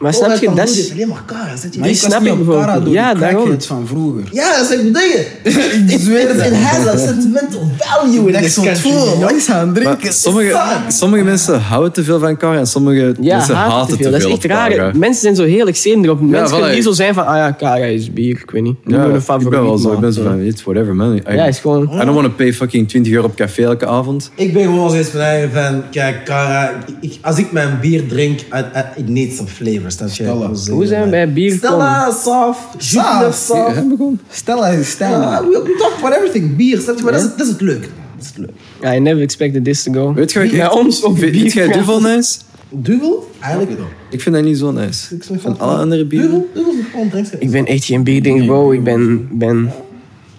Maar 0.02 0.14
snap 0.14 0.38
je, 0.38 0.54
dat 0.56 0.70
is... 0.70 0.92
alleen 0.92 1.08
maar 1.08 1.24
Cara, 1.26 1.56
snap 1.58 1.74
je? 1.74 1.80
Maar 1.80 1.90
ik 1.90 1.96
snap 1.96 2.22
ik 2.22 2.26
Kara 2.28 2.36
bijvoorbeeld. 2.36 2.94
Ja, 2.94 3.14
daarom. 3.14 3.62
van 3.62 3.88
vroeger. 3.88 4.24
Ja, 4.32 4.58
dat 4.58 4.70
is 4.70 4.78
wat 4.78 5.02
ik 5.94 6.00
zweer 6.00 6.28
het. 6.30 6.88
A 6.88 6.98
sentimental 6.98 7.70
value 7.78 8.26
in 8.28 8.32
Dat 8.32 8.42
is 8.42 8.54
zo 8.54 8.62
country. 8.62 8.92
vol. 8.92 8.92
you 8.92 9.06
know? 9.16 9.22
Wat 9.22 9.32
is 9.32 9.50
aan 9.50 9.68
het 9.68 9.84
Maar 9.84 9.84
drinken? 9.98 10.14
sommige, 10.14 10.60
sommige 10.88 11.24
mensen 11.24 11.60
houden 11.62 11.92
te 11.92 12.04
veel 12.04 12.20
van 12.20 12.38
Kara 12.38 12.58
en 12.58 12.68
sommige 12.68 13.16
Ja, 13.22 13.36
mensen 13.38 13.56
haat 13.56 13.72
haten 13.72 13.98
te 13.98 14.04
veel. 14.04 14.12
Dat 14.12 14.20
is 14.22 14.28
echt 14.28 14.46
raar. 14.46 14.70
Kara. 14.70 14.92
Mensen 14.96 15.22
zijn 15.22 15.36
zo 15.36 15.44
heel 15.44 15.68
extreem 15.68 16.04
erop. 16.04 16.22
Mensen 16.22 16.48
voilà. 16.48 16.52
kunnen 16.52 16.74
niet 16.76 16.84
zo 16.84 16.92
zijn 16.92 17.14
van, 17.14 17.26
ah 17.26 17.36
ja, 17.36 17.52
Kara 17.52 17.86
is 17.86 18.14
bier, 18.14 18.40
ik 18.44 18.52
weet 18.52 18.64
niet. 18.64 18.76
Ja, 18.86 19.06
ik 19.06 19.22
favoriet. 19.22 19.50
ben 19.50 19.64
wel 19.64 19.78
zo. 19.78 19.92
Ik 19.94 20.00
ben 20.00 20.14
zo 20.14 20.24
van, 20.24 20.40
it's 20.42 20.64
whatever, 20.64 20.96
man. 20.96 21.16
I, 21.16 21.22
Ja, 21.36 21.46
is 21.46 21.60
gewoon... 21.60 21.84
I 21.84 21.98
don't 22.06 22.14
want 22.14 22.24
to 22.26 22.32
pay 22.36 22.54
fucking 22.54 22.88
20 22.90 23.14
euro 23.14 23.26
op 23.26 23.36
café 23.36 23.64
elke 23.64 23.86
avond. 23.86 24.32
Ik 24.36 24.54
ben 24.54 24.64
gewoon 24.64 24.90
zoiets 24.90 25.10
van 25.54 25.84
kijk, 25.92 26.26
Cara, 26.26 26.72
ik, 27.02 27.18
als 27.22 27.38
ik 27.38 27.52
mijn 27.52 27.78
bier 27.82 28.08
drink, 28.08 28.40
I, 28.40 28.46
I, 28.76 29.00
it 29.00 29.10
needs 29.10 29.36
some 29.36 29.50
flavors. 29.50 29.91
Dat 29.98 30.16
je 30.16 30.24
Stella. 30.24 30.76
Hoe 30.76 30.86
zijn 30.86 31.04
we 31.04 31.10
bij 31.10 31.34
bier 31.34 31.52
Stella, 31.52 32.12
soft, 32.12 32.84
Jupiler, 32.92 33.34
Soft. 33.34 33.82
Stella 34.30 34.68
is 34.68 34.90
Stella. 34.90 35.44
We, 35.44 35.76
talk 35.80 35.94
about 35.98 36.16
everything. 36.16 36.56
Bier, 36.56 36.80
snap 36.80 36.98
je? 36.98 37.04
Maar 37.04 37.14
dat 37.14 37.22
is, 37.22 37.30
dat 37.30 37.46
is 37.46 37.48
het 37.48 37.62
leuk. 37.62 37.82
Dat 37.82 37.90
is 38.22 38.28
het 38.28 38.38
leuk. 38.38 38.96
I 38.96 39.00
never 39.00 39.22
expected 39.22 39.64
this 39.64 39.84
to 39.84 39.92
go. 39.92 40.14
Weet 40.14 40.32
je 40.32 40.40
wat 40.40 40.52
ik 40.52 40.76
ons 40.76 41.04
op 41.04 41.18
Vind 41.18 41.54
jij. 41.54 41.68
Duvel 41.68 42.02
nice? 42.12 42.40
Duvel? 42.70 43.32
Eigenlijk 43.40 43.78
wel. 43.78 43.88
Ik 44.10 44.22
vind 44.22 44.36
dat 44.36 44.44
niet 44.44 44.58
zo 44.58 44.72
nice. 44.72 45.18
Van 45.38 45.60
alle 45.60 45.76
andere 45.78 46.06
bieren? 46.06 46.30
Duvel? 46.30 46.48
Duvel 46.54 46.74
is 46.74 46.86
gewoon 46.92 47.10
drinks. 47.10 47.30
Ik 47.30 47.52
ben 47.52 47.66
echt 47.66 47.86
geen 47.86 48.04
bierding, 48.04 48.46
bro. 48.46 48.72
Ik 48.72 48.84
ben... 48.84 49.28
ben 49.32 49.72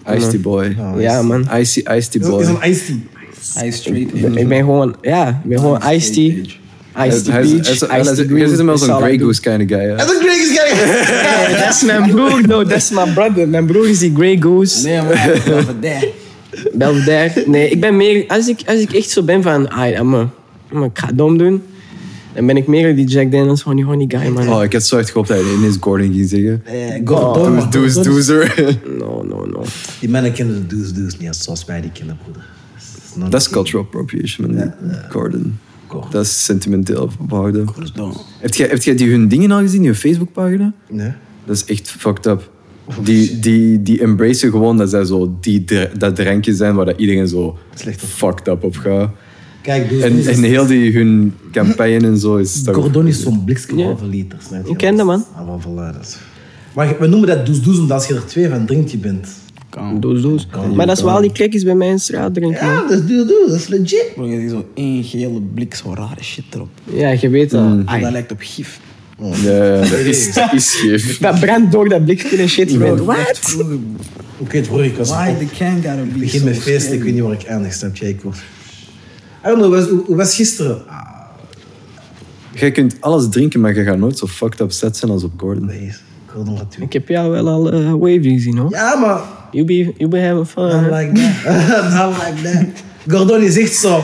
Tea 0.03 0.39
Boy. 0.41 0.77
ja, 0.97 1.21
man. 1.21 1.47
Icy, 1.57 1.79
Iced 1.79 2.11
Tea 2.11 2.21
Is 2.21 2.27
Boy. 2.27 2.43
een 2.43 2.59
tea. 2.59 2.95
Hij 3.53 3.67
is 3.67 3.75
straight 3.75 4.37
Ik 4.37 4.47
ben 4.47 4.57
gewoon... 4.57 4.95
Ja, 5.01 5.29
ik 5.43 5.49
ben 5.49 5.59
gewoon 5.59 5.79
tea. 5.79 6.33
Is- 7.07 7.21
beach, 7.23 7.35
hij 7.35 7.41
is- 7.41 7.49
Jij 7.49 8.47
hem 8.57 8.97
Grey. 9.01 9.17
Goose 9.17 9.41
kind 9.41 9.61
of 9.61 9.67
guy. 9.77 9.87
is 10.07 10.13
een 10.15 10.21
greatest 10.21 10.59
guy. 10.59 10.71
Nee, 11.47 11.59
dat 11.65 11.73
is 11.73 11.83
mijn 11.83 12.09
broer, 12.11 12.47
no. 12.47 12.63
Dat 12.63 12.77
is 12.77 12.89
mijn 12.89 13.13
brother. 13.13 13.47
Mijn 13.49 13.65
broer 13.65 13.89
is 13.89 13.99
die 13.99 14.13
Grey 14.15 14.37
Goose. 14.39 14.83
Nee, 14.87 15.01
maar. 15.01 15.29
Belvedere. 16.73 17.43
Nee, 17.47 17.69
ik 17.69 17.79
ben 17.79 17.97
meer... 17.97 18.23
Als 18.27 18.47
ik, 18.47 18.59
als 18.65 18.79
ik 18.79 18.93
echt 18.93 19.09
zo 19.09 19.23
ben 19.23 19.41
van... 19.43 19.69
Ah, 19.69 19.89
I'm 19.89 20.13
a- 20.15 20.29
ik 20.83 20.99
ga 20.99 21.11
dom 21.13 21.37
doen. 21.37 21.61
Dan 22.33 22.45
ben 22.45 22.57
ik 22.57 22.67
meer 22.67 22.95
die 22.95 23.05
Jack 23.07 23.31
Daniels 23.31 23.61
honey 23.61 23.83
honey 23.83 24.05
guy, 24.07 24.27
man. 24.27 24.49
Oh, 24.53 24.63
ik 24.63 24.73
had 24.73 24.83
zo 24.83 24.97
echt 24.97 25.09
gehoopt 25.11 25.27
dat 25.27 25.37
hij 25.41 25.53
ineens 25.53 25.77
Gordon 25.79 26.13
ging 26.13 26.29
zeggen. 26.29 26.61
Eh, 26.65 27.01
Gordon. 27.05 27.53
maar 27.55 27.83
is- 27.83 27.93
doezer. 27.93 28.53
No, 28.99 29.23
no, 29.29 29.45
no. 29.45 29.63
Die 29.99 30.09
mannen 30.09 30.33
kennen 30.33 30.65
de 30.67 30.75
do's 30.77 30.93
do's 30.93 31.17
niet 31.19 31.35
zoals 31.35 31.65
wij 31.65 31.81
die 31.81 31.91
kennen, 31.91 32.17
broeder. 32.23 32.43
Dat 33.31 33.41
is 33.41 33.49
cultural 33.49 33.83
appropriation, 33.83 34.55
man. 34.55 34.73
Gordon. 35.09 35.59
Dat 36.11 36.23
is 36.25 36.45
sentimenteel 36.45 37.09
behouden. 37.27 37.65
Pardon. 37.65 38.13
Heb 38.39 38.53
jij, 38.53 38.67
heb 38.67 38.83
jij 38.83 38.95
die 38.95 39.09
hun 39.09 39.27
dingen 39.27 39.51
al 39.51 39.59
gezien, 39.59 39.81
die 39.81 39.95
Facebookpagina? 39.95 40.73
Nee. 40.89 41.11
Dat 41.45 41.55
is 41.55 41.65
echt 41.65 41.89
fucked 41.91 42.25
up. 42.25 42.51
Die, 43.03 43.39
die, 43.39 43.81
die 43.81 44.01
embracen 44.01 44.49
gewoon 44.51 44.77
dat 44.77 44.89
zij 44.89 45.05
zo 45.05 45.37
die, 45.41 45.63
dat 45.97 46.15
drankje 46.15 46.55
zijn 46.55 46.75
waar 46.75 46.85
dat 46.85 46.99
iedereen 46.99 47.27
zo 47.27 47.57
Slecht 47.75 48.03
op. 48.03 48.09
fucked 48.09 48.47
up 48.47 48.63
op 48.63 48.75
gaat. 48.75 49.09
Kijk, 49.61 49.89
do's 49.89 50.01
En, 50.25 50.43
heel 50.43 50.65
die 50.65 50.91
hun 50.93 51.33
campagne 51.51 51.97
en 52.07 52.17
zo 52.17 52.35
is 52.35 52.63
toch... 52.63 52.75
Gordon 52.75 53.07
is 53.07 53.21
zo'n 53.21 53.43
blikske 53.43 53.75
Ja. 53.77 53.83
halve 53.85 54.05
liter. 54.05 54.37
snap 54.47 54.65
je? 54.65 54.71
Ik 54.71 54.77
ken 54.77 54.95
dat, 54.95 55.05
man. 55.05 55.25
Ah, 55.35 55.47
Maar 56.75 56.95
we 56.99 57.07
noemen 57.07 57.27
dat 57.27 57.45
do's 57.45 57.79
omdat 57.79 57.91
als 57.91 58.07
je 58.07 58.15
er 58.15 58.25
twee 58.25 58.49
van 58.49 58.65
drinkt, 58.65 58.91
je 58.91 58.97
bent. 58.97 59.27
Kan. 59.75 59.99
Doos, 59.99 60.21
doos. 60.21 60.47
Maar 60.75 60.85
dat 60.87 60.97
is 60.97 61.03
wel 61.03 61.21
die 61.21 61.31
klikjes 61.31 61.63
bij 61.63 61.75
mij 61.75 61.89
in 61.89 61.99
straat 61.99 62.33
drinken, 62.33 62.65
man. 62.65 62.73
Ja, 62.75 62.87
dat 62.87 63.03
is 63.09 63.27
dat 63.47 63.55
is 63.59 63.67
legit. 63.67 64.11
Bro, 64.15 64.25
je 64.27 64.39
ziet 64.39 64.49
zo 64.49 64.65
één 64.73 65.03
gele 65.03 65.41
blik, 65.53 65.75
zo 65.75 65.93
rare 65.93 66.23
shit 66.23 66.43
erop. 66.53 66.67
Ja, 66.83 67.09
je 67.09 67.29
weet 67.29 67.49
dat. 67.49 67.61
Ah, 67.85 68.01
dat 68.01 68.11
lijkt 68.11 68.31
op 68.31 68.37
gif. 68.41 68.79
Ja, 69.19 69.65
ja, 69.65 69.79
dat 69.79 69.89
is, 70.53 70.71
scheef. 70.71 71.17
Dat 71.19 71.39
brandt 71.39 71.71
door 71.71 71.89
dat 71.89 72.03
blikje 72.05 72.37
en 72.37 72.49
shit. 72.49 72.71
Vroeger, 72.71 73.77
Oké, 74.37 74.57
het 74.57 74.67
broer, 74.67 74.83
ik 74.85 74.97
was 74.97 75.09
Why 75.09 75.29
op- 75.29 75.39
the 75.39 75.55
can 75.57 75.73
gotta 75.75 75.95
be 75.95 76.01
Ik 76.13 76.19
begin 76.19 76.39
so 76.39 76.45
met 76.45 76.57
feesten, 76.57 76.93
ik 76.93 77.03
weet 77.03 77.13
niet 77.13 77.21
waar 77.23 77.31
ik 77.33 77.43
eindig, 77.43 77.73
snap 77.73 77.95
je? 77.95 78.07
Ik 78.07 78.21
word... 78.21 78.35
I 78.37 78.41
don't 79.47 79.57
know, 79.57 79.65
hoe 79.73 79.75
was, 79.97 80.05
hoe 80.05 80.15
was 80.15 80.35
gisteren? 80.35 80.87
Ah, 80.87 81.11
Jij 82.55 82.71
kunt 82.71 82.95
alles 82.99 83.29
drinken, 83.29 83.59
maar 83.59 83.75
je 83.75 83.83
gaat 83.83 83.97
nooit 83.97 84.17
zo 84.17 84.27
fucked 84.27 84.59
up 84.59 84.71
set 84.71 84.97
zijn 84.97 85.11
als 85.11 85.23
op 85.23 85.31
Gordon. 85.37 85.65
nee, 85.65 85.91
Doen. 86.33 86.59
Ik 86.79 86.93
heb 86.93 87.07
jou 87.07 87.31
wel 87.31 87.47
al 87.47 87.73
uh, 87.73 87.91
wavy 87.91 88.29
gezien, 88.29 88.57
hoor. 88.57 88.71
Ja, 88.71 88.95
maar... 88.95 89.19
You 89.51 89.65
be, 89.65 89.93
you 89.97 90.07
be 90.09 90.19
having 90.21 90.47
fun. 90.47 90.63
Not 90.63 90.73
hè? 90.91 90.97
like 90.97 91.11
that. 91.43 91.93
Not 91.93 92.13
like 92.25 92.41
that. 92.43 92.83
Gordon 93.07 93.41
is 93.41 93.57
echt 93.57 93.75
zo... 93.75 94.03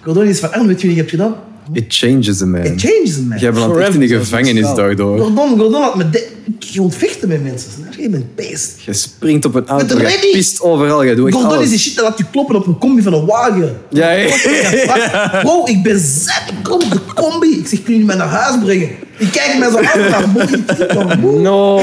Gordon 0.00 0.24
is 0.24 0.38
van, 0.38 0.52
ah, 0.52 0.66
weet 0.66 0.80
je 0.80 0.86
wat 0.86 0.96
je 0.96 1.00
hebt 1.02 1.10
gedaan? 1.10 1.34
It 1.72 1.84
changes 1.88 2.42
a 2.42 2.46
man. 2.46 2.64
It 2.64 2.80
changes 2.80 3.18
a 3.18 3.22
man. 3.28 3.38
Jij 3.38 3.52
belandt 3.52 3.76
echt 3.76 3.94
in 3.94 4.00
de 4.00 4.08
gevangenis 4.08 4.74
daardoor. 4.74 5.18
Gordon, 5.18 5.48
Gordon 5.58 5.82
had 5.82 5.96
me... 5.96 6.10
de- 6.10 6.28
Je 6.58 6.80
moet 6.80 6.94
vechten 6.94 7.28
met 7.28 7.42
mensen, 7.42 7.70
snap 7.72 7.92
je? 7.94 8.02
Je 8.02 8.08
bent 8.10 8.34
beest. 8.34 8.80
Je 8.80 8.92
springt 8.92 9.44
op 9.44 9.54
een 9.54 9.66
auto, 9.66 9.98
je 9.98 10.28
pist 10.32 10.60
overal, 10.60 11.02
je 11.02 11.14
doet 11.14 11.34
Gordon 11.34 11.62
is 11.62 11.68
die 11.68 11.78
shit 11.78 11.94
dat 11.94 12.04
laat 12.04 12.18
je 12.18 12.24
kloppen 12.30 12.56
op 12.56 12.66
een 12.66 12.78
combi 12.78 13.02
van 13.02 13.12
een 13.12 13.26
wagen. 13.26 13.76
Ja, 13.90 14.06
hè? 14.08 15.42
Wow, 15.42 15.68
ik 15.68 15.82
ben 15.82 15.98
zet. 15.98 16.42
Ik 16.48 16.62
kom 16.62 16.74
op 16.82 16.90
de 16.90 17.00
combi. 17.14 17.58
Ik 17.58 17.66
zeg, 17.66 17.82
kun 17.82 17.98
je 17.98 18.04
mij 18.04 18.16
naar 18.16 18.28
huis 18.28 18.58
brengen? 18.64 18.88
Ik 19.20 19.30
kijk 19.32 19.58
mij 19.58 19.70
zo 19.70 19.76
aan 19.76 20.10
naar 20.10 20.30
boy. 20.32 20.42
Ik 20.42 20.92
van, 20.92 21.20
boe. 21.20 21.40
No. 21.48 21.76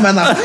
Mij 0.00 0.12
naar 0.12 0.36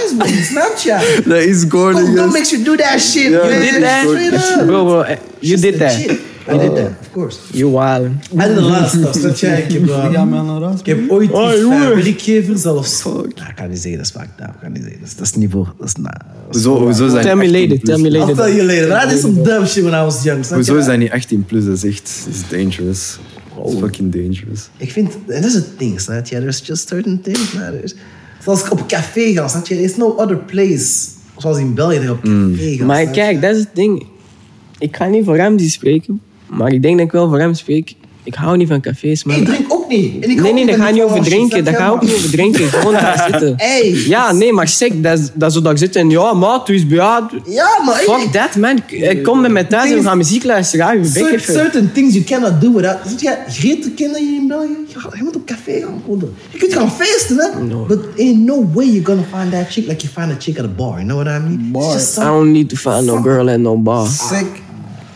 snap 0.50 0.78
je? 0.78 1.22
Dat 1.26 1.38
is 1.38 1.66
Gordon, 1.70 2.02
Gordon 2.02 2.24
yes. 2.24 2.34
makes 2.34 2.50
you 2.50 2.64
do 2.64 2.76
that 2.76 3.00
shit. 3.00 3.32
Ja, 3.32 3.38
man. 3.38 3.50
you 3.50 3.60
did 3.60 4.32
that? 4.32 4.66
Bro, 4.66 4.86
bro, 4.86 5.02
eh, 5.02 5.18
you 5.40 5.60
did 5.62 5.80
that. 5.80 5.92
Shit. 5.92 6.20
I 6.50 6.58
did 6.58 6.76
that, 6.76 6.92
of 7.02 7.12
course. 7.12 7.38
You 7.52 7.72
wildin'. 7.72 8.20
En 8.38 8.56
de 8.56 8.62
laatste, 8.62 9.10
snap 9.12 9.36
je? 9.36 9.48
Ik 9.48 9.72
heb, 9.72 9.86
Ja, 10.12 10.26
man, 10.26 10.78
ik 10.80 10.86
heb 10.86 11.00
ooit 11.10 11.32
Oh, 11.32 11.52
van 11.52 11.80
werkgever 11.96 12.58
zelfs... 12.58 13.04
Nou, 13.04 13.28
ik 13.28 13.56
kan 13.56 13.70
niet 13.70 13.80
zeggen, 13.80 13.98
dat 13.98 14.06
is 14.06 14.12
fucked 14.12 14.40
up. 14.40 14.48
Ik 14.48 14.60
kan 14.62 14.72
niet 14.72 14.82
zeggen. 14.82 15.00
Dat 15.02 15.10
is, 15.10 15.16
dat 15.32 15.36
niet 15.36 15.52
voor... 15.52 15.74
Dat 15.78 15.88
is, 15.88 15.94
nou, 15.96 16.16
dat 16.48 16.56
is 16.56 16.64
Hoezo, 16.64 16.84
hoezo 16.84 17.08
zijn 17.08 17.24
Tell 17.24 17.36
me 17.36 17.44
18 17.44 17.62
later, 17.62 17.80
plus? 17.80 17.96
tell 17.96 17.98
me 17.98 18.10
I'll 18.10 18.20
later. 18.20 18.36
tell 18.36 18.56
you 18.56 18.66
later. 18.66 18.88
Maar 18.88 19.04
dat 19.04 19.12
is 19.12 19.22
some 19.22 19.42
dumb 19.42 19.68
shit 19.68 19.84
when 19.84 20.02
I 20.02 20.04
was 20.04 20.24
young. 20.24 20.48
Hoezo 20.48 20.84
dat 20.84 20.98
niet 20.98 21.12
18 21.12 21.46
plus? 21.46 21.66
Dat 21.66 21.76
is 21.76 21.84
echt 21.84 22.22
dat 22.26 22.34
is 22.34 22.58
dangerous. 22.58 23.18
Is 23.66 23.74
fucking 23.80 24.12
dangerous. 24.12 24.70
Ik 24.78 24.92
vind, 24.92 25.14
en 25.28 25.42
dat 25.42 25.50
is 25.50 25.54
het 25.54 25.80
ding, 25.80 26.02
snap 26.02 26.26
je? 26.26 26.40
There's 26.40 26.62
just 26.66 26.88
certain 26.88 27.22
things, 27.22 27.54
man. 27.54 27.74
Zoals 28.44 28.64
ik 28.64 28.72
op 28.72 28.80
een 28.80 28.86
café 28.86 29.34
ga, 29.34 29.48
snap 29.48 29.68
je? 29.68 29.76
There's 29.76 29.98
no 29.98 30.16
other 30.16 30.38
place. 30.38 31.10
Zoals 31.38 31.58
in 31.58 31.74
België, 31.74 31.96
dat 31.96 32.04
je 32.04 32.12
op 32.12 32.24
een 32.24 32.56
café 32.58 32.76
gaat. 32.76 32.88
Maar 32.88 33.06
kijk, 33.06 33.42
dat 33.42 33.56
is 33.56 33.60
het 33.60 33.76
ding. 33.76 34.06
Ik 34.80 34.96
ga 34.96 35.06
niet 35.06 35.26
voor 35.26 35.38
Ramsey 35.38 35.70
spreken, 35.70 36.22
maar 36.50 36.72
ik 36.72 36.82
denk 36.82 36.98
dat 36.98 37.06
ik 37.06 37.12
wel 37.12 37.30
voor 37.30 37.40
hem 37.40 37.54
spreek. 37.54 37.96
Ik 38.24 38.34
hou 38.36 38.58
niet 38.58 38.68
van 38.68 38.82
cafés, 38.82 39.24
man. 39.24 39.36
Ik 39.36 39.46
drink 39.46 39.74
ook 39.74 39.88
niet. 39.88 40.24
En 40.24 40.30
ik 40.30 40.40
hou 40.40 40.42
Nee, 40.42 40.54
nee, 40.54 40.66
dat 40.66 40.76
van 40.76 40.84
gaat 40.86 40.94
die 40.94 41.04
niet 41.04 41.12
over 41.12 41.24
drinken. 41.24 41.64
Dat 41.64 41.74
je? 41.74 41.80
gaat 41.80 41.92
ook 41.92 42.02
niet 42.02 42.14
over 42.14 42.30
drinken. 42.32 42.68
Gewoon 42.70 42.94
daar 43.04 43.28
zitten. 43.32 43.54
Hey. 43.58 43.90
Ja, 44.06 44.32
nee, 44.32 44.54
maar 44.54 44.68
zeg, 44.68 44.92
dat 44.96 45.20
is, 45.20 45.30
dat 45.34 45.50
is 45.50 45.56
zo 45.56 45.62
dat 45.62 45.72
ik 45.72 45.78
zit 45.78 45.96
en 45.96 46.10
ja, 46.10 46.34
maat, 46.34 46.70
eens 46.70 46.88
bij 46.88 46.98
jou. 46.98 47.24
Ja, 47.46 47.68
maar 47.86 47.96
Fuck 47.96 48.32
that, 48.32 48.56
man. 48.56 48.80
Ik 48.88 49.24
kom 49.24 49.42
met 49.42 49.52
mij 49.52 49.64
thuis 49.64 49.90
en 49.92 49.98
we 49.98 50.04
gaan 50.04 50.18
muziek 50.18 50.44
luisteren. 50.44 50.86
Ga 50.86 50.92
je 50.92 51.00
bek 51.00 51.10
Certain, 51.12 51.34
even. 51.40 51.54
certain 51.54 51.92
things 51.92 52.14
you 52.14 52.26
cannot 52.26 52.62
do 52.62 52.72
without. 52.74 52.98
Weet 53.10 53.22
je, 53.22 53.38
grote 53.48 53.92
kinderen 53.92 54.28
hier 54.28 54.36
in 54.42 54.48
België, 54.48 54.68
je, 54.88 55.00
gaat- 55.00 55.18
je 55.18 55.24
moet 55.24 55.36
op 55.36 55.46
café 55.46 55.80
gaan 55.82 56.02
worden. 56.06 56.34
Je 56.52 56.58
kunt 56.58 56.74
gaan 56.74 56.92
feesten, 56.92 57.38
hè? 57.38 57.64
No. 57.64 57.86
But 57.86 58.00
ain't 58.18 58.40
no 58.46 58.70
way 58.74 58.86
you're 58.86 59.06
gonna 59.06 59.40
find 59.40 59.52
that 59.52 59.72
chick 59.72 59.88
like 59.88 60.02
you 60.08 60.14
find 60.14 60.32
a 60.32 60.42
chick 60.42 60.60
at 60.60 60.66
a 60.66 60.74
bar. 60.76 61.00
You 61.00 61.04
know 61.04 61.18
what 61.18 61.28
I 61.28 61.40
mean? 61.48 61.70
Bar. 61.72 61.98
I 62.18 62.24
don't 62.24 62.52
need 62.52 62.70
to 62.70 62.76
find 62.76 63.06
no 63.06 63.22
girl 63.22 63.50
at 63.50 63.60
no 63.60 63.78
bar. 63.78 64.08
Sick. 64.08 64.46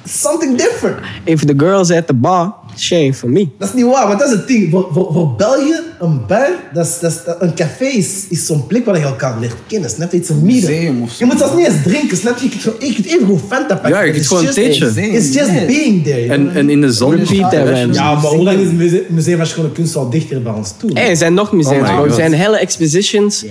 something 0.07 0.55
different. 0.57 0.97
If 1.25 1.45
the 1.45 1.53
girl's 1.53 1.91
at 1.91 2.07
the 2.07 2.13
bar, 2.13 2.53
shame 2.77 3.13
for 3.13 3.29
me. 3.29 3.47
Dat 3.57 3.67
is 3.67 3.73
niet 3.73 3.85
waar, 3.85 4.07
want 4.07 4.19
dat 4.19 4.27
is 4.29 4.35
het 4.35 4.47
ding. 4.47 4.71
Voor, 4.71 4.87
voor, 4.91 5.13
voor 5.13 5.35
België, 5.35 5.75
een 5.99 6.25
bar, 6.27 6.49
dat 6.73 6.85
is, 6.85 6.99
dat 6.99 7.11
is, 7.11 7.17
een 7.39 7.53
café 7.55 7.85
is, 7.85 8.25
is 8.29 8.45
zo'n 8.45 8.67
plek 8.67 8.85
waar 8.85 8.97
je 8.97 9.03
elkaar 9.03 9.39
leert 9.39 9.53
kennen. 9.67 9.89
Snap 9.89 10.11
je? 10.11 10.17
Het 10.17 10.29
is 10.29 10.67
een 10.67 11.01
of 11.01 11.09
zo. 11.11 11.15
Je 11.19 11.25
moet 11.25 11.37
zelfs 11.37 11.55
niet 11.55 11.67
eens 11.67 11.83
drinken, 11.83 12.17
snap 12.17 12.37
je? 12.37 12.49
Je 12.79 12.93
kunt, 12.93 13.05
even 13.05 13.19
gewoon 13.19 13.41
Fanta 13.49 13.75
pakken. 13.75 13.89
Ja, 13.89 13.99
je 14.01 14.05
kunt 14.11 14.17
It's 14.17 14.27
gewoon 14.27 14.47
een 14.47 14.53
just- 14.53 14.93
theetje. 14.95 15.11
It's 15.11 15.33
just 15.33 15.51
Yeah. 15.51 15.65
being 15.65 16.03
there. 16.03 16.27
En, 16.53 16.69
in 16.69 16.81
de 16.81 16.91
zon. 16.91 17.15
Repeat 17.15 17.51
that, 17.51 17.65
man. 17.71 17.93
Ja, 17.93 18.13
maar 18.13 18.31
hoe 18.31 18.43
lang 18.43 18.59
is 18.59 18.65
het 18.67 18.77
museum, 18.77 19.03
museum 19.09 19.37
van 19.37 19.45
Schone 19.45 19.71
Kunst 19.71 19.95
al 19.95 20.09
dichter 20.09 20.41
bij 20.41 20.53
ons 20.53 20.73
toe? 20.77 20.89
Hey, 20.93 21.09
er 21.09 21.15
zijn 21.17 21.33
nog 21.33 21.51
museums, 21.51 21.89
Oh. 21.89 22.03
Er 22.03 22.13
zijn 22.13 22.33
hele 22.33 22.57
expositions. 22.57 23.45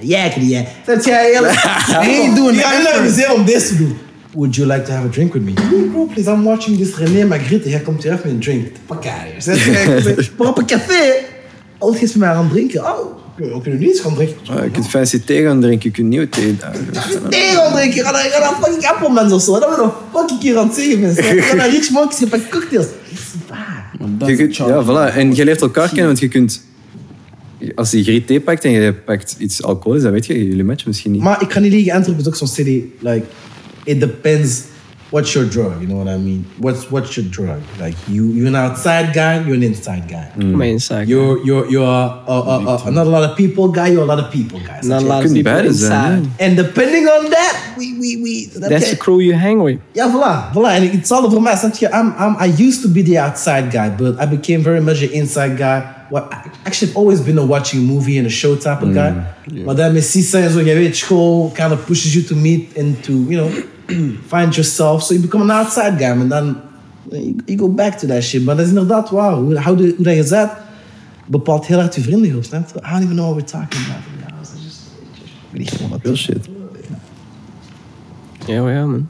Ja, 0.00 0.30
ja. 0.40 0.64
Dat 0.86 1.04
jij 1.04 1.30
heel... 1.32 1.42
the 2.34 2.40
naar 2.52 2.74
het 2.76 2.86
effort. 2.86 3.02
museum 3.02 3.30
om 3.32 3.44
dit 3.44 3.68
te 3.68 3.76
doen. 3.76 3.96
Would 4.32 4.54
you 4.56 4.66
like 4.66 4.84
to 4.84 4.92
have 4.92 5.04
a 5.06 5.10
drink 5.10 5.32
with 5.32 5.42
me? 5.42 5.52
Nee, 5.72 5.84
bro, 5.90 6.04
please, 6.04 6.30
I'm 6.30 6.44
watching 6.44 6.76
this 6.78 6.94
René 6.96 7.24
Magritte. 7.26 7.68
Jij 7.68 7.80
komt 7.80 8.02
hier 8.02 8.12
even 8.12 8.22
met 8.24 8.32
een 8.34 8.40
drink. 8.40 8.66
Here. 9.00 9.40
Zet 9.40 9.58
je- 9.58 10.28
Maar 10.38 10.48
op 10.48 10.58
een 10.58 10.66
café, 10.66 11.12
al 11.78 11.92
is 11.94 12.00
met 12.00 12.16
mij 12.16 12.28
aan 12.28 12.42
het 12.44 12.52
drinken. 12.52 12.80
Oh, 12.84 13.16
we 13.36 13.60
kunnen 13.62 13.80
niet 13.80 13.88
eens 13.88 14.00
gaan 14.00 14.14
drinken. 14.14 14.36
Ah, 14.50 14.64
je 14.64 14.70
kunt 14.70 14.88
fancy 14.88 15.20
thee 15.24 15.42
gaan 15.42 15.60
drinken, 15.60 15.88
je 15.88 15.94
kunt 15.94 16.08
nieuwe 16.08 16.28
thee. 16.28 16.56
Ah, 16.60 16.70
Nee, 17.28 17.40
gaan 17.40 17.72
drinken. 17.72 18.04
Ga 18.04 18.10
naar, 18.10 18.56
fucking 18.62 18.86
Appelmans 18.86 19.32
of 19.32 19.42
zo. 19.42 19.52
Dat 19.52 19.60
ben 19.60 19.70
ik 19.70 19.76
nog 19.76 20.02
fucking 20.14 20.40
keer 20.40 20.56
aan 20.58 20.66
het 20.66 20.76
zeggen, 20.76 21.00
mensen. 21.00 21.24
Ga 21.42 21.54
naar 21.54 21.70
Rich 21.70 21.90
Monks, 21.90 22.18
je 22.18 22.26
pakt 22.26 22.48
cocktails. 22.48 22.86
Dat 22.86 22.94
is 23.10 23.18
waar. 23.48 24.28
Je 24.30 24.36
kunt, 24.36 24.56
ja, 24.56 24.84
voilà. 24.84 25.14
En 25.16 25.34
je 25.34 25.44
leert 25.44 25.60
elkaar 25.60 25.88
kennen, 25.88 26.06
want 26.06 26.18
je 26.18 26.28
kunt... 26.28 26.66
Als 27.74 27.90
je 27.90 28.02
griet 28.02 28.26
thee 28.26 28.40
pakt 28.40 28.64
en 28.64 28.70
je 28.70 28.92
pakt 28.92 29.36
iets 29.38 29.62
alcoholisch, 29.62 30.02
dan 30.02 30.12
weet 30.12 30.26
je, 30.26 30.46
jullie 30.48 30.64
matchen 30.64 30.88
misschien 30.88 31.12
niet. 31.12 31.22
Maar 31.22 31.42
ik 31.42 31.52
ga 31.52 31.60
niet 31.60 31.72
liegen, 31.72 31.92
Antwerpen 31.92 32.22
is 32.22 32.28
ook 32.28 32.36
zo'n 32.36 32.46
city. 32.48 32.82
Like, 32.98 33.22
it 33.88 34.00
depends 34.00 34.68
what's 35.10 35.34
your 35.34 35.44
drug, 35.44 35.80
you 35.80 35.86
know 35.86 35.96
what 35.96 36.08
I 36.08 36.18
mean? 36.18 36.44
What's 36.58 36.90
what's 36.90 37.16
your 37.16 37.26
drug? 37.26 37.62
Like, 37.80 37.96
you 38.08 38.26
you're 38.26 38.46
an 38.46 38.54
outside 38.54 39.14
guy, 39.14 39.40
you're 39.44 39.56
an 39.56 39.62
inside 39.62 40.08
guy. 40.08 40.30
Mijn 40.36 40.80
zaak. 40.80 41.06
You're 41.06 41.44
you're 41.44 41.70
you're 41.70 41.86
uh, 41.86 42.28
uh, 42.28 42.64
uh, 42.66 42.86
uh, 42.86 42.90
not 42.90 43.06
a 43.06 43.10
lot 43.10 43.24
of 43.30 43.36
people 43.36 43.68
guy, 43.68 43.88
you're 43.88 44.02
a 44.02 44.06
lot 44.06 44.18
of 44.18 44.30
people 44.30 44.60
guy. 44.60 44.80
Not 44.82 45.02
a 45.02 45.06
lot 45.06 45.18
of 45.18 45.30
kunt 45.30 45.34
people 45.34 45.52
beide 45.52 45.72
zijn, 45.72 46.16
inside. 46.16 46.44
And 46.44 46.56
depending 46.56 47.08
on 47.08 47.30
that, 47.30 47.74
we 47.76 47.96
we 47.98 48.16
we. 48.22 48.48
That's 48.68 48.90
the 48.90 48.96
crew 48.96 49.20
you 49.20 49.34
hang 49.34 49.62
with. 49.62 49.78
Ja, 49.92 50.10
voilà, 50.10 50.52
voilà. 50.52 50.76
and 50.76 50.84
it's 50.84 51.10
all 51.10 51.40
mij. 51.40 51.56
Snap 51.56 51.74
je? 51.76 51.88
I'm, 51.88 52.14
I'm, 52.18 52.36
I 52.38 52.62
used 52.62 52.82
to 52.82 52.88
be 52.88 53.02
the 53.02 53.18
outside 53.18 53.70
guy, 53.70 53.90
but 53.90 54.18
I 54.20 54.26
became 54.26 54.62
very 54.62 54.80
much 54.80 55.02
an 55.02 55.10
inside 55.12 55.56
guy. 55.56 55.96
What, 56.10 56.32
actually, 56.64 56.90
I've 56.90 56.96
always 56.96 57.20
been 57.20 57.38
a 57.38 57.44
watching 57.44 57.84
movie 57.84 58.16
and 58.16 58.26
a 58.26 58.30
show 58.30 58.56
type 58.56 58.82
of 58.82 58.94
guy. 58.94 59.12
Maar 59.64 59.74
dan 59.74 59.92
met 59.92 60.04
Sisa 60.04 60.38
en 60.38 60.50
zo, 60.50 60.60
je 60.60 60.74
weet, 60.74 61.06
kind 61.54 61.72
of 61.72 61.84
pushes 61.84 62.14
you 62.14 62.24
to 62.24 62.34
meet 62.34 62.78
and 62.78 63.02
to, 63.02 63.12
you 63.12 63.36
know, 63.36 63.50
find 64.34 64.54
yourself. 64.54 65.02
So 65.02 65.14
you 65.14 65.22
become 65.22 65.42
an 65.42 65.50
outside 65.50 65.98
guy. 65.98 66.20
En 66.20 66.28
dan, 66.28 66.56
you, 67.10 67.34
you 67.46 67.58
go 67.58 67.68
back 67.68 67.98
to 67.98 68.06
that 68.06 68.22
shit. 68.22 68.44
Maar 68.44 68.56
dat 68.56 68.64
is 68.64 68.70
inderdaad 68.70 69.10
waar. 69.10 69.32
Hoe, 69.34 69.60
hoe, 69.62 69.76
hoe 69.76 69.94
dat 69.98 70.14
je 70.14 70.22
zet, 70.24 70.50
bepaalt 71.26 71.66
heel 71.66 71.78
erg 71.78 71.94
je 71.94 72.00
vriendengroep. 72.00 72.44
Snap 72.44 72.68
je? 72.74 72.78
I 72.78 72.90
don't 72.90 73.02
even 73.02 73.16
know 73.16 73.24
what 73.30 73.34
we're 73.34 73.44
talking 73.66 73.84
about. 73.86 74.02
weet 75.50 75.60
niet 75.60 75.70
gewoon 75.70 75.90
wat- 75.90 76.00
Real 76.02 76.16
shit. 76.16 76.48
Ja, 78.46 78.62
maar 78.62 78.72
ja, 78.72 78.86
man. 78.86 79.08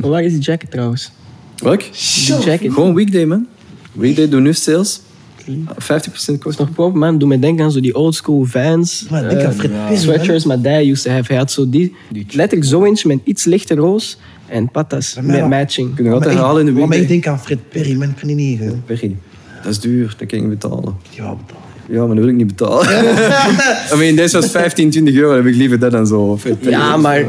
Maar 0.00 0.10
waar 0.10 0.22
is 0.22 0.32
die 0.32 0.40
jacket 0.40 0.70
trouwens? 0.70 1.10
Welk? 1.56 1.80
Die 1.80 2.38
jacket. 2.44 2.72
Gewoon 2.72 2.94
weekday, 2.94 3.24
man. 3.24 3.46
Weekday, 3.92 4.28
doe 4.28 4.40
nu 4.40 4.52
sales. 4.54 5.00
50% 5.46 5.76
Dat 5.78 6.16
is 6.16 6.38
kost. 6.40 6.58
nog 6.58 6.72
proper, 6.72 6.98
man. 6.98 7.18
Doe 7.18 7.28
me 7.28 7.38
denken 7.38 7.64
aan 7.64 7.70
zo 7.72 7.80
die 7.80 7.94
old 7.96 8.14
school 8.14 8.44
Vans. 8.44 9.06
Man, 9.10 9.20
denk 9.28 9.40
eh, 9.40 9.46
aan 9.46 9.52
Fred 9.52 9.70
Perry, 9.72 9.96
Sweatshirts, 9.96 10.44
maar 10.44 10.60
die 10.60 10.90
used 10.90 11.04
to 11.04 11.10
have. 11.10 11.24
Hij 11.26 11.36
had 11.36 11.52
zo 11.52 11.68
die, 11.68 11.94
letterlijk 12.30 12.64
zo 12.70 12.84
eentje 12.84 13.08
met 13.08 13.18
iets 13.24 13.44
lichter 13.44 13.76
roos 13.76 14.18
en 14.48 14.70
patas 14.70 15.14
maar- 15.14 15.24
met 15.24 15.48
matching. 15.48 15.94
Kun 15.94 15.96
je 15.96 16.10
Maar 16.10 16.12
altijd 16.12 16.32
ik- 16.32 16.38
herhalen 16.38 16.66
in 16.68 16.74
de 16.74 16.86
Maar 16.86 16.96
ik 16.96 17.08
denk 17.08 17.26
aan 17.26 17.40
Fred 17.40 17.58
Perry, 17.68 17.94
man. 17.96 18.08
Ik 18.08 18.14
kan 18.18 18.26
die 18.28 18.36
niet... 18.36 18.60
eh, 18.60 18.70
Perry. 18.86 19.16
Dat 19.62 19.72
is 19.72 19.80
duur, 19.80 20.14
dat 20.18 20.28
kan 20.28 20.38
je 20.40 20.46
niet 20.46 20.58
betalen. 20.58 20.94
Ja, 21.10 21.34
betaal. 21.34 21.58
Ja, 21.88 21.98
maar 22.06 22.08
dat 22.14 22.18
wil 22.24 22.28
ik 22.28 22.34
niet 22.34 22.46
betalen. 22.46 22.86
I 23.92 23.96
mean, 23.96 24.16
deze 24.16 24.40
was 24.40 24.50
15, 24.50 24.90
20 24.90 25.14
euro, 25.14 25.28
dan 25.28 25.36
heb 25.36 25.46
ik 25.46 25.54
liever 25.54 25.78
dat 25.78 25.90
dan 25.92 26.06
zo. 26.06 26.38
Ja, 26.60 26.96
maar- 26.96 27.16
Eh, 27.20 27.26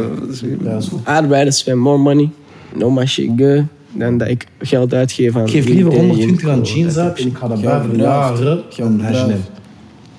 Ja. 0.63 0.77
I'd 0.77 1.31
rather 1.31 1.53
spend 1.53 1.77
more 1.77 1.97
money, 1.97 2.29
no 2.75 2.89
my 2.91 3.05
shit 3.05 3.29
good, 3.37 3.61
dan 3.93 4.17
dat 4.17 4.27
ik 4.27 4.45
geld 4.59 4.93
uitgeef 4.93 5.35
aan... 5.35 5.45
Ik 5.45 5.49
geef 5.51 5.65
liever 5.65 5.91
weekday, 5.91 6.07
120 6.07 6.49
aan 6.49 6.61
jeans 6.61 6.93
dat 6.93 7.03
uit 7.03 7.19
en 7.19 7.27
ik 7.27 7.37
ga 7.37 7.47
dat 7.47 7.57
overdrijft. 7.57 7.97
jaren 7.97 8.63
Je 8.69 8.83
aan 8.83 8.93
overdrijft. 8.93 9.29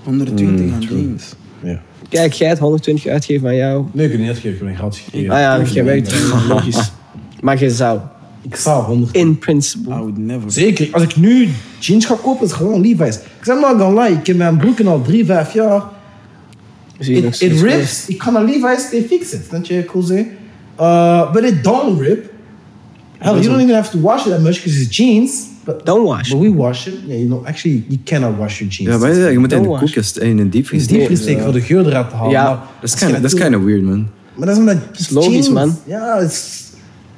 H&M. 0.05 0.09
120 0.11 0.73
aan 0.73 0.81
jeans. 0.81 1.35
Ja. 1.63 1.81
Kijk, 2.09 2.33
jij 2.33 2.49
het 2.49 2.59
120 2.59 3.07
uitgeven 3.07 3.49
aan 3.49 3.57
jou. 3.57 3.85
Nee, 3.93 4.05
ik 4.05 4.11
kan 4.11 4.21
niet 4.21 4.29
uitgeven, 4.29 4.59
ik 4.59 4.65
ben 4.65 4.77
gratis 4.77 5.01
gegeven. 5.01 5.31
Ah 5.35 5.41
ja, 5.41 5.63
jij 5.63 5.85
werkt 5.85 6.15
logisch. 6.49 6.91
Maar 7.41 7.61
je 7.61 7.71
zou, 7.71 8.01
Ik 8.43 8.57
zou 8.57 8.85
100. 8.85 9.15
in 9.17 9.39
principle. 9.39 9.95
I 9.95 9.99
would 9.99 10.19
never. 10.19 10.53
Zeker, 10.53 10.89
als 10.93 11.03
ik 11.03 11.17
nu 11.17 11.49
jeans 11.79 12.07
ga 12.07 12.15
kopen, 12.23 12.45
is 12.45 12.51
het 12.51 12.61
gewoon 12.61 12.81
Levi's. 12.81 13.17
Ik 13.17 13.45
zeg 13.45 13.61
maar 13.61 13.93
lie, 13.95 14.19
ik 14.19 14.27
heb 14.27 14.37
mijn 14.37 14.57
broeken 14.57 14.87
al 14.87 15.03
3, 15.03 15.25
5 15.25 15.53
jaar. 15.53 15.83
Zie 16.99 17.17
je 17.17 17.23
nog 17.23 17.33
It, 17.33 17.41
it 17.41 17.61
rips, 17.61 18.07
ik 18.09 18.19
kan 18.19 18.33
naar 18.33 18.45
Levi's, 18.45 18.89
they 18.91 19.03
fix 19.03 19.33
it. 19.33 19.45
Snap 19.49 19.65
je, 19.65 19.85
wil 19.93 20.03
zeggen? 20.03 20.29
Uh, 20.81 21.33
but 21.33 21.45
it 21.45 21.65
don't 21.65 22.01
rip. 22.01 22.32
Hell, 23.23 23.37
you 23.37 23.49
don't 23.49 23.61
even 23.61 23.75
have 23.75 23.91
to 23.91 23.99
wash 24.01 24.27
it 24.27 24.33
that 24.33 24.41
much 24.41 24.57
because 24.57 24.81
it's 24.81 24.97
jeans. 24.97 25.51
But, 25.65 25.87
Don't 25.87 26.05
wash. 26.05 26.31
But 26.31 26.41
we 26.41 26.51
wash 26.51 26.87
it. 26.87 26.95
Yeah, 27.07 27.19
you 27.19 27.27
know, 27.29 27.45
actually, 27.47 27.85
you 27.89 27.99
cannot 28.05 28.37
wash 28.37 28.59
your 28.61 28.73
jeans. 28.73 28.91
Ja, 28.91 28.99
maar 28.99 29.31
je 29.33 29.39
moet 29.39 29.53
in 29.53 29.63
de 29.63 29.69
koelkast 29.69 30.17
en 30.17 30.27
in 30.27 30.31
een 30.39 30.39
Het 30.39 30.53
diepvries. 30.53 30.81
is 30.83 30.89
diepvries 30.89 31.21
steken 31.21 31.43
voor 31.43 31.53
de 31.53 31.61
geur 31.61 31.87
eruit 31.87 32.11
te 32.11 32.17
halen. 32.17 32.31
Ja, 32.31 32.45
maar 32.45 32.59
Dat 32.81 32.95
is 32.95 33.01
je 33.01 33.21
dat 33.21 33.35
kind 33.35 33.55
of 33.57 33.63
weird, 33.63 33.83
man. 33.83 34.07
Maar 34.35 34.47
dat 34.47 34.55
is 34.57 34.61
omdat... 34.61 34.77
Het 34.91 34.99
is 35.01 35.11
logisch, 35.11 35.49
man. 35.49 35.77
Ja, 35.87 36.19
het 36.19 36.31
is... 36.31 36.63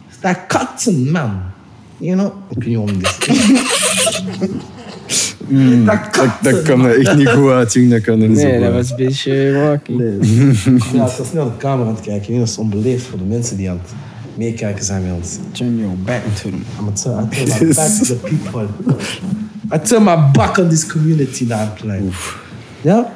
It's 0.09 0.19
that 0.21 0.39
cotton, 0.49 1.11
man. 1.11 1.31
You 1.97 2.17
know? 2.17 2.33
Ik 2.51 2.65
weet 2.65 2.77
niet 2.93 3.01
dit 3.01 3.27
Dat 5.87 6.11
cotton, 6.11 6.31
Dat 6.53 6.63
kan 6.63 6.85
er 6.85 6.99
echt 6.99 7.17
niet 7.17 7.29
goed 7.29 7.51
uit, 7.51 7.73
jong. 7.73 7.91
Dat 7.91 8.01
kan 8.01 8.21
er 8.21 8.29
niet 8.29 8.39
zo 8.39 8.45
Nee, 8.45 8.55
goed 8.55 8.63
dat 8.65 8.73
was 8.73 8.91
een 8.91 8.97
beetje 8.97 9.53
wacky. 9.53 9.93
Ja, 10.97 11.07
ik 11.07 11.13
was 11.17 11.29
snel 11.29 11.45
de 11.45 11.57
camera 11.59 11.89
aan 11.89 11.95
het 11.95 12.05
kijken. 12.05 12.39
Dat 12.39 12.49
is 12.49 12.59
onbeleefd 12.59 13.07
voor 13.07 13.19
de 13.19 13.25
mensen 13.25 13.57
die 13.57 13.71
aan 13.71 13.81
het 13.83 13.93
meekijken 14.37 14.85
zijn 14.85 15.03
met 15.03 15.13
ons. 15.13 15.39
Turn 15.53 15.77
your 15.79 15.97
back 16.05 16.23
to 16.35 16.49
them. 16.51 16.55
I'm 16.55 16.65
gonna 16.77 16.93
turn, 16.93 17.29
I 17.33 17.45
turn 17.47 17.67
my 17.69 17.75
back 17.75 17.89
to 17.93 18.05
the 18.05 18.15
people. 18.15 18.67
I 19.75 19.79
turn 19.79 20.03
my 20.05 20.17
back 20.33 20.59
on 20.59 20.69
this 20.69 20.87
community 20.87 21.45
now. 21.45 21.69
Like. 21.83 22.03
Ja? 22.81 23.13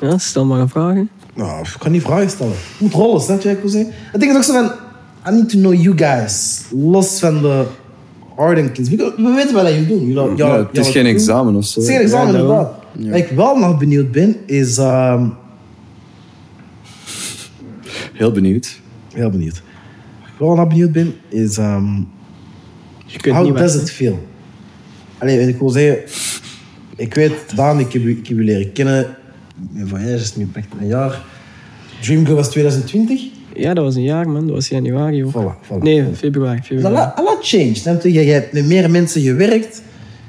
Ja, 0.00 0.18
stel 0.18 0.44
maar 0.44 0.60
een 0.60 0.68
vraag. 0.68 0.94
hè. 0.94 1.02
Nou, 1.34 1.60
ik 1.60 1.74
kan 1.78 1.92
niet 1.92 2.02
vragen 2.02 2.30
stellen. 2.30 2.52
Het 2.52 2.80
moet 2.80 2.92
rollen, 2.92 3.20
snap 3.20 3.40
je 3.40 3.48
wat 3.48 3.56
ik 3.56 3.62
wil 3.62 3.70
zeggen? 3.72 3.92
Het 4.12 4.20
ding 4.20 4.32
is 4.32 4.36
ook 4.38 4.44
zo 4.44 4.52
van... 4.52 4.70
I 5.32 5.36
need 5.36 5.48
to 5.48 5.58
know 5.58 5.74
you 5.74 5.96
guys. 5.98 6.60
Los 6.70 7.18
van 7.18 7.42
de 7.42 7.64
Ardenkins. 8.36 8.88
We, 8.88 8.96
we 9.16 9.32
weten 9.36 9.54
wat 9.54 9.68
jullie 9.68 9.86
doen. 9.86 10.06
Jullie- 10.06 10.36
Ja, 10.36 10.58
het 10.58 10.78
is 10.78 10.88
geen 10.88 11.06
examen 11.06 11.54
of 11.54 11.64
zo. 11.64 11.80
Het 11.80 11.88
is 11.88 11.94
geen 11.94 12.04
examen, 12.04 12.34
inderdaad. 12.34 12.72
Waar 12.98 13.16
ik 13.16 13.28
wel 13.28 13.56
nog 13.58 13.78
benieuwd 13.78 14.10
ben, 14.10 14.36
is... 14.46 14.78
ehm, 14.78 15.26
Heel 18.12 18.32
benieuwd. 18.32 18.80
heel 19.14 19.30
benieuwd. 19.30 19.62
Wel 20.42 20.54
nog 20.54 20.68
benieuwd 20.68 20.92
ben, 20.92 21.14
is... 21.28 21.54
Je 23.06 23.18
kunt 23.20 23.36
how 23.36 23.56
does 23.56 23.74
it 23.74 23.90
feel? 23.90 24.26
Allee, 25.18 25.48
ik 25.48 25.58
wil 25.58 25.68
zeggen... 25.68 25.98
Ik 26.96 27.14
weet, 27.14 27.56
Daan, 27.56 27.80
ik 27.80 27.92
heb 27.92 28.06
ik 28.06 28.26
heb 28.26 28.36
u 28.36 28.44
leren 28.44 28.72
kennen. 28.72 29.16
Mijn 29.70 29.88
voyage 29.88 30.14
is 30.14 30.36
nu 30.36 30.48
echt 30.52 30.66
een 30.80 30.86
jaar. 30.86 31.20
Dreamgirl 32.00 32.36
was 32.36 32.50
2020. 32.50 33.22
Ja, 33.54 33.74
dat 33.74 33.84
was 33.84 33.94
een 33.94 34.02
jaar, 34.02 34.28
man. 34.28 34.46
Dat 34.46 34.54
was 34.54 34.68
januari. 34.68 35.24
Voilà, 35.24 35.66
voilà. 35.66 35.78
Nee, 35.78 36.04
februari. 36.14 36.62
Februari. 36.62 36.96
a 36.96 37.22
lot 37.22 37.38
changed. 37.40 38.02
Je, 38.02 38.12
je 38.12 38.32
hebt 38.32 38.52
met 38.52 38.66
meer 38.66 38.90
mensen 38.90 39.22
gewerkt. 39.22 39.82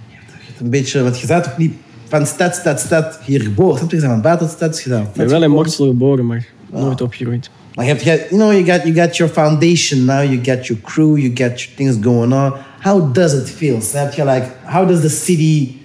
Je 0.07 0.15
hebt, 0.15 0.31
je 0.39 0.45
hebt 0.47 0.59
een 0.59 0.69
beetje, 0.69 1.03
want 1.03 1.19
je 1.19 1.27
bent 1.27 1.47
ook 1.47 1.57
niet 1.57 1.73
van 2.07 2.25
stad, 2.25 2.55
stad, 2.55 2.79
stad 2.79 3.19
hier 3.25 3.41
geboren. 3.41 3.75
Je 3.75 3.95
Je 3.95 4.01
bent 4.01 4.11
van 4.11 4.21
buiten 4.21 4.49
stad 4.49 4.79
gedaan. 4.79 5.03
Ik 5.03 5.13
ben 5.13 5.29
wel 5.29 5.43
in 5.43 5.51
Mortsel 5.51 5.87
geboren, 5.87 6.25
maar 6.25 6.47
nooit 6.71 7.01
opgegroeid. 7.01 7.49
Maar 7.75 7.85
je 7.85 7.91
hebt, 7.91 8.03
je, 8.03 8.25
you 8.29 8.41
know, 8.41 8.51
you 8.51 8.65
got, 8.65 8.83
you 8.83 8.95
got 8.95 9.17
your 9.17 9.33
foundation 9.33 10.05
now. 10.05 10.23
You 10.23 10.39
got 10.43 10.67
your 10.67 10.81
crew. 10.81 11.17
You 11.17 11.27
got 11.35 11.61
your 11.61 11.75
things 11.75 11.95
going 12.01 12.33
on. 12.33 12.53
How 12.79 13.13
does 13.13 13.33
it 13.33 13.49
feel? 13.49 13.81
Snap 13.81 14.13
je? 14.13 14.25
Like, 14.25 14.45
how 14.63 14.87
does 14.87 15.01
the 15.01 15.09
city... 15.09 15.81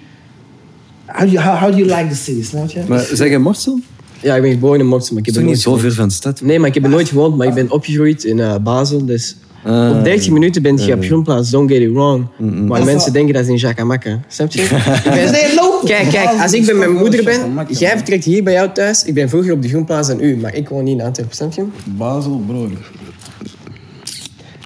How 1.06 1.24
do 1.26 1.30
you, 1.32 1.40
how, 1.42 1.56
how 1.56 1.70
do 1.70 1.76
you 1.76 1.86
like 1.96 2.08
the 2.08 2.14
city? 2.16 2.42
Snap 2.44 2.70
je? 2.70 2.80
Maar 2.88 3.08
zeg 3.12 3.30
je 3.30 3.38
Morsel? 3.38 3.80
Ja, 4.22 4.34
ik 4.36 4.42
ben 4.42 4.50
geboren 4.50 4.80
in 4.80 4.86
Mortsel, 4.86 5.14
maar 5.14 5.22
ik 5.22 5.28
Ik 5.28 5.34
heb 5.34 5.42
ben 5.44 5.52
er 5.52 5.56
niet 5.56 5.64
nooit 5.66 5.80
zo 5.80 5.82
ver 5.82 5.92
gewoond. 5.92 5.96
van 5.96 6.08
de 6.08 6.14
stad. 6.34 6.40
Nee, 6.48 6.58
maar 6.58 6.68
ik 6.68 6.74
heb 6.74 6.84
er 6.84 6.90
nooit 6.90 7.08
gewoond, 7.08 7.36
maar 7.36 7.46
ik 7.46 7.54
ben 7.54 7.70
opgegroeid 7.70 8.24
in 8.24 8.40
eh, 8.40 8.56
Basel. 8.56 9.04
Dus 9.04 9.36
Ah. 9.64 9.96
Op 9.96 10.04
30 10.04 10.30
minuten 10.30 10.62
ben 10.62 10.76
je 10.76 10.94
op 10.94 11.02
grondplaats, 11.04 11.50
don't 11.50 11.70
get 11.70 11.80
it 11.80 11.90
wrong. 11.92 12.26
Maar 12.66 12.84
mensen 12.84 13.12
denken 13.12 13.34
dat 13.34 13.42
is 13.42 13.48
in 13.48 13.56
Jacamacca. 13.56 14.20
Snap 14.28 14.52
je? 14.52 14.68
Ben- 15.04 15.32
Nee. 15.32 15.56
Kijk, 15.84 16.08
kijk, 16.10 16.40
als 16.42 16.52
ik 16.52 16.66
bij 16.66 16.74
mijn 16.74 16.92
moeder 16.92 17.24
ben, 17.24 17.66
jij 17.68 17.90
vertrekt 17.96 18.24
hier 18.24 18.42
bij 18.42 18.52
jou 18.52 18.68
thuis. 18.72 19.04
Ik 19.04 19.14
ben 19.14 19.28
vroeger 19.28 19.52
op 19.52 19.62
de 19.62 19.68
grondplaats 19.68 20.08
dan 20.08 20.20
u, 20.20 20.36
maar 20.36 20.54
ik 20.54 20.68
woon 20.68 20.84
niet 20.84 20.98
in 20.98 21.04
Antwerpen, 21.04 21.36
snap 21.36 21.52
je? 21.52 21.64
Basel, 21.84 22.42
bro. 22.46 22.68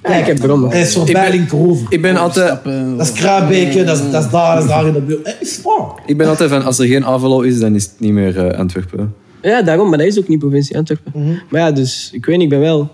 Ja, 0.03 0.15
ik 0.15 0.25
heb 0.25 0.39
brommen. 0.39 0.69
Dat 0.69 0.79
is 0.79 0.93
voor 0.93 1.07
Ik 1.07 1.13
ben- 1.13 1.21
Berlingrove. 1.21 1.85
Ik 1.89 2.01
ben 2.01 2.15
altijd, 2.17 2.59
Dat 2.97 3.07
is 3.07 3.11
Kraabeke, 3.11 3.83
dat 3.83 3.97
is, 3.97 4.11
dat 4.11 4.23
is 4.23 4.29
daar, 4.31 4.55
dat 4.55 4.63
is 4.63 4.69
daar 4.69 4.87
in 4.87 4.93
de 4.93 5.01
buurt. 5.01 5.35
Is 5.39 5.59
waar. 5.63 6.01
ik 6.05 6.17
ben 6.17 6.27
altijd 6.27 6.49
van, 6.49 6.63
als 6.63 6.79
er 6.79 6.85
geen 6.87 7.05
Avalo 7.05 7.41
is, 7.41 7.59
dan 7.59 7.75
is 7.75 7.83
het 7.83 7.93
niet 7.99 8.11
meer 8.13 8.47
eh, 8.47 8.59
Antwerpen. 8.59 9.13
Ja, 9.41 9.61
daarom, 9.61 9.89
maar 9.89 9.97
dat 9.97 10.07
is 10.07 10.19
ook 10.19 10.27
niet 10.27 10.39
provincie 10.39 10.77
Antwerpen. 10.77 11.11
Maar 11.49 11.61
ja, 11.61 11.71
dus 11.71 12.09
ik 12.13 12.25
weet 12.25 12.35
niet, 12.35 12.43
ik 12.43 12.49
ben 12.49 12.59
wel. 12.59 12.89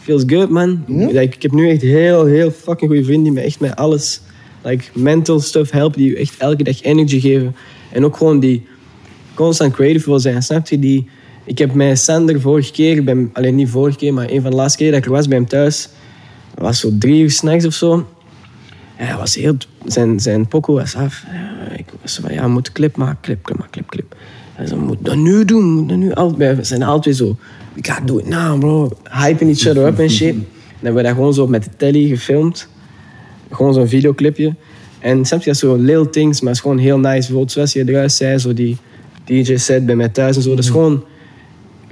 Feels 0.00 0.22
good, 0.26 0.48
man. 0.50 0.84
Like, 0.86 1.34
ik 1.36 1.42
heb 1.42 1.52
nu 1.52 1.70
echt 1.70 1.82
heel, 1.82 2.24
heel 2.24 2.50
fucking 2.50 2.90
goede 2.90 3.04
vrienden 3.04 3.24
die 3.24 3.32
me 3.32 3.40
echt 3.46 3.60
met 3.60 3.76
alles, 3.76 4.20
like 4.62 4.84
mental 4.94 5.40
stuff 5.40 5.70
helpen, 5.70 5.98
die 5.98 6.10
je 6.10 6.16
echt 6.16 6.34
elke 6.38 6.62
dag 6.62 6.82
energy 6.82 7.20
geven. 7.20 7.56
En 7.92 8.04
ook 8.04 8.16
gewoon 8.16 8.40
die 8.40 8.66
constant 9.34 9.72
creative 9.74 10.08
wil 10.10 10.20
zijn, 10.20 10.42
snap 10.42 10.68
je? 10.68 10.78
Die, 10.78 11.08
ik 11.44 11.58
heb 11.58 11.74
met 11.74 11.98
Sander 11.98 12.40
vorige 12.40 12.72
keer, 12.72 13.04
ben, 13.04 13.30
alleen 13.32 13.54
niet 13.54 13.68
vorige 13.68 13.96
keer, 13.98 14.14
maar 14.14 14.30
een 14.30 14.42
van 14.42 14.50
de 14.50 14.56
laatste 14.56 14.78
keer 14.78 14.90
dat 14.90 14.98
ik 14.98 15.04
er 15.04 15.10
was 15.10 15.28
bij 15.28 15.36
hem 15.36 15.46
thuis, 15.46 15.88
dat 16.54 16.64
was 16.64 16.80
zo 16.80 16.90
drie 16.98 17.22
uur 17.22 17.30
s'nachts 17.30 17.64
of 17.66 17.74
zo. 17.74 18.06
Hij 18.94 19.16
was 19.16 19.34
heel, 19.34 19.56
zijn, 19.84 20.20
zijn 20.20 20.46
pokoe 20.48 20.74
was 20.76 20.94
af. 20.94 21.24
Ik 21.76 21.84
was 22.02 22.18
van, 22.22 22.32
ja, 22.34 22.42
we 22.42 22.48
moeten 22.48 22.72
clip 22.72 22.96
maken, 22.96 23.18
clip, 23.20 23.42
clip, 23.42 23.66
clip, 23.70 23.88
clip. 23.88 24.16
Hij 24.54 24.66
zei, 24.66 24.80
we 24.80 24.86
moeten 24.86 25.04
dat 25.04 25.16
nu 25.16 25.44
doen, 25.44 25.60
we 25.62 25.70
moeten 25.70 25.88
dat 26.00 26.06
nu. 26.06 26.12
Al- 26.12 26.36
We 26.36 26.58
zijn 26.60 26.82
altijd 26.82 27.16
zo, 27.16 27.36
gotta 27.86 28.04
do 28.04 28.18
it 28.18 28.26
now, 28.26 28.60
bro. 28.60 28.90
Hyping 29.10 29.50
each 29.50 29.66
other 29.66 29.86
up 29.86 29.98
en 29.98 30.10
shit. 30.10 30.34
En 30.34 30.36
dan 30.36 30.46
hebben 30.80 31.02
we 31.02 31.08
dat 31.08 31.16
gewoon 31.16 31.34
zo 31.34 31.46
met 31.46 31.64
de 31.64 31.70
telly 31.76 32.08
gefilmd. 32.08 32.68
Gewoon 33.50 33.74
zo'n 33.74 33.88
videoclipje. 33.88 34.54
En 34.98 35.24
snap 35.24 35.42
je, 35.42 35.50
is 35.50 35.58
zo 35.58 35.74
little 35.74 36.10
things, 36.10 36.40
maar 36.40 36.48
het 36.48 36.56
is 36.56 36.62
gewoon 36.62 36.78
heel 36.78 36.98
nice. 36.98 37.16
Bijvoorbeeld 37.16 37.52
zoals 37.52 37.72
je 37.72 37.88
eruit 37.88 38.12
zei, 38.12 38.38
zo 38.38 38.54
die 38.54 38.76
DJ 39.24 39.56
set 39.56 39.86
bij 39.86 39.96
mij 39.96 40.08
thuis 40.08 40.36
en 40.36 40.42
zo. 40.42 40.50
Dat 40.50 40.64
is 40.64 40.70
gewoon 40.70 41.04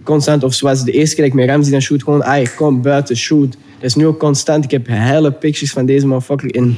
constant, 0.03 0.45
of 0.45 0.55
zoals 0.55 0.84
de 0.84 0.93
eerste 0.93 1.14
keer 1.14 1.24
dat 1.24 1.32
ik 1.32 1.41
met 1.41 1.49
Ramsey 1.49 1.72
dan 1.72 1.80
shoot, 1.80 2.03
gewoon, 2.03 2.22
ay, 2.22 2.47
kom 2.57 2.82
buiten, 2.82 3.16
shoot. 3.16 3.51
Dat 3.51 3.84
is 3.84 3.95
nu 3.95 4.07
ook 4.07 4.18
constant. 4.18 4.64
Ik 4.64 4.70
heb 4.70 4.86
hele 4.86 5.32
pictures 5.32 5.72
van 5.72 5.86
deze 5.86 6.07
motherfucker 6.07 6.55
in 6.55 6.76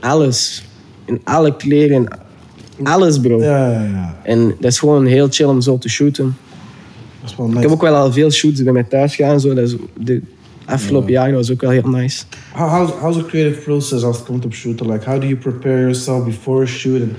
alles. 0.00 0.64
In 1.04 1.20
alle 1.24 1.56
kleren, 1.56 2.08
in 2.76 2.86
alles, 2.86 3.20
bro. 3.20 3.42
Ja, 3.42 3.70
ja, 3.70 3.82
ja. 3.82 4.20
En 4.22 4.46
dat 4.60 4.70
is 4.70 4.78
gewoon 4.78 5.06
heel 5.06 5.28
chill 5.30 5.46
om 5.46 5.60
zo 5.60 5.78
te 5.78 5.88
shooten. 5.88 6.36
Dat 7.30 7.30
is 7.30 7.36
wel 7.36 7.46
Ik 7.46 7.52
nice. 7.54 7.66
heb 7.66 7.74
ook 7.76 7.82
wel 7.82 7.94
al 7.94 8.12
veel 8.12 8.30
shoots 8.30 8.62
bij 8.62 8.72
mij 8.72 8.82
thuis 8.82 9.14
gedaan. 9.16 9.40
Zo. 9.40 9.54
Dat 9.54 9.64
is 9.68 9.76
de 10.00 10.20
afgelopen 10.64 11.10
jaren 11.12 11.34
was 11.34 11.50
ook 11.52 11.60
wel 11.60 11.70
heel 11.70 11.88
nice. 11.88 12.24
How, 12.52 12.68
how's, 12.70 12.90
how's 13.00 13.16
the 13.16 13.24
creative 13.26 13.60
process 13.60 14.02
als 14.02 14.16
het 14.16 14.26
komt 14.26 14.44
op 14.44 14.54
shooten? 14.54 14.90
Like, 14.90 15.10
how 15.10 15.20
do 15.20 15.26
you 15.26 15.36
prepare 15.38 15.78
yourself 15.80 16.24
before 16.24 16.62
a 16.62 16.66
shoot? 16.66 17.00
And 17.02 17.10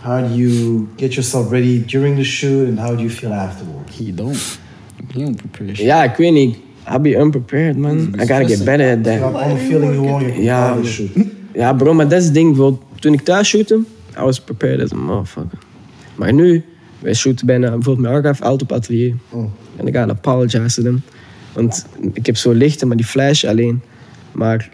how 0.00 0.28
do 0.28 0.34
you 0.34 0.86
get 0.96 1.14
yourself 1.14 1.50
ready 1.50 1.84
during 1.86 2.16
the 2.16 2.24
shoot? 2.24 2.68
And 2.68 2.78
how 2.78 2.88
do 2.90 2.96
you 3.02 3.10
feel 3.10 3.32
afterwards? 3.32 3.96
He 3.98 4.14
don't. 4.14 4.58
He 5.12 5.18
don't 5.24 5.36
prepare 5.36 5.74
shit. 5.74 5.84
Ja, 5.84 6.04
ik 6.04 6.16
weet 6.16 6.32
niet. 6.32 6.56
I'll 6.90 7.00
be 7.00 7.16
unprepared, 7.16 7.76
man. 7.76 7.98
I 7.98 8.18
gotta 8.18 8.44
get 8.46 8.64
better 8.64 8.90
at 8.90 8.98
You 8.98 9.02
that. 9.02 9.20
have 9.20 9.36
all 9.36 9.54
the 9.56 9.60
feeling 9.64 9.92
you 9.94 10.08
want, 10.10 10.22
you 10.26 10.42
Ja, 10.42 10.76
shoot. 10.84 11.08
Ja, 11.54 11.72
bro, 11.72 11.94
maar 11.94 12.08
dat 12.08 12.18
is 12.18 12.24
het 12.24 12.34
ding. 12.34 12.76
Toen 12.98 13.12
ik 13.12 13.20
thuis 13.20 13.48
shootte, 13.48 13.78
I 14.18 14.22
was 14.22 14.40
prepared 14.40 14.82
as 14.82 14.92
a 14.92 14.96
motherfucker. 14.96 15.58
Maar 16.14 16.32
nu, 16.32 16.64
wij 16.98 17.14
shooten 17.14 17.46
bijna 17.46 17.70
bijvoorbeeld 17.70 18.06
met 18.06 18.24
Archive 18.24 18.44
altijd 18.44 18.62
op 18.70 18.76
atelier. 18.76 19.14
En 19.76 19.86
ik 19.86 19.94
ga 19.94 20.08
apologize 20.08 20.74
to 20.74 20.82
them. 20.82 21.02
Want 21.52 21.86
ik 22.12 22.26
heb 22.26 22.36
zo 22.36 22.52
lichten, 22.52 22.88
maar 22.88 22.96
die 22.96 23.06
flash 23.06 23.44
alleen. 23.44 23.80
Maar 24.32 24.70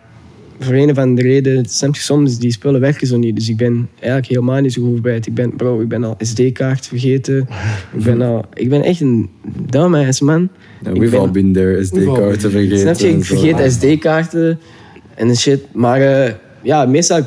voor 0.59 0.75
een 0.75 0.91
of 0.91 0.99
andere 0.99 1.29
reden, 1.29 1.65
snap 1.67 1.95
je, 1.95 2.01
soms 2.01 2.39
die 2.39 2.53
spullen 2.53 2.81
werken 2.81 3.07
zo 3.07 3.17
niet. 3.19 3.37
Dus 3.37 3.49
ik 3.49 3.57
ben 3.57 3.89
eigenlijk 3.99 4.27
helemaal 4.27 4.61
niet 4.61 4.73
zo 4.73 4.83
goed 4.83 4.91
voorbereid. 4.91 5.27
Ik 5.27 5.35
ben, 5.35 5.57
bro, 5.57 5.81
ik 5.81 5.89
ben 5.89 6.05
al 6.05 6.15
SD-kaart 6.19 6.87
vergeten. 6.87 7.49
ik, 7.97 8.03
ben 8.03 8.23
al, 8.23 8.45
ik 8.55 8.69
ben 8.69 8.83
echt 8.83 9.01
een 9.01 9.31
dumbass, 9.71 10.21
man. 10.21 10.49
Ik 10.83 10.93
we've 10.93 11.11
ben- 11.11 11.21
all 11.21 11.31
been 11.31 11.53
there, 11.53 11.85
SD-kaarten 11.85 12.51
vergeten. 12.51 12.79
Snap 12.79 12.97
je, 12.97 13.09
ik 13.09 13.25
vergeet 13.25 13.73
SD-kaarten 13.73 14.59
en 15.15 15.37
shit. 15.37 15.61
Maar 15.73 16.01
eh, 16.01 16.33
ja, 16.63 16.85
meestal 16.85 17.21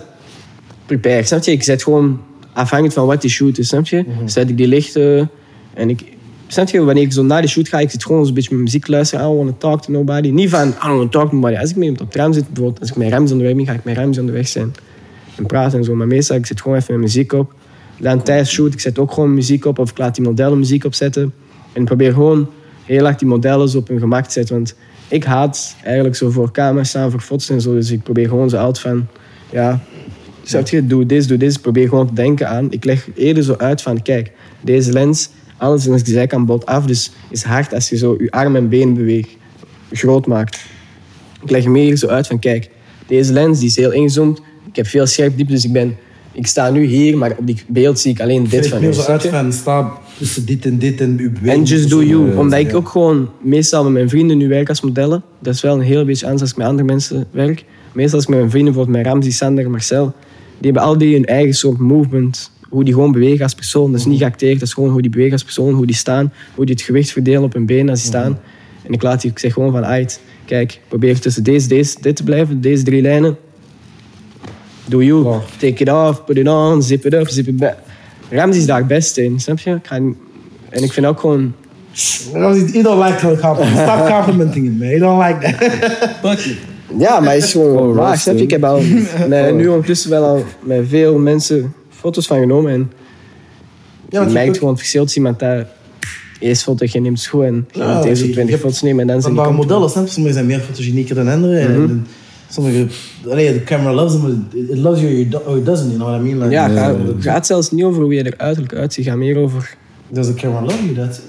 prepare. 0.85 1.23
Snap 1.23 1.43
je, 1.43 1.51
ik 1.51 1.63
zet 1.63 1.83
gewoon 1.83 2.19
afhankelijk 2.55 2.97
van 2.97 3.05
wat 3.05 3.21
die 3.21 3.29
shoot 3.29 3.57
is, 3.57 3.67
snap 3.67 3.87
je? 3.87 4.05
Zet 4.25 4.49
ik 4.49 4.57
die 4.57 4.67
lichten 4.67 5.29
en 5.73 5.89
ik... 5.89 6.13
Snap 6.47 6.69
je, 6.69 6.83
wanneer 6.83 7.03
ik 7.03 7.13
zo 7.13 7.23
naar 7.23 7.41
de 7.41 7.47
shoot 7.47 7.67
ga, 7.67 7.79
ik 7.79 7.89
zit 7.89 8.05
gewoon 8.05 8.25
zo'n 8.25 8.33
beetje 8.33 8.55
met 8.55 8.63
muziek 8.63 8.87
luisteren. 8.87 9.25
I 9.25 9.27
don't 9.27 9.45
want 9.45 9.59
to 9.59 9.67
talk 9.67 9.81
to 9.81 9.91
nobody. 9.91 10.29
Niet 10.29 10.49
van, 10.49 10.67
I 10.67 10.71
don't 10.71 10.97
want 10.97 11.11
to 11.11 11.19
talk 11.19 11.29
to 11.29 11.35
nobody. 11.35 11.55
Als 11.55 11.69
ik 11.69 11.75
met 11.75 11.83
iemand 11.83 12.01
op 12.01 12.07
het 12.07 12.15
tram 12.15 12.33
zit, 12.33 12.45
bijvoorbeeld, 12.47 12.79
als 12.79 12.89
ik 12.89 12.95
met 12.95 13.09
Rams 13.09 13.31
onderweg 13.31 13.55
ben, 13.55 13.65
ga 13.65 13.73
ik 13.73 13.83
met 13.83 13.97
Rams 13.97 14.17
onderweg 14.17 14.47
zijn. 14.47 14.73
En 15.35 15.45
praten 15.45 15.77
en 15.77 15.83
zo. 15.83 15.95
Maar 15.95 16.07
meestal, 16.07 16.35
ik 16.35 16.45
zet 16.45 16.61
gewoon 16.61 16.77
even 16.77 16.93
mijn 16.93 17.05
muziek 17.05 17.33
op. 17.33 17.53
Dan 17.99 18.23
tijdens 18.23 18.49
shoot, 18.51 18.73
ik 18.73 18.79
zet 18.79 18.99
ook 18.99 19.11
gewoon 19.11 19.33
muziek 19.33 19.65
op. 19.65 19.79
Of 19.79 19.89
ik 19.89 19.97
laat 19.97 20.15
die 20.15 20.23
modellen 20.23 20.57
muziek 20.57 20.85
opzetten. 20.85 21.33
En 21.73 21.81
ik 21.81 21.85
probeer 21.85 22.13
gewoon 22.13 22.49
heel 22.83 23.07
erg 23.07 23.15
die 23.15 23.27
modellen 23.27 23.69
zo 23.69 23.77
op 23.77 23.87
hun 23.87 23.99
gemak 23.99 24.25
te 24.25 24.31
zetten. 24.31 24.55
Want 24.55 24.75
ik 25.07 25.23
haat 25.23 25.75
eigenlijk 25.83 26.15
zo 26.15 26.29
voor 26.29 26.51
camera 26.51 26.83
staan, 26.83 27.11
voor 27.11 27.21
foto's 27.21 27.49
en 27.49 27.61
zo. 27.61 27.73
Dus 27.73 27.91
ik 27.91 28.03
probeer 28.03 28.27
gewoon 28.27 28.49
zo 28.49 28.57
uit 28.57 28.79
van, 28.79 29.07
ja, 29.51 29.83
snap 30.49 30.67
je, 30.67 30.85
doe 30.85 31.05
dit, 31.05 31.27
doe 31.27 31.37
dit. 31.37 31.55
Ik 31.55 31.61
probeer 31.61 31.89
gewoon 31.89 32.07
te 32.07 32.13
denken 32.13 32.49
aan. 32.49 32.71
Ik 32.71 32.83
leg 32.83 33.07
eerder 33.15 33.43
zo 33.43 33.55
uit 33.57 33.81
van, 33.81 34.01
kijk, 34.01 34.31
deze 34.61 34.91
lens, 34.91 35.29
alles 35.57 35.87
is 35.87 36.03
de 36.03 36.11
zijkant 36.11 36.45
bot 36.45 36.65
af. 36.65 36.85
Dus 36.85 37.11
is 37.29 37.43
hard 37.43 37.73
als 37.73 37.89
je 37.89 37.97
zo 37.97 38.15
je 38.19 38.31
arm 38.31 38.55
en 38.55 38.69
been 38.69 38.93
beweegt, 38.93 39.29
groot 39.91 40.27
maakt. 40.27 40.65
Ik 41.43 41.49
leg 41.49 41.65
eerder 41.65 41.97
zo 41.97 42.07
uit 42.07 42.27
van, 42.27 42.39
kijk, 42.39 42.69
deze 43.07 43.33
lens 43.33 43.59
die 43.59 43.67
is 43.67 43.75
heel 43.75 43.91
ingezoomd. 43.91 44.41
Ik 44.67 44.75
heb 44.75 44.87
veel 44.87 45.05
scherp 45.05 45.37
diepte, 45.37 45.53
dus 45.53 45.65
ik 45.65 45.71
ben... 45.71 45.97
Ik 46.31 46.47
sta 46.47 46.69
nu 46.69 46.83
hier, 46.83 47.17
maar 47.17 47.35
op 47.37 47.47
die 47.47 47.57
beeld 47.67 47.99
zie 47.99 48.11
ik 48.11 48.21
alleen 48.21 48.47
dit 48.49 48.67
van 48.67 48.79
meer 48.79 48.89
u, 48.89 48.93
zo 48.93 49.01
uit 49.01 49.23
je? 49.23 49.29
van, 49.29 49.53
sta 49.53 49.91
tussen 50.17 50.45
dit 50.45 50.65
en 50.65 50.77
dit 50.77 51.01
en 51.01 51.17
uw 51.19 51.49
En 51.49 51.63
just 51.63 51.89
do 51.89 52.03
you. 52.03 52.31
Ja, 52.31 52.37
Omdat 52.37 52.59
ik 52.59 52.75
ook 52.75 52.89
gewoon 52.89 53.29
meestal 53.41 53.83
met 53.83 53.93
mijn 53.93 54.09
vrienden 54.09 54.37
nu 54.37 54.47
werk 54.47 54.69
als 54.69 54.81
modellen. 54.81 55.23
Dat 55.39 55.53
is 55.53 55.61
wel 55.61 55.75
een 55.75 55.81
heel 55.81 56.05
beetje 56.05 56.25
anders 56.25 56.41
als 56.41 56.51
ik 56.51 56.57
met 56.57 56.67
andere 56.67 56.87
mensen 56.87 57.27
werk. 57.31 57.65
Meestal 57.93 58.15
als 58.15 58.23
ik 58.23 58.29
met 58.29 58.39
mijn 58.39 58.51
vrienden, 58.51 58.73
bijvoorbeeld 58.73 59.03
met 59.03 59.13
Ramzi, 59.13 59.31
Sander, 59.31 59.69
Marcel, 59.69 60.13
die 60.59 60.71
hebben 60.71 60.81
al 60.81 60.97
die 60.97 61.13
hun 61.13 61.25
eigen 61.25 61.53
soort 61.53 61.77
movement. 61.79 62.51
Hoe 62.69 62.83
die 62.83 62.93
gewoon 62.93 63.11
bewegen 63.11 63.43
als 63.43 63.53
persoon. 63.53 63.91
Dat 63.91 63.99
is 63.99 64.05
niet 64.05 64.19
geacteerd, 64.19 64.59
dat 64.59 64.67
is 64.67 64.73
gewoon 64.73 64.89
hoe 64.89 65.01
die 65.01 65.11
bewegen 65.11 65.31
als 65.31 65.43
persoon, 65.43 65.73
hoe 65.73 65.85
die 65.85 65.95
staan, 65.95 66.33
hoe 66.55 66.65
die 66.65 66.75
het 66.75 66.83
gewicht 66.83 67.11
verdelen 67.11 67.43
op 67.43 67.53
hun 67.53 67.65
benen 67.65 67.89
als 67.89 67.99
die 67.99 68.09
staan. 68.09 68.39
En 68.83 68.93
ik 68.93 69.01
laat 69.01 69.21
die, 69.21 69.31
ik 69.31 69.39
zeg 69.39 69.53
gewoon 69.53 69.71
van, 69.71 69.85
uit, 69.85 70.21
kijk, 70.45 70.79
probeer 70.87 71.19
tussen 71.19 71.43
deze, 71.43 71.67
deze, 71.67 71.97
dit 72.01 72.15
te 72.15 72.23
blijven, 72.23 72.61
deze 72.61 72.83
drie 72.83 73.01
lijnen. 73.01 73.37
Do 74.85 75.03
you. 75.03 75.21
Wow. 75.21 75.41
Take 75.57 75.83
it 75.83 75.89
off, 75.91 76.23
put 76.25 76.37
it 76.37 76.47
on, 76.47 76.83
zip 76.83 77.05
it 77.05 77.13
up, 77.13 77.27
zip 77.29 77.47
it 77.47 77.57
back. 77.57 77.75
Ramzi 78.29 78.59
is 78.59 78.65
daar 78.65 78.77
het 78.77 78.87
beste 78.87 79.23
in, 79.23 79.39
snap 79.39 79.59
je? 79.59 79.71
Ik 79.71 79.87
ga 79.87 79.97
niet- 79.97 80.17
en 80.69 80.83
ik 80.83 80.91
vind 80.91 81.05
ook 81.05 81.19
gewoon... 81.19 81.53
You 82.31 82.83
don't 82.83 83.03
like 83.03 83.37
compliments. 83.41 83.81
Stop 83.81 84.07
complimenting 84.07 84.65
him, 84.65 84.77
man. 84.77 84.87
You 84.87 84.99
don't 84.99 85.23
like 85.27 85.55
that. 86.21 86.74
Ja, 86.97 87.19
maar 87.19 87.33
het 87.33 87.43
is 87.43 87.51
gewoon 87.51 87.77
Oh, 87.89 87.95
waar. 87.95 88.17
snap 88.17 88.35
je? 88.37 88.43
Ik 88.43 88.49
heb 88.51 88.63
al 88.63 88.81
met, 89.27 89.55
nu 89.55 89.67
ondertussen 89.67 90.09
wel 90.09 90.23
al 90.23 90.43
met 90.63 90.83
veel 90.87 91.17
mensen 91.17 91.73
foto's 91.89 92.27
van 92.27 92.39
genomen. 92.39 92.71
En 92.71 92.91
Ja, 94.09 94.17
want 94.19 94.31
je 94.31 94.37
merkt 94.37 94.53
gewoon 94.57 94.69
het 94.69 94.79
verschil. 94.79 95.01
Als 95.01 95.15
iemand 95.15 95.39
daar 95.39 95.67
eerst 96.39 96.63
foto, 96.63 96.85
je 96.89 96.99
neemt 97.01 97.25
goed 97.25 97.43
en 97.43 97.65
je 97.71 97.79
Ja, 97.79 97.93
moet 97.93 98.03
deze 98.03 98.27
je- 98.27 98.31
20 98.33 98.55
je- 98.55 98.61
foto's 98.61 98.81
nemen 98.81 99.01
en 99.01 99.07
dan 99.07 99.21
zijn 99.21 99.33
die 99.33 99.43
modellen, 99.51 99.89
snap 99.89 100.05
je? 100.05 100.11
Sommigen 100.11 100.33
zijn 100.37 100.45
meer 100.45 100.59
fotogenieker 100.59 101.15
dan 101.15 101.27
anderen. 101.27 101.59
En, 101.59 101.73
en 101.75 102.07
sommige, 102.49 102.85
allee, 103.29 103.53
de 103.53 103.63
camera 103.63 103.93
loves 103.93 104.11
them, 104.11 104.47
but 104.51 104.69
it 104.69 104.77
loves 104.77 105.01
you 105.01 105.27
or 105.33 105.41
or 105.51 105.57
it 105.57 105.65
doesn't, 105.65 105.87
you 105.91 105.97
know 105.97 106.07
what 106.09 106.19
I 106.19 106.23
mean? 106.23 106.37
Like, 106.39 106.51
Ja, 106.51 106.67
gaat, 106.67 106.95
het 106.97 107.23
gaat 107.23 107.45
zelfs 107.45 107.71
niet 107.71 107.83
over 107.83 108.01
hoe 108.03 108.13
je 108.13 108.23
er 108.23 108.33
uiterlijk 108.37 108.73
uitziet. 108.73 109.03
Het 109.05 109.13
gaat 109.13 109.23
meer 109.23 109.37
over 109.37 109.75
Does 110.09 110.25
the 110.27 110.33
camera 110.33 110.61
love 110.61 110.83
you? 110.83 110.95
That's 110.95 111.19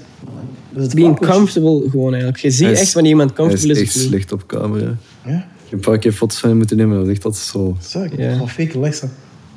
it 0.85 0.95
being 0.95 1.19
comfortable 1.21 1.91
gewoon 1.91 2.09
eigenlijk. 2.13 2.43
Je 2.43 2.51
ziet 2.51 2.63
Hij 2.65 2.73
is- 2.73 2.81
echt 2.81 2.93
wanneer 2.93 3.11
iemand 3.13 3.37
Hij 3.37 3.47
is 3.47 3.51
comfortable 3.53 3.83
is, 3.83 3.95
echt 3.97 4.05
slecht 4.07 4.33
op 4.33 4.47
camera. 4.47 4.95
Ja, 5.25 5.33
Ik 5.35 5.73
heb 5.73 5.73
een 5.73 5.81
paar 5.81 5.99
keer 5.99 6.13
foto's 6.13 6.39
van 6.39 6.49
hem 6.49 6.59
moeten 6.59 6.77
nemen, 6.77 6.97
dat 6.97 7.07
is 7.07 7.13
echt 7.13 7.25
altijd 7.25 7.45
zo... 7.45 7.77
zo. 7.81 8.03
Ik 8.03 8.11
Ja. 8.17 8.23
heb 8.23 8.33
gewoon 8.33 8.49
fake 8.49 8.77
Alexa. 8.77 9.09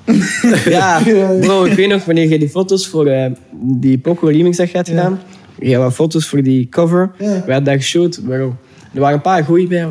Ja, 0.69 1.01
bro, 1.41 1.63
ik 1.63 1.73
weet 1.73 1.87
nog 1.89 2.05
wanneer 2.05 2.29
je 2.29 2.39
die 2.39 2.49
foto's 2.49 2.87
voor 2.87 3.07
eh, 3.07 3.31
die 3.61 3.97
Poco 3.97 4.27
remix 4.27 4.57
had 4.57 4.69
gedaan. 4.87 5.19
Je 5.59 5.73
had 5.75 5.83
wat 5.83 5.93
foto's 5.93 6.27
voor 6.27 6.43
die 6.43 6.69
cover. 6.69 7.11
Ja. 7.19 7.25
We 7.25 7.51
hadden 7.51 7.63
dat 7.63 7.73
geshoot, 7.73 8.19
bro. 8.25 8.55
Er 8.93 8.99
waren 8.99 9.15
een 9.15 9.21
paar 9.21 9.43
goeie 9.43 9.67
bij. 9.67 9.87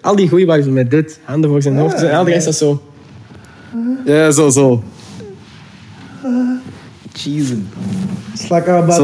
al 0.00 0.16
die 0.16 0.28
goeie 0.28 0.46
waren 0.46 0.72
met 0.72 0.90
dit, 0.90 1.20
handen 1.24 1.50
voor 1.50 1.62
zijn 1.62 1.76
hoofd. 1.76 2.02
En 2.02 2.12
al 2.16 2.24
de 2.24 2.30
rest 2.30 2.46
was 2.46 2.58
zo. 2.58 2.82
Ja, 4.04 4.30
zo, 4.30 4.48
zo. 4.50 4.82
Cheesen. 7.16 7.68
Zo, 8.48 8.54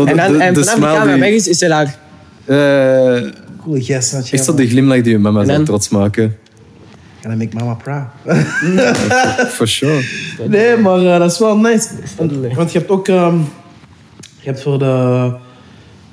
En, 0.05 0.17
dan, 0.17 0.33
de- 0.33 0.39
en 0.39 0.55
de 0.55 0.65
vanaf 0.65 0.65
de 0.65 0.65
smile 0.65 0.87
camera 0.95 1.13
die- 1.13 1.21
weg 1.21 1.31
is, 1.33 1.49
is 1.49 1.61
hij 1.61 1.69
daar. 1.69 1.99
Eh, 2.45 3.31
cool 3.63 3.81
guess. 3.83 4.13
Not 4.13 4.31
echt 4.31 4.45
zo 4.45 4.55
die 4.55 4.69
glimlach 4.69 5.01
die 5.01 5.13
je 5.13 5.19
mama 5.19 5.45
zou 5.45 5.65
trots 5.65 5.89
maken. 5.89 6.37
Gonna 7.23 7.37
make 7.37 7.57
mama 7.57 7.75
proud. 7.75 8.07
For 9.57 9.69
sure. 9.69 10.03
nee, 10.49 10.77
maar 10.77 10.99
eh, 10.99 11.19
dat 11.19 11.31
is 11.33 11.39
wel 11.39 11.57
nice. 11.57 11.89
Want, 12.55 12.73
je 12.73 12.79
hebt 12.79 12.91
ook... 12.91 13.09
ehm, 13.09 13.37
je 14.41 14.47
hebt 14.47 14.63
voor 14.63 14.79
de 14.79 15.33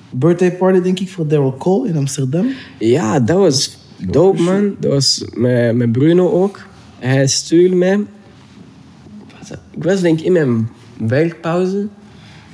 birthday 0.10 0.52
party, 0.52 0.82
denk 0.82 1.00
ik, 1.00 1.10
voor 1.10 1.28
Daryl 1.28 1.56
Cole 1.58 1.88
in 1.90 1.96
Amsterdam. 1.98 2.48
Ja, 2.80 3.20
dat 3.20 3.38
was 3.38 3.78
Dope 3.98 4.42
man, 4.42 4.76
dat 4.80 4.92
was 4.92 5.26
met, 5.34 5.76
met 5.76 5.92
Bruno 5.92 6.32
ook. 6.32 6.60
Hij 7.00 7.28
stuurde 7.28 7.76
mij. 7.76 8.00
Ik 9.72 9.84
was 9.84 10.02
denk 10.02 10.20
ik 10.20 10.26
in 10.26 10.32
mijn 10.32 10.70
werkpauze. 11.00 11.88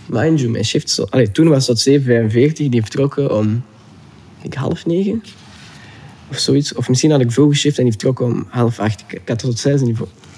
Mind 0.05 0.39
you, 0.39 0.51
mijn 0.51 0.65
shift 0.65 0.89
zo. 0.89 1.05
Allee, 1.09 1.31
toen 1.31 1.47
was 1.47 1.65
dat 1.65 1.89
7.45, 1.89 1.97
die 2.53 2.81
vertrokken 2.81 3.37
om 3.37 3.63
ik, 4.41 4.53
half 4.53 4.85
negen. 4.85 5.23
Of 6.29 6.37
zoiets. 6.37 6.73
Of 6.73 6.89
misschien 6.89 7.11
had 7.11 7.21
ik 7.21 7.31
vroeg 7.31 7.55
shift 7.55 7.77
en 7.77 7.83
die 7.83 7.91
vertrokken 7.91 8.25
om 8.25 8.45
half 8.49 8.79
acht. 8.79 9.03
Ik, 9.07 9.21
had 9.25 9.39
tot 9.39 9.59
zes 9.59 9.81
en 9.81 9.85
die 9.85 9.95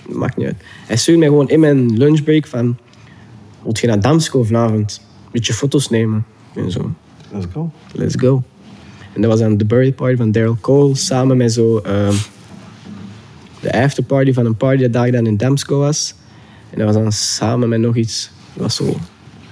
maakt 0.09 0.37
niet 0.37 0.45
uit. 0.45 0.63
Hij 0.87 0.97
stuurde 0.97 1.19
mij 1.19 1.29
gewoon 1.29 1.49
in 1.49 1.59
mijn 1.59 1.97
lunchbreak 1.97 2.47
van. 2.47 2.77
Wilt 3.63 3.79
je 3.79 3.87
naar 3.87 3.99
Damsko 3.99 4.43
vanavond? 4.43 5.01
Een 5.25 5.31
beetje 5.31 5.53
foto's 5.53 5.89
nemen. 5.89 6.25
En 6.55 6.71
zo 6.71 6.93
Let's 7.31 7.45
go. 7.53 7.71
let's 7.93 8.15
go. 8.15 8.43
En 9.13 9.21
dat 9.21 9.29
was 9.31 9.39
dan 9.39 9.57
de 9.57 9.65
birthday 9.65 9.93
party 9.93 10.15
van 10.15 10.31
Daryl 10.31 10.57
Cole, 10.61 10.95
samen 10.95 11.37
met 11.37 11.53
zo 11.53 11.77
ehm, 11.77 12.15
de 13.61 13.73
afterparty 13.73 14.33
van 14.33 14.45
een 14.45 14.55
party 14.55 14.81
dat 14.81 14.93
daar 14.93 15.11
dan 15.11 15.25
in 15.25 15.37
Damsco 15.37 15.77
was. 15.77 16.15
En 16.69 16.77
dat 16.77 16.85
was 16.85 16.95
dan 17.03 17.11
samen 17.11 17.69
met 17.69 17.79
nog 17.79 17.95
iets, 17.95 18.31
dat 18.53 18.63
was 18.63 18.75
zo 18.75 18.95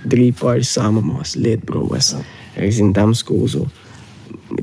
drie 0.08 0.34
parties 0.34 0.72
samen, 0.72 1.06
maar 1.06 1.16
was 1.16 1.34
leed 1.34 1.64
bro, 1.66 1.88
was 1.88 2.14
ergens 2.56 2.78
in 2.78 2.92
Damsco 2.92 3.48
zo. 3.48 3.66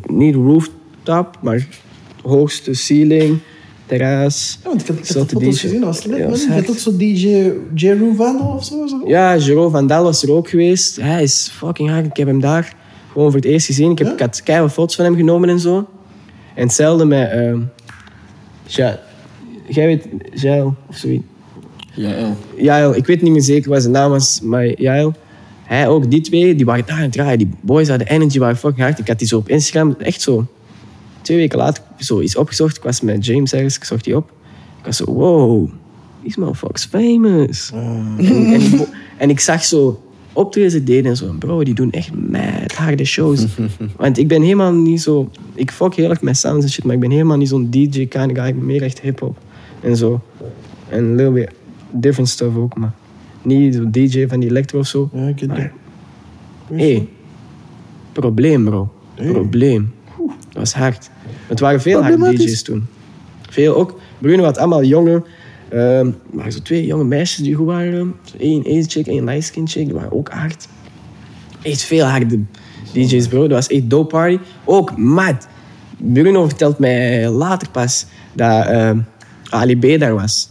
Niet 0.07 0.35
rooftop, 0.35 1.39
maar 1.43 1.69
hoogste 2.23 2.75
ceiling, 2.75 3.39
terras. 3.87 4.59
Ja, 4.63 4.69
want 4.69 4.81
ik 4.81 4.87
had, 4.87 4.97
ik 4.99 5.17
had 5.17 5.31
foto's 5.31 5.61
gezien, 5.61 5.81
dat 5.81 5.89
was 5.89 6.05
lit, 6.05 6.19
Ja, 6.19 6.29
was 6.29 6.41
Je 6.43 6.47
had 6.49 6.57
hard. 6.57 6.71
ook 6.71 6.79
zo 6.79 6.97
DJ 6.97 7.51
Jeru 7.75 8.15
Vandal 8.15 8.47
of 8.55 8.65
zo. 8.65 8.87
zo. 8.87 9.01
Ja, 9.09 9.37
Jero 9.37 9.69
van 9.69 9.87
Dal 9.87 10.03
was 10.03 10.23
er 10.23 10.33
ook 10.33 10.49
geweest. 10.49 10.97
Hij 10.97 11.23
is 11.23 11.51
fucking 11.53 11.91
hard. 11.91 12.07
Ik 12.07 12.17
heb 12.17 12.27
hem 12.27 12.41
daar 12.41 12.75
gewoon 13.13 13.31
voor 13.31 13.41
het 13.41 13.49
eerst 13.49 13.67
gezien. 13.67 13.91
Ik, 13.91 13.99
heb, 13.99 14.07
Ja? 14.07 14.13
ik 14.13 14.21
had 14.21 14.43
keihard 14.43 14.73
foto's 14.73 14.95
van 14.97 15.05
hem 15.05 15.17
genomen 15.17 15.49
en 15.49 15.61
zo. 15.61 15.89
En 16.55 16.63
hetzelfde 16.63 17.05
met... 17.05 17.31
ehm 17.31 17.61
ja, 18.67 19.01
jij 19.69 19.87
weet... 19.87 20.07
Jail 20.35 20.75
of 20.89 20.97
zoiets. 20.97 21.25
Ja, 22.01 22.15
El. 22.15 22.37
Jail, 22.57 22.95
ik 22.97 23.07
weet 23.07 23.23
niet 23.23 23.33
meer 23.33 23.43
zeker 23.43 23.71
wat 23.71 23.81
zijn 23.81 23.93
naam 23.93 24.11
was, 24.11 24.41
maar 24.43 24.81
Jail. 24.81 25.15
Hij 25.63 25.89
ook, 25.89 26.11
die 26.11 26.21
twee, 26.21 26.55
die 26.55 26.67
waren 26.67 26.87
daar 26.87 26.97
aan 26.97 27.03
het 27.03 27.13
draaien. 27.13 27.39
Die 27.39 27.51
boys 27.61 27.89
hadden 27.89 28.07
energy, 28.07 28.39
waren 28.39 28.57
fucking 28.57 28.83
hard. 28.83 28.99
Ik 28.99 29.09
had 29.09 29.19
die 29.19 29.29
zo 29.29 29.37
op 29.37 29.49
Instagram, 29.49 29.95
echt 29.99 30.21
zo... 30.21 30.47
Twee 31.23 31.37
weken 31.37 31.59
later, 31.59 31.83
zo 31.99 32.21
iets 32.21 32.37
opgezocht. 32.37 32.77
Ik 32.77 32.83
was 32.83 33.01
met 33.01 33.27
James 33.27 33.53
ergens, 33.53 33.77
ik 33.77 33.85
zocht 33.85 34.05
die 34.05 34.17
op. 34.17 34.31
Ik 34.79 34.85
was 34.85 34.97
zo, 34.97 35.05
wow, 35.13 35.69
these 36.23 36.41
motherfuckers 36.41 36.85
famous. 36.85 37.71
En, 37.75 38.17
en, 38.53 38.59
die 38.59 38.77
bo- 38.77 38.89
en 39.17 39.31
ik 39.31 39.41
zag 39.41 39.65
zo 39.65 40.03
optredens 40.33 40.75
die 40.75 40.83
deden 40.83 41.11
en 41.11 41.17
zo, 41.17 41.35
bro, 41.39 41.63
die 41.65 41.75
doen 41.75 41.91
echt 41.93 42.11
mad 42.31 42.73
harde 42.75 43.05
shows. 43.05 43.47
Want 43.97 44.19
ik 44.19 44.29
ben 44.29 44.43
helemaal 44.43 44.73
niet 44.73 45.03
zo... 45.03 45.31
Ik 45.55 45.71
fuck 45.71 45.95
heel 45.95 46.11
erg 46.11 46.21
met 46.23 46.37
sounds 46.37 46.65
en 46.65 46.71
shit, 46.71 46.85
maar 46.85 46.95
ik 46.95 47.01
ben 47.01 47.11
helemaal 47.11 47.37
niet 47.37 47.49
zo'n 47.49 47.71
DJ 47.71 48.07
kind 48.07 48.31
of 48.31 48.37
guy. 48.39 48.47
Ik 48.47 48.55
ben 48.55 48.67
meer 48.67 48.83
echt 48.83 49.01
hip-hop 49.01 49.39
en 49.81 49.97
zo. 49.97 50.21
En 50.89 51.33
bit 51.33 51.51
different 51.93 52.29
stuff 52.29 52.57
ook, 52.57 52.77
maar 52.77 52.93
niet 53.43 53.75
zo 53.75 53.91
DJ 53.91 54.27
van 54.27 54.41
die 54.41 54.49
electro 54.49 54.79
of 54.79 54.87
zo. 54.87 55.11
Ja, 55.13 55.27
ik 55.27 55.47
Maar- 55.47 55.73
hey, 56.73 57.09
probleem 58.13 58.65
bro. 58.65 58.93
Probleem. 59.15 59.93
Dat 60.17 60.53
was 60.53 60.73
hard. 60.73 61.11
Het 61.47 61.61
waren 61.61 61.81
veel 61.81 62.03
harde. 62.03 62.37
DJ's 62.37 62.63
toen. 62.63 62.87
Veel 63.49 63.77
ook. 63.77 64.01
Bruno 64.19 64.45
had 64.45 64.59
allemaal 64.59 64.85
jonge, 64.85 65.23
ehm 65.69 66.11
maar 66.33 66.51
zo 66.51 66.59
twee 66.63 66.87
jonge 66.87 67.05
meisjes 67.05 67.45
die 67.45 67.55
goed 67.55 67.67
waren. 67.67 68.15
Eén 68.39 68.61
Asian 68.61 68.85
chick, 68.89 69.07
één 69.07 69.25
light 69.25 69.45
skin 69.45 69.69
chick, 69.69 69.85
die 69.85 69.95
waren 69.95 70.13
ook 70.13 70.29
hard. 70.29 70.69
Echt 71.63 71.83
veel 71.83 72.05
harde 72.05 72.39
DJ's 72.93 73.29
bro. 73.29 73.41
Dat 73.41 73.51
was 73.51 73.67
echt 73.67 73.91
dope 73.91 74.07
party. 74.07 74.39
Ook 74.65 74.97
mad. 74.97 75.49
Bruno 75.97 76.47
vertelt 76.49 76.79
mij 76.79 77.29
later 77.29 77.71
pas 77.71 78.07
dat 78.33 78.67
ehm 78.67 78.99
Ali 79.49 79.77
B 79.79 79.99
daar 80.01 80.15
was. 80.15 80.50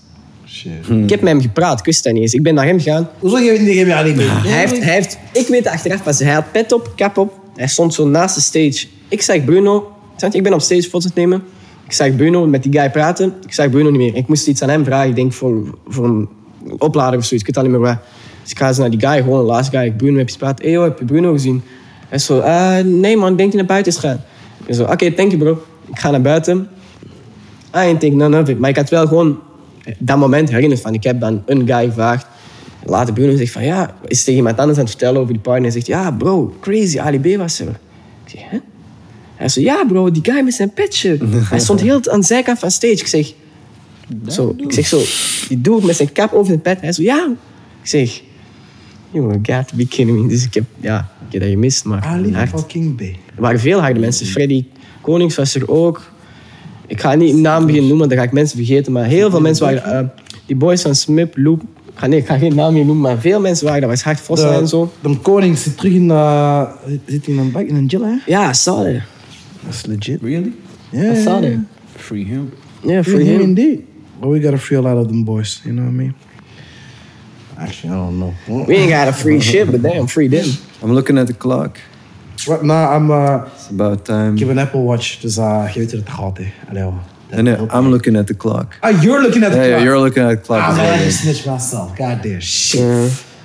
Shit. 0.59 1.03
Ik 1.03 1.09
heb 1.09 1.21
met 1.21 1.31
hem 1.31 1.41
gepraat, 1.41 1.79
ik 1.79 1.85
wist 1.85 2.03
dat 2.03 2.13
niet 2.13 2.21
eens. 2.21 2.33
Ik 2.33 2.43
ben 2.43 2.53
naar 2.53 2.65
hem 2.65 2.79
gegaan. 2.79 3.09
Hoezo 3.19 3.35
geef 3.35 3.57
je 3.57 3.83
niet 3.83 3.91
Ali 3.91 4.15
mee? 4.15 4.27
Hij 4.27 4.59
heeft, 4.59 4.83
hij 4.83 4.93
heeft, 4.93 5.17
ik 5.33 5.47
weet 5.47 5.63
het 5.63 5.73
achteraf 5.73 6.03
pas, 6.03 6.19
hij 6.19 6.33
had 6.33 6.51
pet 6.51 6.71
op, 6.71 6.93
cap 6.95 7.17
op. 7.17 7.39
Hij 7.55 7.67
stond 7.67 7.93
zo 7.93 8.07
naast 8.07 8.35
de 8.35 8.41
stage. 8.41 8.87
Ik 9.07 9.21
zag 9.21 9.45
Bruno, 9.45 9.91
ik 10.31 10.43
ben 10.43 10.53
op 10.53 10.61
stage 10.61 10.81
foto's 10.81 11.03
het 11.03 11.15
nemen. 11.15 11.43
Ik 11.85 11.93
zag 11.93 12.15
Bruno 12.15 12.47
met 12.47 12.63
die 12.63 12.71
guy 12.79 12.89
praten. 12.89 13.33
Ik 13.45 13.53
zag 13.53 13.69
Bruno 13.69 13.89
niet 13.89 13.99
meer. 13.99 14.15
Ik 14.15 14.27
moest 14.27 14.47
iets 14.47 14.61
aan 14.61 14.69
hem 14.69 14.83
vragen, 14.85 15.09
ik 15.09 15.15
denk 15.15 15.33
voor, 15.33 15.77
voor 15.87 16.05
een 16.05 16.29
oplader 16.77 17.19
of 17.19 17.25
zoiets. 17.25 17.47
Ik 17.47 17.55
weet 17.55 17.57
al 17.57 17.61
niet 17.63 17.71
meer 17.71 17.81
waar. 17.89 18.01
Dus 18.41 18.51
ik 18.51 18.57
ga 18.57 18.71
naar 18.77 18.89
die 18.89 18.99
guy, 18.99 19.21
gewoon 19.21 19.39
een 19.39 19.45
laatste 19.45 19.77
guy. 19.77 19.85
Ik 19.85 19.97
Bruno 19.97 20.17
heb 20.17 20.27
je 20.27 20.33
gepraat. 20.33 20.61
Hé 20.61 20.71
hey, 20.71 20.81
heb 20.83 20.99
je 20.99 21.05
Bruno 21.05 21.31
gezien? 21.31 21.61
Hij 22.07 22.17
is 22.17 22.25
zo, 22.25 22.39
"Eh, 22.39 22.77
nee 22.83 23.17
man, 23.17 23.31
ik 23.31 23.37
denk 23.37 23.51
dat 23.51 23.51
hij 23.51 23.55
naar 23.55 23.65
buiten 23.65 23.91
is 23.91 23.97
gegaan. 23.97 24.23
Ik 24.65 24.75
zo, 24.75 24.83
oké, 24.83 25.11
thank 25.11 25.31
you 25.31 25.37
bro. 25.43 25.63
Ik 25.91 25.99
ga 25.99 26.11
naar 26.11 26.21
buiten. 26.21 26.67
I 27.75 27.79
didn't 27.79 27.99
think 27.99 28.15
none 28.15 28.41
of 28.41 28.49
it. 28.49 28.59
Maar 28.59 28.69
ik 28.69 28.75
had 28.75 28.89
wel 28.89 29.07
gewoon 29.07 29.39
dat 29.97 30.17
moment 30.17 30.49
herinnerd 30.49 30.81
van, 30.81 30.93
ik 30.93 31.03
heb 31.03 31.19
dan 31.19 31.43
een 31.45 31.67
guy 31.67 31.85
gevraagd. 31.85 32.27
Later 32.83 33.13
Bruno 33.13 33.37
zegt 33.37 33.51
van, 33.51 33.63
ja, 33.63 33.95
is 34.07 34.23
tegen 34.23 34.37
iemand 34.37 34.57
anders 34.57 34.77
aan 34.77 34.83
het 34.83 34.91
vertellen 34.91 35.21
over 35.21 35.33
die 35.33 35.41
party. 35.41 35.57
En 35.57 35.63
hij 35.63 35.71
zegt, 35.71 35.87
ja 35.87 36.11
bro, 36.11 36.55
crazy, 36.59 36.99
Ali 36.99 37.19
B 37.19 37.37
was 37.37 37.59
er. 37.59 37.67
Ik 38.25 38.31
zeg, 38.31 38.41
hè? 38.49 38.57
Hij 39.35 39.49
zegt, 39.49 39.65
ja 39.67 39.85
bro, 39.87 40.11
die 40.11 40.23
guy 40.25 40.43
met 40.43 40.53
zijn 40.53 40.73
petje. 40.73 41.17
hij 41.49 41.59
stond 41.59 41.81
heel 41.81 42.01
aan 42.11 42.19
de 42.19 42.25
zijkant 42.25 42.59
van 42.59 42.71
stage. 42.71 42.93
Ik 42.93 43.07
zeg, 43.07 43.33
zo, 44.27 44.53
ik 44.57 44.73
zeg 44.73 44.87
zo, 44.87 45.01
die 45.47 45.61
dude 45.61 45.85
met 45.85 45.95
zijn 45.95 46.11
cap 46.11 46.33
over 46.33 46.45
zijn 46.45 46.61
pet. 46.61 46.81
Hij 46.81 46.91
zo, 46.91 47.01
ja. 47.01 47.35
Ik 47.81 47.87
zeg, 47.87 48.21
you 49.11 49.39
got 49.43 49.67
to 49.67 49.75
be 49.75 49.87
kidding 49.87 50.21
me. 50.21 50.27
Dus 50.27 50.45
ik 50.45 50.53
heb, 50.53 50.63
ja, 50.79 51.11
ik 51.27 51.31
heb 51.31 51.41
dat 51.41 51.49
gemist, 51.49 51.85
maar 51.85 52.01
Ali 52.01 52.33
hard. 52.33 52.49
fucking 52.49 52.95
B. 52.95 53.01
Er 53.01 53.15
waren 53.35 53.59
veel 53.59 53.79
harde 53.79 53.99
mensen. 53.99 54.25
Freddy 54.25 54.65
Konings 55.01 55.35
was 55.35 55.55
er 55.55 55.69
ook. 55.69 56.11
Ik 56.89 57.01
ga 57.01 57.15
niet 57.15 57.35
naam 57.35 57.65
beginnen 57.65 57.89
noemen, 57.89 58.09
dan 58.09 58.17
ga 58.17 58.23
ik 58.23 58.31
mensen 58.31 58.57
vergeten. 58.57 58.91
Maar 58.91 59.05
heel 59.05 59.29
veel 59.29 59.41
mensen 59.41 59.65
waren... 59.65 59.83
eh, 59.99 60.05
die 60.45 60.55
boys 60.55 60.81
van 60.81 60.95
Smip, 60.95 61.37
Loop... 61.37 61.61
Ik 61.61 62.05
ga, 62.05 62.07
nee, 62.07 62.19
ik 62.19 62.25
ga 62.25 62.37
geen 62.37 62.55
naam 62.55 62.73
meer 62.73 62.85
noemen, 62.85 63.03
maar 63.09 63.19
veel 63.19 63.39
mensen 63.39 63.65
waren 63.65 63.81
daar. 63.81 63.89
was 63.89 64.03
hard 64.03 64.19
Vossen 64.19 64.53
en 64.53 64.67
zo. 64.67 64.91
De, 65.01 65.17
koning 65.21 65.57
zit 65.57 65.77
terug 65.77 65.93
in, 65.93 66.05
uh, 66.05 66.61
zit 67.05 67.27
in 67.27 67.37
een 67.37 67.51
bak 67.51 67.63
in 67.63 67.75
een 67.75 67.85
jail, 67.85 68.03
hè? 68.03 68.15
Ja, 68.25 68.49
I 68.49 68.53
saw. 68.53 68.83
Dat 68.83 69.73
is 69.73 69.85
legit. 69.85 70.21
Really? 70.21 70.53
Ja, 70.89 71.11
I 71.11 71.21
saw 71.23 71.41
that. 71.41 71.51
Free 71.95 72.25
him. 72.25 72.49
Yeah, 72.81 73.03
For 73.03 73.11
for 73.11 73.19
him 73.19 73.27
him. 73.27 73.41
indeed. 73.41 73.79
But 74.19 74.29
we 74.29 74.39
gotta 74.39 74.57
free 74.57 74.77
a 74.77 74.81
lot 74.81 74.97
of 74.97 75.07
them 75.07 75.23
boys, 75.23 75.61
you 75.63 75.75
know 75.75 75.85
what 75.85 75.93
I 75.93 75.97
mean? 75.97 76.13
Actually, 77.57 77.93
I 77.93 77.97
don't 77.97 78.17
know. 78.17 78.65
We 78.65 78.75
ain't 78.75 78.89
got 78.89 79.07
a 79.07 79.13
free 79.13 79.41
shit, 79.41 79.71
but 79.71 79.81
damn, 79.81 80.07
free 80.07 80.29
them. 80.29 80.45
I'm 80.81 80.93
looking 80.93 81.17
at 81.17 81.27
the 81.27 81.33
clock. 81.37 81.77
Right 82.47 82.61
now, 82.61 82.95
I'm, 82.95 83.09
uh, 83.11 83.35
It's 83.55 83.69
about 83.71 84.05
time. 84.05 84.31
ik 84.33 84.39
heb 84.39 84.49
een 84.49 84.59
Apple 84.59 84.81
Watch, 84.83 85.19
dus 85.19 85.37
uh, 85.37 85.63
je 85.73 85.79
weet 85.79 85.91
hoe 85.91 85.99
het 85.99 86.09
gaat, 86.09 86.37
hè. 86.37 86.43
Allee, 86.69 86.83
hoor. 86.83 86.93
Nee, 87.31 87.41
nee, 87.41 87.55
I'm 87.75 87.87
looking 87.87 88.17
at 88.17 88.27
the 88.27 88.35
clock. 88.37 88.65
Ah, 88.79 89.01
you're 89.01 89.21
looking 89.21 89.43
at 89.45 89.51
the 89.51 89.57
Yeah, 89.57 89.67
clock. 89.67 89.79
yeah, 89.79 89.83
you're 89.83 89.99
looking 90.03 90.25
at 90.25 90.31
the 90.31 90.41
clock. 90.41 90.59
Ah, 90.59 90.67
as 90.69 90.75
man, 90.75 90.85
well, 90.85 90.93
I 90.93 90.97
man. 90.97 91.05
just 91.05 91.19
snitched 91.19 91.45
myself. 91.45 91.89
God 91.97 92.23
damn 92.23 92.41
shit. 92.41 92.79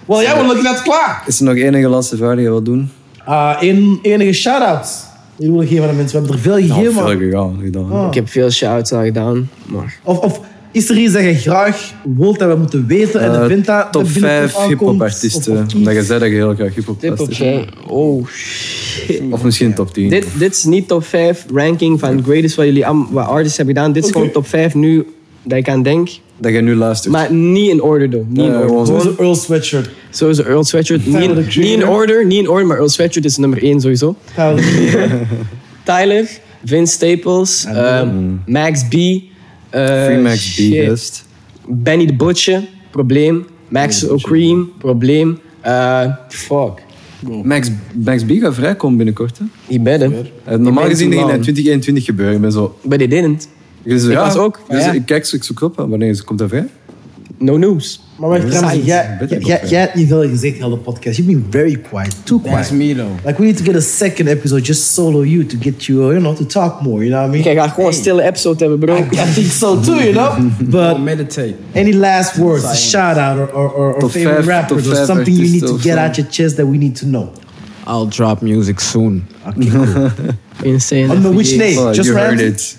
Well, 0.07 0.23
jij 0.23 0.35
was 0.37 0.47
looking 0.47 0.67
at 0.69 0.77
the 0.77 0.83
clock. 0.83 1.23
Is 1.27 1.39
er 1.39 1.45
nog 1.45 1.55
enige 1.57 1.89
laatste 1.89 2.17
vraag 2.17 2.35
die 2.35 2.43
je 2.43 2.49
wilt 2.51 2.65
doen? 2.65 2.91
Uh, 3.29 3.57
in, 3.61 3.99
enige 4.03 4.33
shout-outs. 4.33 5.03
Die 5.37 5.51
wil 5.51 5.61
ik 5.63 5.69
geven 5.69 5.83
aan 5.85 5.91
de 5.91 5.97
mensen. 5.97 6.23
We 6.23 6.27
hebben 6.29 6.45
er 6.45 6.51
veel 6.51 6.67
Nou, 6.67 6.73
gegeven. 6.75 6.93
veel 6.93 7.03
man. 7.03 7.19
gegaan, 7.19 7.89
gedaan. 7.91 8.07
Ik 8.09 8.15
heb 8.15 8.29
veel 8.29 8.51
shouts 8.51 8.93
al 8.93 9.03
gedaan, 9.03 9.51
maar... 9.67 9.99
Of, 10.03 10.19
of 10.19 10.41
is 10.71 10.89
er 10.91 10.97
iets 10.97 11.13
dat 11.13 11.23
je 11.23 11.35
graag 11.35 11.93
wilt 12.17 12.39
dat 12.39 12.49
we 12.49 12.57
moeten 12.59 12.87
weten 12.87 13.21
en 13.21 13.35
Eh, 13.35 13.41
de 13.41 13.47
vindt 13.47 13.67
dat 13.67 13.93
top 13.93 14.03
dat 14.05 14.13
binnenkort 14.13 14.41
5 14.41 14.55
aankomt? 14.55 14.69
hip-hop 14.69 14.95
Of- 14.95 15.01
artiesten. 15.01 15.53
of 15.67 15.75
Omdat 15.75 15.95
je 15.95 16.03
zei 16.05 16.19
dat 16.21 16.29
je 16.29 16.35
heel 16.35 16.55
graag 16.55 16.75
hip-hop 16.75 17.01
Tip 17.01 17.27
zijn. 17.31 17.69
Oh 17.87 18.27
shit. 18.27 18.84
Of 19.31 19.43
misschien 19.45 19.75
top 19.75 19.93
10. 19.95 20.09
Dit, 20.09 20.27
dit 20.39 20.53
is 20.55 20.65
niet 20.65 20.89
top 20.89 21.05
5 21.05 21.47
ranking 21.55 22.01
van 22.01 22.23
greatest 22.23 22.55
wat 22.55 22.65
jullie 22.65 22.85
wat 23.11 23.27
artists 23.27 23.57
hebben 23.57 23.75
gedaan. 23.75 23.93
Dit 23.93 24.05
is 24.05 24.11
gewoon 24.11 24.31
top 24.31 24.47
5 24.47 24.75
nu 24.75 25.07
dat 25.43 25.59
ik 25.59 25.69
aan 25.69 25.83
denk. 25.83 26.09
Dat 26.39 26.53
je 26.53 26.61
nu 26.61 26.75
luistert. 26.75 27.13
Maar 27.13 27.33
niet 27.33 27.71
in 27.71 27.83
order, 27.83 28.11
though. 28.11 28.29
Niet 28.29 28.39
in 28.39 28.45
Ja, 28.45 28.51
order. 28.53 28.69
gewoon 28.69 28.87
zo. 28.87 28.99
Sowieso 28.99 29.23
Earl 29.23 29.35
Sweatshirt. 29.35 29.89
Sowieso 30.11 30.43
Earl 30.43 30.65
Sweatshirt. 30.65 31.07
Niet, 31.07 31.17
in- 31.57 31.63
niet 31.63 31.85
order, 31.85 32.27
niet 32.27 32.39
in 32.39 32.49
order, 32.49 32.67
maar 32.67 32.77
Earl 32.77 32.89
Sweatshirt 32.89 33.25
is 33.25 33.37
nummer 33.37 33.63
1 33.63 33.81
sowieso. 33.81 34.17
Tyler, 34.35 34.65
Tyler, 35.85 36.29
Vince 36.65 36.93
Staples, 36.93 37.65
ehm, 37.65 38.09
Max 38.47 38.85
B. 38.89 38.95
eh, 39.71 40.05
Free 40.05 40.19
Max 40.19 40.55
B, 40.55 40.71
best. 40.87 41.25
Benny 41.69 42.07
the 42.07 42.15
Butcher, 42.15 42.63
probleem. 42.91 43.45
Max 43.69 44.09
O'Cream, 44.09 44.73
probleem. 44.79 45.39
Eh, 45.61 46.07
fuck. 46.29 46.83
Max, 47.43 47.71
Max 48.05 48.25
B 48.25 48.31
gaat 48.31 48.55
vrijkomen 48.55 48.97
binnenkort. 48.97 49.41
Hè? 49.69 49.79
Bedden. 49.79 50.27
Eh, 50.45 50.59
Normaal 50.59 50.85
gezien 50.85 51.11
ging 51.11 51.21
in 51.23 51.27
long. 51.29 51.43
2021 51.43 52.05
gebeuren. 52.05 52.35
Ik 52.35 52.41
ben 52.41 52.53
zo... 52.53 52.79
They 52.89 53.07
didn't. 53.09 53.49
Ik, 53.83 53.99
zo, 53.99 54.11
Ik 54.11 54.17
was 54.17 54.37
ook, 54.37 54.61
Dus 54.69 54.85
ja. 54.85 54.93
ik 54.93 55.07
kijk, 55.07 55.25
zo- 55.25 55.37
ik 55.37 55.43
zoek 55.45 55.61
op. 55.61 55.77
Wanneer 55.77 56.25
komt 56.25 56.39
dat 56.39 56.49
vrij? 56.49 56.67
No 57.39 57.57
news. 57.57 58.04
Maar 58.19 58.29
wacht, 58.29 58.41
trouwens, 58.41 58.73
Science. 58.73 58.87
jij, 58.87 59.17
Beter 59.19 59.43
jij, 59.43 59.59
nog, 59.61 59.71
jij 59.71 59.81
hebt 59.81 59.95
niet 59.95 60.09
veel 60.09 60.29
gezegd 60.29 60.57
in 60.59 60.71
de 60.71 60.77
podcast. 60.77 61.17
You've 61.17 61.33
been 61.33 61.47
very 61.51 61.77
quiet. 61.91 62.17
Too 62.27 62.39
quiet. 62.39 62.57
That's 62.57 62.71
me 62.71 62.95
though. 62.95 63.11
Like, 63.27 63.39
we 63.39 63.45
need 63.45 63.57
to 63.57 63.65
get 63.65 63.77
a 63.77 63.81
second 63.81 64.29
episode 64.29 64.63
just 64.65 64.93
solo 64.95 65.23
you 65.25 65.47
to 65.47 65.57
get 65.61 65.85
you, 65.85 66.01
uh, 66.03 66.09
you 66.11 66.19
know, 66.21 66.35
to 66.35 66.45
talk 66.47 66.81
more, 66.83 67.05
you 67.05 67.11
know 67.11 67.21
what 67.21 67.29
I 67.29 67.43
mean? 67.43 67.51
Ik 67.53 67.59
ga 67.59 67.69
gewoon 67.69 67.87
een 67.89 67.95
stille 67.95 68.23
episode 68.23 68.59
hebben, 68.59 68.79
bro. 68.79 68.97
I 68.97 69.33
think 69.35 69.47
so 69.51 69.81
too, 69.81 69.95
you 69.95 70.13
know? 70.13 70.37
But 70.71 70.99
meditate. 71.03 71.55
any 71.75 71.93
last 71.93 72.37
words, 72.37 72.65
a 72.65 72.75
shout 72.75 73.17
out 73.17 73.39
or, 73.39 73.49
or, 73.55 73.73
or, 73.73 73.95
or 74.03 74.11
favorite 74.11 74.43
vijf- 74.43 74.47
rappers 74.47 74.89
or 74.89 75.05
something 75.07 75.37
you 75.37 75.49
need 75.51 75.67
to 75.67 75.79
get 75.79 75.97
out 75.99 76.17
your 76.17 76.29
chest 76.31 76.57
that 76.57 76.67
we 76.67 76.79
need 76.79 76.97
to 76.97 77.07
know. 77.07 77.33
I'll 77.87 78.09
drop 78.09 78.41
music 78.43 78.81
soon. 78.81 79.27
Insane. 80.65 81.11
Under 81.11 81.31
which 81.33 81.57
name? 81.57 81.79
Oh, 81.79 81.93
Just 81.93 82.09
you 82.09 82.17
heard 82.17 82.41
it. 82.41 82.77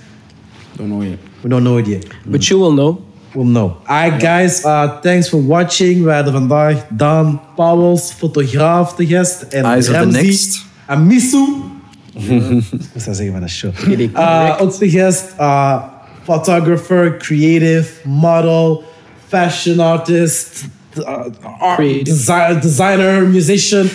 Don't 0.78 0.90
know 0.90 1.04
yet. 1.04 1.20
We 1.44 1.50
don't 1.50 1.64
know 1.64 1.78
it 1.78 1.88
yet. 1.88 2.06
But 2.26 2.44
you 2.50 2.58
will 2.60 2.72
know. 2.74 3.05
We'll 3.36 3.46
know. 3.48 3.72
Alright 3.88 4.22
guys, 4.24 4.64
uh, 4.66 5.00
thanks 5.02 5.30
for 5.30 5.46
watching. 5.48 6.04
We 6.04 6.12
hadden 6.12 6.34
vandaag 6.34 6.86
Daan 6.90 7.40
Pauwels, 7.56 8.12
fotograaf, 8.12 8.96
te 8.96 9.06
gast. 9.08 9.42
En 9.42 9.64
Eyes 9.64 9.88
of 9.88 9.94
the 9.94 10.00
Ramzi 10.00 10.22
next. 10.22 10.66
En 10.88 11.08
Misu. 11.08 11.46
Ik 12.16 12.30
moest 12.94 13.06
dat 13.06 13.16
zeggen 13.16 13.32
van 13.32 13.42
de 13.42 13.48
show. 13.48 13.72
Uh, 14.16 14.56
ook 14.60 14.72
te 14.72 14.90
gast, 14.90 15.26
uh, 15.40 15.84
photographer, 16.24 17.18
creative, 17.18 17.90
model, 18.08 18.84
fashion 19.28 19.80
artist, 19.80 20.64
uh, 20.98 21.10
art, 21.60 22.06
desi- 22.06 22.60
designer, 22.62 23.28
musician. 23.28 23.88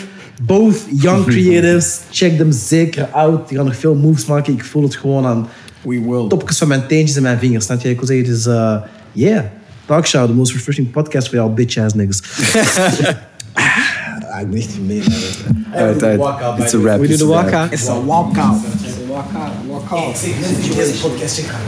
Both 0.42 0.76
young 0.96 1.24
creatives. 1.32 2.00
Check 2.10 2.36
them 2.36 2.52
zeker 2.52 3.08
out. 3.12 3.48
Die 3.48 3.56
gaan 3.56 3.66
nog 3.66 3.76
veel 3.76 3.94
moves 3.94 4.26
maken. 4.26 4.52
Ik 4.52 4.64
voel 4.64 4.82
het 4.82 4.96
gewoon 4.96 5.26
aan 5.26 5.48
We 5.82 6.00
will. 6.08 6.28
topjes 6.28 6.58
van 6.58 6.68
mijn 6.68 6.86
teentjes 6.86 7.16
en 7.16 7.22
mijn 7.22 7.38
vingers. 7.38 7.64
Snap 7.64 7.80
je? 7.80 7.90
Ik 7.90 7.96
wil 7.98 8.06
zeggen, 8.06 8.26
het 8.26 8.36
is... 8.36 8.46
uh, 8.46 8.76
yeah. 9.12 9.50
Talk 9.86 10.06
Show, 10.06 10.26
the 10.26 10.34
most 10.34 10.54
refreshing 10.54 10.86
podcast 10.86 11.28
for 11.28 11.36
y'all 11.36 11.50
bitch-ass 11.50 11.94
niggas. 11.94 12.22
ah, 14.30 14.40
ik 14.40 14.50
ben 14.50 14.58
echt 14.58 14.80
mee. 14.80 15.02
Uit, 15.72 16.02
uit. 16.02 16.20
It's 16.58 16.74
a 16.74 16.78
wrap. 16.78 17.00
We 17.00 17.06
do 17.06 17.12
it's 17.12 17.18
the 17.18 17.24
a 17.24 17.28
wrap. 17.28 17.50
walkout. 17.50 17.72
It's 17.72 17.88
a 17.88 18.00
walkout. 18.00 18.60
Walkout. 19.08 19.52
Walkout. 19.66 20.20
Deze 20.76 20.94
podcast 21.00 21.34
checken. 21.34 21.58